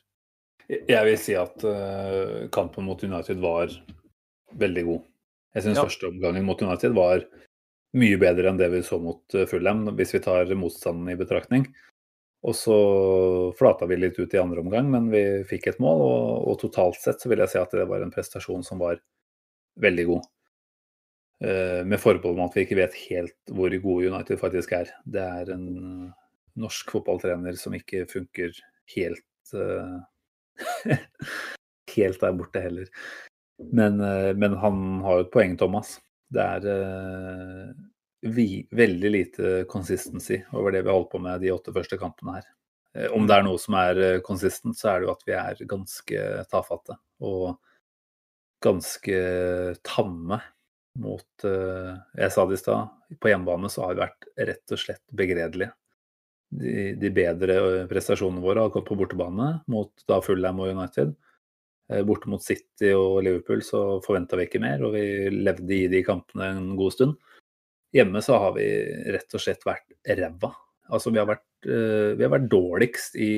Jeg 0.70 1.05
vil 1.05 1.18
si 1.18 1.34
at 1.34 1.62
uh, 1.64 2.48
kampen 2.48 2.84
mot 2.86 3.03
United 3.05 3.38
var 3.42 3.68
veldig 4.57 4.84
god. 4.86 5.05
Jeg 5.55 5.62
syns 5.64 5.76
Ja. 5.76 5.84
første 5.84 6.09
omgangen 6.09 6.44
mot 6.44 6.62
United 6.62 6.94
var 6.94 7.24
mye 7.94 8.16
bedre 8.18 8.48
enn 8.48 8.57
det 8.59 8.70
vi 8.70 8.80
så 8.86 9.01
mot 9.03 9.22
eh, 9.34 9.46
Fulham, 9.46 9.84
hvis 9.96 10.14
vi 10.14 10.20
tar 10.20 10.46
motstanden 10.55 11.11
i 11.11 11.16
betraktning. 11.18 11.66
Og 12.41 12.57
så 12.57 12.76
flata 13.59 13.84
vi 13.88 13.99
litt 13.99 14.18
ut 14.18 14.34
i 14.34 14.41
andre 14.41 14.62
omgang, 14.62 14.88
men 14.93 15.11
vi 15.12 15.22
fikk 15.49 15.70
et 15.70 15.80
mål. 15.82 16.05
Og, 16.07 16.28
og 16.51 16.61
totalt 16.62 17.01
sett 17.01 17.20
så 17.20 17.28
vil 17.28 17.43
jeg 17.45 17.53
si 17.53 17.61
at 17.61 17.74
det 17.76 17.88
var 17.91 18.05
en 18.05 18.12
prestasjon 18.14 18.64
som 18.64 18.80
var 18.80 19.01
veldig 19.80 20.07
god. 20.09 20.30
Eh, 21.45 21.80
med 21.88 22.01
forbehold 22.01 22.38
om 22.38 22.49
at 22.49 22.57
vi 22.57 22.64
ikke 22.64 22.80
vet 22.80 22.97
helt 23.09 23.53
hvor 23.53 23.76
gode 23.84 24.12
United 24.12 24.41
faktisk 24.41 24.72
er. 24.76 24.93
Det 25.05 25.24
er 25.24 25.53
en 25.55 25.68
norsk 26.61 26.97
fotballtrener 26.97 27.57
som 27.61 27.76
ikke 27.76 28.07
funker 28.11 28.57
helt 28.97 29.55
eh, 29.57 30.97
helt 31.97 32.20
der 32.20 32.36
borte 32.36 32.64
heller. 32.64 32.88
Men, 33.72 34.01
eh, 34.01 34.32
men 34.36 34.57
han 34.61 35.01
har 35.05 35.20
jo 35.20 35.26
et 35.26 35.32
poeng, 35.34 35.57
Thomas. 35.61 35.99
Det 36.32 36.45
er 36.45 36.68
eh, 36.72 37.72
vi, 38.20 38.66
veldig 38.70 39.10
lite 39.10 39.64
consistency 39.68 40.42
over 40.52 40.72
det 40.72 40.82
vi 40.82 40.90
har 40.90 40.98
holdt 40.98 41.12
på 41.12 41.20
med 41.22 41.40
de 41.40 41.52
åtte 41.54 41.72
første 41.74 41.98
kampene 42.00 42.38
her. 42.38 42.48
Eh, 42.96 43.08
Om 43.16 43.26
det 43.26 43.36
er 43.36 43.46
noe 43.46 43.60
som 43.60 43.76
er 43.80 44.00
eh, 44.04 44.20
consistent, 44.26 44.78
så 44.78 44.92
er 44.92 45.00
det 45.00 45.08
jo 45.08 45.14
at 45.14 45.26
vi 45.28 45.36
er 45.38 45.66
ganske 45.70 46.24
tafatte. 46.50 46.98
Og 47.24 47.54
ganske 48.60 49.20
tamme 49.86 50.40
mot 51.00 51.44
eh, 51.48 51.92
Jeg 52.18 52.32
sa 52.34 52.44
det 52.46 52.58
i 52.58 52.60
stad, 52.60 52.90
på 53.22 53.30
hjemmebane 53.30 53.70
så 53.72 53.86
har 53.86 53.94
vi 53.94 54.04
vært 54.04 54.28
rett 54.50 54.74
og 54.76 54.82
slett 54.82 55.04
begredelige. 55.16 55.72
De, 56.50 56.92
de 56.98 57.12
bedre 57.14 57.56
prestasjonene 57.86 58.42
våre 58.42 58.64
har 58.66 58.72
gått 58.74 58.88
på 58.88 58.98
bortebane 58.98 59.60
mot 59.70 59.92
da 60.10 60.18
Fulham 60.24 60.58
og 60.58 60.72
United. 60.74 61.12
Borte 62.06 62.30
mot 62.30 62.42
City 62.42 62.90
og 62.94 63.20
Liverpool 63.22 63.62
så 63.66 64.00
forventa 64.02 64.38
vi 64.38 64.48
ikke 64.48 64.60
mer, 64.62 64.82
og 64.82 64.96
vi 64.96 65.30
levde 65.30 65.76
i 65.76 65.86
de 65.90 66.02
kampene 66.06 66.48
en 66.50 66.72
god 66.78 66.94
stund. 66.94 67.29
Hjemme 67.93 68.22
så 68.22 68.38
har 68.38 68.55
vi 68.55 68.66
rett 69.11 69.34
og 69.34 69.43
slett 69.43 69.66
vært 69.66 69.88
ræva. 70.07 70.53
Altså 70.91 71.11
vi 71.11 71.18
har 71.18 71.26
vært, 71.30 71.66
eh, 71.66 72.14
vi 72.18 72.24
har 72.26 72.32
vært 72.32 72.51
dårligst 72.51 73.18
i 73.18 73.34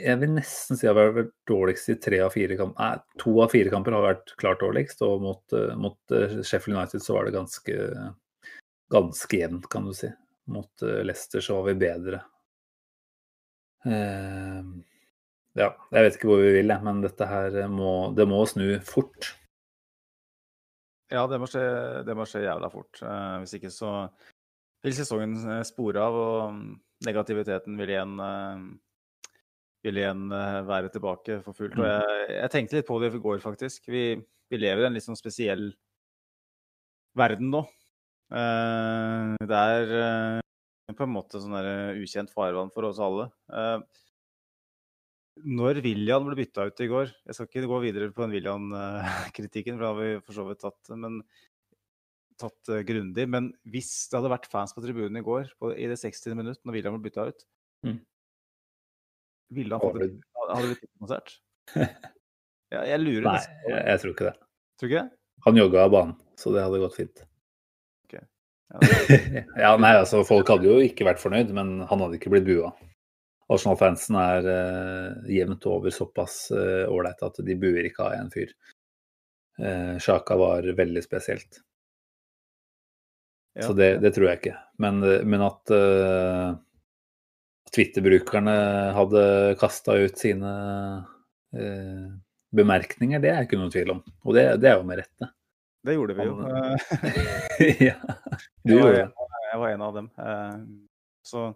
Jeg 0.00 0.16
vil 0.16 0.30
nesten 0.32 0.78
si 0.78 0.86
at 0.88 0.94
vi 0.96 1.02
har 1.02 1.12
vært 1.12 1.34
dårligst 1.46 1.90
i 1.92 1.98
tre 2.00 2.20
av 2.24 2.32
fire 2.32 2.56
kamper. 2.56 2.78
Nei, 2.80 3.18
to 3.20 3.34
av 3.42 3.50
fire 3.52 3.70
kamper 3.70 3.92
har 3.92 4.06
vært 4.06 4.32
klart 4.40 4.62
dårligst, 4.62 5.02
og 5.04 5.20
mot, 5.20 5.42
eh, 5.52 5.74
mot 5.76 6.14
eh, 6.16 6.38
Sheffield 6.40 6.78
United 6.78 7.04
så 7.04 7.18
var 7.18 7.26
det 7.26 7.34
ganske, 7.34 7.76
ganske 8.90 9.40
jevnt, 9.42 9.68
kan 9.68 9.84
du 9.84 9.92
si. 9.92 10.08
Mot 10.50 10.82
Leicester 10.82 11.44
så 11.44 11.58
var 11.58 11.68
vi 11.68 11.74
bedre. 11.84 12.22
Ja, 13.84 15.68
jeg 15.92 16.06
vet 16.06 16.16
ikke 16.16 16.30
hvor 16.32 16.40
vi 16.42 16.56
vil, 16.56 16.72
men 16.82 17.04
dette 17.04 17.28
her 17.28 17.60
må, 17.70 17.92
det 18.16 18.26
må 18.26 18.40
snu 18.48 18.80
fort. 18.86 19.34
Ja, 21.10 21.24
det 21.26 21.40
må 21.42 21.48
skje, 21.50 21.62
det 22.06 22.14
må 22.14 22.26
skje 22.28 22.44
jævla 22.44 22.68
fort. 22.70 23.00
Eh, 23.02 23.40
hvis 23.42 23.56
ikke 23.58 23.72
så 23.74 23.90
vil 24.84 24.94
sesongen 24.96 25.34
eh, 25.56 25.64
spore 25.66 26.04
av, 26.06 26.14
og 26.16 26.54
mm, 26.54 26.68
negativiteten 27.08 27.78
vil 27.80 27.90
igjen, 27.90 28.12
eh, 28.22 29.34
vil 29.88 29.98
igjen 30.02 30.26
være 30.68 30.92
tilbake 30.94 31.40
for 31.42 31.56
fullt. 31.56 31.78
Og 31.78 31.82
Mm. 31.82 31.88
jeg, 31.90 32.28
jeg 32.36 32.52
tenkte 32.54 32.78
litt 32.78 32.88
på 32.88 32.98
det 33.02 33.14
i 33.16 33.22
går, 33.24 33.40
faktisk. 33.42 33.88
Vi, 33.90 34.04
vi 34.52 34.60
lever 34.60 34.84
i 34.84 34.86
en 34.90 34.94
litt 34.98 35.06
sånn 35.06 35.18
spesiell 35.18 35.70
verden 37.18 37.50
nå. 37.50 37.64
Det 38.30 39.56
er 39.58 39.88
på 40.94 41.06
en 41.06 41.10
måte 41.16 41.40
sånn 41.42 41.56
der 41.56 41.96
ukjent 41.98 42.30
farvann 42.30 42.70
for 42.70 42.86
oss 42.86 43.00
alle. 43.02 43.30
Når 45.46 45.78
William 45.84 46.26
ble 46.26 46.36
bytta 46.38 46.66
ut 46.68 46.80
i 46.84 46.88
går 46.90 47.08
Jeg 47.26 47.36
skal 47.36 47.46
ikke 47.48 47.68
gå 47.70 47.78
videre 47.84 48.10
på 48.12 48.22
den 48.26 48.34
William-kritikken, 48.36 49.76
for 49.78 49.84
det 49.84 49.88
har 49.90 49.98
vi 50.00 50.08
for 50.26 50.36
så 50.36 50.44
vidt 50.48 50.60
tatt, 50.64 50.90
men, 51.00 51.20
tatt 52.40 52.72
eh, 52.72 52.82
grundig. 52.88 53.26
Men 53.30 53.50
hvis 53.68 53.90
det 54.10 54.18
hadde 54.18 54.32
vært 54.34 54.48
fans 54.52 54.74
på 54.76 54.82
tribunen 54.84 55.20
i 55.20 55.24
går, 55.24 55.48
på, 55.60 55.72
i 55.76 55.88
det 55.90 55.96
60. 56.00 56.34
minutt, 56.36 56.60
når 56.64 56.76
William 56.78 56.98
ble 56.98 57.08
bytta 57.10 57.28
ut 57.32 57.46
Mm. 57.80 57.96
Ville 59.56 59.72
han 59.72 59.80
fått 59.80 60.02
et, 60.04 60.16
hadde 60.36 60.66
det 60.66 60.74
blitt 60.74 60.90
konsert? 61.00 61.30
Ja, 62.70 62.84
jeg 62.86 63.00
lurer 63.02 63.24
Nei, 63.24 63.38
jeg, 63.66 63.78
jeg 63.88 64.00
tror 64.02 64.12
ikke 64.12 64.26
det. 64.28 64.34
Tror 64.78 64.90
ikke 64.90 65.00
det? 65.00 65.18
Han 65.46 65.56
jogga 65.58 65.80
av 65.88 65.90
banen, 65.90 66.12
så 66.38 66.52
det 66.54 66.60
hadde 66.62 66.78
gått 66.84 66.94
fint. 67.00 67.22
Ja, 68.12 68.20
det- 68.84 69.42
ja, 69.64 69.72
nei, 69.80 69.90
altså 69.98 70.20
Folk 70.28 70.52
hadde 70.52 70.68
jo 70.68 70.76
ikke 70.84 71.08
vært 71.08 71.18
fornøyd, 71.18 71.50
men 71.56 71.80
han 71.90 72.04
hadde 72.04 72.20
ikke 72.20 72.30
blitt 72.30 72.46
bua. 72.46 72.70
Arsenal-fansen 73.50 74.18
er 74.20 74.46
uh, 74.46 75.30
jevnt 75.30 75.66
over 75.66 75.90
såpass 75.94 76.44
ålreit 76.54 77.22
uh, 77.22 77.30
at 77.30 77.40
de 77.46 77.56
buer 77.58 77.88
ikke 77.88 78.06
av 78.06 78.18
en 78.18 78.30
fyr. 78.30 78.52
Uh, 79.60 79.98
Sjaka 80.02 80.36
var 80.38 80.68
veldig 80.78 81.02
spesielt. 81.04 81.60
Ja. 83.52 83.66
Så 83.66 83.72
det, 83.72 83.96
det 83.98 84.14
tror 84.14 84.30
jeg 84.30 84.40
ikke. 84.40 84.56
Men, 84.82 85.02
eh, 85.02 85.24
men 85.26 85.42
at 85.44 85.72
uh, 85.74 86.54
Twitter-brukerne 87.74 88.56
hadde 88.96 89.24
kasta 89.60 89.96
ut 89.98 90.18
sine 90.18 90.52
uh, 91.58 92.06
bemerkninger, 92.54 93.22
det 93.22 93.32
er 93.34 93.46
ikke 93.46 93.58
noen 93.60 93.72
tvil 93.74 93.96
om. 93.96 94.04
Og 94.24 94.38
det, 94.38 94.46
det 94.62 94.70
er 94.72 94.78
jo 94.78 94.86
med 94.86 95.02
rette. 95.02 95.30
Det 95.86 95.96
gjorde 95.96 96.16
vi 96.16 96.28
jo. 96.28 96.38
Eh, 96.44 97.80
ja, 97.90 97.96
du 98.66 98.74
gjorde 98.76 98.96
det. 98.98 99.28
jeg 99.50 99.60
var 99.62 99.74
en 99.74 99.84
av 99.88 99.98
dem. 99.98 100.10
Eh, 100.18 100.56
Så, 101.30 101.46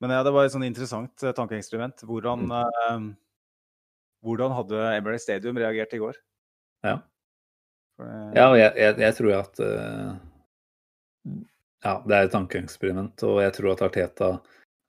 men 0.00 0.14
ja, 0.14 0.22
det 0.26 0.32
var 0.34 0.46
et 0.46 0.54
sånn 0.54 0.66
interessant 0.66 1.24
eh, 1.24 1.34
tankeeksperiment. 1.34 2.04
Hvordan, 2.06 2.46
eh, 2.54 3.06
hvordan 4.26 4.54
hadde 4.56 4.84
Emirates 4.96 5.26
Stadium 5.26 5.58
reagert 5.58 5.94
i 5.96 6.02
går? 6.02 6.20
Ja. 6.86 6.98
Eh, 8.02 8.30
Ja, 8.36 8.46
og 8.52 8.58
jeg, 8.60 8.72
jeg, 8.78 8.98
jeg 9.02 9.18
tror 9.18 9.34
at 9.40 9.64
Ja, 11.86 11.92
det 12.02 12.14
er 12.14 12.24
et 12.26 12.32
tankeeksperiment, 12.34 13.22
og 13.26 13.42
jeg 13.42 13.54
tror 13.54 13.72
at 13.74 13.82
Arteta 13.86 14.30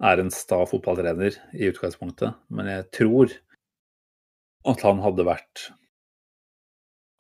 er 0.10 0.22
en 0.22 0.31
sta 0.34 0.61
fotballtrener 0.65 1.36
i 1.53 1.68
utgangspunktet, 1.69 2.38
men 2.53 2.69
jeg 2.72 2.88
tror 2.95 3.34
at 4.69 4.81
han 4.86 5.02
hadde 5.03 5.26
vært 5.27 5.69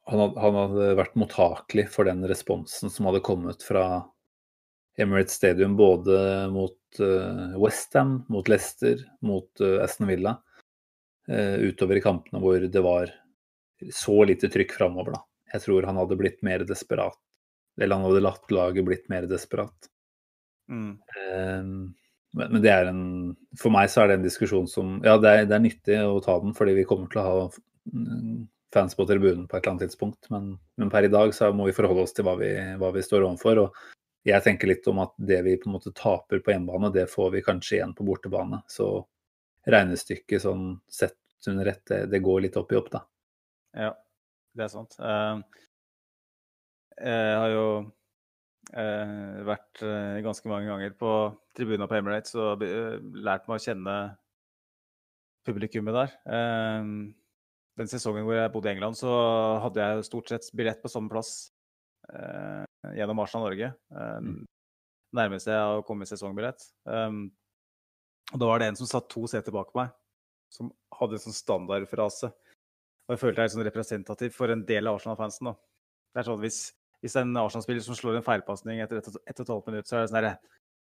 han 0.09 0.23
hadde, 0.23 0.41
han 0.41 0.55
hadde 0.57 0.87
vært 0.97 1.17
mottakelig 1.21 1.85
for 1.93 2.09
den 2.09 2.23
responsen 2.29 2.89
som 2.89 3.05
hadde 3.05 3.21
kommet 3.25 3.61
fra 3.65 3.83
Emirates 4.99 5.37
Stadium, 5.37 5.75
både 5.77 6.49
mot 6.53 6.78
uh, 7.03 7.53
Westham, 7.61 8.23
mot 8.33 8.47
Leicester, 8.49 9.03
mot 9.25 9.49
uh, 9.61 9.83
Aston 9.85 10.09
Villa, 10.09 10.37
Uh, 11.29 11.61
utover 11.61 11.99
i 11.99 12.01
kampene 12.01 12.39
hvor 12.41 12.63
det 12.73 12.81
var 12.81 13.11
så 13.93 14.15
lite 14.25 14.47
trykk 14.49 14.71
framover, 14.79 15.13
da. 15.13 15.19
Jeg 15.53 15.61
tror 15.61 15.85
han 15.85 15.99
hadde 16.01 16.17
blitt 16.17 16.39
mer 16.45 16.63
desperat. 16.65 17.17
Eller 17.79 17.95
han 17.95 18.07
hadde 18.07 18.23
latt 18.25 18.51
laget 18.51 18.85
blitt 18.87 19.09
mer 19.13 19.27
desperat. 19.29 19.89
mm, 20.69 20.97
Eh, 21.17 21.63
men, 22.33 22.51
men 22.53 22.61
det 22.61 22.69
er 22.69 22.89
en 22.91 23.35
For 23.57 23.73
meg 23.73 23.89
så 23.89 24.03
er 24.03 24.07
det 24.11 24.17
en 24.19 24.25
diskusjon 24.27 24.67
som 24.69 24.99
Ja, 25.01 25.15
det 25.17 25.29
er, 25.29 25.45
det 25.49 25.55
er 25.55 25.63
nyttig 25.63 25.95
å 26.05 26.19
ta 26.21 26.39
den, 26.41 26.53
fordi 26.53 26.75
vi 26.77 26.85
kommer 26.85 27.09
til 27.09 27.21
å 27.21 27.27
ha 27.27 27.45
mm, 27.93 28.47
fans 28.73 28.97
på 28.97 29.05
tribunen 29.09 29.47
på 29.47 29.57
et 29.57 29.63
eller 29.63 29.75
annet 29.75 29.87
tidspunkt. 29.87 30.29
Men, 30.33 30.51
men 30.77 30.91
per 30.93 31.07
i 31.07 31.13
dag 31.13 31.33
så 31.33 31.49
må 31.53 31.69
vi 31.69 31.77
forholde 31.77 32.05
oss 32.05 32.13
til 32.13 32.27
hva 32.27 32.35
vi, 32.41 32.51
hva 32.81 32.91
vi 32.93 33.05
står 33.05 33.25
overfor. 33.25 33.63
Og 33.65 33.79
jeg 34.27 34.43
tenker 34.43 34.67
litt 34.67 34.87
om 34.91 34.99
at 35.03 35.13
det 35.15 35.39
vi 35.45 35.55
på 35.59 35.69
en 35.69 35.77
måte 35.77 35.93
taper 35.95 36.41
på 36.43 36.51
hjemmebane, 36.53 36.91
det 36.95 37.07
får 37.11 37.31
vi 37.37 37.45
kanskje 37.45 37.77
igjen 37.77 37.95
på 37.95 38.05
bortebane. 38.07 38.61
Så 38.67 38.89
regnestykket 39.69 40.43
sånn 40.43 40.73
sett 40.91 41.17
under 41.47 41.71
ett, 41.71 41.85
det, 41.87 42.19
går 42.19 42.43
litt 42.43 42.57
opp 42.59 42.73
i 42.73 42.77
opp, 42.79 42.89
da. 42.91 43.03
Ja, 43.79 43.93
det 44.57 44.65
er 44.65 44.71
sant. 44.73 44.97
Uh, 44.99 45.39
jeg 46.99 47.37
har 47.39 47.53
jo 47.53 47.67
uh, 48.75 49.37
vært 49.47 49.83
uh, 49.85 50.19
ganske 50.25 50.51
mange 50.51 50.67
ganger 50.67 50.97
på 50.99 51.13
tribunen 51.55 51.87
på 51.87 51.99
Emirates 51.99 52.35
og 52.35 52.65
lært 52.65 53.47
meg 53.47 53.55
å 53.55 53.63
kjenne 53.63 53.95
publikummet 55.47 55.95
der. 55.95 56.11
den 57.79 57.89
sesongen 57.89 58.25
hvor 58.27 58.35
jeg 58.35 58.51
bodde 58.53 58.69
i 58.69 58.73
England, 58.75 58.97
så 58.99 59.09
hadde 59.63 59.81
jeg 59.81 60.05
stort 60.05 60.29
sett 60.29 60.49
billett 60.53 60.81
på 60.83 60.91
samme 60.91 61.09
plass 61.09 61.49
gjennom 62.99 63.21
Arsenal 63.23 63.47
Norge. 63.47 63.71
Um, 63.89 64.33
nærmeste 65.15 65.53
jeg 65.53 65.69
har 65.71 65.85
kommet 65.87 66.09
sesongbillett. 66.11 66.65
Um, 66.85 67.29
og 68.33 68.41
da 68.41 68.49
var 68.51 68.61
det 68.61 68.69
en 68.69 68.77
som 68.77 68.89
satt 68.89 69.09
to 69.09 69.25
seter 69.29 69.55
bak 69.55 69.71
meg, 69.77 69.93
som 70.53 70.69
hadde 70.99 71.17
en 71.17 71.23
sånn 71.25 71.37
standardfrase. 71.37 72.29
Og 72.29 73.15
jeg 73.15 73.21
følte 73.23 73.41
jeg 73.41 73.49
er 73.49 73.53
sånn 73.55 73.65
representativ 73.65 74.35
for 74.35 74.53
en 74.53 74.65
del 74.67 74.89
av 74.89 74.99
Arsenal-fansen. 74.99 75.49
Det 76.13 76.21
er 76.21 76.27
sånn 76.27 76.41
hvis, 76.43 76.59
hvis 77.01 77.17
en 77.21 77.33
Arsenal-spiller 77.41 77.85
som 77.85 77.97
slår 77.97 78.19
en 78.19 78.25
feilpasning 78.25 78.83
etter 78.83 79.01
ett 79.01 79.09
og 79.09 79.19
et 79.25 79.41
halvt 79.49 79.89
så 79.89 79.97
er 79.97 80.03
det 80.03 80.11
sånn 80.11 80.19
herre 80.21 80.35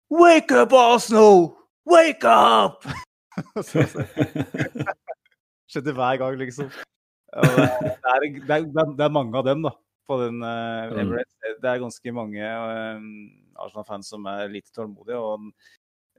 Wake 0.08 0.56
up, 0.56 0.74
Arsenal! 0.74 1.52
Wake 1.86 2.26
up! 2.26 2.88
Skjedde 5.68 5.94
hver 5.94 6.18
gang, 6.22 6.38
liksom. 6.40 6.72
Det 7.28 7.44
er, 7.44 8.24
det, 8.24 8.56
er, 8.56 8.66
det, 8.72 9.04
er, 9.04 9.12
mange 9.12 9.36
av 9.38 9.44
dem 9.46 9.66
da, 9.66 9.74
på 10.08 10.18
den 10.22 10.42
uh, 10.44 10.94
Emirates. 11.02 11.36
Det 11.62 11.70
er 11.70 11.84
ganske 11.84 12.14
mange 12.16 12.40
uh, 12.42 13.06
Arsenal-fans 13.64 14.10
som 14.14 14.26
er 14.32 14.52
lite 14.52 14.74
tålmodige. 14.76 15.20
og 15.20 15.52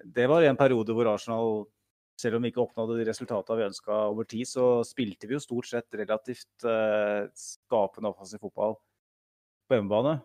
Det 0.05 0.29
var 0.31 0.47
en 0.47 0.59
periode 0.61 0.97
hvor 0.97 1.13
Arsenal 1.13 1.67
selv 2.19 2.39
om 2.39 2.43
vi 2.43 2.51
ikke 2.51 2.65
oppnådde 2.65 2.97
de 2.99 3.07
resultatene 3.07 3.61
vi 3.61 3.69
ønska 3.69 3.97
over 4.11 4.27
tid, 4.27 4.49
så 4.51 4.83
spilte 4.87 5.29
vi 5.31 5.37
jo 5.37 5.43
stort 5.43 5.69
sett 5.71 6.01
relativt 6.01 6.67
uh, 6.67 7.31
skapende 7.39 8.11
offensiv 8.11 8.43
fotball 8.43 8.75
på 9.69 9.79
hjemmebane. 9.79 10.19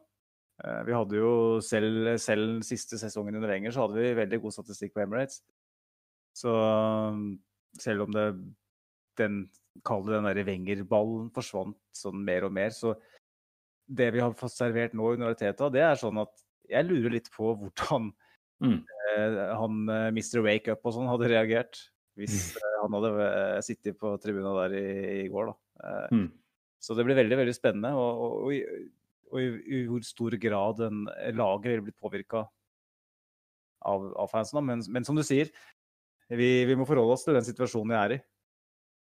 Vi 0.88 0.94
hadde 0.94 1.18
jo 1.18 1.60
selv, 1.66 2.12
selv 2.22 2.62
siste 2.64 2.96
sesongen 3.02 3.36
under 3.36 3.50
Wenger, 3.50 3.74
så 3.74 3.84
hadde 3.84 3.98
vi 3.98 4.12
veldig 4.16 4.38
god 4.44 4.54
statistikk 4.54 4.94
på 4.94 5.02
Emirates. 5.02 5.40
Så 6.38 6.54
selv 7.82 8.06
om 8.06 8.14
det 8.14 8.28
den 9.20 9.44
Kall 9.86 10.06
det 10.06 10.14
den 10.14 10.28
derre 10.28 10.46
Wenger-ballen 10.46 11.32
forsvant 11.34 11.78
sånn 11.98 12.20
mer 12.26 12.46
og 12.46 12.54
mer, 12.54 12.70
så 12.76 12.94
det 13.88 14.10
vi 14.16 14.22
har 14.24 14.36
fått 14.38 14.56
servert 14.56 14.96
nå 14.98 15.14
under 15.16 15.36
Teta, 15.38 15.70
det 15.74 15.84
er 15.84 16.00
sånn 16.00 16.22
at 16.24 16.32
jeg 16.72 16.88
lurer 16.88 17.18
litt 17.18 17.32
på 17.34 17.54
hvordan 17.60 18.12
mm. 18.64 18.82
Eh, 19.14 19.34
han 19.60 19.90
eh, 19.92 20.08
Mr. 20.16 20.40
Wake 20.46 20.74
Up 20.74 20.88
og 20.88 20.96
sånn 20.96 21.10
hadde 21.10 21.28
reagert 21.30 21.78
hvis 22.18 22.54
mm. 22.56 22.62
eh, 22.62 22.78
han 22.80 22.96
hadde 22.98 23.28
sittet 23.66 23.98
på 24.00 24.14
tribuna 24.24 24.54
der 24.62 24.76
i, 24.80 24.88
i 25.26 25.28
går. 25.30 25.52
da. 25.52 25.92
Mm. 26.16 26.30
Så 26.82 26.96
det 26.98 27.06
blir 27.06 27.20
veldig 27.20 27.38
veldig 27.42 27.56
spennende. 27.56 27.92
Og, 28.00 28.24
og, 28.24 28.34
og, 28.48 28.80
og 29.34 29.42
i, 29.44 29.50
i, 29.68 29.84
hvor 29.90 30.06
stor 30.08 30.38
grad 30.42 30.82
en 30.88 31.04
laget 31.36 31.70
ville 31.74 31.86
blitt 31.90 32.00
påvirka 32.02 32.46
av, 33.84 34.08
av 34.20 34.32
fansen. 34.32 34.62
Men, 34.66 34.84
men, 34.88 35.06
som 35.08 35.18
du 35.20 35.24
sier, 35.26 35.52
vi, 36.32 36.50
vi, 36.68 36.78
må 36.80 36.88
forholde 36.90 37.18
oss 37.18 37.26
til 37.28 37.38
den 37.38 37.46
situasjonen 37.46 37.94
vi 37.94 38.00
er 38.00 38.16
i. 38.18 38.20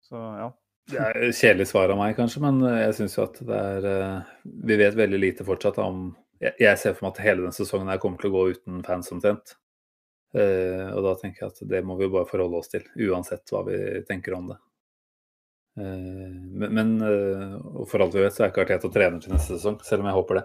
Så 0.09 0.19
ja. 0.19 0.49
Det 0.91 0.99
er 0.99 1.31
kjedelig 1.31 1.69
svar 1.71 1.93
av 1.93 1.99
meg, 2.01 2.17
kanskje, 2.19 2.43
men 2.43 2.59
jeg 2.67 2.95
syns 2.99 3.15
jo 3.17 3.25
at 3.25 3.39
det 3.47 3.59
er 3.59 3.85
Vi 4.43 4.79
vet 4.81 4.99
veldig 4.99 5.21
lite 5.21 5.47
fortsatt 5.47 5.79
om 5.83 6.09
Jeg 6.43 6.79
ser 6.81 6.97
for 6.97 7.07
meg 7.07 7.15
at 7.15 7.23
hele 7.23 7.45
denne 7.45 7.55
sesongen 7.55 7.91
her 7.93 8.01
kommer 8.03 8.19
til 8.19 8.33
å 8.33 8.35
gå 8.35 8.43
uten 8.57 8.83
fans 8.87 9.13
omtrent. 9.15 9.55
Uh, 10.33 10.89
og 10.97 11.05
da 11.05 11.13
tenker 11.21 11.45
jeg 11.45 11.53
at 11.53 11.61
det 11.69 11.83
må 11.85 11.95
vi 11.99 12.09
bare 12.11 12.27
forholde 12.27 12.59
oss 12.59 12.73
til, 12.73 12.85
uansett 13.05 13.53
hva 13.53 13.61
vi 13.67 13.79
tenker 14.09 14.35
om 14.35 14.49
det. 14.49 14.59
Men, 15.77 16.91
uh, 17.01 17.85
for 17.89 18.03
alt 18.03 18.17
vi 18.17 18.25
vet, 18.25 18.35
så 18.35 18.47
er 18.47 18.51
ikke 18.51 18.65
Arteta 18.65 18.91
trener 18.93 19.23
til 19.23 19.37
neste 19.37 19.55
sesong, 19.55 19.79
selv 19.87 20.03
om 20.03 20.11
jeg 20.11 20.19
håper 20.19 20.41
det. 20.41 20.45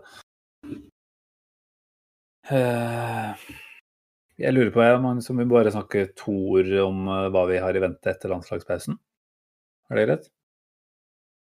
jeg 4.46 4.54
lurer 4.54 4.72
på, 4.76 4.86
Magnus, 5.04 5.32
om 5.34 5.42
vi 5.42 5.50
bare 5.50 5.74
snakker 5.74 6.14
to 6.20 6.36
ord 6.60 6.72
om 6.84 7.10
hva 7.34 7.48
vi 7.50 7.58
har 7.64 7.76
i 7.76 7.84
vente 7.84 8.14
etter 8.14 8.32
landslagspausen? 8.32 9.00
Er 9.88 10.00
det 10.00 10.06
greit? 10.08 10.30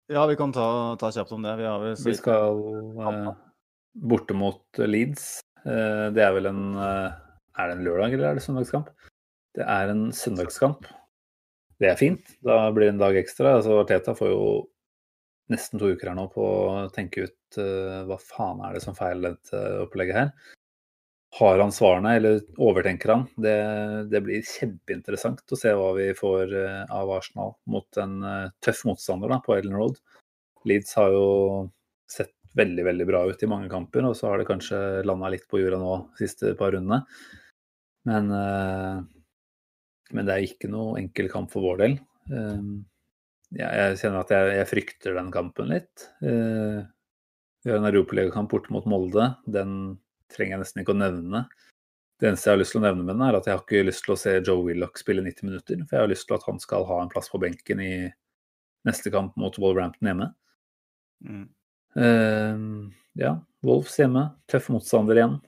Ja, 0.09 0.25
vi 0.31 0.37
kan 0.41 0.55
ta, 0.57 0.69
ta 1.01 1.11
kjapt 1.13 1.35
om 1.37 1.45
det. 1.45 1.57
Vi, 1.59 1.67
har 1.69 1.83
vi 1.85 2.15
skal 2.17 2.63
borte 3.99 4.37
mot 4.37 4.81
Leeds. 4.81 5.41
det 5.65 6.23
er 6.23 6.33
vel 6.37 6.49
en 6.49 6.79
er 7.59 7.71
det 7.71 7.75
en 7.75 7.85
lørdag 7.85 8.15
eller 8.15 8.31
er 8.31 8.39
det 8.39 8.45
søndagskamp? 8.45 8.91
Det 9.59 9.67
er 9.67 9.91
en 9.91 10.09
søndagskamp. 10.15 10.87
Det 11.79 11.91
er 11.91 11.99
fint. 11.99 12.35
Da 12.47 12.69
blir 12.75 12.87
det 12.87 12.95
en 12.95 13.03
dag 13.03 13.19
ekstra. 13.19 13.57
Altså, 13.59 13.81
Teta 13.89 14.15
får 14.19 14.31
jo 14.31 14.45
nesten 15.51 15.81
to 15.81 15.91
uker 15.91 16.11
her 16.11 16.19
nå 16.19 16.29
på 16.31 16.45
å 16.45 16.87
tenke 16.95 17.27
ut 17.27 17.59
uh, 17.59 18.05
hva 18.07 18.19
faen 18.21 18.63
er 18.67 18.77
det 18.77 18.83
som 18.85 18.97
feiler 18.99 19.35
dette 19.39 19.63
opplegget 19.83 20.19
her. 20.21 20.55
Har 21.37 21.61
han 21.61 21.73
svarene, 21.75 22.15
eller 22.17 22.39
overtenker 22.57 23.13
han? 23.13 23.27
Det, 23.37 23.57
det 24.09 24.23
blir 24.25 24.47
kjempeinteressant 24.49 25.45
å 25.53 25.59
se 25.61 25.75
hva 25.77 25.91
vi 25.99 26.07
får 26.17 26.55
uh, 26.57 26.87
av 26.97 27.13
Arsenal 27.19 27.53
mot 27.69 28.01
en 28.01 28.15
uh, 28.25 28.55
tøff 28.65 28.87
motstander 28.89 29.35
da, 29.35 29.37
på 29.45 29.59
Ellen 29.59 29.77
Road. 29.77 30.01
Leeds 30.69 30.97
har 30.97 31.13
jo 31.13 31.27
sett 32.09 32.33
veldig 32.57 32.85
veldig 32.85 33.07
bra 33.07 33.23
ut 33.29 33.43
i 33.43 33.51
mange 33.51 33.69
kamper, 33.71 34.07
og 34.09 34.17
så 34.17 34.31
har 34.31 34.41
det 34.41 34.49
kanskje 34.49 34.79
landa 35.07 35.31
litt 35.33 35.47
på 35.51 35.61
jorda 35.61 35.81
nå 35.81 35.95
de 36.17 36.25
siste 36.25 36.55
par 36.59 36.73
rundene. 36.75 37.03
Men, 38.09 38.31
eh, 38.33 39.01
men, 40.15 40.29
det 40.29 40.35
er 40.35 40.47
ikke 40.47 40.71
noe 40.73 40.99
enkel 41.01 41.29
kamp 41.33 41.53
for 41.53 41.67
vår 41.67 41.83
del. 41.83 41.99
Eh, 42.33 42.63
jeg 43.59 43.99
kjenner 44.01 44.23
at 44.23 44.33
jeg, 44.33 44.55
jeg 44.61 44.71
frykter 44.71 45.19
den 45.19 45.33
kampen 45.35 45.73
litt. 45.73 46.09
Eh, 46.25 46.81
vi 47.65 47.73
har 47.73 47.81
en 47.81 47.91
europaligakamp 47.91 48.51
borte 48.53 48.73
mot 48.73 48.87
Molde. 48.89 49.33
Den 49.45 49.99
trenger 50.35 50.57
jeg 50.57 50.63
nesten 50.65 50.83
ikke 50.83 50.95
å 50.95 51.01
nevne. 51.01 51.43
Det 52.19 52.31
eneste 52.31 52.49
jeg 52.49 52.57
har 52.57 52.61
lyst 52.63 52.75
til 52.75 52.81
å 52.81 52.87
nevne 52.87 53.05
med 53.05 53.15
den, 53.15 53.25
er 53.29 53.39
at 53.39 53.47
jeg 53.47 53.55
har 53.55 53.63
ikke 53.63 53.87
lyst 53.87 54.05
til 54.07 54.15
å 54.15 54.19
se 54.19 54.33
Joe 54.41 54.65
Willoch 54.67 54.99
spille 54.99 55.23
90 55.23 55.47
minutter. 55.47 55.83
For 55.85 55.99
jeg 55.99 56.05
har 56.05 56.11
lyst 56.11 56.27
til 56.27 56.39
at 56.39 56.47
han 56.49 56.59
skal 56.63 56.87
ha 56.89 56.97
en 57.03 57.13
plass 57.13 57.31
på 57.31 57.41
benken 57.43 57.83
i 57.85 57.93
neste 58.89 59.13
kamp 59.15 59.37
mot 59.39 59.59
Wolverhampton 59.61 60.11
hjemme. 60.11 60.33
Mm. 61.23 61.45
Uh, 61.99 62.91
ja, 63.19 63.37
Wolves 63.67 63.95
hjemme. 64.01 64.25
Tøff 64.51 64.67
motstander 64.75 65.21
igjen. 65.21 65.39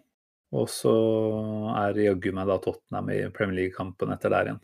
Og 0.54 0.70
så 0.70 0.94
er 1.78 1.98
jaggu 2.06 2.30
meg 2.34 2.48
da 2.50 2.58
Tottenham 2.62 3.10
i 3.14 3.20
Premier 3.34 3.64
League-kampen 3.64 4.14
etter 4.14 4.34
der 4.34 4.50
igjen. 4.52 4.62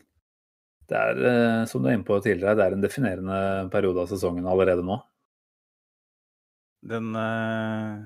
Det 0.87 1.03
er, 1.03 1.19
uh, 1.19 1.61
som 1.67 1.83
du 1.83 1.91
er 1.91 1.97
inne 1.97 2.07
på 2.07 2.21
tidligere, 2.23 2.55
det 2.55 2.69
er 2.69 2.77
en 2.77 2.87
definerende 2.87 3.39
periode 3.73 4.05
av 4.05 4.11
sesongen 4.11 4.47
allerede 4.47 4.85
nå. 4.87 5.01
Den 6.87 7.15
eh, 7.15 8.05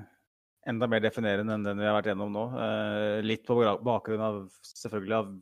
enda 0.68 0.88
mer 0.90 1.02
definerende 1.02 1.56
enn 1.56 1.66
den 1.66 1.80
vi 1.80 1.88
har 1.88 1.96
vært 1.96 2.12
gjennom 2.12 2.32
nå. 2.34 2.44
Eh, 2.66 3.18
litt 3.24 3.44
på 3.48 3.58
bakgrunn 3.82 4.22
av 4.22 4.38
selvfølgelig 4.68 5.18
av 5.18 5.32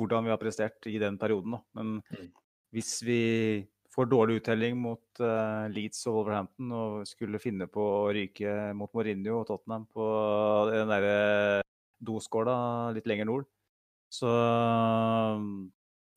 hvordan 0.00 0.26
vi 0.26 0.32
har 0.32 0.40
prestert 0.40 0.86
i 0.88 0.96
den 1.02 1.18
perioden. 1.20 1.56
Da. 1.56 1.62
Men 1.80 1.98
mm. 2.00 2.30
hvis 2.76 2.94
vi 3.04 3.20
får 3.90 4.06
dårlig 4.06 4.38
uttelling 4.40 4.76
mot 4.78 5.22
uh, 5.22 5.66
Leeds 5.72 6.04
og 6.06 6.20
Wolverhampton 6.20 6.74
og 6.76 7.08
skulle 7.10 7.40
finne 7.42 7.66
på 7.70 7.82
å 7.82 8.12
ryke 8.14 8.70
mot 8.78 8.92
Mourinho 8.94 9.40
og 9.40 9.48
Tottenham 9.48 9.88
på 9.90 10.06
den 10.70 10.92
derre 10.92 11.64
doskåla 12.00 12.54
litt 12.96 13.08
lenger 13.10 13.28
nord. 13.28 13.48
Så 14.10 14.30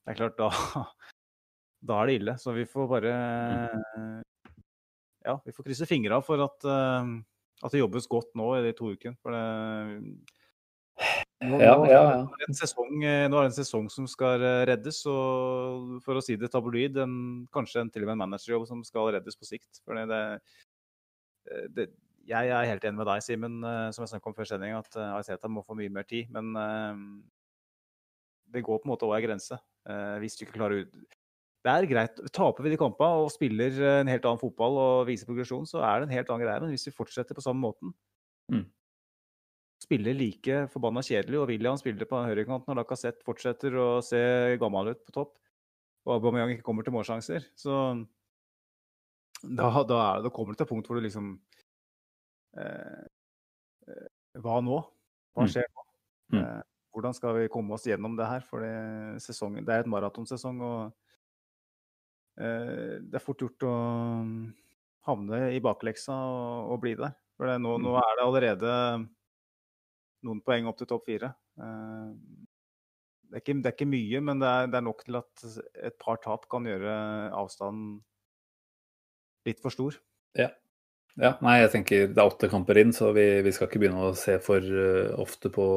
det 0.04 0.14
er 0.14 0.20
klart, 0.20 0.38
da, 0.42 0.86
da 1.82 2.00
er 2.02 2.10
det 2.10 2.18
ille. 2.22 2.38
Så 2.42 2.56
vi 2.56 2.68
får 2.70 2.90
bare 2.92 3.14
Ja, 5.24 5.38
vi 5.46 5.54
får 5.56 5.70
krysse 5.70 5.90
fingra 5.90 6.20
for 6.26 6.42
at, 6.46 6.66
eh, 6.68 7.12
at, 7.64 7.72
det 7.72 7.82
jobbes 7.82 8.10
godt 8.12 8.34
nå 8.36 8.50
i 8.58 8.64
de 8.66 8.74
to 8.76 8.92
ukene. 8.94 9.16
For 9.24 9.36
det 9.36 9.44
nå, 11.44 11.58
ja, 11.60 11.74
ja, 11.90 12.02
ja. 12.08 12.20
Nå, 12.24 12.38
er 12.46 12.56
sesong, 12.56 12.92
eh, 13.04 13.26
nå, 13.28 13.40
er 13.40 13.48
det 13.48 13.52
en 13.52 13.58
sesong 13.58 13.90
som 13.92 14.06
skal 14.08 14.44
eh, 14.46 14.62
reddes, 14.70 15.02
og 15.12 15.98
for 16.06 16.20
å 16.20 16.24
si 16.24 16.38
det 16.40 16.52
tabloid, 16.54 17.00
en, 17.04 17.16
kanskje 17.54 17.84
en, 17.84 17.92
til 17.92 18.06
og 18.06 18.12
med 18.12 18.16
en 18.16 18.24
managerjobb 18.24 18.68
som 18.70 18.84
skal 18.88 19.12
reddes 19.18 19.38
på 19.40 19.48
sikt. 19.50 19.82
For 19.84 20.00
det, 20.00 20.22
det, 21.76 21.90
jeg 22.30 22.54
er 22.54 22.70
helt 22.70 22.88
enig 22.88 23.02
med 23.02 23.10
deg, 23.12 23.26
Simen, 23.26 23.60
eh, 23.68 23.90
som 23.96 24.06
jeg 24.06 24.14
snakket 24.14 24.32
om 24.32 24.38
før 24.38 24.52
sending, 24.54 24.78
at 24.78 25.00
Aiseta 25.18 25.52
må 25.52 25.66
få 25.68 25.76
mye 25.80 25.92
mer 25.92 26.08
tid. 26.08 26.32
Men 26.32 26.54
det 28.54 28.64
går 28.64 28.80
på 28.80 28.88
en 28.88 28.94
måte 28.94 29.10
over 29.10 29.20
en 29.20 29.28
grense. 29.28 29.58
Hvis 30.22 30.38
du 30.38 30.46
ikke 30.46 30.62
klarer 30.62 30.86
ut 30.86 31.20
Det 31.64 31.72
er 31.72 31.88
greit. 31.88 32.22
Taper 32.36 32.66
vi 32.66 32.74
de 32.74 32.80
kampene 32.80 33.24
og 33.24 33.32
spiller 33.32 33.78
en 34.02 34.10
helt 34.12 34.26
annen 34.28 34.42
fotball 34.42 34.80
og 34.82 35.06
viser 35.08 35.30
progresjon, 35.30 35.68
så 35.70 35.84
er 35.88 36.02
det 36.02 36.10
en 36.10 36.16
helt 36.18 36.32
annen 36.32 36.44
greie. 36.44 36.64
Men 36.64 36.74
hvis 36.74 36.90
vi 36.90 36.96
fortsetter 36.96 37.38
på 37.38 37.44
samme 37.46 37.64
måten, 37.64 37.94
mm. 38.52 38.66
spiller 39.86 40.18
like 40.18 40.66
forbanna 40.74 41.04
kjedelig. 41.06 41.40
Og 41.40 41.48
William 41.54 41.80
spiller 41.80 42.10
på 42.10 42.20
høyrekanten, 42.28 42.74
og 42.74 42.82
Lacassette 42.82 43.24
fortsetter 43.24 43.78
å 43.80 43.88
se 44.04 44.20
gammel 44.60 44.92
ut 44.92 45.06
på 45.08 45.16
topp. 45.16 45.38
Og 46.04 46.18
Aubameyang 46.18 46.52
ikke 46.58 46.68
kommer 46.68 46.84
til 46.84 46.96
målsjanser. 46.98 47.48
Så 47.56 47.78
da, 49.44 49.70
da, 49.88 50.02
er, 50.02 50.26
da 50.26 50.32
kommer 50.32 50.52
det 50.52 50.62
til 50.62 50.68
et 50.68 50.72
punkt 50.72 50.88
hvor 50.88 51.00
du 51.00 51.04
liksom 51.04 51.34
eh, 52.60 53.08
eh 53.92 54.40
Hva 54.44 54.60
nå? 54.64 54.80
Hva 55.36 55.44
Mm. 55.44 55.52
skjer 55.52 55.68
nå? 55.68 55.84
Mm. 56.34 56.40
Eh, 56.40 56.62
hvordan 56.94 57.14
skal 57.14 57.36
vi 57.38 57.50
komme 57.52 57.74
oss 57.74 57.88
gjennom 57.88 58.16
det 58.18 58.28
her? 58.28 58.44
For 58.46 58.64
det, 58.64 59.22
sesongen, 59.22 59.66
det 59.66 59.74
er 59.74 59.84
et 59.84 59.92
maratonsesong, 59.92 60.62
og 60.62 60.80
eh, 60.86 61.03
det 62.34 63.18
er 63.18 63.22
fort 63.22 63.42
gjort 63.44 63.66
å 63.70 63.74
havne 65.06 65.42
i 65.54 65.60
bakleksa 65.62 66.16
og, 66.16 66.72
og 66.74 66.80
bli 66.82 66.96
der. 66.98 67.14
For 67.38 67.50
det, 67.50 67.60
nå, 67.62 67.76
nå 67.82 67.94
er 68.00 68.18
det 68.18 68.26
allerede 68.26 68.72
noen 70.24 70.42
poeng 70.46 70.70
opp 70.70 70.80
til 70.80 70.90
topp 70.90 71.08
fire. 71.10 71.34
Eh, 71.60 72.10
det, 73.28 73.36
er 73.36 73.44
ikke, 73.44 73.60
det 73.60 73.70
er 73.70 73.78
ikke 73.78 73.92
mye, 73.92 74.24
men 74.30 74.42
det 74.44 74.50
er, 74.50 74.72
det 74.72 74.80
er 74.80 74.88
nok 74.88 75.06
til 75.06 75.20
at 75.20 75.46
et 75.90 75.98
par 76.02 76.22
tap 76.24 76.48
kan 76.52 76.68
gjøre 76.70 76.98
avstanden 77.36 77.98
litt 79.48 79.60
for 79.64 79.76
stor. 79.76 79.98
Ja. 80.40 80.50
ja. 81.20 81.34
Nei, 81.44 81.58
jeg 81.64 81.74
tenker 81.74 82.08
det 82.08 82.22
er 82.22 82.30
åtte 82.30 82.52
kamper 82.52 82.80
inn, 82.80 82.94
så 82.96 83.12
vi, 83.16 83.28
vi 83.44 83.52
skal 83.56 83.68
ikke 83.68 83.84
begynne 83.84 84.08
å 84.12 84.16
se 84.18 84.38
for 84.44 84.64
eh, 84.64 85.12
ofte 85.20 85.52
på 85.54 85.68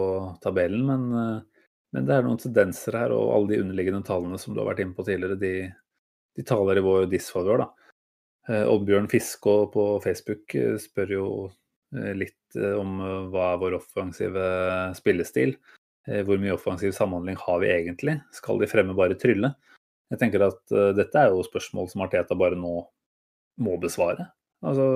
tabellen. 0.44 0.86
Men, 0.86 1.08
eh, 1.22 1.72
men 1.96 2.06
det 2.06 2.14
er 2.14 2.26
noen 2.26 2.40
tendenser 2.40 3.00
her, 3.00 3.16
og 3.16 3.32
alle 3.32 3.54
de 3.54 3.64
underliggende 3.64 4.04
tallene 4.06 4.38
som 4.38 4.54
du 4.54 4.62
har 4.62 4.70
vært 4.70 4.84
inne 4.84 4.94
på 4.94 5.06
tidligere, 5.06 5.40
de, 5.40 5.54
de 6.36 6.44
taler 6.44 6.80
i 6.80 6.84
vår 6.84 7.08
disfavør, 7.10 7.64
da. 7.64 7.86
Eh, 8.48 8.66
Oddbjørn 8.70 9.08
Fiskå 9.10 9.56
på 9.72 9.86
Facebook 10.04 10.54
eh, 10.54 10.76
spør 10.78 11.12
jo 11.16 11.28
eh, 11.96 12.12
litt 12.14 12.34
om 12.78 13.00
hva 13.32 13.50
er 13.52 13.60
vår 13.60 13.74
offensive 13.80 14.44
spillestil. 14.96 15.56
Hvor 16.06 16.38
mye 16.38 16.54
offensiv 16.54 16.92
samhandling 16.94 17.34
har 17.42 17.58
vi 17.60 17.68
egentlig? 17.74 18.12
Skal 18.32 18.60
de 18.62 18.68
fremme 18.70 18.94
bare 18.96 19.16
trylle? 19.18 19.50
Jeg 20.14 20.20
tenker 20.20 20.44
at 20.46 20.60
dette 20.94 21.18
er 21.18 21.34
jo 21.34 21.42
spørsmål 21.42 21.88
som 21.90 22.04
Arteta 22.04 22.36
bare 22.38 22.56
nå 22.56 22.70
må 23.66 23.74
besvare. 23.82 24.28
Altså, 24.62 24.86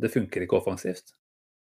det 0.00 0.10
funker 0.10 0.42
ikke 0.42 0.56
offensivt. 0.56 1.12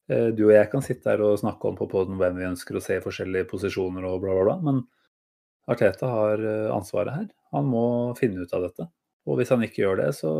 Du 0.07 0.45
og 0.48 0.56
jeg 0.56 0.72
kan 0.72 0.86
sitte 0.88 1.11
her 1.11 1.22
og 1.27 1.41
snakke 1.44 1.68
om 1.68 1.77
på 1.77 1.90
podden 1.91 2.18
hvem 2.18 2.40
vi 2.40 2.48
ønsker 2.48 2.80
å 2.80 2.81
se 2.81 2.98
i 2.98 3.03
forskjellige 3.03 3.52
posisjoner 3.52 4.07
og 4.07 4.23
bla, 4.23 4.38
bla, 4.40 4.48
bla, 4.48 4.57
men 4.64 4.81
Arteta 5.69 6.10
har 6.15 6.48
ansvaret 6.72 7.19
her. 7.19 7.27
Han 7.52 7.68
må 7.69 7.84
finne 8.18 8.48
ut 8.48 8.56
av 8.56 8.64
dette. 8.69 8.88
Og 9.27 9.39
hvis 9.39 9.51
han 9.53 9.63
ikke 9.65 9.83
gjør 9.83 9.99
det, 10.03 10.11
så 10.17 10.31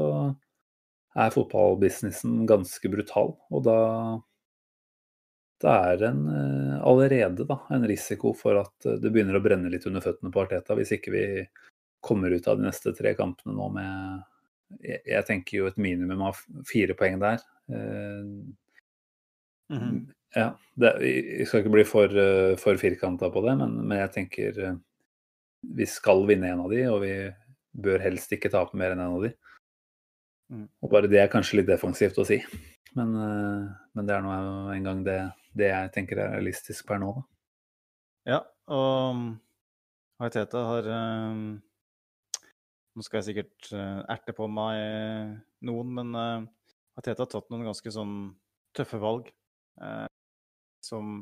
er 1.18 1.34
fotballbusinessen 1.34 2.46
ganske 2.50 2.92
brutal. 2.92 3.34
Og 3.52 3.64
da, 3.66 3.78
det 5.64 5.76
er 5.92 6.04
en, 6.10 6.22
eh, 6.32 6.76
allerede 6.88 7.48
da, 7.50 7.60
en 7.76 7.88
risiko 7.90 8.34
for 8.38 8.62
at 8.62 8.88
eh, 8.88 9.00
det 9.02 9.12
begynner 9.12 9.40
å 9.40 9.44
brenne 9.44 9.72
litt 9.72 9.88
under 9.90 10.04
føttene 10.06 10.32
på 10.34 10.44
Arteta, 10.46 10.78
hvis 10.78 10.94
ikke 10.96 11.16
vi 11.16 11.26
kommer 12.06 12.32
ut 12.32 12.48
av 12.48 12.60
de 12.60 12.68
neste 12.70 12.94
tre 12.96 13.12
kampene 13.18 13.58
nå 13.58 13.66
med 13.76 14.22
jeg, 14.86 15.02
jeg 15.10 15.26
tenker 15.28 15.58
jo 15.58 15.68
et 15.68 15.80
minimum 15.82 16.22
av 16.30 16.40
fire 16.70 16.96
poeng 16.96 17.18
der. 17.20 17.44
Eh, 17.74 18.26
ja, 20.38 20.50
det, 20.80 20.94
jeg 21.02 21.50
skal 21.50 21.64
ikke 21.64 21.74
bli 21.74 21.86
for, 21.90 22.14
for 22.62 22.78
firkanta 22.78 23.32
på 23.34 23.42
det, 23.46 23.56
men, 23.60 23.76
men 23.90 23.98
jeg 24.04 24.14
tenker 24.14 24.62
vi 25.76 25.86
skal 25.90 26.24
vinne 26.30 26.54
en 26.54 26.64
av 26.64 26.72
de, 26.72 26.84
og 26.88 27.02
vi 27.04 27.14
bør 27.74 28.02
helst 28.04 28.32
ikke 28.36 28.52
tape 28.54 28.78
mer 28.78 28.96
enn 28.96 29.04
en 29.04 29.18
av 29.18 29.26
de. 29.26 29.34
Mm. 30.50 30.66
Og 30.82 30.92
bare 30.92 31.10
det 31.12 31.22
er 31.22 31.32
kanskje 31.32 31.60
litt 31.60 31.70
defensivt 31.70 32.18
å 32.18 32.26
si, 32.26 32.40
men, 32.98 33.14
eh, 33.22 33.66
men 33.94 34.08
det 34.08 34.16
er 34.16 34.24
nå 34.26 34.34
en 34.74 34.88
gang 34.88 35.04
det, 35.06 35.20
det 35.54 35.70
jeg 35.70 35.92
tenker 35.94 36.22
er 36.24 36.34
realistisk 36.38 36.88
per 36.90 37.02
nå. 37.02 37.14
Da. 37.20 37.26
Ja, 38.30 38.40
og 38.70 39.16
um, 39.16 39.26
Haiteta 40.20 40.62
har 40.68 40.88
um, 40.92 41.42
Nå 42.98 43.06
skal 43.06 43.22
jeg 43.22 43.30
sikkert 43.30 43.70
uh, 43.72 44.02
erte 44.12 44.34
på 44.36 44.50
meg 44.52 44.76
eh, 44.82 45.36
noen, 45.70 45.92
men 45.96 46.10
uh, 46.18 46.48
Haiteta 46.98 47.24
har 47.24 47.32
tatt 47.32 47.52
noen 47.54 47.70
ganske 47.70 47.94
sånn 47.94 48.16
tøffe 48.76 49.00
valg. 49.00 49.30
uh, 49.80 50.10
som 50.84 51.22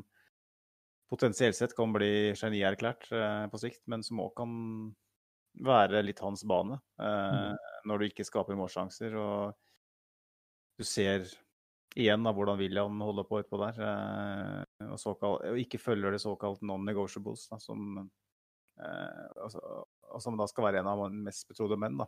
potensielt 1.10 1.56
sett 1.56 1.74
kan 1.76 1.92
bli 1.94 2.32
genierklært 2.38 3.08
uh, 3.12 3.46
på 3.52 3.60
sikt, 3.62 3.82
men 3.90 4.02
som 4.06 4.20
òg 4.24 4.32
kan 4.40 4.52
være 5.64 6.02
litt 6.04 6.20
hans 6.24 6.44
bane. 6.48 6.78
eh, 7.00 7.54
Når 7.86 7.98
du 7.98 8.04
ikke 8.08 8.26
skaper 8.26 8.56
målsjanser. 8.58 9.14
Og 9.18 9.54
du 10.78 10.84
ser 10.86 11.26
igjen 11.98 12.22
da, 12.22 12.32
hvordan 12.36 12.58
William 12.60 13.00
holder 13.02 13.26
på 13.26 13.40
utpå 13.42 13.58
der. 13.64 13.80
eh, 13.82 14.86
og, 14.88 14.98
såkalt, 15.02 15.42
og 15.50 15.58
ikke 15.58 15.80
følger 15.82 16.14
det 16.14 16.20
såkalt 16.22 16.62
non-negotiables, 16.62 17.48
som, 17.62 18.10
eh, 18.78 19.26
altså, 19.42 19.60
som 20.20 20.36
da 20.38 20.46
skal 20.46 20.68
være 20.68 20.80
en 20.84 20.90
av 20.92 21.10
mest 21.12 21.48
betrodde 21.48 21.78
menn. 21.80 21.98
da. 21.98 22.06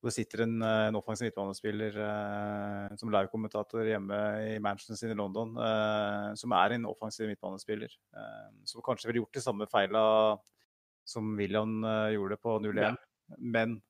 Og 0.00 0.08
Det 0.08 0.14
sitter 0.16 0.42
en, 0.46 0.62
eh, 0.62 0.88
en 0.88 0.96
offensiv 0.96 1.26
midtbanespiller 1.28 1.96
eh, 2.00 2.96
som 2.96 3.10
live-kommentator 3.12 3.84
hjemme 3.84 4.20
i 4.56 4.58
Manchester 4.58 4.96
sin 4.96 5.10
i 5.12 5.14
London, 5.18 5.56
eh, 5.60 6.34
som 6.40 6.52
er 6.52 6.72
en 6.76 6.86
offensiv 6.86 7.28
midtbanespiller. 7.28 7.92
Eh, 8.16 8.48
som 8.64 8.80
kanskje 8.82 9.08
ville 9.10 9.20
gjort 9.24 9.34
de 9.36 9.40
samme 9.44 9.66
feila 9.68 10.04
som 11.10 11.32
William 11.38 11.80
eh, 11.84 12.12
gjorde 12.16 12.38
på 12.40 12.58
0-1, 12.62 12.82
Ja. 12.84 13.36
men 13.38 13.80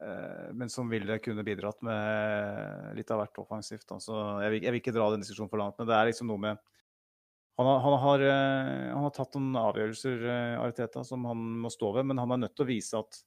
eh, 0.00 0.52
men 0.52 0.70
som 0.72 0.88
ville 0.90 1.18
kunne 1.22 1.44
bidratt 1.46 1.82
med 1.86 2.96
litt 2.98 3.10
av 3.14 3.20
hvert 3.22 3.38
offensivt. 3.44 3.86
Altså, 3.94 4.16
jeg, 4.44 4.50
vil, 4.54 4.62
jeg 4.66 4.72
vil 4.74 4.80
ikke 4.82 4.94
dra 4.96 5.10
den 5.14 5.22
diskusjonen 5.24 5.50
for 5.52 5.60
langt, 5.62 5.78
men 5.78 5.88
det 5.90 5.96
er 5.98 6.10
liksom 6.10 6.30
noe 6.32 6.42
med 6.48 6.70
Han 7.56 7.68
har, 7.70 7.78
han 7.84 7.94
har, 8.02 8.22
eh, 8.26 8.88
han 8.90 9.04
har 9.06 9.12
tatt 9.14 9.36
noen 9.38 9.54
avgjørelser, 9.60 10.24
Ariteta, 10.58 11.04
som 11.06 11.22
han 11.30 11.38
må 11.62 11.70
stå 11.70 11.92
ved, 11.94 12.08
men 12.10 12.18
han 12.18 12.32
er 12.34 12.40
nødt 12.48 12.56
til 12.58 12.64
å 12.66 12.72
vise 12.72 12.98
at 12.98 13.20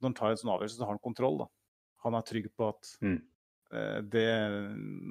når 0.00 0.08
han 0.08 0.16
tar 0.18 0.32
en 0.34 0.40
sånn 0.40 0.50
avgjørelse, 0.56 0.74
så 0.80 0.88
har 0.88 0.96
han 0.96 1.04
kontroll. 1.04 1.38
da. 1.38 1.46
Han 2.02 2.16
er 2.18 2.26
trygg 2.26 2.48
på 2.58 2.66
at 2.72 2.90
Mm. 3.00 3.20
det, 4.10 4.26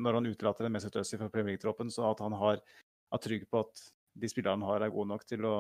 når 0.04 0.14
han 0.20 0.26
utelater 0.28 0.66
en 0.68 0.72
Mesut 0.76 0.94
Özil 1.00 1.18
fra 1.20 1.30
Premier 1.32 1.54
League-troppen, 1.56 1.88
så 1.92 2.04
at 2.12 2.20
han 2.20 2.32
har, 2.38 2.60
er 3.12 3.18
trygg 3.24 3.48
på 3.50 3.60
at 3.64 3.82
de 4.16 4.28
spillerne 4.30 4.60
han 4.62 4.68
har, 4.70 4.84
er 4.86 4.92
gode 4.94 5.08
nok 5.10 5.24
til 5.26 5.42
å 5.48 5.56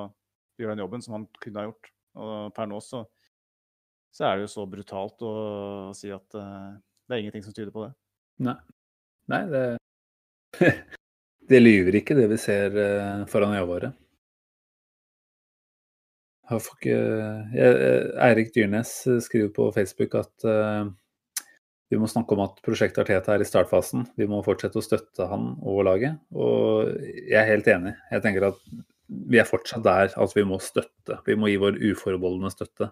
gjøre 0.60 0.76
den 0.76 0.84
jobben 0.84 1.04
som 1.04 1.18
han 1.18 1.28
kunne 1.42 1.62
ha 1.62 1.70
gjort. 1.70 1.92
Og 2.24 2.54
per 2.56 2.70
nå 2.70 2.80
så, 2.84 3.04
så 4.14 4.28
er 4.28 4.38
det 4.38 4.48
jo 4.48 4.54
så 4.54 4.66
brutalt 4.70 5.26
å 5.26 5.34
si 5.98 6.12
at 6.14 6.38
uh, 6.38 6.74
det 7.08 7.16
er 7.16 7.24
ingenting 7.24 7.46
som 7.46 7.56
tyder 7.56 7.74
på 7.74 7.88
det. 7.88 7.94
Nei. 8.46 8.58
Nei, 9.32 9.44
det 9.52 9.66
Det 11.44 11.60
lyver 11.60 11.98
ikke, 12.00 12.16
det 12.16 12.30
vi 12.32 12.40
ser 12.40 12.76
uh, 12.78 13.26
foran 13.28 13.56
øya 13.58 13.68
våre. 13.68 13.92
Jeg, 16.54 17.76
Eirik 18.22 18.52
Dyrnes 18.54 18.92
skriver 19.26 19.50
på 19.56 19.70
Facebook 19.74 20.14
at 20.20 20.46
uh, 20.46 20.86
vi 21.94 22.00
må 22.02 22.08
snakke 22.10 22.36
om 22.36 22.44
at 22.46 22.58
prosjektet 22.66 23.04
Arteta 23.04 23.36
er 23.36 23.44
i 23.44 23.48
startfasen. 23.48 24.08
Vi 24.18 24.26
må 24.30 24.40
fortsette 24.46 24.80
å 24.80 24.86
støtte 24.86 25.28
han 25.30 25.52
og 25.62 25.84
laget. 25.86 26.18
Og 26.34 26.90
jeg 27.06 27.38
er 27.38 27.50
helt 27.52 27.70
enig. 27.70 27.94
Jeg 28.10 28.24
tenker 28.24 28.48
at 28.50 28.62
vi 29.08 29.40
er 29.42 29.48
fortsatt 29.48 29.84
der 29.86 30.14
at 30.16 30.36
vi 30.38 30.46
må 30.48 30.60
støtte. 30.64 31.20
Vi 31.28 31.36
må 31.40 31.50
gi 31.52 31.60
vår 31.62 31.80
uforbeholdne 31.92 32.52
støtte. 32.54 32.90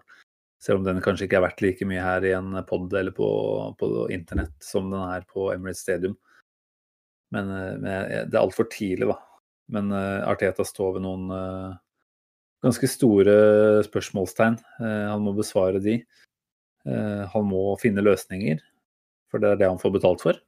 Selv 0.62 0.78
om 0.78 0.86
den 0.86 1.02
kanskje 1.02 1.26
ikke 1.26 1.40
er 1.40 1.46
verdt 1.48 1.62
like 1.64 1.86
mye 1.88 2.02
her 2.04 2.24
i 2.28 2.34
en 2.36 2.54
pod 2.68 2.92
eller 2.94 3.14
på, 3.16 3.28
på 3.80 3.88
internett 4.14 4.54
som 4.62 4.92
den 4.92 5.02
er 5.02 5.24
på 5.26 5.48
Emirates 5.54 5.82
Stadium. 5.82 6.14
Men, 7.34 7.48
eh, 7.50 7.72
men 7.80 8.28
det 8.30 8.36
er 8.36 8.42
altfor 8.44 8.68
tidlig, 8.70 9.08
da. 9.10 9.18
Men 9.72 9.92
uh, 9.94 10.28
Arteta 10.28 10.66
står 10.66 10.98
ved 10.98 11.04
noen 11.06 11.30
uh, 11.32 11.74
ganske 12.64 12.88
store 12.90 13.34
spørsmålstegn. 13.86 14.58
Uh, 14.82 15.08
han 15.14 15.24
må 15.24 15.34
besvare 15.38 15.82
de. 15.82 16.02
Han 16.82 17.44
må 17.46 17.76
finne 17.78 18.02
løsninger, 18.02 18.58
for 19.30 19.38
det 19.38 19.52
er 19.52 19.58
det 19.60 19.68
han 19.70 19.78
får 19.78 19.92
betalt 19.94 20.22
for. 20.24 20.40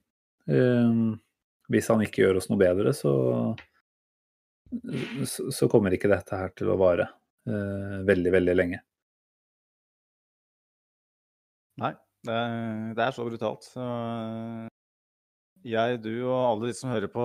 Hvis 1.71 1.91
han 1.93 2.03
ikke 2.03 2.25
gjør 2.25 2.41
oss 2.41 2.49
noe 2.51 2.59
bedre, 2.59 2.91
så, 2.91 3.13
så, 5.29 5.69
kommer 5.71 5.95
ikke 5.95 6.11
dette 6.13 6.39
her 6.39 6.53
til 6.57 6.73
å 6.73 6.79
vare 6.81 7.09
eh, 7.49 7.99
veldig, 8.09 8.33
veldig 8.35 8.55
lenge. 8.57 8.81
Nei, 11.83 11.91
det 12.27 12.35
er, 12.39 12.95
det 12.95 13.05
er 13.05 13.17
så 13.17 13.27
brutalt. 13.27 13.67
Så 13.67 13.85
jeg, 15.65 15.99
du 16.05 16.13
og 16.29 16.37
alle 16.37 16.69
de 16.69 16.77
som 16.77 16.93
hører 16.93 17.09
på, 17.09 17.25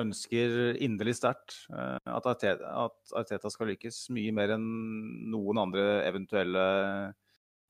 ønsker 0.00 0.78
inderlig 0.80 1.18
sterkt 1.18 1.58
eh, 1.68 1.98
at 2.08 2.28
Arteta, 2.32 3.52
skal 3.52 3.68
lykkes 3.74 4.06
mye 4.16 4.32
mer 4.32 4.54
enn 4.56 4.64
noen 5.30 5.60
andre 5.60 6.00
eventuelle 6.08 6.64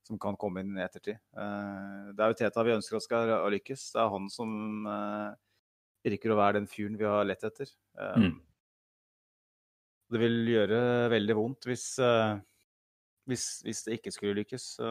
som 0.07 0.17
kan 0.21 0.37
komme 0.39 0.63
inn 0.63 0.77
i 0.79 0.85
ettertid. 0.85 1.19
Eh, 1.37 2.11
Det 2.15 2.23
er 2.23 2.31
jo 2.31 2.37
Arteta 2.37 2.63
vi 2.65 2.75
ønsker 2.77 2.97
at 2.97 3.05
skal 3.05 3.33
lykkes. 3.53 3.89
Det 3.93 4.01
er 4.01 4.13
han 4.15 4.31
som 4.33 4.87
eh, 4.89 5.33
virker 6.07 6.33
å 6.33 6.39
være 6.39 6.61
den 6.61 6.71
fyren 6.71 6.97
vi 6.97 7.05
har 7.09 7.27
lett 7.27 7.43
etter. 7.51 7.69
Eh, 7.99 8.17
Mm. 8.21 8.39
Det 10.11 10.19
vil 10.19 10.41
gjøre 10.51 10.79
veldig 11.13 11.35
vondt 11.37 11.67
hvis, 11.69 11.85
eh, 12.03 12.33
hvis, 13.31 13.45
hvis 13.63 13.83
det 13.87 13.99
ikke 13.99 14.11
skulle 14.11 14.37
lykkes. 14.41 14.65
Så 14.75 14.89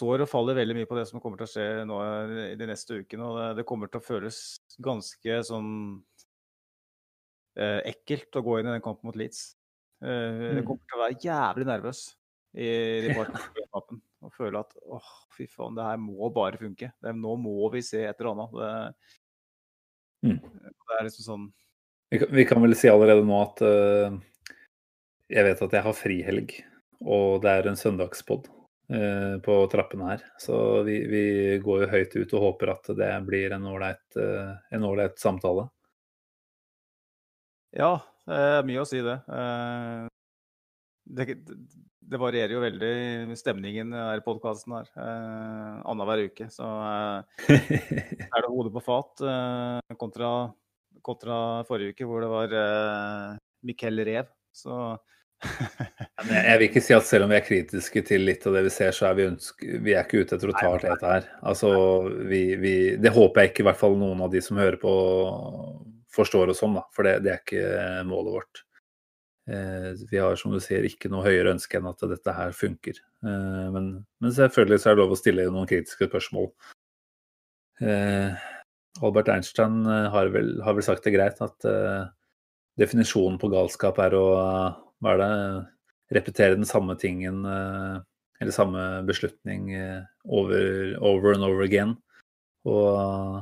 står 0.00 0.22
og 0.24 0.30
faller 0.30 0.56
veldig 0.56 0.76
mye 0.78 0.88
på 0.88 0.96
det 0.96 1.06
som 1.10 1.20
kommer 1.20 1.40
til 1.40 1.48
å 1.48 1.50
skje 1.50 1.64
nå 1.88 1.96
i 2.52 2.54
de 2.60 2.68
neste 2.68 3.00
ukene. 3.02 3.26
Og 3.26 3.38
det, 3.40 3.48
det 3.60 3.66
kommer 3.68 3.90
til 3.90 4.00
å 4.00 4.04
føles 4.06 4.38
ganske 4.80 5.40
sånn 5.48 5.70
eh, 7.60 7.80
ekkelt 7.90 8.38
å 8.40 8.44
gå 8.46 8.60
inn 8.60 8.70
i 8.70 8.74
den 8.76 8.84
kampen 8.84 9.10
mot 9.10 9.18
Leeds. 9.18 9.42
Eh, 10.00 10.54
Jeg 10.56 10.62
Mm. 10.62 10.66
kommer 10.68 10.84
til 10.88 10.96
å 10.96 11.02
være 11.04 11.20
jævlig 11.24 11.66
nervøs 11.68 12.02
i 12.56 12.68
de 13.04 13.10
par 13.18 13.28
kampen 13.74 14.00
og 14.24 14.32
føle 14.36 14.60
at 14.60 14.72
åh, 14.84 15.10
fy 15.36 15.46
faen, 15.48 15.76
det 15.76 15.84
her 15.84 16.00
må 16.00 16.28
bare 16.34 16.58
funke. 16.60 16.92
Det, 17.00 17.12
nå 17.16 17.34
må 17.40 17.56
vi 17.72 17.80
se 17.84 18.04
et 18.04 18.20
eller 18.20 18.32
annet. 18.36 18.56
Det, 18.60 19.16
Mm. 20.20 20.36
det 20.36 20.96
er 20.98 21.04
liksom 21.06 21.24
sånn 21.24 21.44
Vi 22.10 22.44
kan, 22.44 22.62
vel 22.62 22.74
si 22.74 22.90
allerede 22.90 23.22
nå 23.22 23.36
at 23.38 23.60
uh, 23.62 24.16
jeg 25.30 25.46
vet 25.46 25.60
at 25.62 25.76
jeg 25.76 25.86
har 25.86 25.94
frihelg, 25.94 26.54
og 27.06 27.42
det 27.44 27.52
er 27.52 27.68
en 27.70 27.78
søndagspod 27.78 28.48
uh, 28.50 29.36
på 29.44 29.58
trappene 29.70 30.08
her. 30.12 30.24
Så 30.42 30.82
vi, 30.86 31.00
vi 31.06 31.24
går 31.62 31.84
jo 31.84 31.92
høyt 31.92 32.16
ut 32.18 32.34
og 32.34 32.46
håper 32.48 32.74
at 32.74 32.90
det 32.98 33.12
blir 33.28 33.54
en 33.54 33.68
ålreit 33.70 34.18
uh, 34.18 35.14
samtale. 35.22 35.68
Ja, 37.70 38.00
det 38.26 38.38
er 38.58 38.66
mye 38.66 38.82
å 38.82 38.88
si 38.88 39.02
det. 39.04 39.20
Eh, 39.30 40.06
Det, 41.10 41.24
det 42.10 42.18
varierer 42.20 42.52
jo 42.54 42.62
veldig 42.62 43.36
stemningen 43.38 43.94
her 43.94 44.20
i 44.20 44.24
podkasten 44.24 44.74
her. 44.76 44.90
Eh, 44.94 45.78
Annenhver 45.90 46.24
uke. 46.26 46.46
Så 46.50 46.66
er 47.50 48.36
det 48.42 48.50
hodet 48.50 48.74
på 48.74 48.82
fat 48.84 49.22
kontra, 49.98 50.50
kontra 51.06 51.36
forrige 51.68 51.94
uke, 51.94 52.08
hvor 52.08 52.24
det 52.24 52.32
var 52.32 52.56
uh, 52.56 53.38
Mikkel 53.66 54.02
Rev. 54.06 54.28
Så 54.54 54.76
jeg, 56.28 56.56
vil 56.58 56.66
ikke 56.66 56.82
si 56.84 56.92
at 56.96 57.06
selv 57.08 57.24
om 57.24 57.32
vi 57.32 57.38
er 57.38 57.46
kritiske 57.46 58.02
til 58.08 58.26
litt 58.28 58.44
av 58.48 58.58
det 58.58 58.64
vi 58.66 58.72
ser, 58.74 58.92
så 58.96 59.08
er 59.08 59.16
vi, 59.16 59.28
ønske, 59.30 59.78
vi 59.80 59.94
er 59.94 60.04
ikke 60.04 60.24
ute 60.24 60.36
etter 60.36 60.52
å 60.52 60.56
ta 60.56 60.72
Arteta 60.74 61.14
her. 61.14 61.30
Altså, 61.52 61.70
vi, 62.28 62.42
vi, 62.60 62.74
det 63.00 63.14
håper 63.14 63.46
jeg 63.46 63.52
ikke 63.54 63.64
i 63.64 63.70
hvert 63.70 63.80
fall 63.80 63.96
noen 64.00 64.20
av 64.26 64.32
de 64.34 64.42
som 64.44 64.60
hører 64.60 64.80
på 64.82 64.94
forstår 66.10 66.52
oss 66.52 66.62
om, 66.66 66.74
da. 66.76 66.84
For 66.94 67.06
det, 67.06 67.20
det 67.24 67.32
er 67.32 67.40
ikke 67.44 68.02
målet 68.08 68.36
vårt. 68.40 68.64
Eh, 69.50 69.92
vi 70.10 70.18
har 70.18 70.36
som 70.36 70.52
du 70.54 70.60
sier 70.62 70.84
ikke 70.86 71.10
noe 71.10 71.24
høyere 71.24 71.54
ønske 71.54 71.78
enn 71.78 71.88
at 71.90 72.04
dette 72.10 72.34
her 72.36 72.52
funker. 72.56 73.00
Eh, 73.24 73.66
men, 73.74 73.90
men 74.22 74.34
selvfølgelig 74.36 74.82
så 74.82 74.90
er 74.90 74.98
det 74.98 75.02
lov 75.02 75.14
å 75.16 75.18
stille 75.18 75.48
noen 75.50 75.70
kritiske 75.70 76.10
spørsmål. 76.10 76.50
Eh, 77.80 78.48
Albert 79.00 79.30
Einstein 79.32 79.84
eh, 79.86 80.08
har 80.10 80.32
vel, 80.34 80.56
har 80.64 80.74
vel 80.74 80.86
sagt 80.86 81.06
det 81.06 81.14
greit 81.14 81.38
at 81.44 81.66
uh, 81.68 82.08
definisjonen 82.80 83.38
på 83.40 83.50
galskap 83.52 84.00
er 84.02 84.16
å 84.18 84.24
hva 85.00 85.14
er 85.14 85.20
det, 85.22 85.30
repetere 86.18 86.58
den 86.58 86.68
samme 86.68 86.96
tingen 87.00 87.44
uh, 87.46 88.02
eller 88.42 88.52
samme 88.52 88.82
beslutning 89.08 89.70
uh, 89.76 90.02
over, 90.26 90.96
over 90.98 91.36
and 91.36 91.46
over 91.46 91.62
again. 91.64 91.94
Og 92.68 93.40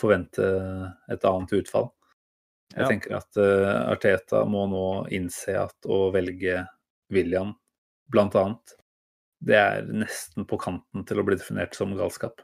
forvente 0.00 0.44
et 1.12 1.24
annet 1.24 1.52
utfall. 1.62 1.92
Jeg 2.72 2.80
Ja. 2.80 2.88
tenker 2.88 3.16
at 3.18 3.36
eh, 3.36 3.90
Arteta 3.92 4.44
må 4.48 4.64
nå 4.70 4.86
innse 5.12 5.52
at 5.60 5.88
å 5.88 6.06
velge 6.12 6.62
William, 7.12 7.52
blant 8.08 8.34
annet, 8.34 8.76
det 9.44 9.58
er 9.58 9.82
nesten 9.92 10.46
på 10.48 10.56
kanten 10.56 11.04
til 11.04 11.20
å 11.20 11.24
bli 11.26 11.36
definert 11.36 11.76
som 11.76 11.92
galskap. 11.98 12.40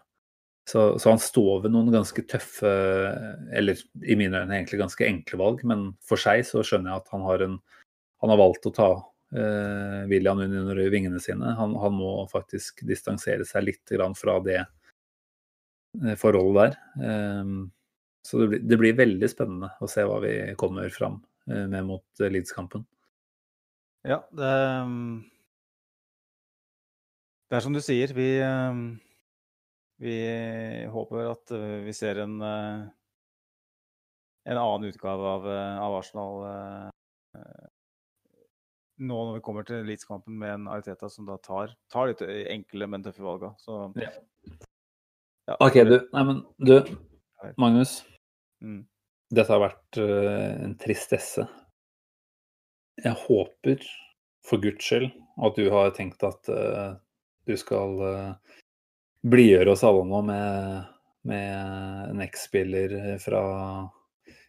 Så, 0.69 0.99
så 1.01 1.15
han 1.15 1.20
står 1.23 1.62
ved 1.65 1.73
noen 1.73 1.89
ganske 1.95 2.23
tøffe, 2.28 2.70
eller 3.57 3.78
i 4.05 4.16
mine 4.20 4.43
øyne 4.43 4.59
egentlig 4.59 4.82
ganske 4.82 5.07
enkle 5.07 5.39
valg, 5.40 5.62
men 5.69 5.86
for 6.05 6.20
seg 6.20 6.43
så 6.45 6.61
skjønner 6.61 6.93
jeg 6.93 7.05
at 7.05 7.15
han 7.15 7.24
har, 7.24 7.45
en, 7.47 7.55
han 8.20 8.32
har 8.35 8.40
valgt 8.43 8.69
å 8.69 8.74
ta 8.77 8.89
eh, 9.32 10.03
William 10.11 10.43
under 10.45 10.82
vingene 10.93 11.23
sine. 11.24 11.55
Han, 11.57 11.73
han 11.81 11.97
må 11.97 12.12
faktisk 12.28 12.85
distansere 12.89 13.49
seg 13.49 13.65
litt 13.65 13.97
fra 14.20 14.36
det 14.45 14.59
eh, 14.61 16.15
forholdet 16.20 16.61
der. 16.61 16.78
Eh, 17.09 17.57
så 18.28 18.45
det 18.45 18.53
blir, 18.53 18.65
det 18.69 18.81
blir 18.85 19.01
veldig 19.01 19.32
spennende 19.32 19.73
å 19.81 19.89
se 19.89 20.05
hva 20.05 20.20
vi 20.20 20.36
kommer 20.61 20.93
fram 20.93 21.23
eh, 21.49 21.65
med 21.65 21.89
mot 21.89 22.20
eh, 22.20 22.28
Leeds-kampen. 22.28 22.85
ja, 24.05 24.20
det 24.36 24.55
mm, 24.85 25.12
Det 27.49 27.57
er 27.57 27.65
som 27.65 27.73
du 27.73 27.81
sier. 27.81 28.12
Vi, 28.12 28.35
mm, 28.45 29.07
vi 29.99 30.87
håper 30.93 31.33
at 31.33 31.51
eh, 31.57 31.81
vi 31.87 31.95
ser 31.97 32.23
en 32.23 32.39
eh, 32.43 32.87
en 34.49 34.57
annen 34.57 34.89
utgave 34.89 35.33
av, 35.35 35.49
eh, 35.53 35.81
av 35.85 35.97
Arsenal 35.99 36.45
nå 38.99 39.16
når 39.29 39.37
vi 39.37 39.43
kommer 39.47 39.66
til 39.66 39.85
Leeds-kampen 39.87 40.39
med 40.41 40.55
en 40.57 40.69
Ariteta 40.73 41.11
som 41.12 41.27
da 41.29 41.37
tar, 41.43 41.75
tar 41.93 42.11
litt 42.11 42.23
enkle, 42.25 42.89
men 42.91 43.05
tøffe 43.05 43.23
valg. 43.23 43.45
Så 43.62 43.93
Ja. 44.01 44.11
ja, 45.47 45.57
OK, 45.61 45.79
du. 45.87 45.99
Nei, 46.15 46.25
men 46.25 46.41
du, 46.59 46.75
Magnus. 47.57 48.01
Mm. 48.65 48.83
Dette 49.31 49.55
har 49.55 49.62
vært 49.62 50.01
eh, 50.03 50.65
en 50.65 50.75
tristesse. 50.81 51.47
Jeg 52.99 53.15
håper 53.29 53.85
for 54.47 54.62
guds 54.62 54.83
skyld 54.83 55.12
at 55.47 55.59
du 55.59 55.69
har 55.70 55.93
tenkt 55.95 56.25
at 56.27 56.49
uh, 56.51 56.97
du 57.47 57.53
skal 57.61 58.01
uh, 58.03 58.57
blidgjøre 59.27 59.73
oss 59.74 59.85
alle 59.86 60.05
nå 60.07 60.23
med, 60.28 60.82
med 61.28 62.11
en 62.12 62.27
X-spiller 62.28 62.95
fra 63.23 63.43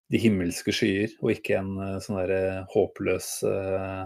de 0.10 0.22
himmelske 0.22 0.74
skyer, 0.74 1.14
og 1.22 1.36
ikke 1.36 1.60
en 1.60 1.76
eh, 1.84 1.98
sånn 2.04 2.18
derre 2.18 2.66
håpløs 2.74 3.30
eh, 3.46 4.04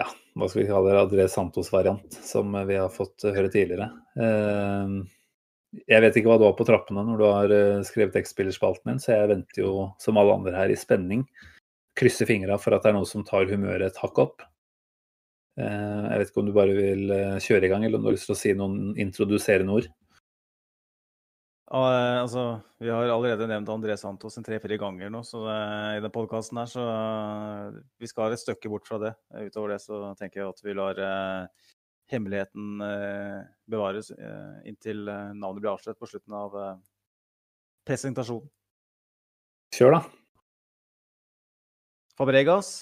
ja, 0.00 0.06
hva 0.38 0.48
skal 0.48 0.62
vi 0.62 0.68
kalle 0.70 0.92
det, 0.92 1.00
André 1.02 1.26
Santos-variant, 1.28 2.20
som 2.24 2.54
vi 2.68 2.78
har 2.78 2.92
fått 2.94 3.26
høre 3.26 3.50
tidligere. 3.52 3.90
Eh, 4.16 4.94
jeg 5.86 6.02
vet 6.02 6.16
ikke 6.18 6.32
hva 6.32 6.38
du 6.40 6.46
har 6.48 6.56
på 6.58 6.66
trappene 6.66 7.04
når 7.06 7.20
du 7.20 7.26
har 7.28 7.52
skrevet 7.86 8.16
X-spillerspalten 8.24 8.90
min, 8.90 9.02
så 9.02 9.12
jeg 9.14 9.30
venter 9.30 9.62
jo 9.62 9.74
som 10.02 10.18
alle 10.18 10.34
andre 10.40 10.56
her 10.56 10.72
i 10.72 10.78
spenning. 10.78 11.22
Krysser 11.98 12.26
fingra 12.26 12.56
for 12.58 12.74
at 12.74 12.82
det 12.82 12.90
er 12.90 12.96
noe 12.96 13.06
som 13.06 13.22
tar 13.26 13.46
humøret 13.46 13.92
et 13.92 14.00
hakk 14.02 14.18
opp. 14.18 14.42
Eh, 15.58 16.04
Jeg 16.10 16.20
vet 16.20 16.30
ikke 16.30 16.42
om 16.42 16.50
du 16.50 16.54
bare 16.54 16.76
vil 16.76 17.10
eh, 17.14 17.40
kjøre 17.42 17.66
i 17.66 17.72
gang, 17.72 17.84
eller 17.84 17.98
om 17.98 18.04
du 18.04 18.10
har 18.10 18.16
lyst 18.16 18.28
til 18.30 18.36
å 18.36 18.38
si 18.38 18.52
noen 18.56 18.92
introduserende 19.00 19.74
ord. 19.80 19.88
Ja, 21.70 21.80
eh, 21.86 22.18
altså, 22.22 22.44
vi 22.82 22.90
har 22.90 23.10
allerede 23.10 23.48
nevnt 23.50 23.72
André 23.72 23.96
Santos 23.98 24.38
en 24.38 24.46
tre-fire 24.46 24.78
ganger 24.80 25.10
nå 25.12 25.22
så 25.26 25.42
i 25.96 26.00
den 26.02 26.14
podkasten 26.14 26.62
her, 26.62 26.70
så 26.70 26.86
vi 28.00 28.10
skal 28.10 28.34
et 28.34 28.42
stykke 28.42 28.72
bort 28.72 28.88
fra 28.88 29.00
det. 29.02 29.14
Utover 29.50 29.74
det 29.74 29.82
så 29.84 30.14
tenker 30.18 30.42
jeg 30.42 30.54
at 30.54 30.64
vi 30.66 30.76
lar 30.78 31.02
hemmeligheten 32.10 32.80
bevares 33.70 34.10
inntil 34.66 35.04
navnet 35.06 35.60
blir 35.60 35.74
avslørt 35.76 36.00
på 36.00 36.08
slutten 36.10 36.34
av 36.34 36.56
presentasjonen. 37.86 38.50
Kjør, 39.76 39.94
da. 39.94 40.02
Fabregas? 42.18 42.72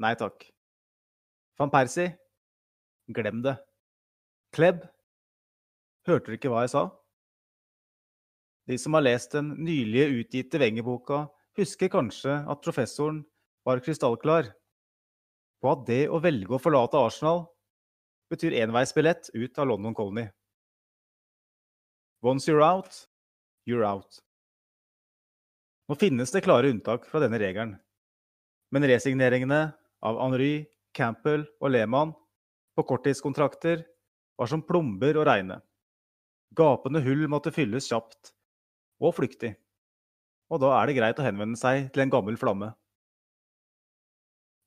Nei 0.00 0.16
takk. 0.16 0.51
Van 1.60 1.70
Persie? 1.70 2.14
Glem 3.12 3.42
det. 3.44 3.56
Klebb? 4.56 4.86
Hørte 6.06 6.32
du 6.32 6.36
ikke 6.36 6.50
hva 6.52 6.64
jeg 6.64 6.72
sa? 6.74 6.86
De 8.68 8.78
som 8.78 8.94
har 8.94 9.04
lest 9.04 9.34
den 9.34 9.52
nylige 9.58 10.22
utgitte 10.22 10.60
Wenger-boka, 10.62 11.26
husker 11.58 11.90
kanskje 11.92 12.38
at 12.48 12.62
professoren 12.64 13.22
var 13.66 13.82
krystallklar 13.82 14.52
på 15.62 15.70
at 15.70 15.86
det 15.86 16.02
å 16.10 16.20
velge 16.22 16.56
å 16.56 16.62
forlate 16.62 16.98
Arsenal 16.98 17.44
betyr 18.32 18.56
enveisbillett 18.62 19.30
ut 19.34 19.58
av 19.60 19.68
London 19.70 19.94
Colony. 19.94 20.26
Once 22.22 22.48
you're 22.48 22.62
out, 22.64 23.06
you're 23.68 23.86
out. 23.86 24.22
Nå 25.90 25.98
finnes 25.98 26.30
det 26.32 26.44
klare 26.46 26.70
unntak 26.72 27.06
fra 27.10 27.20
denne 27.22 27.38
regelen, 27.42 27.74
men 28.72 28.86
resigneringene 28.88 29.62
av 30.02 30.20
Henry, 30.22 30.64
Campbell 30.96 31.46
og 31.60 31.72
Lehmann 31.72 32.12
på 32.76 32.84
korttidskontrakter 32.88 33.82
var 34.38 34.50
som 34.50 34.62
plomber 34.64 35.18
å 35.18 35.24
regne. 35.28 35.58
Gapende 36.56 37.02
hull 37.04 37.24
måtte 37.32 37.52
fylles 37.54 37.88
kjapt 37.88 38.32
og 39.02 39.16
flyktig, 39.16 39.54
og 40.52 40.60
da 40.62 40.74
er 40.78 40.88
det 40.88 40.96
greit 40.98 41.20
å 41.20 41.24
henvende 41.24 41.58
seg 41.58 41.88
til 41.92 42.04
en 42.04 42.12
gammel 42.12 42.36
flamme. 42.40 42.70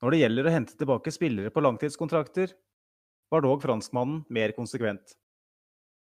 Når 0.03 0.11
det 0.11 0.21
gjelder 0.21 0.47
å 0.47 0.53
hente 0.53 0.77
tilbake 0.77 1.13
spillere 1.13 1.53
på 1.53 1.63
langtidskontrakter, 1.63 2.51
var 3.31 3.45
dog 3.45 3.61
franskmannen 3.63 4.23
mer 4.33 4.53
konsekvent. 4.57 5.15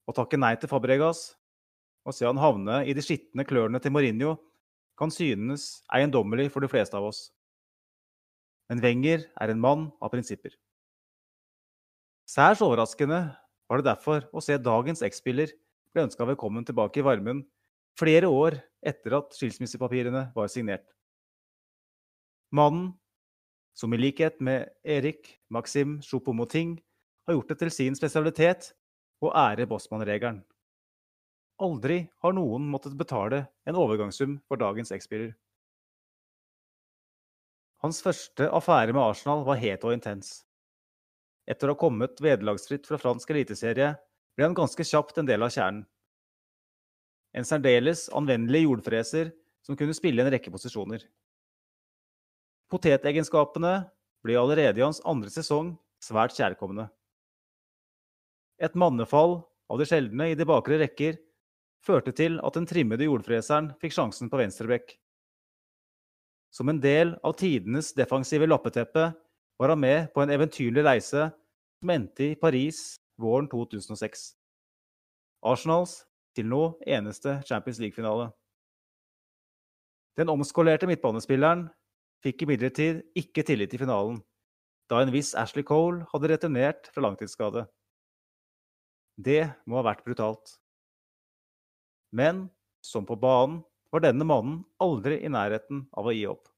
Å 0.08 0.14
takke 0.16 0.40
nei 0.40 0.54
til 0.60 0.70
Fabregas 0.72 1.30
og 2.08 2.16
se 2.16 2.26
han 2.26 2.40
havne 2.40 2.82
i 2.88 2.94
de 2.96 3.04
skitne 3.04 3.44
klørne 3.48 3.80
til 3.84 3.92
Mourinho 3.92 4.36
kan 4.98 5.12
synes 5.14 5.82
eiendommelig 5.94 6.48
for 6.52 6.64
de 6.64 6.70
fleste 6.72 6.96
av 6.96 7.06
oss. 7.10 7.28
Men 8.68 8.82
Wenger 8.84 9.24
er 9.40 9.52
en 9.52 9.60
mann 9.60 9.86
av 10.04 10.12
prinsipper. 10.12 10.52
Særs 12.28 12.60
overraskende 12.64 13.22
var 13.68 13.80
det 13.80 13.88
derfor 13.88 14.26
å 14.36 14.42
se 14.44 14.58
dagens 14.60 15.00
X-spiller 15.06 15.54
ble 15.94 16.04
ønska 16.04 16.26
velkommen 16.28 16.66
tilbake 16.68 17.00
i 17.00 17.06
varmen 17.06 17.42
flere 17.98 18.28
år 18.28 18.58
etter 18.86 19.16
at 19.18 19.32
skilsmissepapirene 19.36 20.28
var 20.36 20.52
signert. 20.52 20.84
Mannen 22.52 22.92
som 23.78 23.92
i 23.94 24.00
likhet 24.00 24.40
med 24.44 24.68
Erik 24.84 25.38
Maxim 25.52 25.98
Choupo-Moting 26.04 26.76
har 27.28 27.36
gjort 27.36 27.52
det 27.52 27.58
til 27.62 27.72
sin 27.72 27.96
spesialitet 27.98 28.72
å 29.24 29.32
ære 29.36 29.68
Bossmann-regelen. 29.70 30.40
Aldri 31.62 32.04
har 32.22 32.34
noen 32.36 32.68
måttet 32.70 32.96
betale 32.98 33.46
en 33.66 33.78
overgangssum 33.78 34.38
for 34.46 34.60
dagens 34.60 34.92
X-spiller. 34.94 35.32
Hans 37.84 38.00
første 38.02 38.48
affære 38.50 38.94
med 38.94 39.04
Arsenal 39.04 39.44
var 39.46 39.60
het 39.62 39.84
og 39.86 39.94
intens. 39.94 40.42
Etter 41.48 41.70
å 41.70 41.76
ha 41.76 41.80
kommet 41.80 42.18
vederlagsfritt 42.20 42.88
fra 42.88 42.98
fransk 43.00 43.30
eliteserie 43.32 43.92
ble 44.36 44.46
han 44.46 44.56
ganske 44.56 44.84
kjapt 44.84 45.20
en 45.20 45.28
del 45.28 45.46
av 45.46 45.52
kjernen. 45.54 45.84
En 47.36 47.46
særdeles 47.46 48.08
anvendelig 48.16 48.64
jordfreser 48.64 49.30
som 49.62 49.76
kunne 49.78 49.94
spille 49.94 50.24
en 50.24 50.30
rekke 50.32 50.50
posisjoner. 50.50 51.04
Potetegenskapene 52.72 53.74
ble 54.24 54.36
allerede 54.40 54.80
i 54.80 54.84
hans 54.84 55.00
andre 55.08 55.30
sesong 55.32 55.76
svært 56.02 56.34
kjærkomne. 56.36 56.88
Et 58.58 58.74
mannefall 58.74 59.38
av 59.70 59.78
de 59.78 59.86
sjeldne 59.86 60.32
i 60.32 60.36
de 60.36 60.46
bakre 60.48 60.80
rekker 60.82 61.20
førte 61.84 62.12
til 62.16 62.40
at 62.42 62.56
den 62.58 62.66
trimmede 62.66 63.06
jordfreseren 63.06 63.70
fikk 63.78 63.94
sjansen 63.94 64.32
på 64.32 64.40
venstrebekk. 64.40 64.96
Som 66.54 66.68
en 66.72 66.80
del 66.80 67.14
av 67.22 67.36
tidenes 67.38 67.92
defensive 67.96 68.46
lappeteppe 68.48 69.10
var 69.58 69.72
han 69.74 69.80
med 69.80 70.12
på 70.14 70.22
en 70.22 70.32
eventyrlig 70.32 70.84
reise 70.86 71.28
som 71.78 71.92
endte 71.92 72.30
i 72.32 72.36
Paris 72.38 72.98
våren 73.20 73.48
2006. 73.50 74.32
Arsenals 75.46 76.00
til 76.34 76.48
nå 76.50 76.62
eneste 76.86 77.38
Champions 77.46 77.80
League-finale. 77.82 78.30
Den 80.18 80.30
omskolerte 80.32 80.88
midtbanespilleren 80.90 81.68
fikk 82.24 82.42
imidlertid 82.42 83.04
ikke 83.18 83.44
tillit 83.46 83.74
i 83.74 83.78
finalen, 83.78 84.18
da 84.90 85.02
en 85.02 85.12
viss 85.14 85.34
Ashley 85.38 85.62
Cole 85.66 86.06
hadde 86.12 86.30
returnert 86.32 86.88
fra 86.94 87.04
langtidsskade. 87.04 87.66
Det 89.18 89.44
må 89.66 89.78
ha 89.78 89.84
vært 89.90 90.04
brutalt. 90.06 90.56
Men 92.14 92.46
som 92.82 93.06
på 93.06 93.18
banen 93.20 93.60
var 93.92 94.00
denne 94.04 94.24
mannen 94.28 94.62
aldri 94.82 95.20
i 95.24 95.30
nærheten 95.32 95.86
av 95.96 96.08
å 96.08 96.14
gi 96.14 96.26
opp. 96.28 96.48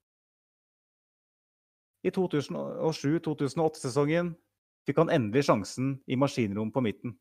I 2.02 2.10
2007-2008-sesongen 2.16 4.32
fikk 4.88 4.98
han 5.02 5.12
endelig 5.12 5.44
sjansen 5.50 5.98
i 6.08 6.16
maskinrom 6.16 6.70
på 6.72 6.80
midten. 6.84 7.12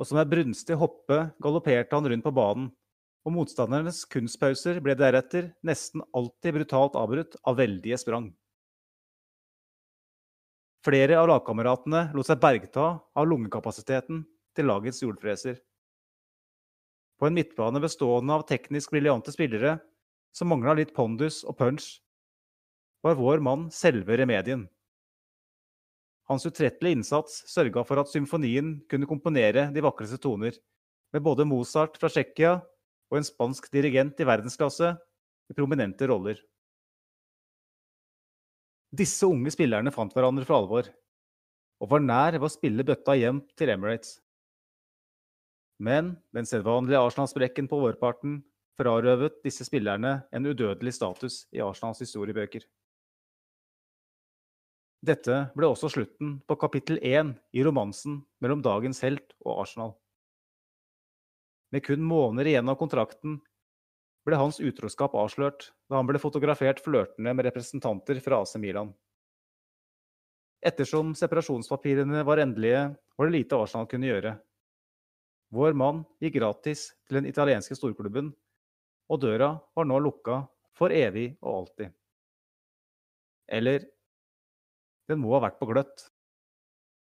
Og 0.00 0.06
som 0.08 0.18
ei 0.18 0.28
brunstig 0.28 0.76
hoppe 0.80 1.18
galopperte 1.42 1.96
han 1.96 2.08
rundt 2.10 2.26
på 2.26 2.34
banen, 2.34 2.70
og 3.20 3.34
motstandernes 3.36 4.06
kunstpauser 4.08 4.80
ble 4.80 4.94
deretter 4.96 5.50
nesten 5.66 6.00
alltid 6.16 6.54
brutalt 6.56 6.94
avbrutt 6.96 7.36
av 7.44 7.58
veldige 7.60 7.98
sprang. 8.00 8.30
Flere 10.80 11.18
av 11.20 11.28
lagkameratene 11.28 12.06
lot 12.16 12.26
seg 12.26 12.40
bergta 12.40 12.86
av 13.12 13.28
lungekapasiteten 13.28 14.24
til 14.56 14.70
lagets 14.70 15.02
jordfreser. 15.04 15.60
På 17.20 17.28
en 17.28 17.36
midtbane 17.36 17.82
bestående 17.84 18.32
av 18.32 18.46
teknisk 18.48 18.94
briljante 18.94 19.32
spillere 19.34 19.76
som 20.32 20.48
mangla 20.48 20.78
litt 20.78 20.94
pondus 20.96 21.42
og 21.44 21.58
punch, 21.58 21.98
var 23.04 23.18
vår 23.18 23.42
mann 23.44 23.66
selve 23.74 24.16
remedien. 24.16 24.64
Hans 26.30 26.46
utrettelige 26.46 26.96
innsats 26.96 27.42
sørga 27.50 27.82
for 27.84 28.00
at 28.00 28.08
symfonien 28.08 28.78
kunne 28.88 29.08
komponere 29.10 29.66
de 29.74 29.82
vakreste 29.84 30.20
toner, 30.22 30.54
med 31.12 31.24
både 31.26 31.44
Mozart 31.44 31.98
fra 31.98 32.08
Tsjekkia 32.08 32.54
og 33.10 33.18
en 33.18 33.26
spansk 33.26 33.66
dirigent 33.74 34.20
i 34.22 34.26
verdensklasse 34.28 34.92
i 35.50 35.56
prominente 35.58 36.06
roller. 36.06 36.38
Disse 38.94 39.26
unge 39.26 39.52
spillerne 39.52 39.92
fant 39.94 40.14
hverandre 40.14 40.46
for 40.46 40.56
alvor, 40.56 40.88
og 41.82 41.90
var 41.90 42.04
nær 42.04 42.38
ved 42.38 42.48
å 42.48 42.52
spille 42.52 42.86
bøtta 42.86 43.18
hjem 43.18 43.42
til 43.58 43.74
Emirates. 43.74 44.16
Men 45.80 46.12
den 46.36 46.44
sedvanlige 46.44 47.00
Arsenal-sprekken 47.00 47.68
på 47.68 47.78
vårparten 47.80 48.42
frarøvet 48.76 49.40
disse 49.44 49.64
spillerne 49.64 50.18
en 50.32 50.46
udødelig 50.46 50.92
status 50.92 51.46
i 51.56 51.62
Arsenals 51.64 52.02
historiebøker. 52.04 52.66
Dette 55.00 55.36
ble 55.56 55.70
også 55.72 55.88
slutten 55.88 56.34
på 56.44 56.58
kapittel 56.60 57.00
én 57.00 57.32
i 57.56 57.64
romansen 57.64 58.18
mellom 58.44 58.60
dagens 58.60 59.00
helt 59.00 59.32
og 59.40 59.62
Arsenal. 59.62 59.94
Med 61.72 61.86
kun 61.86 62.04
måneder 62.04 62.50
igjen 62.50 62.68
av 62.68 62.76
kontrakten 62.76 63.38
ble 64.28 64.36
hans 64.36 64.60
utroskap 64.60 65.16
avslørt 65.16 65.70
da 65.88 65.96
han 65.96 66.10
ble 66.10 66.20
fotografert 66.20 66.82
flørtende 66.84 67.32
med 67.32 67.48
representanter 67.48 68.20
fra 68.20 68.42
AC 68.44 68.58
Milan. 68.60 68.92
Ettersom 70.60 71.14
separasjonspapirene 71.16 72.20
var 72.28 72.42
endelige, 72.44 72.90
var 73.16 73.30
det 73.30 73.38
lite 73.38 73.56
Arsenal 73.56 73.88
kunne 73.88 74.12
gjøre. 74.12 74.36
Vår 75.50 75.74
mann 75.74 76.04
gikk 76.22 76.36
gratis 76.38 76.90
til 77.08 77.18
den 77.18 77.26
italienske 77.30 77.74
storklubben, 77.74 78.30
og 79.10 79.22
døra 79.22 79.56
var 79.74 79.88
nå 79.88 79.98
lukka 79.98 80.44
for 80.78 80.94
evig 80.94 81.32
og 81.42 81.54
alltid. 81.54 81.90
Eller 83.50 83.88
den 85.10 85.18
må 85.18 85.34
ha 85.34 85.42
vært 85.42 85.58
på 85.58 85.66
gløtt. 85.66 86.06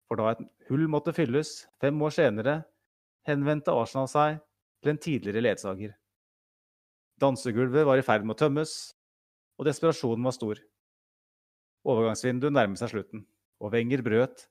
For 0.07 0.19
da 0.19 0.31
et 0.31 0.43
hull 0.69 0.87
måtte 0.91 1.13
fylles 1.15 1.65
fem 1.83 1.99
år 2.03 2.15
senere, 2.15 2.55
henvendte 3.27 3.75
Arsenal 3.75 4.07
seg 4.11 4.39
til 4.81 4.93
en 4.93 5.01
tidligere 5.01 5.43
ledsager. 5.43 5.91
Dansegulvet 7.21 7.85
var 7.85 7.99
i 7.99 8.05
ferd 8.05 8.23
med 8.25 8.37
å 8.37 8.39
tømmes, 8.39 8.71
og 9.59 9.67
desperasjonen 9.67 10.25
var 10.25 10.35
stor. 10.35 10.61
Overgangsvinduet 11.85 12.55
nærmet 12.55 12.79
seg 12.79 12.93
slutten, 12.93 13.25
og 13.61 13.75
Wenger 13.75 14.01
brøt 14.05 14.47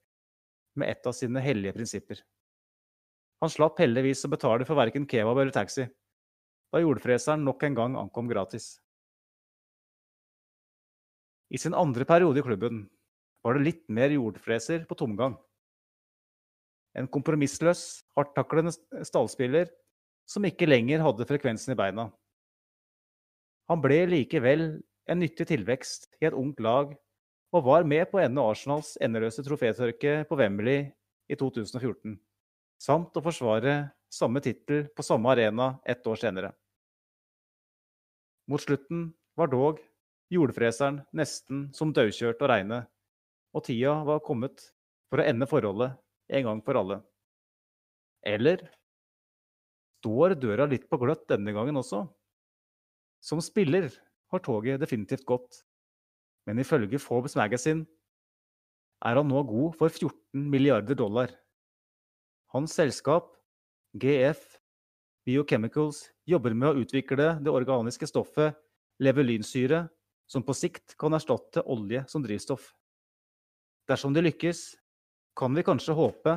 med 0.78 0.92
et 0.92 1.08
av 1.08 1.16
sine 1.16 1.42
hellige 1.42 1.74
prinsipper. 1.74 2.20
Han 3.40 3.52
slapp 3.52 3.80
heldigvis 3.80 4.26
å 4.26 4.30
betale 4.32 4.66
for 4.68 4.76
verken 4.76 5.06
kebab 5.08 5.38
eller 5.40 5.54
taxi, 5.54 5.86
da 6.70 6.82
jordfreseren 6.82 7.44
nok 7.46 7.64
en 7.64 7.76
gang 7.78 7.96
ankom 7.98 8.28
gratis. 8.28 8.74
I 11.50 11.58
sin 11.58 11.74
andre 11.74 12.04
periode 12.06 12.42
i 12.42 12.46
klubben 12.46 12.84
var 13.42 13.56
det 13.56 13.64
litt 13.64 13.84
mer 13.88 14.12
jordfreser 14.14 14.84
på 14.86 14.98
tomgang. 15.00 15.34
En 16.94 17.08
kompromissløs, 17.10 18.04
hardtaklende 18.18 18.74
stallspiller 19.06 19.70
som 20.30 20.46
ikke 20.46 20.68
lenger 20.68 21.02
hadde 21.02 21.26
frekvensen 21.26 21.74
i 21.74 21.78
beina. 21.78 22.08
Han 23.70 23.82
ble 23.82 24.04
likevel 24.10 24.64
en 25.10 25.22
nyttig 25.22 25.48
tilvekst 25.50 26.08
i 26.20 26.28
et 26.28 26.36
ungt 26.36 26.60
lag, 26.62 26.92
og 27.50 27.66
var 27.66 27.86
med 27.86 28.06
på 28.10 28.18
å 28.18 28.22
ende 28.22 28.42
Arsenals 28.46 28.94
endeløse 29.02 29.42
trofétørke 29.46 30.20
på 30.28 30.38
Wembley 30.38 30.84
i 31.30 31.38
2014, 31.38 32.14
samt 32.80 33.16
å 33.16 33.22
forsvare 33.24 33.90
samme 34.10 34.40
tittel 34.42 34.86
på 34.96 35.04
samme 35.04 35.30
arena 35.34 35.74
ett 35.84 36.06
år 36.08 36.18
senere. 36.18 36.54
Mot 38.50 38.62
slutten 38.62 39.10
var 39.38 39.50
dog 39.52 39.78
jordfreseren 40.32 41.02
nesten 41.16 41.68
som 41.76 41.92
daukjørt 41.94 42.40
å 42.42 42.50
regne, 42.50 42.80
og 43.54 43.66
tida 43.66 43.98
var 44.06 44.22
kommet 44.24 44.70
for 45.10 45.20
å 45.20 45.26
ende 45.26 45.48
forholdet 45.50 45.98
en 46.30 46.46
gang 46.46 46.62
for 46.64 46.78
alle. 46.80 47.00
Eller 48.26 48.62
står 50.00 50.36
døra 50.40 50.66
litt 50.70 50.86
på 50.88 50.98
gløtt 51.00 51.26
denne 51.30 51.52
gangen 51.54 51.78
også? 51.80 52.04
Som 53.20 53.42
spiller 53.44 53.90
har 54.32 54.42
toget 54.44 54.80
definitivt 54.80 55.26
gått, 55.28 55.62
men 56.48 56.62
ifølge 56.62 57.00
Forbes 57.02 57.36
Magazine 57.36 57.84
er 59.04 59.18
han 59.18 59.28
nå 59.28 59.42
god 59.48 59.76
for 59.80 59.92
14 59.92 60.48
milliarder 60.52 60.96
dollar. 60.96 61.32
Hans 62.50 62.74
selskap, 62.74 63.30
GF 63.94 64.40
Biochemicals, 65.26 66.08
jobber 66.26 66.54
med 66.54 66.72
å 66.72 66.82
utvikle 66.82 67.36
det 67.38 67.52
organiske 67.52 68.08
stoffet 68.10 68.56
levelynsyre, 68.98 69.84
som 70.30 70.42
på 70.46 70.54
sikt 70.54 70.96
kan 70.98 71.14
erstatte 71.14 71.62
olje 71.62 72.02
som 72.10 72.22
drivstoff. 72.24 72.72
Dersom 73.90 74.14
det 74.14 74.24
lykkes, 74.26 74.62
kan 75.38 75.54
vi 75.54 75.64
kanskje 75.66 75.94
håpe 75.94 76.36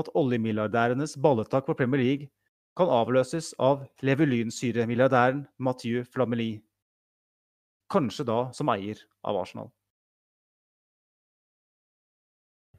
at 0.00 0.10
oljemilliardærenes 0.16 1.16
balletak 1.20 1.66
på 1.68 1.76
Premier 1.76 2.00
League 2.00 2.30
kan 2.78 2.88
avløses 2.88 3.52
av 3.60 3.82
levelynsyremilliardæren 4.06 5.44
Mathieu 5.58 6.04
Flamely. 6.08 6.62
Kanskje 7.90 8.24
da 8.28 8.38
som 8.56 8.70
eier 8.72 9.02
av 9.26 9.40
Arsenal. 9.42 9.68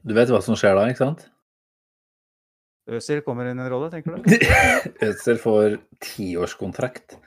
Du 0.02 0.16
vet 0.18 0.30
hva 0.34 0.42
som 0.42 0.58
skjer 0.58 0.74
da, 0.74 0.88
ikke 0.90 1.04
sant? 1.04 1.28
Øzil 2.90 3.22
kommer 3.22 3.46
inn 3.46 3.60
i 3.60 3.62
en 3.62 3.70
rolle, 3.70 3.90
tenker 3.92 4.16
du? 4.16 4.22
Øzil 5.08 5.38
får 5.38 5.78
tiårskontrakt. 6.02 7.18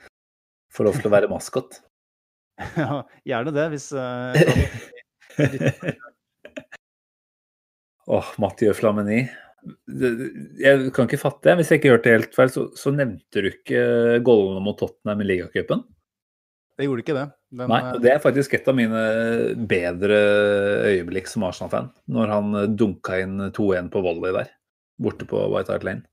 Får 0.76 0.88
lov 0.88 0.98
til 1.00 1.08
å 1.08 1.14
være 1.14 1.30
maskot. 1.32 1.80
ja, 2.82 3.00
gjerne 3.28 3.52
det, 3.56 3.66
hvis 3.72 3.88
uh, 3.96 4.36
Åh, 8.06 8.28
Mathieu 8.42 8.72
Flamini. 8.76 9.24
Jeg 10.62 10.92
kan 10.94 11.08
ikke 11.08 11.18
fatte 11.18 11.48
det. 11.48 11.56
Hvis 11.58 11.72
jeg 11.72 11.80
ikke 11.80 11.94
hørte 11.96 12.14
helt 12.14 12.36
feil, 12.36 12.52
så, 12.52 12.68
så 12.78 12.92
nevnte 12.94 13.42
du 13.42 13.50
ikke 13.50 13.80
gollene 14.24 14.62
mot 14.62 14.78
Tottenham 14.78 15.24
i 15.24 15.28
ligacupen? 15.32 15.82
Det 16.76 16.84
gjorde 16.86 17.02
ikke 17.02 17.16
det. 17.16 17.24
Den, 17.56 17.70
Nei, 17.72 17.80
eh, 17.80 17.94
og 17.96 18.02
det 18.04 18.12
er 18.12 18.22
faktisk 18.22 18.54
et 18.58 18.68
av 18.68 18.76
mine 18.76 19.02
bedre 19.68 20.18
øyeblikk 20.92 21.30
som 21.30 21.46
Arsenal-fan. 21.48 21.88
Når 22.12 22.32
han 22.34 22.60
eh, 22.60 22.68
dunka 22.78 23.18
inn 23.24 23.40
2-1 23.56 23.88
på 23.94 24.02
volley 24.04 24.34
der, 24.36 24.52
borte 25.02 25.28
på 25.28 25.40
White 25.52 25.72
Hart 25.72 25.84
Lane. 25.86 26.06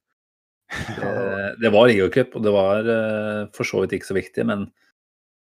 Det, 0.99 1.55
det 1.61 1.69
var 1.73 1.87
ligacup, 1.89 2.35
og 2.37 2.45
det 2.45 2.53
var 2.53 2.87
eh, 2.89 3.41
for 3.53 3.67
så 3.67 3.83
vidt 3.83 3.97
ikke 3.97 4.09
så 4.09 4.17
viktig, 4.17 4.45
men 4.49 4.67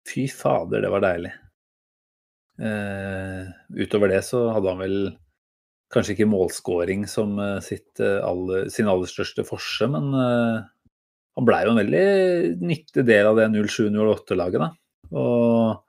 fy 0.06 0.26
fader, 0.28 0.82
det 0.84 0.90
var 0.92 1.04
deilig. 1.04 1.32
Eh, 2.60 3.46
utover 3.80 4.12
det 4.12 4.22
så 4.26 4.46
hadde 4.54 4.72
han 4.74 4.82
vel 4.82 4.98
kanskje 5.92 6.16
ikke 6.16 6.28
målscoring 6.28 7.06
som 7.08 7.38
eh, 7.40 7.58
sitt, 7.64 8.02
aller, 8.02 8.68
sin 8.72 8.90
aller 8.92 9.08
største 9.08 9.46
forse, 9.48 9.88
men 9.92 10.12
han 10.16 11.48
blei 11.48 11.64
jo 11.64 11.72
en 11.74 11.82
veldig 11.82 12.06
nyttig 12.64 13.04
del 13.08 13.30
av 13.30 13.40
det 13.40 13.50
07-08-laget, 13.54 14.62
da. 14.62 14.70
Og 15.16 15.82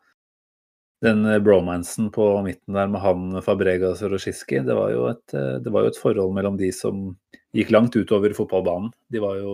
den 1.04 1.28
bromansen 1.46 2.10
på 2.14 2.26
midten 2.46 2.78
der 2.78 2.90
med 2.90 3.04
han, 3.04 3.42
Fabregas 3.46 4.02
og 4.06 4.16
Roshiski, 4.16 4.64
det 4.66 4.74
det 4.74 5.74
var 5.74 5.84
jo 5.86 5.92
et 5.92 6.00
forhold 6.02 6.34
mellom 6.36 6.58
de 6.60 6.72
som 6.74 7.12
gikk 7.58 7.72
langt 7.74 7.96
utover 7.98 8.34
fotballbanen. 8.38 8.92
De 9.12 9.20
var 9.24 9.40
jo 9.42 9.54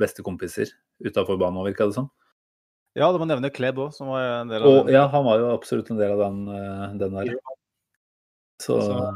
bestekompiser 0.00 0.70
utafor 1.02 1.38
banen, 1.40 1.64
virka 1.66 1.88
det 1.90 1.96
som. 1.98 2.08
Ja, 2.98 3.10
det 3.14 3.20
må 3.22 3.26
nevne 3.30 3.50
Kleb 3.54 3.78
òg, 3.78 3.92
som 3.94 4.08
var 4.10 4.24
en 4.42 4.48
del 4.50 4.62
av 4.62 4.68
Og 4.70 4.86
den. 4.86 4.94
ja, 4.96 5.04
han 5.12 5.24
var 5.26 5.38
jo 5.42 5.50
absolutt 5.54 5.90
en 5.92 5.98
del 6.00 6.10
av 6.16 6.22
den, 6.24 6.40
eh, 6.48 6.98
den 6.98 7.14
der. 7.18 7.34
Så 8.60 8.80
Så- 8.82 9.14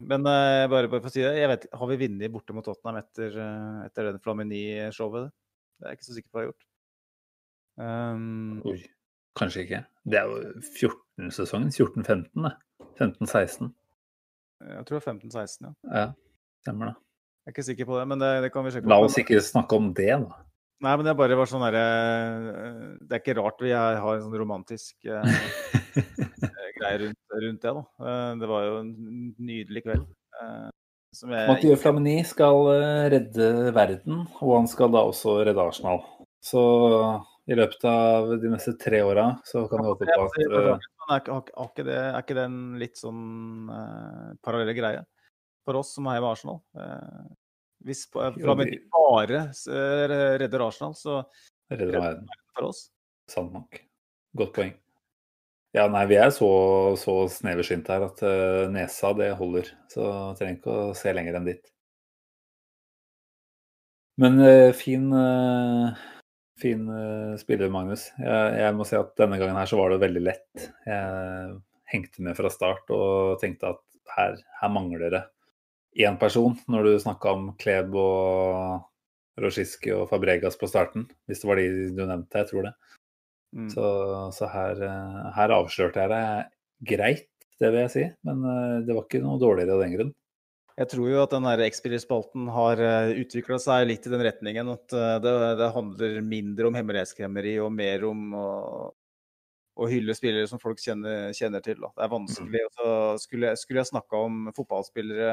Men 0.00 0.26
eh, 0.26 0.66
bare, 0.68 0.88
bare 0.88 1.00
for 1.00 1.08
å 1.08 1.12
si 1.12 1.22
det, 1.22 1.36
jeg 1.38 1.48
vet, 1.48 1.66
har 1.72 1.86
vi 1.86 1.96
vunnet 1.96 2.32
borte 2.32 2.52
mot 2.52 2.64
Tottenham 2.64 2.96
etter, 3.00 3.36
eh, 3.38 3.86
etter 3.86 4.08
den 4.10 4.18
Flamini-showet? 4.20 5.30
Det 5.80 5.86
er 5.86 5.90
jeg 5.90 5.98
ikke 5.98 6.08
så 6.08 6.14
sikker 6.16 6.30
på 6.32 6.38
å 6.38 6.40
ha 6.42 6.46
gjort. 6.48 6.64
Um, 7.76 8.62
oi, 8.66 8.82
kanskje 9.38 9.64
ikke. 9.64 9.80
Det 10.06 10.18
er 10.20 10.28
jo 10.28 10.60
14-sesongen. 10.60 11.70
14-15, 11.72 12.42
det. 12.42 12.52
15-16. 12.98 13.72
jeg 14.64 14.84
tror 14.86 14.98
det 14.98 15.00
er 15.00 15.12
15-16, 15.12 15.60
ja. 15.62 15.72
Ja, 15.92 16.04
stemmer 16.64 16.92
det. 16.92 16.96
Jeg 17.44 17.50
er 17.50 17.54
ikke 17.54 17.66
sikker 17.66 17.88
på 17.90 17.98
det, 18.00 18.04
men 18.08 18.22
det, 18.22 18.30
det 18.46 18.50
kan 18.54 18.64
vi 18.64 18.70
sjekke. 18.72 18.88
La 18.88 18.96
oss 19.04 19.18
ikke 19.20 19.36
snakke 19.44 19.76
om 19.76 19.90
det, 19.96 20.08
da. 20.24 20.38
Nei, 20.84 20.92
men 20.96 21.04
det 21.06 21.12
er 21.12 21.18
bare 21.18 21.36
var 21.38 21.48
sånn 21.48 21.62
derre 21.62 21.82
Det 23.04 23.14
er 23.14 23.20
ikke 23.22 23.34
rart 23.38 23.60
vi 23.62 23.70
er, 23.72 23.98
har 24.02 24.16
en 24.16 24.24
sånn 24.24 24.36
romantisk 24.40 25.06
eh, 25.12 26.72
greie 26.78 26.98
rundt, 27.04 27.20
rundt 27.44 27.62
det, 27.62 27.74
da. 27.76 27.84
Eh, 28.08 28.32
det 28.40 28.48
var 28.50 28.64
jo 28.66 28.78
en 28.80 28.90
nydelig 29.38 29.84
kveld. 29.86 30.08
eh, 30.40 30.66
som 31.14 31.30
jeg 31.30 31.46
Mathieu 31.52 31.76
Flamini 31.78 32.16
skal 32.26 32.58
eh, 32.74 33.04
redde 33.14 33.50
verden, 33.76 34.24
og 34.40 34.56
han 34.58 34.68
skal 34.70 34.90
da 34.96 35.04
også 35.06 35.38
redde 35.46 35.62
Arsenal. 35.62 36.02
Så 36.44 36.60
i 37.48 37.56
løpet 37.56 37.84
av 37.88 38.32
de 38.40 38.50
neste 38.52 38.72
tre 38.80 39.02
åra 39.04 39.28
så 39.46 39.66
kan 39.70 39.84
vi 39.84 39.90
håpe 39.92 40.08
på 40.08 40.26
at 40.26 40.38
eh, 40.40 40.70
er, 41.12 41.20
ikke- 41.20 41.84
det, 41.84 41.96
er 42.00 42.18
ikke 42.22 42.36
det 42.40 42.44
en 42.48 42.60
litt 42.80 42.96
sånn 42.98 43.68
uh, 43.68 44.32
parallell 44.44 44.72
greie 44.76 45.04
for 45.64 45.80
oss 45.80 45.94
som 45.96 46.06
heier 46.10 46.22
med 46.24 46.30
Arsenal? 46.34 46.60
Eh, 46.78 47.24
hvis 47.84 48.06
uh, 48.16 48.30
de- 48.36 48.78
bare 48.94 49.42
eh, 49.50 50.14
redder 50.40 50.62
Arsenal, 50.66 50.94
så 50.96 51.20
redder 51.72 52.00
verden. 52.00 52.28
for 52.56 52.70
oss 52.70 52.86
Sant 53.28 53.52
nok. 53.56 53.78
Godt 54.36 54.52
poeng. 54.56 54.72
Ja, 55.74 55.86
nei, 55.90 56.04
vi 56.06 56.16
er 56.20 56.28
så, 56.30 56.46
så 57.00 57.24
sneversynt 57.32 57.88
her 57.90 58.04
at 58.06 58.20
eh, 58.22 58.66
nesa, 58.70 59.10
det 59.16 59.30
holder. 59.38 59.70
Så 59.90 60.04
trenger 60.38 60.58
ikke 60.58 60.74
å 60.74 60.90
se 60.98 61.14
lenger 61.16 61.38
enn 61.40 61.48
dit. 61.48 61.70
Men 64.22 64.38
eh, 64.44 64.70
fin, 64.76 65.08
eh, 65.18 66.04
fin 66.62 66.84
spiller, 67.40 67.72
Magnus. 67.74 68.10
Jeg, 68.20 68.52
jeg 68.60 68.76
må 68.78 68.86
si 68.86 68.98
at 69.00 69.16
denne 69.18 69.40
gangen 69.40 69.58
her 69.58 69.70
så 69.72 69.80
var 69.80 69.90
det 69.90 70.02
veldig 70.04 70.22
lett. 70.28 70.68
Jeg 70.86 71.56
hengte 71.94 72.22
med 72.28 72.38
fra 72.38 72.52
start 72.52 72.92
og 72.94 73.40
tenkte 73.42 73.72
at 73.74 73.82
her, 74.14 74.38
her 74.60 74.70
mangler 74.72 75.08
det 75.10 75.24
én 75.94 76.18
person, 76.18 76.56
når 76.70 76.88
du 76.88 76.92
snakka 77.02 77.34
om 77.36 77.46
Kleb 77.60 77.94
og 77.98 78.82
Roshiski 79.40 79.92
og 79.94 80.08
Fabregas 80.10 80.58
på 80.58 80.68
starten. 80.70 81.06
Hvis 81.28 81.42
det 81.42 81.50
var 81.50 81.60
de 81.60 81.68
du 81.94 82.02
nevnte, 82.06 82.42
jeg 82.42 82.50
tror 82.50 82.68
det. 82.68 82.74
mm. 83.54 83.70
Så, 83.70 83.86
så 84.34 84.50
her, 84.50 84.82
eh, 84.88 85.22
her 85.36 85.54
avslørte 85.54 86.02
jeg 86.02 86.12
det 86.12 86.24
greit, 86.94 87.30
det 87.62 87.70
vil 87.70 87.84
jeg 87.84 87.94
si. 87.94 88.04
Men 88.26 88.44
eh, 88.50 88.76
det 88.86 88.96
var 88.96 89.06
ikke 89.06 89.22
noe 89.24 89.42
dårligere 89.42 89.78
av 89.78 89.84
den 89.84 89.96
grunn. 89.96 90.12
Jeg 90.74 90.90
tror 90.90 91.06
jo 91.06 91.22
at 91.22 91.30
den 91.30 91.46
X-spillerspalten 91.68 92.48
har 92.50 92.80
utvikla 93.14 93.60
seg 93.62 93.84
litt 93.86 94.08
i 94.08 94.10
den 94.10 94.24
retningen 94.26 94.72
at 94.74 94.94
eh, 94.98 95.16
det, 95.22 95.34
det 95.62 95.72
handler 95.76 96.20
mindre 96.26 96.70
om 96.70 96.78
hemmelighetskremmeri 96.78 97.58
og 97.62 97.74
mer 97.74 98.06
om 98.10 98.34
å, 98.38 98.48
å 99.74 99.88
hylle 99.90 100.14
spillere 100.14 100.46
som 100.46 100.60
folk 100.62 100.78
kjenner, 100.78 101.32
kjenner 101.34 101.62
til. 101.64 101.80
Da. 101.82 101.90
Det 101.96 102.04
er 102.04 102.12
vanskelig. 102.12 102.60
og 102.66 102.76
så 102.76 102.90
skulle, 103.24 103.54
skulle 103.58 103.82
jeg 103.82 103.90
snakka 103.90 104.20
om 104.28 104.36
fotballspillere 104.54 105.32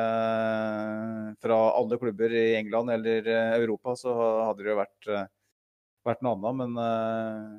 fra 1.43 1.59
alle 1.77 1.99
klubber 2.01 2.33
i 2.33 2.47
England 2.57 2.93
eller 2.95 3.29
eh, 3.29 3.53
Europa, 3.59 3.93
så 3.99 4.15
hadde 4.47 4.65
det 4.65 4.73
jo 4.73 4.79
vært, 4.79 5.11
eh, 5.11 5.29
vært 6.09 6.25
noe 6.25 6.33
annet. 6.39 6.57
Men 6.63 6.81
uh, 6.81 7.51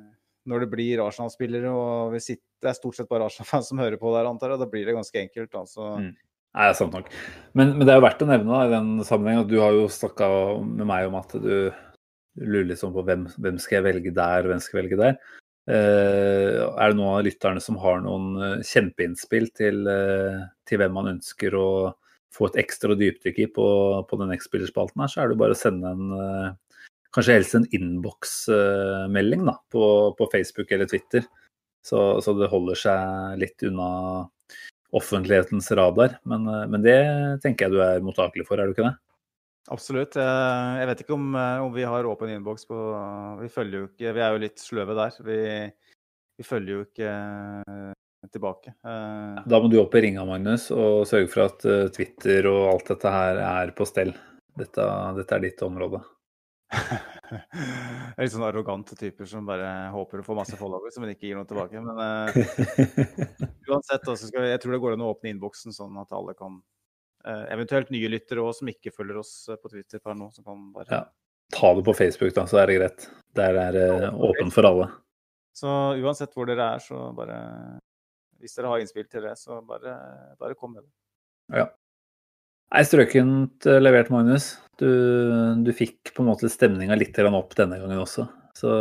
når 0.51 0.65
det 0.65 0.69
blir 0.73 1.05
Arsenal-spillere, 1.05 1.71
og 1.71 2.17
vi 2.17 2.21
sitter, 2.23 2.43
det 2.63 2.71
er 2.73 2.77
stort 2.79 2.99
sett 2.99 3.11
bare 3.11 3.29
Arsenal-fans 3.29 3.71
som 3.71 3.79
hører 3.79 3.99
på 4.01 4.11
der, 4.15 4.27
antar 4.27 4.53
jeg, 4.53 4.63
da 4.63 4.69
blir 4.73 4.85
det 4.87 4.97
ganske 4.97 5.23
enkelt. 5.23 5.55
Altså. 5.63 5.87
Mm. 6.03 6.11
Nei, 6.53 6.65
det 6.67 6.73
er 6.73 6.77
sant 6.77 6.99
nok. 6.99 7.07
Men, 7.57 7.71
men 7.77 7.87
det 7.87 7.93
er 7.93 8.01
jo 8.01 8.05
verdt 8.09 8.25
å 8.25 8.29
nevne 8.29 8.51
da, 8.51 8.65
i 8.67 8.73
den 8.75 9.07
sammenheng 9.07 9.45
at 9.45 9.49
du 9.49 9.55
har 9.63 9.73
jo 9.73 9.87
snakka 9.89 10.27
med 10.67 10.85
meg 10.89 11.07
om 11.07 11.15
at 11.17 11.31
du, 11.39 11.71
du 12.35 12.43
lurer 12.43 12.67
litt 12.73 12.83
sånn 12.83 12.93
på 12.93 13.05
hvem, 13.07 13.23
hvem 13.39 13.57
skal 13.63 13.79
jeg 13.79 13.87
velge 13.87 14.13
der, 14.19 14.51
hvem 14.51 14.61
skal 14.61 14.81
jeg 14.81 14.83
velge 14.83 14.99
der. 14.99 15.39
Eh, 15.63 16.59
er 16.59 16.91
det 16.91 16.97
noen 16.97 17.13
av 17.13 17.21
lytterne 17.23 17.61
som 17.63 17.77
har 17.79 18.01
noen 18.03 18.33
eh, 18.35 18.63
kjempeinnspill 18.67 19.47
til, 19.55 19.85
eh, 19.87 20.41
til 20.67 20.81
hvem 20.81 20.97
man 20.97 21.11
ønsker 21.13 21.55
å 21.55 21.67
få 22.35 22.49
et 22.49 22.59
ekstra 22.65 22.97
dypdykk 22.99 23.39
i 23.45 23.47
på, 23.55 23.67
på 24.09 24.19
den 24.19 24.33
X-spillerspalten 24.35 25.03
her, 25.03 25.11
så 25.13 25.21
er 25.23 25.31
det 25.31 25.39
bare 25.39 25.55
å 25.55 25.59
sende 25.59 25.91
en 25.93 26.57
kanskje 27.13 27.35
helst 27.37 27.55
en 27.59 27.67
innboksmelding 27.77 29.45
på, 29.71 29.85
på 30.17 30.27
Facebook 30.33 30.73
eller 30.73 30.89
Twitter. 30.89 31.27
Så, 31.85 31.99
så 32.25 32.33
det 32.39 32.49
holder 32.49 32.79
seg 32.79 33.37
litt 33.43 33.67
unna 33.69 33.89
offentlighetens 34.97 35.69
radar. 35.77 36.17
Men, 36.25 36.49
men 36.73 36.81
det 36.81 36.97
tenker 37.45 37.67
jeg 37.67 37.75
du 37.75 37.83
er 37.85 38.01
mottakelig 38.01 38.47
for, 38.49 38.57
er 38.57 38.65
du 38.65 38.73
ikke 38.73 38.87
det? 38.89 38.95
Absolutt. 39.71 40.17
Jeg 40.19 40.79
jeg 40.81 40.89
vet 40.89 41.01
ikke 41.05 41.15
om, 41.15 41.29
eh, 41.39 41.63
om 41.63 41.71
vi 41.71 41.85
har 41.87 42.03
åpen 42.09 42.33
innboks 42.33 42.67
på 42.67 42.77
Vi 43.39 43.47
følger 43.47 43.79
jo 43.79 43.87
ikke 43.87 44.13
Vi 44.17 44.23
er 44.25 44.35
jo 44.35 44.41
litt 44.43 44.59
sløve 44.59 44.95
der. 44.97 45.15
Vi, 45.23 45.37
vi 46.37 46.43
følger 46.43 46.73
jo 46.73 46.85
ikke 46.87 47.11
eh, 47.13 47.93
tilbake. 48.33 48.73
Eh, 48.83 49.43
Da 49.47 49.59
må 49.61 49.69
du 49.71 49.79
opp 49.81 49.95
i 49.95 50.03
ringa, 50.03 50.25
Magnus, 50.27 50.69
og 50.71 51.05
sørge 51.07 51.29
for 51.31 51.47
at 51.47 51.65
eh, 51.69 51.87
Twitter 51.95 52.47
og 52.51 52.73
alt 52.73 52.91
dette 52.93 53.13
her 53.13 53.39
er 53.43 53.71
på 53.77 53.87
stell. 53.87 54.13
Dette, 54.57 54.89
dette 55.17 55.37
er 55.37 55.47
ditt 55.47 55.63
område. 55.65 56.03
Det 56.73 57.37
er 58.17 58.25
litt 58.25 58.33
sånn 58.33 58.45
arrogante 58.45 58.97
typer 58.97 59.27
som 59.29 59.47
bare 59.47 59.89
håper 59.93 60.21
å 60.21 60.25
få 60.25 60.35
masse 60.37 60.57
followers, 60.57 60.97
men 61.01 61.13
ikke 61.13 61.29
gir 61.29 61.39
noe 61.39 61.49
tilbake. 61.49 61.81
Men 61.81 61.97
uh, 61.97 62.29
uansett, 63.69 64.05
altså, 64.05 64.29
vi, 64.29 64.45
jeg 64.49 64.61
tror 64.61 64.75
det 64.75 64.81
går 64.83 64.95
an 64.97 65.05
å 65.05 65.11
åpne 65.13 65.33
innboksen 65.33 65.75
sånn 65.75 65.97
at 66.01 66.13
alle 66.13 66.35
kan 66.37 66.59
eh, 66.59 66.72
Eventuelt 67.25 67.91
nye 67.93 68.09
lyttere 68.11 68.43
òg 68.43 68.55
som 68.57 68.71
ikke 68.71 68.91
følger 68.93 69.19
oss 69.21 69.33
eh, 69.49 69.59
på 69.59 69.71
Twitter 69.71 70.01
per 70.03 70.17
nå, 70.19 70.29
som 70.35 70.47
kan 70.47 70.65
bare 70.75 70.89
Ja. 70.91 71.03
Ta 71.53 71.69
det 71.77 71.83
på 71.85 71.93
Facebook, 71.93 72.31
da, 72.33 72.47
så 72.49 72.57
er 72.61 72.69
det 72.69 72.75
greit. 72.79 73.03
Der 73.37 73.57
er 73.61 73.75
det 73.75 73.89
åpent 74.11 74.55
for 74.55 74.65
alle. 74.65 74.87
Så 75.53 75.69
uansett 76.01 76.33
hvor 76.33 76.47
dere 76.49 76.71
er, 76.73 76.81
så 76.81 77.11
bare 77.13 77.37
Hvis 78.41 78.57
dere 78.57 78.71
har 78.71 78.81
innspill 78.81 79.05
til 79.05 79.27
det, 79.27 79.35
så 79.37 79.59
bare, 79.67 79.93
bare 80.39 80.57
kom 80.57 80.73
med 80.73 80.83
det. 80.83 80.91
Ja. 81.61 81.67
Nei, 82.73 82.81
strøkent 82.89 83.67
eh, 83.69 83.79
levert, 83.83 84.09
Magnus. 84.11 84.55
Du, 84.81 84.89
du 85.61 85.69
fikk 85.77 86.15
på 86.15 86.23
en 86.23 86.31
måte 86.31 86.49
stemninga 86.49 86.97
litt 86.97 87.19
opp 87.19 87.53
denne 87.55 87.77
gangen 87.77 88.01
også. 88.01 88.25
Så 88.57 88.73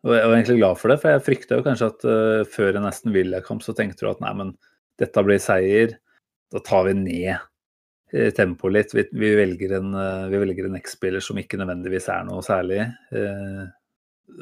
og 0.00 0.14
jeg 0.16 0.24
var 0.24 0.34
egentlig 0.34 0.60
glad 0.62 0.78
for 0.80 0.92
det, 0.92 0.96
for 1.02 1.12
jeg 1.12 1.24
frykta 1.26 1.58
jo 1.58 1.64
kanskje 1.66 1.88
at 1.90 2.04
uh, 2.08 2.42
før 2.48 2.78
en 2.78 2.88
Aston 2.88 3.12
Villa-kamp 3.12 3.64
så 3.64 3.74
tenkte 3.76 4.06
du 4.06 4.12
at 4.12 4.22
nei, 4.24 4.32
men 4.38 4.54
dette 5.00 5.24
blir 5.26 5.40
seier. 5.42 5.98
Da 6.50 6.62
tar 6.66 6.86
vi 6.88 6.94
ned 6.98 7.32
eh, 8.12 8.30
tempoet 8.36 8.74
litt. 8.74 8.94
Vi, 8.96 9.06
vi 9.12 9.34
velger 9.38 9.76
en, 9.78 9.92
eh, 9.94 10.64
en 10.66 10.80
X-spiller 10.80 11.22
som 11.24 11.38
ikke 11.38 11.60
nødvendigvis 11.60 12.08
er 12.12 12.24
noe 12.26 12.42
særlig. 12.46 12.80
Eh, 13.14 13.62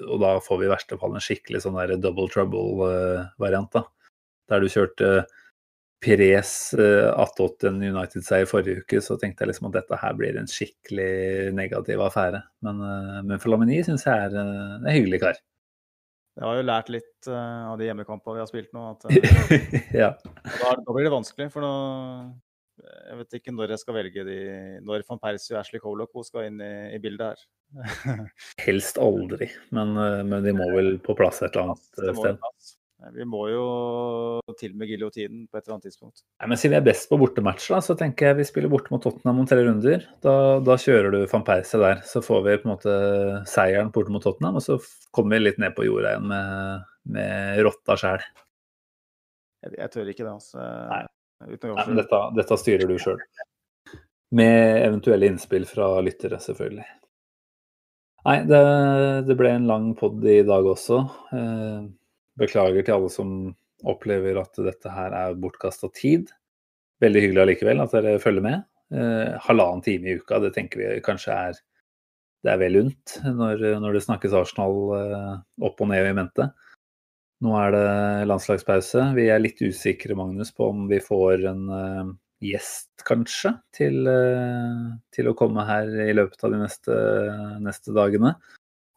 og 0.09 0.20
da 0.22 0.36
får 0.44 0.60
vi 0.60 0.68
i 0.68 0.72
verste 0.72 0.98
fall 1.01 1.16
en 1.16 1.24
skikkelig 1.24 1.62
sånn 1.64 1.78
der 1.80 1.97
double 2.01 2.28
trouble-variant, 2.32 3.72
da. 3.76 3.85
Der 4.48 4.64
du 4.64 4.68
kjørte 4.72 5.26
Pires 6.01 6.74
eh, 6.78 7.09
8-8 7.10 7.72
en 7.72 7.80
United-seier 7.82 8.47
forrige 8.47 8.85
uke, 8.85 9.01
så 9.02 9.16
tenkte 9.18 9.43
jeg 9.43 9.52
liksom 9.52 9.68
at 9.70 9.80
dette 9.80 9.98
her 9.98 10.14
blir 10.18 10.39
en 10.39 10.51
skikkelig 10.51 11.52
negativ 11.59 12.02
affære. 12.05 12.44
Men, 12.66 12.82
eh, 12.86 13.20
men 13.26 13.47
Lamini 13.51 13.80
syns 13.86 14.06
jeg 14.06 14.28
er 14.28 14.36
eh, 14.39 14.76
en 14.78 14.93
hyggelig 14.93 15.22
kar. 15.24 15.40
Jeg 16.39 16.47
har 16.47 16.59
jo 16.60 16.66
lært 16.69 16.90
litt 16.94 17.27
uh, 17.27 17.73
av 17.73 17.81
de 17.81 17.89
hjemmekampene 17.89 18.36
vi 18.36 18.43
har 18.44 18.51
spilt 18.51 18.74
nå, 18.77 18.82
at 18.94 19.09
uh, 19.10 19.15
ja. 20.05 20.12
da, 20.23 20.77
da 20.78 20.94
blir 20.94 21.09
det 21.09 21.15
vanskelig. 21.15 21.48
For 21.51 21.65
nå, 21.65 21.73
Jeg 22.78 23.19
vet 23.19 23.39
ikke 23.40 23.55
når 23.56 23.74
jeg 23.74 23.82
skal 23.82 23.97
velge 23.97 24.24
de 24.28 24.36
Når 24.86 25.02
van 25.09 25.19
Persie 25.23 25.56
og 25.56 25.62
Ashley 25.65 25.82
Cole 25.82 26.06
og 26.06 26.15
co. 26.15 26.23
skal 26.27 26.47
inn 26.47 26.62
i, 26.62 26.73
i 26.94 27.01
bildet 27.02 27.32
her. 27.32 27.43
Helst 28.66 29.01
aldri, 29.02 29.51
men, 29.74 29.97
eh, 29.98 30.20
men 30.31 30.47
de 30.47 30.55
må 30.56 30.70
vel 30.77 30.94
på 31.02 31.19
plass 31.19 31.43
et 31.43 31.51
eller 31.51 31.74
annet 31.74 31.82
sted. 31.90 32.78
Vi 33.15 33.25
må 33.31 33.45
jo 33.47 33.65
til 34.59 34.73
med 34.75 34.91
giljotinen 34.91 35.45
på 35.47 35.59
et 35.59 35.62
eller 35.62 35.77
annet 35.77 35.87
tidspunkt. 35.87 36.25
Nei, 36.41 36.49
men 36.51 36.59
Siden 36.59 36.75
vi 36.75 36.79
er 36.81 36.87
best 36.89 37.07
på 37.11 37.19
bortematch, 37.20 37.69
da, 37.70 37.79
så 37.85 37.95
tenker 37.99 38.31
jeg 38.31 38.39
vi 38.41 38.47
spiller 38.49 38.73
borte 38.73 38.91
mot 38.91 39.03
Tottenham 39.05 39.39
om 39.45 39.47
tre 39.47 39.61
runder. 39.62 40.03
Da, 40.25 40.33
da 40.66 40.75
kjører 40.83 41.15
du 41.15 41.20
van 41.31 41.47
Persie 41.47 41.79
der. 41.79 42.03
Så 42.09 42.25
får 42.27 42.43
vi 42.47 42.57
på 42.59 42.66
en 42.66 42.73
måte 42.73 42.97
seieren 43.51 43.93
borte 43.95 44.15
mot 44.15 44.25
Tottenham, 44.27 44.59
og 44.59 44.66
så 44.66 44.81
kommer 45.15 45.39
vi 45.39 45.47
litt 45.47 45.62
ned 45.62 45.77
på 45.77 45.87
jorda 45.87 46.16
igjen 46.16 46.27
med, 46.33 46.89
med 47.15 47.62
rotta 47.69 47.97
sjæl. 48.03 48.27
Jeg, 49.62 49.77
jeg 49.79 49.95
tør 49.95 50.11
ikke 50.11 50.27
det, 50.27 50.35
altså. 50.35 50.66
Nei. 50.91 51.05
Nei, 51.39 51.55
men 51.87 52.01
dette, 52.01 52.19
dette 52.35 52.59
styrer 52.59 52.91
du 52.91 52.97
sjøl. 52.99 53.20
Med 54.35 54.83
eventuelle 54.83 55.31
innspill 55.31 55.69
fra 55.70 55.93
lyttere, 56.03 56.41
selvfølgelig. 56.43 56.89
Nei, 58.27 58.41
det, 58.51 58.62
det 59.29 59.37
ble 59.39 59.55
en 59.55 59.70
lang 59.70 59.93
pod 59.97 60.25
i 60.27 60.41
dag 60.47 60.66
også. 60.66 60.99
Eh, 61.39 61.87
Beklager 62.39 62.85
til 62.85 62.97
alle 62.97 63.12
som 63.12 63.32
opplever 63.89 64.39
at 64.40 64.59
dette 64.62 64.90
her 64.90 65.15
er 65.15 65.39
bortkasta 65.39 65.90
tid. 65.94 66.32
Veldig 67.02 67.23
hyggelig 67.24 67.44
allikevel 67.44 67.82
at 67.85 67.94
dere 67.94 68.19
følger 68.23 68.44
med. 68.44 68.66
Eh, 68.94 69.35
halvannen 69.44 69.85
time 69.85 70.09
i 70.09 70.19
uka, 70.19 70.40
det 70.43 70.55
tenker 70.56 70.81
vi 70.81 71.02
kanskje 71.05 71.35
er 71.35 71.59
det 72.47 72.52
er 72.52 72.60
vel 72.60 72.78
unt 72.85 73.16
når, 73.27 73.62
når 73.82 73.97
det 73.97 74.05
snakkes 74.05 74.35
Arsenal 74.39 74.77
eh, 74.94 75.35
opp 75.66 75.82
og 75.82 75.90
ned 75.90 76.06
i 76.06 76.15
mente. 76.16 76.48
Nå 77.44 77.55
er 77.55 77.74
det 77.74 77.89
landslagspause. 78.31 79.10
Vi 79.15 79.28
er 79.31 79.43
litt 79.43 79.60
usikre, 79.62 80.16
Magnus, 80.19 80.51
på 80.55 80.70
om 80.73 80.86
vi 80.90 81.01
får 81.02 81.44
en 81.51 81.65
eh, 81.74 82.12
gjest, 82.51 82.90
kanskje, 83.06 83.52
til, 83.74 84.01
eh, 84.10 84.86
til 85.15 85.31
å 85.31 85.36
komme 85.39 85.66
her 85.66 85.90
i 86.06 86.15
løpet 86.15 86.47
av 86.47 86.55
de 86.55 86.62
neste, 86.62 86.98
neste 87.65 87.94
dagene. 87.97 88.36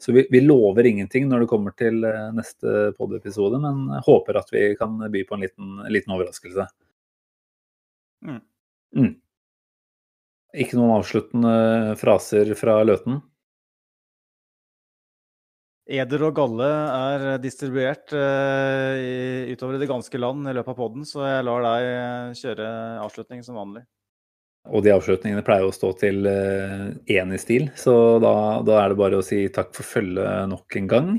Så 0.02 0.14
vi, 0.16 0.24
vi 0.34 0.42
lover 0.42 0.88
ingenting 0.90 1.28
når 1.30 1.44
det 1.44 1.50
kommer 1.52 1.76
til 1.78 2.02
eh, 2.08 2.30
neste 2.34 2.92
pod-episode, 2.98 3.60
men 3.62 3.84
håper 4.08 4.40
at 4.42 4.50
vi 4.54 4.72
kan 4.80 4.96
by 5.14 5.22
på 5.30 5.38
en 5.38 5.44
liten, 5.46 5.76
liten 5.94 6.16
overraskelse. 6.16 6.66
Mm. 8.26 8.40
Mm. 8.98 9.12
Ikke 10.62 10.76
noen 10.80 10.98
avsluttende 10.98 11.54
fraser 12.02 12.50
fra 12.60 12.80
Løten? 12.84 13.22
Eder 15.92 16.22
og 16.24 16.36
galle 16.38 16.68
er 16.72 17.24
distribuert 17.44 18.14
uh, 18.16 18.96
i- 19.02 19.52
utover 19.52 19.76
i 19.76 19.82
det 19.82 19.90
ganske 19.90 20.20
land 20.22 20.48
i 20.48 20.54
løpet 20.56 20.72
av 20.72 20.78
podden, 20.78 21.06
så 21.08 21.26
jeg 21.28 21.46
lar 21.48 21.66
deg 21.66 21.88
eh, 21.88 22.36
kjøre 22.42 22.68
avslutning 23.04 23.42
som 23.44 23.58
vanlig. 23.60 23.82
Og 24.70 24.84
de 24.86 24.94
avslutningene 24.94 25.42
pleier 25.42 25.66
å 25.66 25.74
stå 25.74 25.90
til 25.98 26.28
én 26.30 27.34
i 27.34 27.40
stil, 27.42 27.72
så 27.74 28.20
da, 28.22 28.34
da 28.62 28.78
er 28.84 28.92
det 28.92 29.00
bare 29.00 29.18
å 29.18 29.26
si 29.26 29.48
takk 29.50 29.74
for 29.74 29.88
følget 29.98 30.52
nok 30.52 30.78
en 30.78 30.92
gang. 30.92 31.14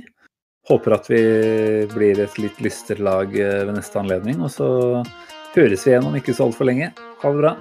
Håper 0.69 0.95
at 0.95 1.11
vi 1.11 1.23
blir 1.91 2.21
et 2.23 2.37
litt 2.39 2.61
lystere 2.63 3.03
lag 3.03 3.35
eh, 3.35 3.65
ved 3.67 3.75
neste 3.75 3.99
anledning, 3.99 4.39
og 4.47 4.51
så 4.55 4.69
høres 5.57 5.83
vi 5.83 5.91
igjen 5.91 6.07
om 6.07 6.15
ikke 6.15 6.35
så 6.39 6.47
altfor 6.47 6.71
lenge. 6.71 6.93
Ha 7.19 7.33
det 7.33 7.43
bra. 7.43 7.57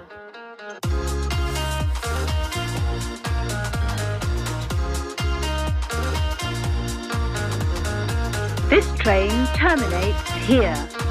This 8.70 8.86
train 9.02 9.34
terminates 9.58 10.30
here. 10.46 11.11